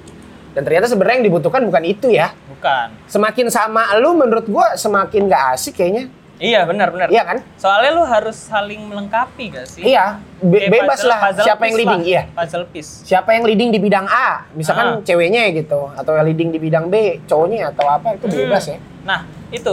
Dan 0.53 0.65
ternyata 0.65 0.89
sebenarnya 0.89 1.25
yang 1.25 1.27
dibutuhkan 1.33 1.65
bukan 1.65 1.85
itu 1.85 2.13
ya. 2.13 2.37
bukan 2.53 2.93
Semakin 3.09 3.49
sama 3.49 3.89
lu 3.97 4.13
menurut 4.13 4.45
gua 4.49 4.77
semakin 4.77 5.29
gak 5.29 5.57
asik 5.57 5.81
kayaknya. 5.81 6.13
Iya 6.39 6.63
benar 6.63 6.89
benar 6.89 7.09
Iya 7.09 7.23
kan? 7.23 7.39
Soalnya 7.55 7.91
lu 7.93 8.03
harus 8.03 8.37
saling 8.37 8.85
melengkapi 8.85 9.51
gak 9.51 9.67
sih? 9.67 9.83
Iya, 9.83 10.21
be- 10.39 10.69
bebas 10.69 11.01
puzzle- 11.01 11.09
lah 11.09 11.21
puzzle 11.25 11.45
siapa 11.45 11.63
yang 11.65 11.77
leading, 11.77 12.03
lah. 12.03 12.09
iya. 12.09 12.23
Puzzle 12.31 12.67
piece. 12.67 12.91
Siapa 13.03 13.31
yang 13.33 13.45
leading 13.45 13.71
di 13.71 13.79
bidang 13.79 14.05
A, 14.05 14.45
misalkan 14.53 14.87
Ah. 14.87 15.01
ceweknya 15.01 15.49
gitu, 15.51 15.89
atau 15.91 16.13
yang 16.13 16.25
leading 16.25 16.51
di 16.51 16.59
bidang 16.59 16.87
B, 16.87 17.25
cowoknya 17.25 17.71
atau 17.71 17.87
apa 17.87 18.15
itu 18.15 18.27
bebas 18.27 18.65
Hmm. 18.65 18.73
ya. 18.73 18.79
Nah, 19.05 19.21
itu 19.49 19.73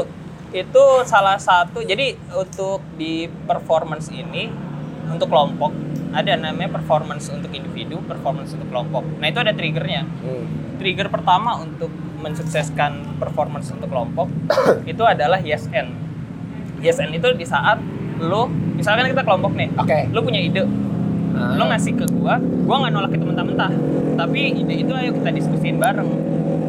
itu 0.52 0.84
salah 1.04 1.36
satu. 1.36 1.82
Jadi 1.82 2.14
untuk 2.32 2.80
di 2.94 3.26
performance 3.44 4.08
ini 4.08 4.54
untuk 5.06 5.28
kelompok 5.28 5.74
ada 6.12 6.38
namanya 6.38 6.70
performance 6.72 7.28
untuk 7.28 7.50
individu, 7.50 7.98
performance 8.04 8.54
untuk 8.54 8.70
kelompok. 8.70 9.02
Nah, 9.18 9.28
itu 9.28 9.40
ada 9.40 9.50
triggernya. 9.50 10.06
Hmm. 10.06 10.46
Trigger 10.78 11.10
pertama 11.10 11.58
untuk 11.58 11.90
mensukseskan 12.18 13.18
performance 13.18 13.68
untuk 13.70 13.88
kelompok 13.88 14.30
itu 14.86 15.04
adalah 15.04 15.38
yes 15.38 15.68
and. 15.70 15.92
Yes 16.84 17.00
and 17.00 17.16
itu 17.16 17.32
di 17.34 17.48
saat 17.48 17.80
lu 18.20 18.52
misalkan 18.76 19.08
kita 19.08 19.24
kelompok 19.24 19.56
nih, 19.56 19.72
Oke. 19.80 20.12
lu 20.12 20.20
punya 20.20 20.38
ide, 20.38 20.68
Ah. 21.34 21.56
lo 21.58 21.66
ngasih 21.66 21.96
ke 21.96 22.06
gua, 22.14 22.38
gua 22.38 22.76
nggak 22.84 22.92
nolak 22.94 23.12
itu 23.16 23.26
mentah-mentah. 23.26 23.72
Tapi 24.14 24.40
ide 24.54 24.86
itu 24.86 24.92
ayo 24.92 25.16
kita 25.16 25.30
diskusiin 25.32 25.80
bareng. 25.80 26.06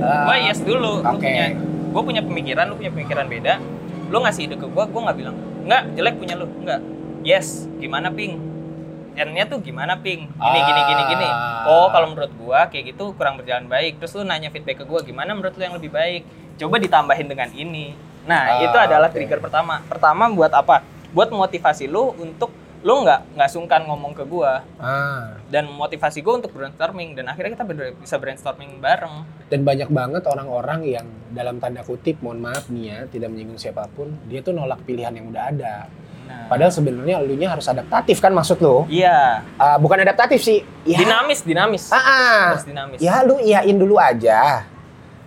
Ah, 0.01 0.25
Gua 0.25 0.35
yes 0.39 0.63
dulu, 0.63 1.03
lu 1.03 1.11
Oke. 1.11 1.21
punya 1.21 1.47
gua 1.91 2.03
punya 2.03 2.23
pemikiran, 2.23 2.65
lu 2.71 2.79
punya 2.79 2.95
pemikiran 2.95 3.27
beda. 3.27 3.55
Lu 4.09 4.23
ngasih 4.23 4.47
ide 4.47 4.57
ke 4.57 4.67
gua, 4.71 4.87
gua 4.87 5.11
nggak 5.11 5.17
bilang, 5.19 5.37
"Enggak, 5.67 5.83
jelek 5.93 6.15
punya 6.17 6.35
lu." 6.39 6.47
Enggak. 6.63 6.81
Yes, 7.27 7.67
gimana 7.77 8.09
ping? 8.09 8.39
N-nya 9.15 9.47
tuh 9.47 9.63
gimana 9.63 9.95
ping? 9.97 10.27
Gini 10.27 10.59
gini 10.61 10.81
gini 10.87 11.03
gini. 11.09 11.29
Ah. 11.29 11.67
Oh, 11.67 11.87
kalau 11.91 12.11
menurut 12.11 12.33
gua 12.35 12.67
kayak 12.67 12.95
gitu 12.95 13.13
kurang 13.15 13.37
berjalan 13.37 13.67
baik. 13.67 13.99
Terus 13.99 14.15
lu 14.15 14.23
nanya 14.23 14.49
feedback 14.49 14.81
ke 14.81 14.85
gua, 14.87 15.03
gimana 15.03 15.35
menurut 15.35 15.55
lu 15.55 15.63
yang 15.63 15.77
lebih 15.77 15.91
baik? 15.91 16.23
Coba 16.57 16.79
ditambahin 16.79 17.27
dengan 17.27 17.51
ini. 17.53 18.14
Nah, 18.25 18.43
Ah, 18.51 18.63
itu 18.63 18.77
adalah 18.77 19.07
oke. 19.07 19.15
trigger 19.15 19.39
pertama. 19.39 19.81
Pertama 19.83 20.29
buat 20.29 20.51
apa? 20.51 20.81
Buat 21.11 21.31
motivasi 21.31 21.87
lu 21.87 22.13
untuk 22.17 22.51
lu 22.81 23.01
nggak 23.01 23.33
nggak 23.33 23.49
sungkan 23.49 23.81
ngomong 23.83 24.13
ke 24.13 24.25
gua 24.25 24.61
Ah. 24.77 25.41
dan 25.47 25.65
motivasi 25.67 26.21
gue 26.21 26.35
untuk 26.35 26.53
brainstorming 26.53 27.15
dan 27.15 27.25
akhirnya 27.27 27.57
kita 27.57 27.65
bener- 27.65 27.97
bisa 27.97 28.21
brainstorming 28.21 28.77
bareng 28.77 29.25
Dan 29.47 29.65
banyak 29.65 29.89
banget 29.89 30.21
orang-orang 30.23 30.85
yang 30.85 31.07
dalam 31.31 31.57
tanda 31.57 31.81
kutip, 31.81 32.21
mohon 32.21 32.41
maaf 32.41 32.69
nih 32.69 32.85
ya, 32.85 32.99
tidak 33.07 33.29
menyinggung 33.31 33.57
siapa 33.57 33.89
pun, 33.89 34.13
dia 34.25 34.41
tuh 34.41 34.53
nolak 34.53 34.85
pilihan 34.85 35.13
yang 35.13 35.29
udah 35.29 35.45
ada. 35.49 35.75
nah, 36.25 36.45
Padahal 36.47 36.69
sebenarnya 36.71 37.21
elunya 37.21 37.49
harus 37.49 37.65
adaptatif 37.65 38.19
kan 38.19 38.33
maksud 38.33 38.61
lo? 38.61 38.85
iya 38.87 39.41
Ah, 39.57 39.77
bukan 39.77 40.01
adaptatif 40.01 40.41
sih. 40.43 40.61
Ya, 40.83 40.99
dinamis 40.99 41.41
dinamis 41.41 41.89
Ah, 41.89 41.97
ah. 41.97 42.41
Harus 42.53 42.67
dinamis 42.67 43.01
Ya 43.01 43.21
lu 43.23 43.39
iyain 43.39 43.77
dulu 43.79 43.97
aja. 43.97 44.69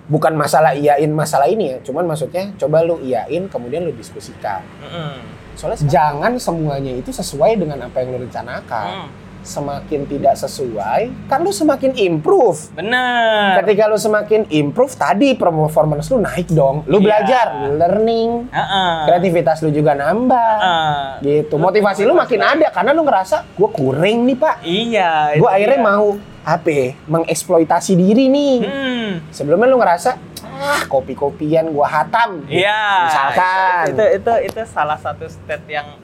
Bukan 0.08 0.39
masalah 0.39 0.72
iyain 0.72 1.12
masalah 1.12 1.51
ini 1.51 1.76
ya, 1.76 1.78
cuman 1.84 2.08
maksudnya 2.08 2.55
coba 2.55 2.80
lu 2.82 2.95
iyain 3.03 3.51
kemudian 3.51 3.84
lu 3.84 3.91
diskusikan. 3.91 4.64
Mm-mm. 4.80 5.20
Soalnya 5.53 5.84
jangan 5.84 6.39
semuanya 6.39 6.95
itu 6.95 7.12
sesuai 7.12 7.60
dengan 7.60 7.84
apa 7.84 7.99
yang 7.99 8.16
lu 8.16 8.24
rencanakan. 8.24 9.08
Mm. 9.08 9.10
Semakin 9.38 10.03
tidak 10.12 10.36
sesuai, 10.36 11.32
kan 11.32 11.39
lu 11.39 11.55
semakin 11.55 11.95
improve. 11.95 12.68
bener 12.76 13.55
Ketika 13.64 13.88
lu 13.88 13.95
semakin 13.95 14.43
improve, 14.51 14.91
tadi 14.91 15.39
performance 15.39 16.12
lu 16.12 16.20
naik 16.20 16.51
dong. 16.51 16.84
Lu 16.84 16.99
Iya. 16.99 17.05
belajar, 17.08 17.47
learning, 17.72 18.51
Heeh. 18.51 18.91
kreativitas 19.08 19.64
lu 19.64 19.72
juga 19.72 19.95
nambah. 19.95 20.51
Heeh. 20.60 21.03
Gitu. 21.24 21.55
Motivasi 21.55 22.03
lu 22.03 22.12
makin 22.12 22.43
ada 22.43 22.68
karena 22.76 22.91
lu 22.91 23.08
ngerasa 23.08 23.47
gue 23.55 23.70
kurang 23.72 24.28
nih, 24.28 24.36
Pak. 24.36 24.55
iya 24.68 25.12
Gue 25.39 25.47
akhirnya 25.47 25.80
dia. 25.80 25.88
mau 25.95 26.08
apa? 26.48 26.70
ya, 26.72 26.88
Mengeksploitasi 27.06 27.93
diri 27.93 28.32
nih. 28.32 28.56
Hmm. 28.64 29.12
Sebelumnya 29.30 29.68
lu 29.68 29.78
ngerasa 29.78 30.16
ah 30.58 30.82
kopi-kopian 30.88 31.70
gua 31.70 31.86
hatam. 31.86 32.48
iya 32.48 33.06
Misalkan. 33.06 33.84
itu 33.91 34.04
itu 34.16 34.34
itu 34.48 34.62
salah 34.66 34.95
satu 34.95 35.28
state 35.28 35.68
yang 35.68 36.00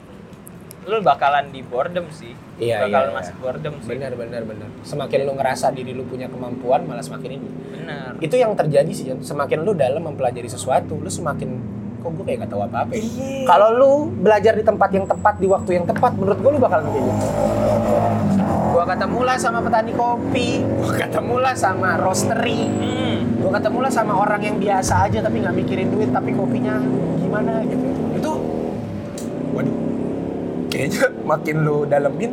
lu 0.84 1.00
bakalan 1.00 1.48
di 1.48 1.64
boredom 1.64 2.12
sih 2.12 2.36
Iya, 2.54 2.84
bakalan 2.84 3.08
iya, 3.08 3.16
masuk 3.16 3.34
iya. 3.34 3.42
boredom 3.42 3.74
sih 3.80 3.88
Benar 3.88 4.12
benar 4.14 4.42
benar. 4.44 4.68
Semakin 4.84 5.18
lu 5.24 5.32
ngerasa 5.34 5.72
diri 5.72 5.90
lu 5.90 6.04
punya 6.04 6.28
kemampuan 6.28 6.84
malah 6.84 7.00
semakin 7.00 7.40
ini. 7.40 7.48
bener 7.72 8.20
Itu 8.20 8.36
yang 8.36 8.52
terjadi 8.54 8.92
sih. 8.92 9.10
Semakin 9.16 9.64
lu 9.64 9.72
dalam 9.72 10.04
mempelajari 10.04 10.46
sesuatu, 10.46 10.94
lu 10.94 11.08
semakin 11.08 11.50
kok 12.04 12.12
gue 12.12 12.24
kayak 12.28 12.38
gak 12.44 12.50
tahu 12.52 12.62
apa-apa. 12.62 12.92
ya. 12.92 13.00
Iya. 13.00 13.48
Kalau 13.48 13.68
lu 13.72 13.92
belajar 14.20 14.52
di 14.52 14.60
tempat 14.60 14.90
yang 14.92 15.08
tepat 15.08 15.34
di 15.40 15.48
waktu 15.48 15.70
yang 15.72 15.86
tepat, 15.88 16.12
menurut 16.14 16.38
gua 16.38 16.50
lu 16.52 16.60
bakalan 16.60 16.84
kayak 16.86 17.04
gitu. 17.08 17.24
Gua 18.74 18.84
ketemu 18.84 19.20
lah 19.24 19.36
sama 19.38 19.58
petani 19.64 19.92
kopi, 19.94 20.48
gua 20.76 20.92
ketemu 20.92 21.34
lah 21.40 21.54
sama 21.56 21.88
roastery, 21.96 22.60
Hmm. 22.68 23.16
gua 23.40 23.50
ketemu 23.56 23.78
lah 23.80 23.92
sama 23.94 24.12
orang 24.14 24.40
yang 24.44 24.56
biasa 24.60 25.08
aja 25.08 25.18
tapi 25.18 25.40
nggak 25.40 25.56
mikirin 25.56 25.88
duit 25.88 26.10
tapi 26.12 26.36
kopinya 26.36 26.76
gimana 27.16 27.64
gitu. 27.64 27.84
Itu, 28.14 28.32
waduh, 29.54 29.74
kayaknya 30.68 31.02
makin 31.32 31.56
lu 31.62 31.86
dalemin 31.86 32.32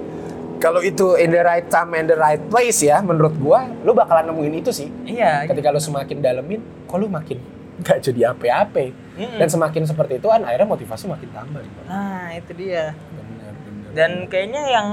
kalau 0.58 0.78
itu 0.78 1.18
in 1.18 1.34
the 1.34 1.42
right 1.42 1.66
time 1.74 1.90
and 1.98 2.06
the 2.06 2.14
right 2.14 2.42
place 2.50 2.86
ya 2.86 3.02
menurut 3.02 3.34
gua 3.38 3.66
lu 3.82 3.94
bakalan 3.94 4.30
nemuin 4.30 4.62
itu 4.62 4.70
sih 4.70 4.94
iya 5.10 5.42
ketika 5.50 5.74
lu 5.74 5.82
semakin 5.82 6.22
dalemin 6.22 6.62
kok 6.86 7.02
lu 7.02 7.10
makin 7.10 7.42
nggak 7.82 7.98
jadi 7.98 8.30
apa-apa 8.30 8.94
Mm-mm. 9.22 9.38
dan 9.38 9.48
semakin 9.48 9.84
seperti 9.86 10.18
itu 10.18 10.28
kan 10.28 10.42
akhirnya 10.42 10.66
motivasi 10.66 11.06
makin 11.06 11.30
tambah 11.30 11.62
gitu. 11.62 11.80
nah 11.86 12.34
itu 12.34 12.52
dia. 12.58 12.98
Bener, 12.98 13.54
bener. 13.54 13.90
dan 13.94 14.12
kayaknya 14.26 14.64
yang 14.74 14.88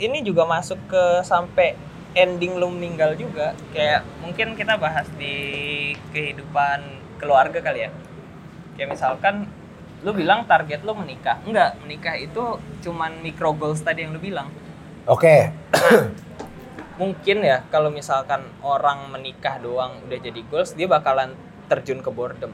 ini 0.00 0.24
juga 0.24 0.48
masuk 0.48 0.80
ke 0.88 1.04
sampai 1.26 1.76
ending 2.16 2.58
lu 2.58 2.72
meninggal 2.72 3.14
juga. 3.14 3.54
Kayak 3.70 4.02
mungkin 4.24 4.56
kita 4.56 4.80
bahas 4.80 5.06
di 5.20 5.36
kehidupan 6.10 6.80
keluarga 7.20 7.60
kali 7.60 7.86
ya. 7.86 7.90
Kayak 8.74 8.96
misalkan 8.96 9.46
lu 10.00 10.16
bilang 10.16 10.48
target 10.48 10.80
lu 10.82 10.96
menikah. 10.96 11.38
Enggak 11.44 11.76
menikah 11.84 12.16
itu 12.16 12.58
cuman 12.80 13.20
micro 13.20 13.52
goals 13.52 13.84
tadi 13.84 14.08
yang 14.08 14.16
lu 14.16 14.20
bilang. 14.22 14.48
Oke. 15.04 15.52
Mungkin 17.00 17.40
ya 17.40 17.64
kalau 17.72 17.88
misalkan 17.88 18.44
orang 18.60 19.08
menikah 19.08 19.56
doang 19.60 20.00
udah 20.04 20.18
jadi 20.20 20.40
goals 20.48 20.76
dia 20.76 20.84
bakalan 20.84 21.32
terjun 21.70 22.02
ke 22.04 22.10
boredom 22.12 22.52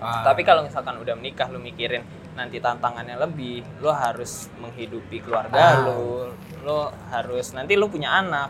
Ah, 0.00 0.24
tapi 0.24 0.42
kalau 0.42 0.64
misalkan 0.64 0.96
udah 0.96 1.12
menikah 1.12 1.46
lu 1.52 1.60
mikirin 1.60 2.00
nanti 2.32 2.56
tantangannya 2.56 3.20
lebih 3.20 3.60
lu 3.78 3.92
harus 3.92 4.48
menghidupi 4.56 5.20
keluarga 5.20 5.60
Ah. 5.60 5.72
lu 5.84 6.32
lu 6.64 6.78
harus 7.12 7.52
nanti 7.52 7.76
lu 7.76 7.86
punya 7.86 8.08
anak. 8.10 8.48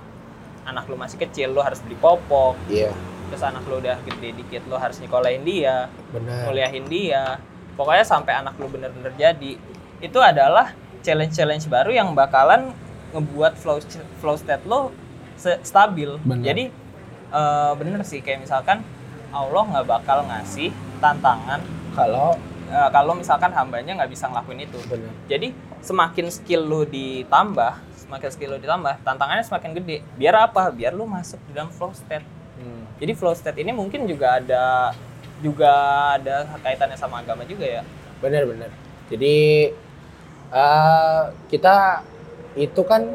Anak 0.63 0.87
lu 0.87 0.95
masih 0.95 1.19
kecil 1.19 1.51
lu 1.51 1.59
harus 1.59 1.83
beli 1.83 1.99
popok. 1.99 2.55
Iya. 2.71 2.95
Terus 3.31 3.43
anak 3.43 3.67
lu 3.67 3.79
udah 3.79 3.99
gede 4.03 4.31
dikit 4.35 4.63
lu 4.67 4.79
harus 4.79 4.99
nyekolahin 4.99 5.43
dia 5.43 5.91
benar. 6.15 6.47
kuliahin 6.47 6.87
dia. 6.87 7.39
Pokoknya 7.75 8.07
sampai 8.07 8.39
anak 8.39 8.55
lu 8.59 8.71
bener-bener 8.71 9.11
jadi 9.17 9.59
itu 9.99 10.19
adalah 10.23 10.71
challenge-challenge 11.03 11.67
baru 11.67 11.91
yang 11.91 12.13
bakalan 12.15 12.71
ngebuat 13.11 13.59
flow 13.59 13.83
flow 14.23 14.37
state 14.39 14.63
lo 14.65 14.95
stabil. 15.65 16.15
Bener. 16.23 16.45
jadi 16.45 16.65
eh, 17.31 17.73
bener 17.75 18.05
sih 18.05 18.21
kayak 18.21 18.45
misalkan 18.45 18.85
Allah 19.33 19.63
nggak 19.67 19.87
bakal 19.89 20.27
ngasih 20.27 20.71
tantangan 21.01 21.61
kalau? 21.97 22.37
Eh, 22.71 22.91
kalau 22.95 23.19
misalkan 23.19 23.51
hambanya 23.51 23.99
nggak 23.99 24.13
bisa 24.15 24.31
ngelakuin 24.31 24.63
itu. 24.63 24.79
Benar 24.87 25.11
jadi 25.27 25.51
semakin 25.83 26.31
skill 26.31 26.63
lu 26.63 26.87
ditambah 26.87 27.81
semakin 28.07 28.29
skill 28.31 28.55
lu 28.55 28.59
ditambah 28.63 29.03
tantangannya 29.03 29.43
semakin 29.43 29.75
gede. 29.81 30.07
Biar 30.15 30.37
apa? 30.39 30.71
Biar 30.71 30.95
lu 30.95 31.09
masuk 31.09 31.41
di 31.49 31.57
dalam 31.57 31.73
flow 31.73 31.91
state. 31.91 32.39
Hmm. 32.61 32.85
jadi 33.01 33.17
flow 33.17 33.33
state 33.33 33.57
ini 33.65 33.73
mungkin 33.73 34.05
juga 34.05 34.37
ada 34.37 34.93
juga 35.41 35.73
ada 36.21 36.45
kaitannya 36.61 37.01
sama 37.01 37.25
agama 37.25 37.49
juga 37.49 37.65
ya. 37.65 37.83
benar 38.21 38.45
benar 38.45 38.69
jadi 39.09 39.73
eh, 40.53 41.23
kita 41.49 42.05
itu 42.61 42.83
kan 42.85 43.09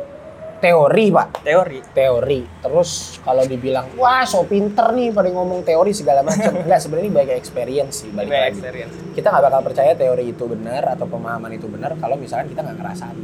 teori 0.60 1.06
pak 1.12 1.28
Teori. 1.44 1.80
teori 1.92 2.42
terus 2.64 3.20
kalau 3.22 3.44
dibilang 3.44 3.92
wah 4.00 4.24
so 4.24 4.48
pinter 4.48 4.92
nih 4.96 5.12
pada 5.12 5.30
ngomong 5.30 5.62
teori 5.68 5.92
segala 5.92 6.24
macam 6.24 6.56
enggak 6.64 6.80
sebenarnya 6.80 7.06
ini 7.06 7.14
banyak 7.14 7.36
experience 7.36 8.06
sih 8.06 8.10
balik 8.12 8.32
lagi 8.32 8.60
experience. 8.60 8.96
kita 9.14 9.28
nggak 9.30 9.44
bakal 9.52 9.62
percaya 9.62 9.92
teori 9.94 10.26
itu 10.32 10.44
benar 10.48 10.84
atau 10.96 11.06
pemahaman 11.06 11.52
itu 11.54 11.68
benar 11.68 11.94
kalau 12.00 12.16
misalkan 12.16 12.50
kita 12.52 12.64
nggak 12.64 12.78
ngerasain 12.80 13.18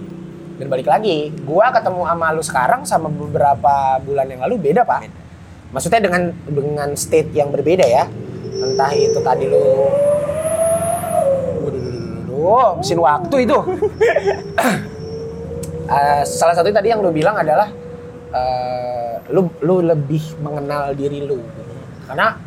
dan 0.61 0.67
balik 0.69 0.87
lagi 0.87 1.33
gua 1.41 1.73
ketemu 1.73 2.01
sama 2.05 2.27
lu 2.35 2.43
sekarang 2.43 2.81
sama 2.85 3.07
beberapa 3.09 3.97
bulan 4.03 4.27
yang 4.29 4.41
lalu 4.45 4.71
beda 4.71 4.85
pak 4.85 5.09
maksudnya 5.71 6.03
dengan 6.03 6.35
dengan 6.45 6.89
state 6.99 7.31
yang 7.33 7.49
berbeda 7.49 7.87
ya 7.87 8.05
entah 8.61 8.91
itu 8.93 9.19
tadi 9.23 9.47
lu 9.47 9.89
Waduh, 12.41 12.81
mesin 12.81 12.97
waktu 12.97 13.35
itu 13.45 13.57
Eh, 15.91 16.23
salah 16.23 16.55
satu 16.55 16.71
tadi 16.71 16.87
yang 16.87 17.03
lu 17.03 17.11
bilang 17.11 17.35
adalah 17.35 17.67
eh, 18.31 19.19
lu 19.35 19.51
lu 19.59 19.83
lebih 19.83 20.39
mengenal 20.39 20.95
diri 20.95 21.19
lu. 21.27 21.43
Karena 22.07 22.39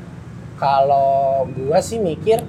kalau 0.56 1.44
gua 1.52 1.84
sih 1.84 2.00
mikir 2.00 2.40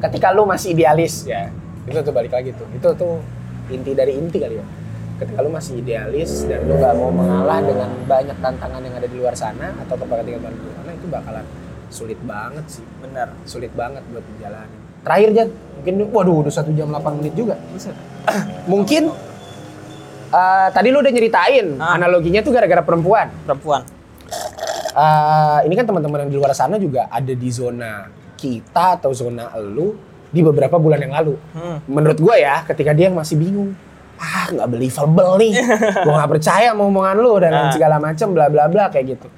ketika 0.00 0.32
lu 0.32 0.48
masih 0.48 0.72
idealis 0.72 1.28
ya 1.28 1.52
itu 1.84 2.00
tuh 2.00 2.14
balik 2.16 2.32
lagi 2.32 2.56
tuh. 2.56 2.64
Itu 2.72 2.96
tuh 2.96 3.20
inti 3.68 3.92
dari 3.92 4.16
inti 4.16 4.40
kali 4.40 4.56
ya. 4.56 4.64
Ketika 5.20 5.44
lu 5.44 5.52
masih 5.52 5.84
idealis 5.84 6.48
dan 6.48 6.64
lu 6.64 6.80
gak 6.80 6.96
mau 6.96 7.12
mengalah 7.12 7.60
dengan 7.62 7.92
banyak 8.08 8.36
tantangan 8.42 8.80
yang 8.80 8.96
ada 8.96 9.06
di 9.06 9.16
luar 9.20 9.36
sana 9.36 9.70
atau 9.84 9.94
tempat 10.00 10.24
tinggal 10.24 10.48
di 10.48 10.64
luar 10.64 10.74
sana 10.80 10.90
itu 10.96 11.06
bakalan 11.12 11.44
sulit 11.92 12.18
banget 12.24 12.64
sih. 12.80 12.84
Bener. 13.04 13.28
sulit 13.44 13.70
banget 13.76 14.00
buat 14.08 14.24
dijalanin. 14.32 14.80
Terakhir 15.04 15.28
Jan 15.36 15.48
mungkin 15.76 15.94
waduh 16.08 16.36
udah 16.40 16.52
satu 16.56 16.72
jam 16.72 16.88
8 16.88 17.20
menit 17.20 17.34
juga. 17.36 17.60
Mungkin 18.64 19.12
eh, 20.32 20.68
tadi 20.70 20.88
lu 20.88 20.98
udah 20.98 21.12
nyeritain 21.12 21.66
Ah. 21.76 21.94
analoginya 21.94 22.40
tuh 22.40 22.50
gara-gara 22.50 22.80
perempuan 22.80 23.28
Perempuan. 23.44 23.82
Eh, 24.92 25.58
ini 25.64 25.74
kan 25.74 25.84
teman-teman 25.84 26.24
yang 26.24 26.30
di 26.30 26.36
luar 26.36 26.52
sana 26.52 26.76
juga 26.76 27.08
ada 27.08 27.32
di 27.32 27.48
zona 27.48 28.08
kita 28.36 29.00
atau 29.00 29.12
zona 29.12 29.48
elu 29.54 29.96
di 30.28 30.40
beberapa 30.40 30.76
bulan 30.76 31.00
yang 31.00 31.12
lalu. 31.14 31.34
Hmm. 31.52 31.80
Menurut 31.86 32.18
gue 32.18 32.36
ya, 32.38 32.64
ketika 32.66 32.92
dia 32.92 33.08
masih 33.08 33.36
bingung, 33.36 33.72
ah 34.16 34.48
nggak 34.48 34.68
believable 34.68 35.36
nih, 35.38 35.52
gue 35.96 36.12
nggak 36.12 36.30
percaya 36.30 36.72
sama 36.72 36.84
omongan 36.84 37.16
lu 37.18 37.32
dan 37.38 37.52
Nah. 37.52 37.70
segala 37.70 37.96
macem 37.96 38.28
bla 38.30 38.48
bla 38.48 38.66
bla 38.66 38.88
kayak 38.88 39.16
gitu. 39.16 39.28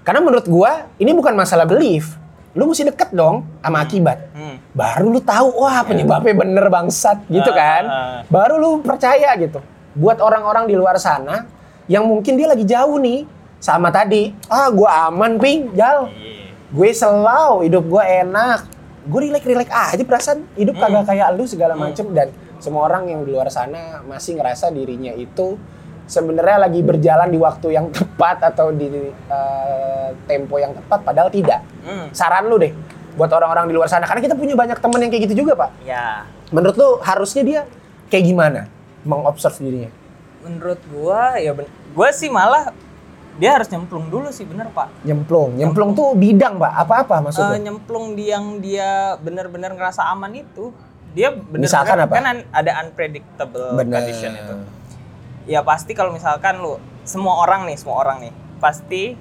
Karena 0.00 0.20
menurut 0.22 0.46
gue 0.46 0.70
ini 0.98 1.10
bukan 1.10 1.32
masalah 1.34 1.64
belief, 1.64 2.16
lu 2.52 2.64
mesti 2.64 2.84
deket 2.84 3.12
dong 3.12 3.44
sama 3.60 3.82
akibat. 3.82 4.32
Hmm. 4.32 4.56
Baru 4.72 5.08
lu 5.10 5.20
tahu, 5.20 5.56
wah 5.58 5.80
penyebabnya 5.82 6.32
bener 6.32 6.66
bangsat 6.68 7.20
gitu 7.26 7.50
Ah, 7.50 7.56
kan. 7.56 7.82
ah. 7.84 8.18
Baru 8.26 8.56
lu 8.56 8.70
percaya 8.80 9.32
gitu. 9.36 9.60
Buat 9.96 10.20
orang-orang 10.20 10.68
di 10.68 10.76
luar 10.76 11.00
sana 11.00 11.48
yang 11.88 12.04
mungkin 12.04 12.36
dia 12.36 12.46
lagi 12.52 12.68
jauh 12.68 13.00
nih 13.00 13.24
sama 13.56 13.88
tadi, 13.88 14.36
ah 14.52 14.68
gua 14.68 15.08
aman 15.08 15.40
ping, 15.40 15.72
jal. 15.72 16.12
Gue 16.66 16.90
selau, 16.92 17.62
hidup 17.62 17.86
gue 17.86 18.04
enak. 18.04 18.68
Gue 19.06 19.30
rilek-rilek 19.30 19.70
aja 19.70 20.02
perasaan 20.02 20.42
hidup 20.58 20.76
Hmm. 20.76 20.90
kagak 21.00 21.14
kayak 21.14 21.28
lu 21.38 21.46
segala 21.46 21.78
macem 21.78 22.10
dan 22.10 22.34
semua 22.58 22.90
orang 22.90 23.06
yang 23.06 23.22
di 23.22 23.30
luar 23.30 23.46
sana 23.48 24.02
masih 24.02 24.34
ngerasa 24.34 24.74
dirinya 24.74 25.14
itu 25.14 25.54
sebenarnya 26.10 26.66
lagi 26.66 26.82
berjalan 26.82 27.30
di 27.30 27.38
waktu 27.38 27.70
yang 27.70 27.86
tepat 27.94 28.42
atau 28.50 28.74
di 28.74 28.90
eh, 29.14 30.08
tempo 30.26 30.58
yang 30.58 30.74
tepat 30.74 31.06
padahal 31.06 31.30
tidak. 31.30 31.62
Hmm. 31.86 32.10
Saran 32.10 32.50
lu 32.50 32.58
deh 32.58 32.74
buat 33.14 33.30
orang-orang 33.30 33.70
di 33.70 33.74
luar 33.78 33.86
sana 33.88 34.04
karena 34.04 34.20
kita 34.26 34.34
punya 34.34 34.58
banyak 34.58 34.76
temen 34.76 34.98
yang 35.00 35.10
kayak 35.14 35.22
gitu 35.30 35.46
juga, 35.46 35.54
Pak. 35.54 35.70
Ya. 35.86 36.26
Menurut 36.50 36.74
lu 36.74 36.88
harusnya 37.00 37.42
dia 37.46 37.60
kayak 38.10 38.26
gimana 38.26 38.60
mengobserv 39.06 39.56
dirinya? 39.56 39.90
Menurut 40.42 40.82
gua 40.90 41.38
ya 41.38 41.54
ben- 41.54 41.70
gua 41.94 42.10
sih 42.10 42.28
malah 42.28 42.74
dia 43.36 43.52
harus 43.52 43.68
nyemplung 43.68 44.08
dulu 44.08 44.32
sih 44.32 44.48
bener 44.48 44.72
pak. 44.72 44.88
Nyemplung. 45.04 45.60
Nyemplung 45.60 45.92
tuh 45.92 46.16
bidang, 46.16 46.56
Pak. 46.56 46.72
Apa-apa 46.72 47.20
maksudnya? 47.20 47.60
nyemplung 47.60 48.16
di 48.16 48.32
yang 48.32 48.64
dia 48.64 49.20
bener-bener 49.20 49.76
ngerasa 49.76 50.08
aman 50.08 50.32
itu. 50.32 50.72
Dia 51.12 51.32
bener 51.32 51.68
Misalkan 51.68 52.00
apa? 52.00 52.12
kan 52.16 52.24
an- 52.28 52.48
ada 52.48 52.80
unpredictable 52.80 53.76
Bener. 53.76 54.00
condition 54.00 54.32
itu. 54.32 54.54
Ya 55.46 55.60
pasti 55.60 55.92
kalau 55.92 56.16
misalkan 56.16 56.60
lu 56.60 56.80
semua 57.04 57.40
orang 57.44 57.68
nih, 57.68 57.76
semua 57.76 58.00
orang 58.00 58.24
nih 58.24 58.32
pasti 58.56 59.14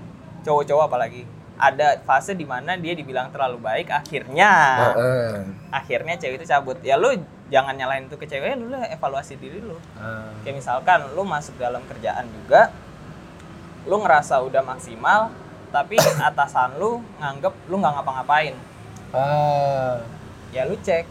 cowok-cowok 0.47 0.83
apalagi 0.87 1.27
ada 1.55 1.99
fase 2.03 2.35
di 2.35 2.43
mana 2.43 2.75
dia 2.75 2.91
dibilang 2.91 3.31
terlalu 3.31 3.63
baik 3.63 3.87
akhirnya 3.87 4.51
Heeh. 4.91 5.31
akhirnya 5.71 6.15
cewek 6.15 6.39
itu 6.39 6.47
cabut. 6.47 6.79
Ya 6.83 6.95
lu 6.95 7.19
jangan 7.53 7.77
nyalahin 7.77 8.09
itu 8.09 8.17
ke 8.17 8.25
ceweknya, 8.25 8.57
lu 8.57 8.73
lah 8.73 8.89
evaluasi 8.89 9.37
diri 9.37 9.61
lu. 9.61 9.77
Ah. 9.97 10.33
Kayak 10.41 10.55
misalkan 10.61 10.99
lu 11.13 11.21
masuk 11.21 11.55
dalam 11.61 11.85
kerjaan 11.85 12.25
juga, 12.29 12.73
lu 13.85 14.01
ngerasa 14.01 14.41
udah 14.41 14.65
maksimal, 14.65 15.29
tapi 15.69 15.99
atasan 16.01 16.81
lu 16.81 17.05
nganggep 17.21 17.53
lu 17.69 17.75
nggak 17.77 17.93
ngapa-ngapain. 18.01 18.55
Ah. 19.13 20.01
Ya 20.49 20.65
lu 20.65 20.73
cek, 20.81 21.05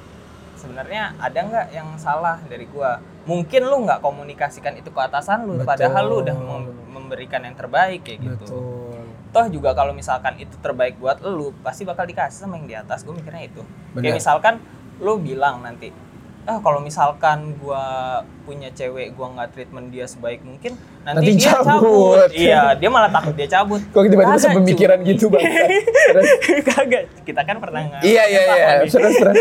sebenarnya 0.59 1.15
ada 1.23 1.39
nggak 1.39 1.67
yang 1.71 1.89
salah 2.01 2.43
dari 2.51 2.67
gua? 2.67 2.99
Mungkin 3.25 3.65
lu 3.65 3.87
nggak 3.89 4.03
komunikasikan 4.05 4.77
itu 4.77 4.91
ke 4.91 5.01
atasan 5.01 5.47
lu, 5.47 5.61
Betul. 5.61 5.69
padahal 5.71 6.05
lu 6.05 6.17
udah 6.21 6.37
mem- 6.37 6.77
memberikan 6.93 7.41
yang 7.47 7.55
terbaik 7.57 8.05
kayak 8.05 8.21
gitu. 8.21 8.47
Betul. 8.49 9.03
Toh 9.35 9.47
juga 9.51 9.75
kalau 9.75 9.91
misalkan 9.91 10.39
itu 10.39 10.55
terbaik 10.63 10.95
buat 10.99 11.19
lu, 11.25 11.51
pasti 11.63 11.83
bakal 11.83 12.07
dikasih 12.07 12.47
sama 12.47 12.55
yang 12.61 12.67
di 12.71 12.77
atas. 12.79 13.03
Gue 13.03 13.19
mikirnya 13.19 13.51
itu. 13.51 13.63
Benar. 13.97 14.03
Kayak 14.03 14.15
misalkan 14.23 14.55
lu 15.03 15.19
bilang 15.19 15.59
nanti, 15.59 15.91
ah 16.45 16.59
kalau 16.59 16.77
misalkan 16.79 17.57
gua 17.57 17.85
punya 18.43 18.69
cewek, 18.69 19.13
gua 19.13 19.33
nggak 19.33 19.49
treatment 19.51 19.89
dia 19.89 20.05
sebaik 20.05 20.41
mungkin, 20.41 20.77
nanti, 21.03 21.17
Nanti 21.25 21.31
dia 21.35 21.49
cabut. 21.51 21.65
cabut. 21.65 22.29
Iya, 22.45 22.63
dia 22.75 22.89
malah 22.89 23.09
takut 23.09 23.33
dia 23.33 23.49
cabut. 23.51 23.81
Kok 23.87 24.05
tiba-tiba 24.05 24.37
sepemikiran 24.39 24.99
cuy. 24.99 25.09
gitu, 25.09 25.25
Bang? 25.27 25.41
Terus? 26.13 26.29
Kagak, 26.63 27.03
kita 27.23 27.41
kan 27.43 27.57
pernah 27.59 27.81
nggak? 27.83 28.01
Iya, 28.03 28.23
iya, 28.27 28.41
iya. 28.47 28.69
Terus, 28.85 28.95
terus. 29.15 29.37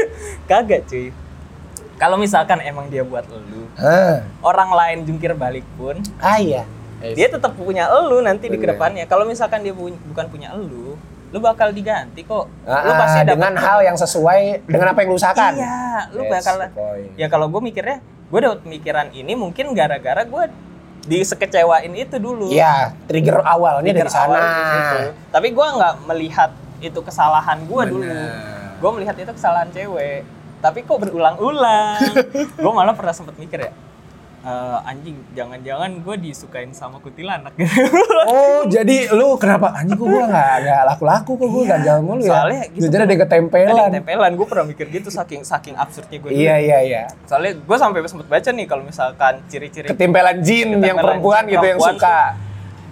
Kagak 0.50 0.84
cuy. 0.86 1.12
Kalau 1.96 2.14
misalkan 2.14 2.58
emang 2.60 2.86
dia 2.86 3.02
buat 3.02 3.26
lu, 3.26 3.66
Ah. 3.74 4.22
orang 4.40 4.70
lain 4.70 4.98
jungkir 5.04 5.34
balik 5.34 5.66
pun, 5.74 5.98
Ah, 6.16 6.38
iya. 6.38 6.62
dia 7.02 7.26
tetap 7.26 7.54
punya 7.54 7.90
elu 7.92 8.18
nanti 8.20 8.46
di 8.46 8.54
Bener. 8.54 8.62
ke 8.64 8.72
depannya. 8.72 9.04
Kalau 9.04 9.22
misalkan 9.22 9.60
dia 9.60 9.70
pu- 9.70 9.98
bukan 10.06 10.26
punya 10.26 10.50
elu, 10.52 10.94
lu 11.28 11.38
bakal 11.38 11.68
diganti 11.70 12.24
kok. 12.24 12.48
lu 12.48 12.68
Ah, 12.68 12.96
pasti 12.96 13.20
dapat 13.20 13.36
dengan 13.36 13.52
hal 13.54 13.78
yang 13.84 13.96
sesuai 13.96 14.64
dengan 14.64 14.86
apa 14.92 14.98
yang 15.02 15.10
lu 15.12 15.16
usahakan. 15.16 15.52
Iya, 15.54 15.80
lu 16.12 16.22
Yes, 16.24 16.32
bakal 16.32 16.54
ya 17.14 17.26
kalau 17.28 17.46
gue 17.48 17.60
mikirnya 17.60 18.00
gue 18.28 18.40
dapet 18.40 18.60
pemikiran 18.62 19.08
ini 19.12 19.32
mungkin 19.32 19.72
gara-gara 19.72 20.24
gue 20.24 20.44
disekecewain 21.04 21.92
itu 21.94 22.16
dulu. 22.16 22.48
Iya, 22.48 22.92
trigger 23.06 23.40
awalnya 23.40 23.92
dari 23.92 24.04
Trigger 24.04 24.12
awal 24.14 24.36
sana. 24.36 24.52
di 24.52 24.64
situ. 24.66 24.98
Tapi 25.28 25.48
gue 25.50 25.66
nggak 25.68 25.94
melihat 26.04 26.50
itu 26.78 27.00
kesalahan 27.00 27.58
gue 27.64 27.82
dulu. 27.86 28.14
Gue 28.78 28.90
melihat 28.94 29.16
itu 29.16 29.30
kesalahan 29.30 29.68
cewek. 29.68 30.22
Tapi 30.58 30.78
kok 30.82 30.98
berulang-ulang. 30.98 32.02
gue 32.62 32.72
malah 32.72 32.92
pernah 32.92 33.14
sempet 33.14 33.36
mikir 33.36 33.62
ya, 33.62 33.72
"Eh, 34.38 34.78
anjing, 34.86 35.18
jangan-jangan 35.34 35.98
gue 35.98 36.14
disukain 36.16 36.70
sama 36.70 36.98
kuntilanak 36.98 37.58
gitu. 37.58 37.74
Oh, 38.24 38.62
jadi 38.64 39.10
lu 39.10 39.34
kenapa 39.34 39.74
anjing 39.74 39.94
kok 39.94 40.06
gua 40.06 40.24
enggak 40.24 40.54
enggak 40.62 40.82
laku-laku 40.86 41.30
kok 41.34 41.48
gua 41.48 41.58
Iya, 41.58 41.70
ganjal 41.74 41.96
mulu 42.00 42.22
ya. 42.22 42.30
soalnya 42.32 42.62
gitu 42.68 42.82
Jadi 42.84 42.94
ada 42.94 43.04
Ada 43.04 43.16
ketempelan. 43.18 43.74
yang 43.74 43.94
tempelan, 43.94 44.30
gue 44.32 44.46
pernah 44.46 44.64
mikir 44.64 44.86
gitu 44.90 45.08
saking 45.08 45.42
saking 45.42 45.74
absurdnya 45.74 46.18
gue. 46.18 46.30
Iya, 46.30 46.54
iya, 46.56 46.78
iya. 46.80 47.02
Soalnya 47.24 47.58
gue 47.58 47.76
sampai 47.76 47.98
sempet 48.04 48.26
baca 48.26 48.48
nih 48.48 48.66
kalau 48.66 48.82
misalkan 48.82 49.34
ciri-ciri 49.44 49.86
Ketempelan 49.86 50.36
jin 50.38 50.68
yang 50.70 50.78
Ketempelan 50.78 51.02
perempuan 51.02 51.42
jin 51.42 51.52
gitu 51.52 51.66
yang 51.66 51.80
suka. 51.82 52.18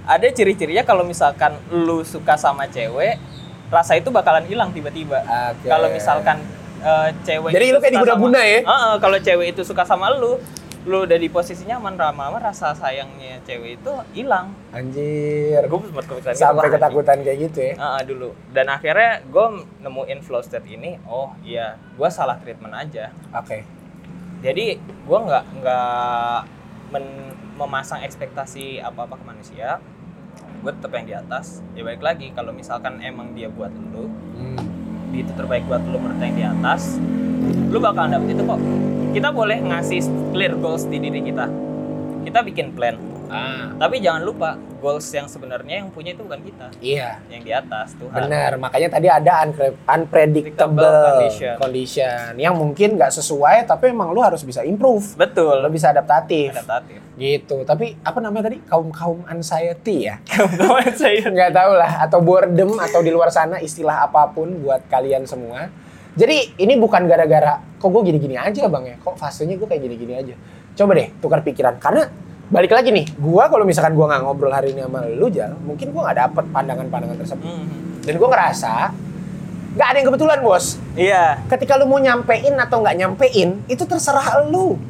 ada 0.05 0.27
ciri-cirinya 0.29 0.83
kalau 0.83 1.03
misalkan 1.03 1.53
lu 1.69 2.03
suka 2.03 2.35
sama 2.35 2.67
cewek, 2.67 3.23
rasa 3.69 3.95
itu 3.95 4.11
bakalan 4.11 4.43
hilang 4.45 4.71
tiba-tiba. 4.71 5.23
Oke. 5.55 5.67
Kalau 5.67 5.89
misalkan 5.91 6.43
eh, 6.81 7.09
cewek 7.23 7.51
Jadi 7.51 7.67
lu 7.71 7.79
kayak 7.79 7.93
diguna-guna 7.95 8.41
ya? 8.41 8.59
Heeh, 8.63 8.95
kalau 8.99 9.19
cewek 9.21 9.47
itu 9.51 9.63
suka 9.63 9.83
sama 9.83 10.11
lu, 10.13 10.43
lu 10.87 11.03
udah 11.03 11.19
di 11.19 11.27
posisi 11.27 11.67
nyaman 11.67 11.99
lama-lama 11.99 12.39
rasa 12.41 12.71
sayangnya 12.71 13.43
cewek 13.43 13.83
itu 13.83 13.93
hilang. 14.15 14.55
Anjir. 14.71 15.67
Gue 15.67 15.83
sempat 15.83 16.07
kepikiran 16.07 16.31
gitu, 16.31 16.41
Sampai 16.41 16.71
wah, 16.71 16.75
ketakutan 16.79 17.17
kayak 17.21 17.39
gitu 17.43 17.59
ya. 17.61 17.73
Heeh, 17.75 18.01
dulu. 18.07 18.29
Dan 18.55 18.67
akhirnya 18.71 19.19
gue 19.27 19.47
nemuin 19.83 20.21
flow 20.23 20.39
state 20.41 20.71
ini, 20.71 20.95
oh 21.05 21.35
iya, 21.43 21.75
gue 21.75 22.09
salah 22.09 22.39
treatment 22.39 22.71
aja. 22.71 23.11
Oke. 23.35 23.67
Jadi 24.47 24.79
gue 24.79 25.19
nggak 25.19 25.45
nggak 25.59 26.39
men- 26.95 27.35
memasang 27.59 28.07
ekspektasi 28.07 28.79
apa 28.79 29.11
apa 29.11 29.19
ke 29.19 29.25
manusia. 29.27 29.83
Gue 30.63 30.71
tetap 30.71 30.95
yang 30.95 31.07
di 31.07 31.15
atas. 31.19 31.67
Ya 31.75 31.83
balik 31.83 32.01
lagi 32.01 32.31
kalau 32.31 32.55
misalkan 32.55 33.03
emang 33.03 33.35
dia 33.35 33.51
buat 33.51 33.75
lu, 33.75 34.07
Hmm. 34.39 34.55
itu 35.11 35.35
terbaik 35.35 35.67
buat 35.67 35.83
lu 35.83 35.99
menurut 35.99 36.23
yang 36.23 36.37
di 36.37 36.45
atas, 36.47 37.03
lu 37.77 37.85
bakal 37.85 38.09
dapet 38.09 38.33
itu 38.33 38.41
kok. 38.41 38.57
Kita 39.13 39.29
boleh 39.37 39.61
ngasih 39.61 40.01
clear 40.33 40.57
goals 40.57 40.89
di 40.89 40.97
diri 40.97 41.21
kita. 41.21 41.45
Kita 42.25 42.41
bikin 42.41 42.73
plan. 42.73 42.97
Ah, 43.29 43.75
Tapi 43.77 44.01
jangan 44.01 44.25
lupa 44.25 44.57
goals 44.81 45.05
yang 45.13 45.29
sebenarnya 45.29 45.85
yang 45.85 45.91
punya 45.91 46.15
itu 46.15 46.23
bukan 46.23 46.47
kita, 46.47 46.71
iya. 46.79 47.19
yang 47.27 47.43
di 47.43 47.51
atas 47.51 47.99
Tuhan. 47.99 48.15
Benar, 48.15 48.55
makanya 48.55 48.89
tadi 48.97 49.11
ada 49.11 49.43
unpredictable 49.91 50.87
Condition. 51.19 51.55
condition. 51.59 52.39
yang 52.39 52.55
mungkin 52.55 52.95
nggak 52.95 53.11
sesuai 53.11 53.67
tapi 53.67 53.91
emang 53.91 54.15
lu 54.15 54.23
harus 54.23 54.47
bisa 54.47 54.63
improve, 54.63 55.19
Betul. 55.19 55.59
lu 55.59 55.69
bisa 55.75 55.91
adaptatif. 55.91 56.55
adaptatif. 56.55 57.03
Gitu. 57.19 57.67
Tapi 57.67 57.99
apa 57.99 58.19
namanya 58.23 58.47
tadi? 58.47 58.63
Kaum-kaum 58.63 59.27
anxiety 59.27 60.07
ya? 60.07 60.23
Kawan 60.63 60.95
saya. 60.95 61.27
nggak 61.27 61.51
tahu 61.51 61.73
lah 61.75 61.93
atau 62.07 62.23
boredom 62.23 62.79
atau 62.79 63.03
di 63.03 63.11
luar 63.11 63.35
sana 63.35 63.59
istilah 63.59 64.07
apa 64.07 64.31
pun 64.31 64.55
buat 64.63 64.87
kalian 64.87 65.27
semua. 65.27 65.67
Jadi 66.17 66.57
ini 66.57 66.75
bukan 66.81 67.05
gara-gara 67.05 67.61
kok 67.77 67.89
gue 67.93 68.03
gini-gini 68.09 68.41
aja 68.41 68.67
bang 68.73 68.85
ya, 68.89 68.97
kok 69.05 69.21
fasenya 69.21 69.61
gue 69.61 69.69
kayak 69.69 69.83
gini-gini 69.85 70.15
aja. 70.17 70.35
Coba 70.73 70.97
deh 70.97 71.13
tukar 71.21 71.45
pikiran 71.45 71.77
karena 71.77 72.09
balik 72.49 72.73
lagi 72.73 72.89
nih, 72.89 73.05
gue 73.21 73.45
kalau 73.53 73.69
misalkan 73.69 73.93
gue 73.93 74.07
nggak 74.07 74.23
ngobrol 74.25 74.49
hari 74.49 74.73
ini 74.73 74.81
sama 74.81 75.05
lu 75.05 75.29
Jal, 75.29 75.53
mungkin 75.61 75.93
gue 75.93 76.01
nggak 76.01 76.17
dapet 76.17 76.45
pandangan-pandangan 76.57 77.17
tersebut. 77.21 77.45
Hmm. 77.45 78.01
Dan 78.01 78.15
gue 78.17 78.29
ngerasa 78.33 78.73
nggak 79.77 79.89
ada 79.93 79.97
yang 80.01 80.09
kebetulan 80.09 80.39
bos. 80.41 80.81
Iya. 80.97 81.45
Ketika 81.53 81.77
lu 81.77 81.85
mau 81.85 82.01
nyampein 82.01 82.57
atau 82.57 82.81
nggak 82.81 82.97
nyampein 82.97 83.61
itu 83.69 83.85
terserah 83.85 84.49
lu. 84.49 84.81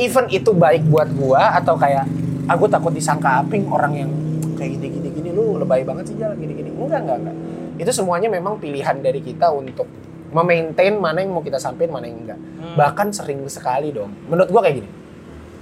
Even 0.00 0.26
itu 0.32 0.50
baik 0.50 0.88
buat 0.90 1.06
gua 1.14 1.54
atau 1.54 1.78
kayak 1.78 2.08
aku 2.50 2.66
takut 2.66 2.90
disangka 2.90 3.44
aping 3.44 3.68
orang 3.70 3.92
yang 3.94 4.10
kayak 4.58 4.80
gini 4.80 5.08
gini 5.12 5.30
lu 5.30 5.60
lebay 5.60 5.86
banget 5.86 6.10
sih 6.10 6.16
jalan 6.18 6.34
gini 6.34 6.52
gini 6.56 6.70
enggak 6.74 7.04
enggak 7.04 7.18
enggak 7.22 7.36
itu 7.78 7.90
semuanya 7.90 8.28
memang 8.30 8.58
pilihan 8.58 8.98
dari 8.98 9.22
kita 9.22 9.50
untuk 9.54 9.86
memaintain 10.34 10.98
mana 10.98 11.22
yang 11.22 11.30
mau 11.30 11.40
kita 11.40 11.56
sampein 11.56 11.88
mana 11.88 12.10
yang 12.10 12.18
enggak 12.26 12.40
Hmm. 12.64 12.74
bahkan 12.74 13.08
sering 13.08 13.44
sekali 13.46 13.94
dong 13.94 14.10
menurut 14.26 14.50
gua 14.50 14.66
kayak 14.66 14.82
gini 14.82 14.90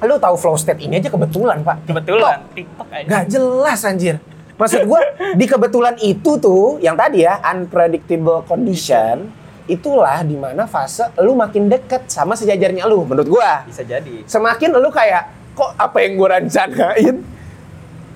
lu 0.03 0.19
tahu 0.19 0.35
flow 0.35 0.57
state 0.59 0.83
ini 0.83 0.99
aja 0.99 1.13
kebetulan 1.13 1.63
pak 1.63 1.87
Kebetulan 1.87 2.43
TikTok 2.51 2.89
aja. 2.91 3.07
Nggak 3.07 3.25
jelas 3.31 3.81
anjir. 3.87 4.17
Maksud 4.59 4.83
gue 4.83 5.03
di 5.41 5.47
kebetulan 5.47 5.95
itu 6.03 6.43
tuh 6.43 6.83
yang 6.83 6.99
tadi 6.99 7.23
ya 7.23 7.39
unpredictable 7.39 8.43
condition 8.43 9.31
itulah 9.71 10.27
di 10.27 10.35
mana 10.35 10.67
fase 10.67 11.07
lu 11.23 11.39
makin 11.39 11.71
deket 11.71 12.11
sama 12.11 12.35
sejajarnya 12.35 12.83
lu 12.91 13.07
menurut 13.07 13.31
gua. 13.31 13.63
Bisa 13.63 13.87
jadi. 13.87 14.27
Semakin 14.27 14.75
lu 14.75 14.91
kayak 14.91 15.55
kok 15.55 15.71
apa 15.79 15.97
yang 16.03 16.19
gue 16.19 16.29
rencanain 16.35 17.17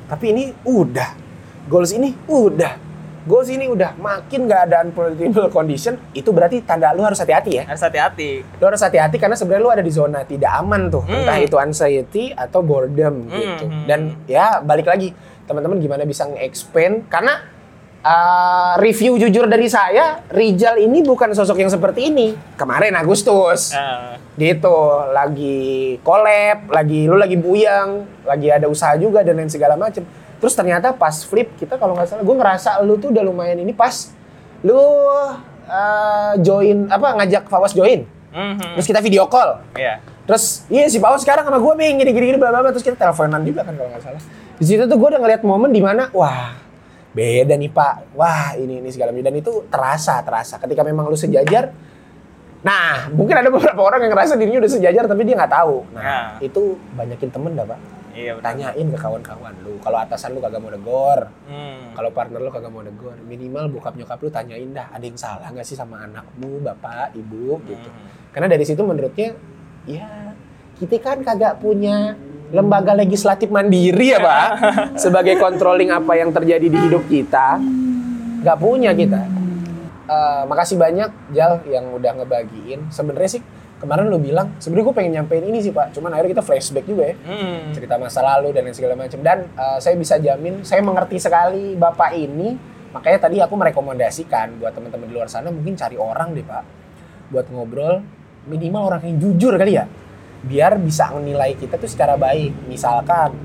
tapi 0.07 0.25
ini 0.35 0.45
udah 0.67 1.11
goals 1.67 1.95
ini 1.95 2.15
udah 2.27 2.86
goals 3.27 3.51
ini 3.51 3.67
udah 3.67 3.93
makin 3.97 4.47
nggak 4.47 4.61
ada 4.65 4.77
unpredictable 4.81 5.51
condition 5.51 5.99
itu 6.13 6.31
berarti 6.31 6.63
tanda 6.63 6.91
lu 6.91 7.03
harus 7.03 7.19
hati-hati 7.19 7.59
ya? 7.59 7.65
Harus 7.67 7.83
hati-hati. 7.83 8.47
lu 8.47 8.65
harus 8.65 8.79
hati-hati 8.79 9.17
karena 9.17 9.35
sebenarnya 9.35 9.63
lu 9.63 9.73
ada 9.73 9.83
di 9.83 9.91
zona 9.91 10.23
tidak 10.23 10.49
aman 10.57 10.87
tuh 10.89 11.03
Hmm. 11.03 11.21
entah 11.21 11.37
itu 11.37 11.57
anxiety 11.57 12.31
atau 12.31 12.63
boredom 12.63 13.27
Hmm, 13.27 13.35
gitu. 13.35 13.65
hmm. 13.67 13.85
dan 13.85 14.01
ya 14.25 14.59
balik 14.61 14.87
lagi 14.87 15.11
teman-teman 15.45 15.77
gimana 15.77 16.03
bisa 16.03 16.23
nge-expand 16.25 17.07
karena 17.07 17.39
uh, 18.01 18.75
review 18.79 19.15
jujur 19.17 19.47
dari 19.47 19.67
saya 19.67 20.23
Rijal 20.29 20.79
ini 20.79 21.03
bukan 21.03 21.31
sosok 21.33 21.59
yang 21.59 21.69
seperti 21.69 22.09
ini. 22.09 22.35
Kemarin 22.55 22.95
Agustus. 22.95 23.71
Eh, 23.73 24.15
gitu 24.37 24.77
lagi 25.11 25.97
collab 26.01 26.69
lagi 26.69 27.09
lu 27.09 27.17
lagi 27.17 27.35
buyang 27.35 28.05
lagi 28.23 28.53
ada 28.53 28.69
usaha 28.69 28.93
juga 28.95 29.25
dan 29.25 29.33
lain 29.35 29.49
segala 29.49 29.75
macem 29.75 30.05
terus 30.37 30.53
ternyata 30.53 30.93
pas 30.93 31.17
flip 31.21 31.49
kita 31.57 31.77
kalau 31.77 31.95
nggak 31.95 32.07
salah 32.07 32.23
gue 32.23 32.37
ngerasa 32.37 32.71
lu 32.81 32.97
tuh 32.97 33.09
udah 33.11 33.23
lumayan 33.23 33.57
ini 33.57 33.73
pas. 33.73 34.13
Lu 34.61 34.77
uh, 34.77 36.33
join 36.39 36.87
apa 36.87 37.17
ngajak 37.17 37.47
Fawas 37.47 37.73
join. 37.73 38.05
Mhm. 38.37 38.77
terus 38.77 38.85
kita 38.85 39.01
video 39.01 39.25
call. 39.27 39.65
Iya. 39.73 39.97
terus 40.27 40.67
iya 40.67 40.85
si 40.87 40.99
Fawas 40.99 41.23
sekarang 41.23 41.47
sama 41.47 41.57
gue 41.57 41.73
nih 41.79 41.97
gini 41.97 42.11
gini 42.13 42.27
gini 42.35 42.39
bla 42.39 42.53
bla. 42.53 42.69
Terus 42.69 42.83
kita 42.83 42.97
teleponan 42.97 43.41
juga 43.43 43.65
kan 43.65 43.73
kalau 43.73 43.89
nggak 43.89 44.03
salah. 44.03 44.21
Di 44.57 44.65
situ 44.65 44.83
tuh 44.85 44.97
gue 44.97 45.09
udah 45.09 45.21
ngeliat 45.21 45.41
momen 45.41 45.71
di 45.71 45.81
mana 45.81 46.09
wah 46.13 46.53
beda 47.13 47.57
nih 47.57 47.71
pak. 47.71 48.13
Wah 48.13 48.53
ini 48.55 48.85
ini 48.85 48.93
segala 48.93 49.09
macam. 49.09 49.25
Dan 49.25 49.37
itu 49.39 49.53
terasa 49.69 50.21
terasa. 50.21 50.57
Ketika 50.57 50.83
memang 50.83 51.07
lu 51.07 51.17
sejajar 51.17 51.73
nah 52.61 53.07
mungkin 53.15 53.39
ada 53.39 53.47
beberapa 53.47 53.79
orang 53.79 54.03
yang 54.03 54.11
ngerasa 54.11 54.35
dirinya 54.35 54.59
udah 54.59 54.73
sejajar 54.73 55.05
tapi 55.07 55.23
dia 55.23 55.39
nggak 55.39 55.55
tahu. 55.55 55.87
Nah 55.95 56.03
Nah. 56.03 56.27
itu 56.43 56.75
banyakin 56.93 57.31
temen 57.31 57.55
dah 57.55 57.63
pak 57.63 57.79
Iya 58.17 58.33
tanyain 58.41 58.87
ke 58.89 58.97
kawan-kawan 58.97 59.53
lu 59.61 59.77
kalau 59.79 60.01
atasan 60.01 60.33
lu 60.33 60.41
kagak 60.41 60.59
mau 60.59 60.73
negor 60.73 61.29
Hmm. 61.45 61.93
kalau 61.93 62.09
partner 62.11 62.41
lu 62.41 62.49
kagak 62.49 62.73
mau 62.73 62.81
negor 62.81 63.13
minimal 63.23 63.69
bokap 63.69 63.93
nyokap 63.93 64.19
lu 64.19 64.33
tanyain 64.33 64.73
dah 64.73 64.89
ada 64.89 65.05
yang 65.05 65.21
salah 65.21 65.47
nggak 65.47 65.63
sih 65.63 65.77
sama 65.77 66.01
anakmu 66.03 66.65
bapak 66.65 67.13
ibu 67.13 67.61
gitu. 67.63 67.89
Mhm. 67.89 68.33
karena 68.33 68.49
dari 68.49 68.65
situ 68.65 68.81
menurutnya 68.81 69.37
ya 69.85 70.33
kita 70.81 70.97
kan 70.99 71.21
kagak 71.21 71.61
punya 71.61 72.17
lembaga 72.47 72.93
legislatif 72.93 73.51
mandiri 73.51 74.13
ya 74.13 74.21
pak. 74.21 74.49
Sebagai 75.03 75.35
controlling 75.37 75.91
apa 75.91 76.15
yang 76.15 76.31
terjadi 76.31 76.63
di 76.63 76.79
hidup 76.79 77.05
kita 77.09 77.59
nggak 78.41 78.59
punya 78.61 78.93
kita. 78.93 79.25
Eh, 80.07 80.43
makasih 80.47 80.79
banyak 80.79 81.11
Jal 81.35 81.67
yang 81.67 81.91
udah 81.91 82.13
ngebagiin. 82.15 82.87
Sebenarnya 82.95 83.31
sih 83.35 83.43
kemarin 83.77 84.09
lu 84.09 84.17
bilang 84.17 84.57
sebenarnya 84.57 84.87
gue 84.89 84.97
pengen 84.97 85.13
nyampein 85.21 85.45
ini 85.45 85.59
sih 85.61 85.73
pak. 85.73 85.93
Cuman 85.93 86.13
akhirnya 86.17 86.41
kita 86.41 86.45
flashback 86.45 86.87
juga 86.89 87.13
ya. 87.13 87.17
Hmm. 87.29 87.73
cerita 87.77 87.95
masa 88.01 88.21
lalu 88.25 88.57
dan 88.57 88.65
lain 88.65 88.77
segala 88.77 88.95
macam. 88.97 89.19
Dan 89.21 89.39
eh, 89.53 89.79
saya 89.81 89.95
bisa 89.97 90.17
jamin 90.17 90.65
saya 90.65 90.81
mengerti 90.81 91.21
sekali 91.21 91.77
bapak 91.77 92.17
ini. 92.17 92.57
Makanya 92.97 93.19
tadi 93.29 93.37
aku 93.45 93.55
merekomendasikan 93.61 94.57
buat 94.57 94.73
teman-teman 94.73 95.05
di 95.05 95.15
luar 95.15 95.29
sana 95.29 95.53
mungkin 95.53 95.77
cari 95.77 96.01
orang 96.01 96.33
deh 96.33 96.47
pak. 96.47 96.65
Buat 97.29 97.53
ngobrol 97.53 98.01
minimal 98.49 98.95
orang 98.95 99.03
yang 99.05 99.17
jujur 99.21 99.53
kali 99.61 99.77
ya. 99.77 99.85
Biar 100.47 100.79
bisa 100.81 101.11
menilai 101.13 101.59
kita 101.59 101.77
tuh 101.77 101.91
secara 101.91 102.17
baik. 102.17 102.71
Misalkan 102.71 103.37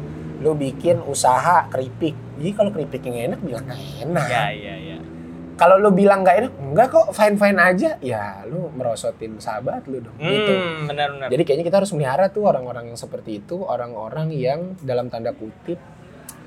lu 0.41 0.57
bikin 0.57 1.03
usaha 1.05 1.69
keripik. 1.69 2.17
Jadi 2.41 2.51
kalau 2.57 2.73
keripik 2.73 3.05
yang 3.05 3.33
enak 3.33 3.39
bilang 3.45 3.65
enak. 4.01 4.25
Iya 4.25 4.45
iya 4.55 4.75
iya. 4.79 4.90
Kalau 5.61 5.77
lu 5.77 5.93
bilang 5.93 6.25
nggak 6.25 6.37
enak 6.41 6.53
enggak 6.57 6.87
kok 6.89 7.13
fine 7.13 7.37
fine 7.37 7.59
aja 7.61 7.89
ya 8.01 8.41
lu 8.49 8.73
merosotin 8.73 9.37
sahabat 9.37 9.85
lu 9.85 10.01
dong 10.01 10.17
gitu 10.17 10.51
Hmm, 10.51 10.89
benar-benar. 10.89 11.29
jadi 11.29 11.41
kayaknya 11.45 11.65
kita 11.69 11.77
harus 11.77 11.93
melihara 11.93 12.25
tuh 12.27 12.49
orang-orang 12.49 12.89
yang 12.89 12.97
seperti 12.97 13.37
itu, 13.37 13.61
orang-orang 13.61 14.33
yang 14.33 14.73
dalam 14.81 15.05
tanda 15.07 15.29
kutip 15.31 15.77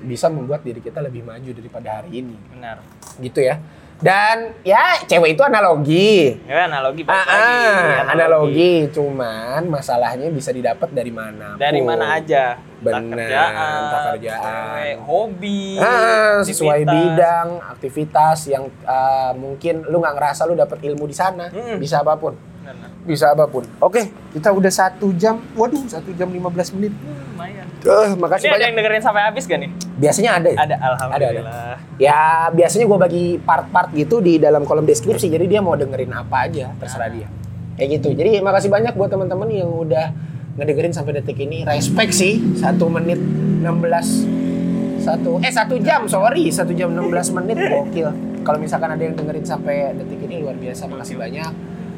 bisa 0.03 0.27
membuat 0.27 0.61
diri 0.61 0.83
kita 0.83 0.99
lebih 0.99 1.23
maju 1.23 1.47
daripada 1.47 2.03
hari 2.03 2.19
ini. 2.19 2.35
Benar. 2.51 2.83
Gitu 3.17 3.39
ya. 3.39 3.55
Dan 3.95 4.51
ya 4.61 4.99
cewek 5.01 5.33
itu 5.33 5.41
analogi. 5.41 6.35
Ya 6.43 6.67
analogi 6.67 7.01
Ah, 7.01 7.15
balik 7.15 7.25
lagi. 7.25 7.63
ah, 7.95 8.11
analogi. 8.11 8.73
Cuman 8.91 9.61
masalahnya 9.65 10.27
bisa 10.29 10.51
didapat 10.51 10.91
dari 10.91 11.09
mana? 11.09 11.55
Dari 11.55 11.79
mana 11.79 12.13
aja? 12.13 12.59
Entah 12.77 13.01
Bener, 13.01 13.17
kerjaan, 13.17 13.77
entah 13.81 14.01
kerjaan. 14.11 14.43
cewek, 14.43 14.95
hobi, 15.01 15.79
Ah, 15.79 16.43
sesuai 16.43 16.83
aktivitas. 16.83 16.91
bidang, 16.93 17.47
aktivitas 17.65 18.39
yang 18.45 18.63
ah, 18.83 19.31
mungkin 19.33 19.87
lu 19.87 19.97
nggak 19.97 20.13
ngerasa 20.13 20.41
lu 20.43 20.53
dapet 20.53 20.83
ilmu 20.83 21.07
di 21.07 21.15
sana. 21.15 21.47
Mm. 21.47 21.79
Bisa 21.79 22.03
apa 22.03 22.13
pun. 22.13 22.35
Bener. 22.65 22.89
Bisa 23.05 23.29
apa 23.29 23.45
pun. 23.45 23.61
Oke, 23.77 24.09
kita 24.33 24.49
udah 24.49 24.71
satu 24.73 25.13
jam. 25.13 25.37
Waduh, 25.53 25.85
satu 25.85 26.09
jam 26.17 26.33
15 26.33 26.73
menit. 26.73 26.93
Lumayan. 26.97 27.65
Eh, 27.85 28.09
makasih 28.17 28.49
Ini 28.49 28.49
ada 28.49 28.57
banyak. 28.57 28.65
yang 28.65 28.75
dengerin 28.81 29.03
sampai 29.05 29.21
habis 29.21 29.43
gak 29.45 29.59
nih? 29.61 29.69
Biasanya 30.01 30.31
ada 30.41 30.49
ya? 30.49 30.57
Ada, 30.65 30.75
alhamdulillah. 30.81 31.75
Ya 32.01 32.19
biasanya 32.49 32.85
gue 32.89 32.99
bagi 32.99 33.25
part-part 33.37 33.93
gitu 33.93 34.17
di 34.25 34.41
dalam 34.41 34.65
kolom 34.65 34.89
deskripsi. 34.89 35.29
Jadi 35.29 35.45
dia 35.45 35.61
mau 35.61 35.77
dengerin 35.77 36.09
apa 36.09 36.49
aja, 36.49 36.73
terserah 36.81 37.13
dia. 37.13 37.29
Kayak 37.77 38.01
gitu. 38.01 38.09
Jadi 38.17 38.41
makasih 38.41 38.73
banyak 38.73 38.97
buat 38.97 39.13
teman-teman 39.13 39.47
yang 39.53 39.69
udah 39.69 40.09
ngedengerin 40.57 40.91
sampai 40.95 41.21
detik 41.21 41.37
ini. 41.37 41.61
Respect 41.69 42.17
sih, 42.17 42.41
satu 42.57 42.89
menit 42.89 43.21
16 43.61 44.33
satu 45.05 45.37
eh 45.37 45.53
satu 45.53 45.77
jam 45.77 46.09
sorry 46.09 46.49
satu 46.49 46.73
jam 46.73 46.89
16 46.89 47.37
menit 47.37 47.61
gokil 47.69 48.09
kalau 48.41 48.57
misalkan 48.57 48.89
ada 48.89 49.03
yang 49.05 49.13
dengerin 49.13 49.45
sampai 49.45 49.93
detik 49.93 50.17
ini 50.25 50.41
luar 50.41 50.57
biasa 50.57 50.89
makasih 50.89 51.21
banyak 51.21 51.53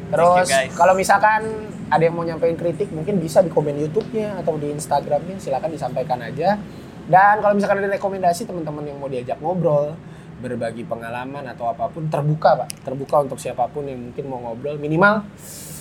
terus 0.08 0.48
kalau 0.76 0.94
misalkan 0.96 1.44
ada 1.88 2.04
yang 2.04 2.16
mau 2.16 2.24
nyampein 2.28 2.60
kritik 2.60 2.92
mungkin 2.92 3.20
bisa 3.24 3.40
di 3.40 3.52
komen 3.52 3.76
YouTube-nya 3.88 4.44
atau 4.44 4.60
di 4.60 4.72
Instagramnya. 4.76 5.40
Silakan 5.40 5.72
disampaikan 5.72 6.20
aja. 6.20 6.60
Dan 7.08 7.40
kalau 7.40 7.56
misalkan 7.56 7.80
ada 7.80 7.96
rekomendasi 7.96 8.44
teman-teman 8.44 8.84
yang 8.84 9.00
mau 9.00 9.08
diajak 9.08 9.40
ngobrol 9.40 9.96
berbagi 10.38 10.86
pengalaman 10.86 11.48
atau 11.56 11.72
apa 11.72 11.88
pun 11.88 12.12
terbuka 12.12 12.60
pak. 12.66 12.70
Terbuka 12.84 13.24
untuk 13.24 13.40
siapa 13.40 13.72
pun 13.72 13.88
yang 13.88 14.12
mungkin 14.12 14.24
mau 14.28 14.40
ngobrol. 14.44 14.76
Minimal 14.76 15.24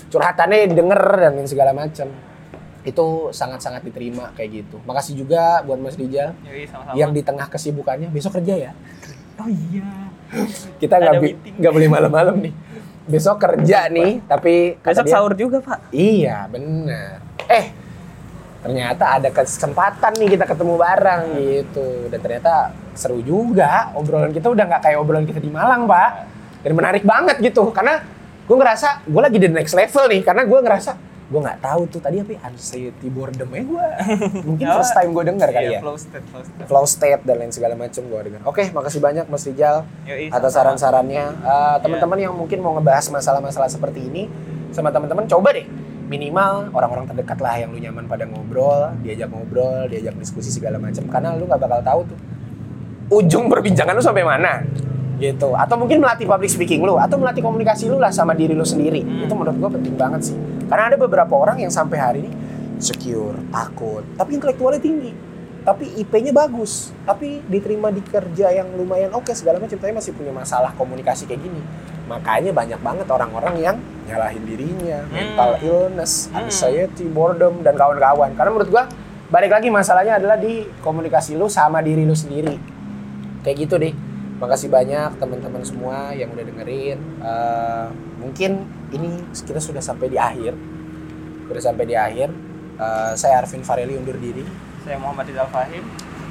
curhatannya 0.06 0.70
didengar 0.70 1.02
dan 1.18 1.34
lain 1.34 1.50
segala 1.50 1.74
macam 1.74 2.06
itu 2.86 3.06
sangat-sangat 3.34 3.82
diterima 3.82 4.30
kayak 4.38 4.62
gitu. 4.62 4.78
Makasih 4.86 5.18
juga 5.18 5.58
buat 5.66 5.82
Mas 5.82 5.98
Rijal 5.98 6.38
yang 6.94 7.10
di 7.10 7.26
tengah 7.26 7.50
kesibukannya. 7.50 8.14
Besok 8.14 8.38
kerja 8.38 8.70
ya? 8.70 8.72
Oh 9.42 9.50
iya. 9.50 10.06
kita 10.82 10.98
nggak 10.98 11.14
nggak 11.58 11.72
boleh 11.72 11.86
malam-malam 11.86 12.34
nih 12.42 12.65
besok 13.06 13.38
kerja 13.38 13.86
nih 13.86 14.20
tapi 14.22 14.76
Besok 14.78 15.06
dia- 15.06 15.14
sahur 15.14 15.32
juga, 15.32 15.58
Pak. 15.58 15.90
iya 15.90 16.44
benar 16.46 17.22
eh 17.46 17.66
ternyata 18.58 19.14
ada 19.16 19.30
kesempatan 19.30 20.10
nih 20.16 20.28
kita 20.28 20.44
ketemu 20.44 20.74
bareng 20.74 21.22
gitu. 21.38 22.10
Dan 22.10 22.18
ternyata 22.18 22.54
seru 22.92 23.22
juga. 23.22 23.94
Obrolan 23.94 24.34
kita 24.34 24.50
udah 24.50 24.66
nggak 24.66 24.82
kayak 24.82 24.98
obrolan 24.98 25.22
kita 25.22 25.38
di 25.38 25.46
Malang 25.46 25.86
pak. 25.86 26.10
Dan 26.66 26.74
menarik 26.74 27.06
banget 27.06 27.38
gitu 27.38 27.70
karena 27.70 28.02
gue 28.42 28.56
ngerasa 28.56 29.06
gue 29.06 29.22
lagi 29.22 29.38
di 29.38 29.46
next 29.46 29.70
level 29.70 30.10
nih 30.10 30.18
karena 30.20 30.42
gue 30.42 30.58
ngerasa 30.58 30.98
gue 31.26 31.40
nggak 31.42 31.58
tahu 31.58 31.82
tuh 31.86 31.98
tadi 31.98 32.22
apa 32.22 32.30
ya, 32.32 32.40
anxiety 32.46 33.10
boredom 33.10 33.50
ya 33.50 33.62
gue 33.62 33.86
mungkin 34.48 34.66
first 34.72 34.94
time 34.94 35.10
gue 35.10 35.24
denger 35.26 35.48
kali 35.50 35.66
Iya, 35.66 35.74
ya. 35.74 35.80
flow 35.82 35.96
state, 35.96 36.22
flow 36.24 36.42
state. 36.42 36.66
flow 36.66 36.84
state 36.86 37.22
dan 37.22 37.34
lain 37.36 37.50
segala 37.50 37.74
macam 37.74 37.98
gue 38.00 38.20
denger. 38.30 38.40
Oke, 38.44 38.70
makasih 38.70 39.00
banyak 39.00 39.26
Mas 39.26 39.42
Rijal 39.42 39.82
Yoi, 40.04 40.30
atas 40.30 40.54
saran-sarannya. 40.54 41.24
Eh, 41.36 41.76
teman-teman 41.80 42.18
yang 42.20 42.30
mungkin 42.30 42.62
mau 42.62 42.74
ngebahas 42.74 43.10
masalah-masalah 43.10 43.66
seperti 43.66 44.06
ini 44.06 44.30
sama 44.70 44.94
teman-teman 44.94 45.26
coba 45.26 45.50
deh. 45.50 45.66
Minimal 46.06 46.70
orang-orang 46.70 47.10
terdekat 47.10 47.42
lah 47.42 47.58
yang 47.58 47.74
lu 47.74 47.82
nyaman 47.82 48.06
pada 48.06 48.22
ngobrol, 48.22 48.94
diajak 49.02 49.26
ngobrol, 49.26 49.90
diajak 49.90 50.14
diskusi 50.14 50.54
segala 50.54 50.78
macam 50.78 51.02
karena 51.10 51.34
lu 51.34 51.44
nggak 51.44 51.58
bakal 51.58 51.80
tahu 51.82 52.00
tuh 52.06 52.18
ujung 53.12 53.46
perbincangan 53.46 53.90
lu 53.90 54.00
sampai 54.00 54.22
mana 54.22 54.62
gitu. 55.16 55.58
Atau 55.58 55.74
mungkin 55.74 55.98
melatih 55.98 56.22
public 56.22 56.46
speaking 56.46 56.86
lu 56.86 56.94
atau 56.94 57.18
melatih 57.18 57.42
komunikasi 57.42 57.88
lu 57.88 57.98
lah 57.98 58.10
sama 58.10 58.30
diri 58.32 58.52
lu 58.52 58.62
sendiri. 58.62 59.02
Hmm. 59.02 59.26
itu 59.26 59.34
menurut 59.34 59.56
gua 59.56 59.70
penting 59.72 59.94
banget 59.96 60.30
sih 60.30 60.36
karena 60.66 60.94
ada 60.94 60.96
beberapa 60.98 61.34
orang 61.34 61.62
yang 61.62 61.72
sampai 61.72 61.98
hari 61.98 62.18
ini 62.26 62.30
secure 62.82 63.36
takut. 63.50 64.04
Tapi 64.18 64.30
intelektualnya 64.36 64.82
tinggi. 64.82 65.12
Tapi 65.66 65.98
IP-nya 65.98 66.30
bagus. 66.30 66.94
Tapi 67.02 67.42
diterima 67.50 67.90
di 67.90 67.98
kerja 67.98 68.54
yang 68.54 68.70
lumayan 68.78 69.10
oke 69.14 69.34
segala 69.34 69.58
macam. 69.58 69.74
Tapi 69.74 69.90
masih 69.90 70.14
punya 70.14 70.30
masalah 70.30 70.70
komunikasi 70.78 71.26
kayak 71.26 71.42
gini. 71.42 71.58
Makanya 72.06 72.54
banyak 72.54 72.78
banget 72.78 73.06
orang-orang 73.10 73.54
yang 73.58 73.76
nyalahin 74.06 74.46
dirinya. 74.46 75.02
Hmm. 75.10 75.14
mental 75.14 75.50
illness 75.58 76.30
Hmm. 76.30 76.46
anxiety 76.46 77.10
boredom 77.10 77.66
dan 77.66 77.74
kawan-kawan. 77.74 78.30
Karena 78.38 78.50
menurut 78.54 78.70
gua 78.70 78.84
balik 79.26 79.50
lagi 79.50 79.68
masalahnya 79.74 80.22
adalah 80.22 80.38
di 80.38 80.62
komunikasi 80.86 81.34
lu 81.34 81.50
sama 81.50 81.82
diri 81.82 82.06
lu 82.06 82.14
sendiri. 82.14 82.54
Kayak 83.42 83.56
gitu 83.66 83.74
deh 83.82 83.94
makasih 84.36 84.68
banyak 84.68 85.16
teman-teman 85.16 85.64
semua 85.64 86.12
yang 86.12 86.28
udah 86.30 86.44
dengerin. 86.44 86.98
Eh, 87.24 87.86
mungkin 88.20 88.68
ini 88.88 89.08
kita 89.30 89.58
sudah 89.58 89.80
sampai 89.80 90.06
di 90.06 90.16
akhir 90.16 90.52
sudah 91.46 91.62
sampai 91.62 91.84
di 91.84 91.94
akhir 91.94 92.30
Eh, 92.76 93.12
saya 93.16 93.40
Arvin 93.40 93.64
Fareli 93.64 93.96
undur 93.96 94.12
diri 94.14 94.44
Saya 94.84 95.00
Muhammad 95.00 95.24
Rizal 95.26 95.48
Fahim. 95.48 95.80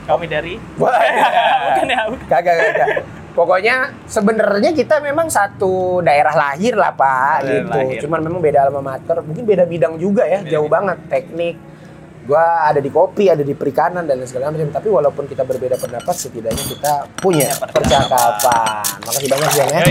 Kami 0.06 0.30
dari 0.30 0.62
Wah, 0.78 0.94
bukan 0.94 1.88
ya, 1.90 2.02
bukan. 2.06 2.26
kagak 2.30 2.56
kagak 2.62 2.88
pokoknya 3.34 3.76
sebenarnya 4.06 4.70
kita 4.70 5.02
memang 5.02 5.26
satu 5.26 6.00
daerah 6.00 6.32
lahir 6.32 6.72
lah 6.72 6.94
pak 6.94 7.42
Daerah 7.42 7.50
gitu 7.58 7.80
lahir. 7.82 8.00
cuman 8.00 8.20
memang 8.22 8.40
beda 8.40 8.60
alma 8.64 8.80
mater 8.80 9.18
mungkin 9.20 9.42
beda 9.44 9.66
bidang 9.66 9.98
juga 9.98 10.24
ya 10.24 10.40
Beda 10.40 10.54
jauh 10.54 10.64
bidang. 10.64 10.76
banget 10.78 10.98
teknik 11.10 11.56
gua 12.26 12.66
ada 12.66 12.82
di 12.82 12.90
kopi 12.90 13.30
ada 13.30 13.46
di 13.46 13.54
perikanan 13.54 14.10
dan 14.10 14.18
segala 14.26 14.50
macam 14.50 14.74
tapi 14.74 14.90
walaupun 14.90 15.30
kita 15.30 15.46
berbeda 15.46 15.78
pendapat 15.78 16.16
setidaknya 16.18 16.66
kita 16.66 16.94
punya 17.22 17.50
percakapan. 17.62 18.84
makasih 19.06 19.30
banyak 19.30 19.50
Zian 19.54 19.68
ya. 19.70 19.82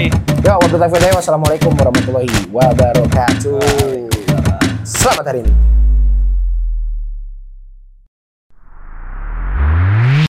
Ya, 0.45 0.55
wabillahi 0.61 1.15
wassalamualaikum 1.15 1.73
warahmatullahi 1.73 2.29
wabarakatuh. 2.53 3.63
Selamat 4.85 5.25
hari 5.33 5.41
ini. 5.47 5.74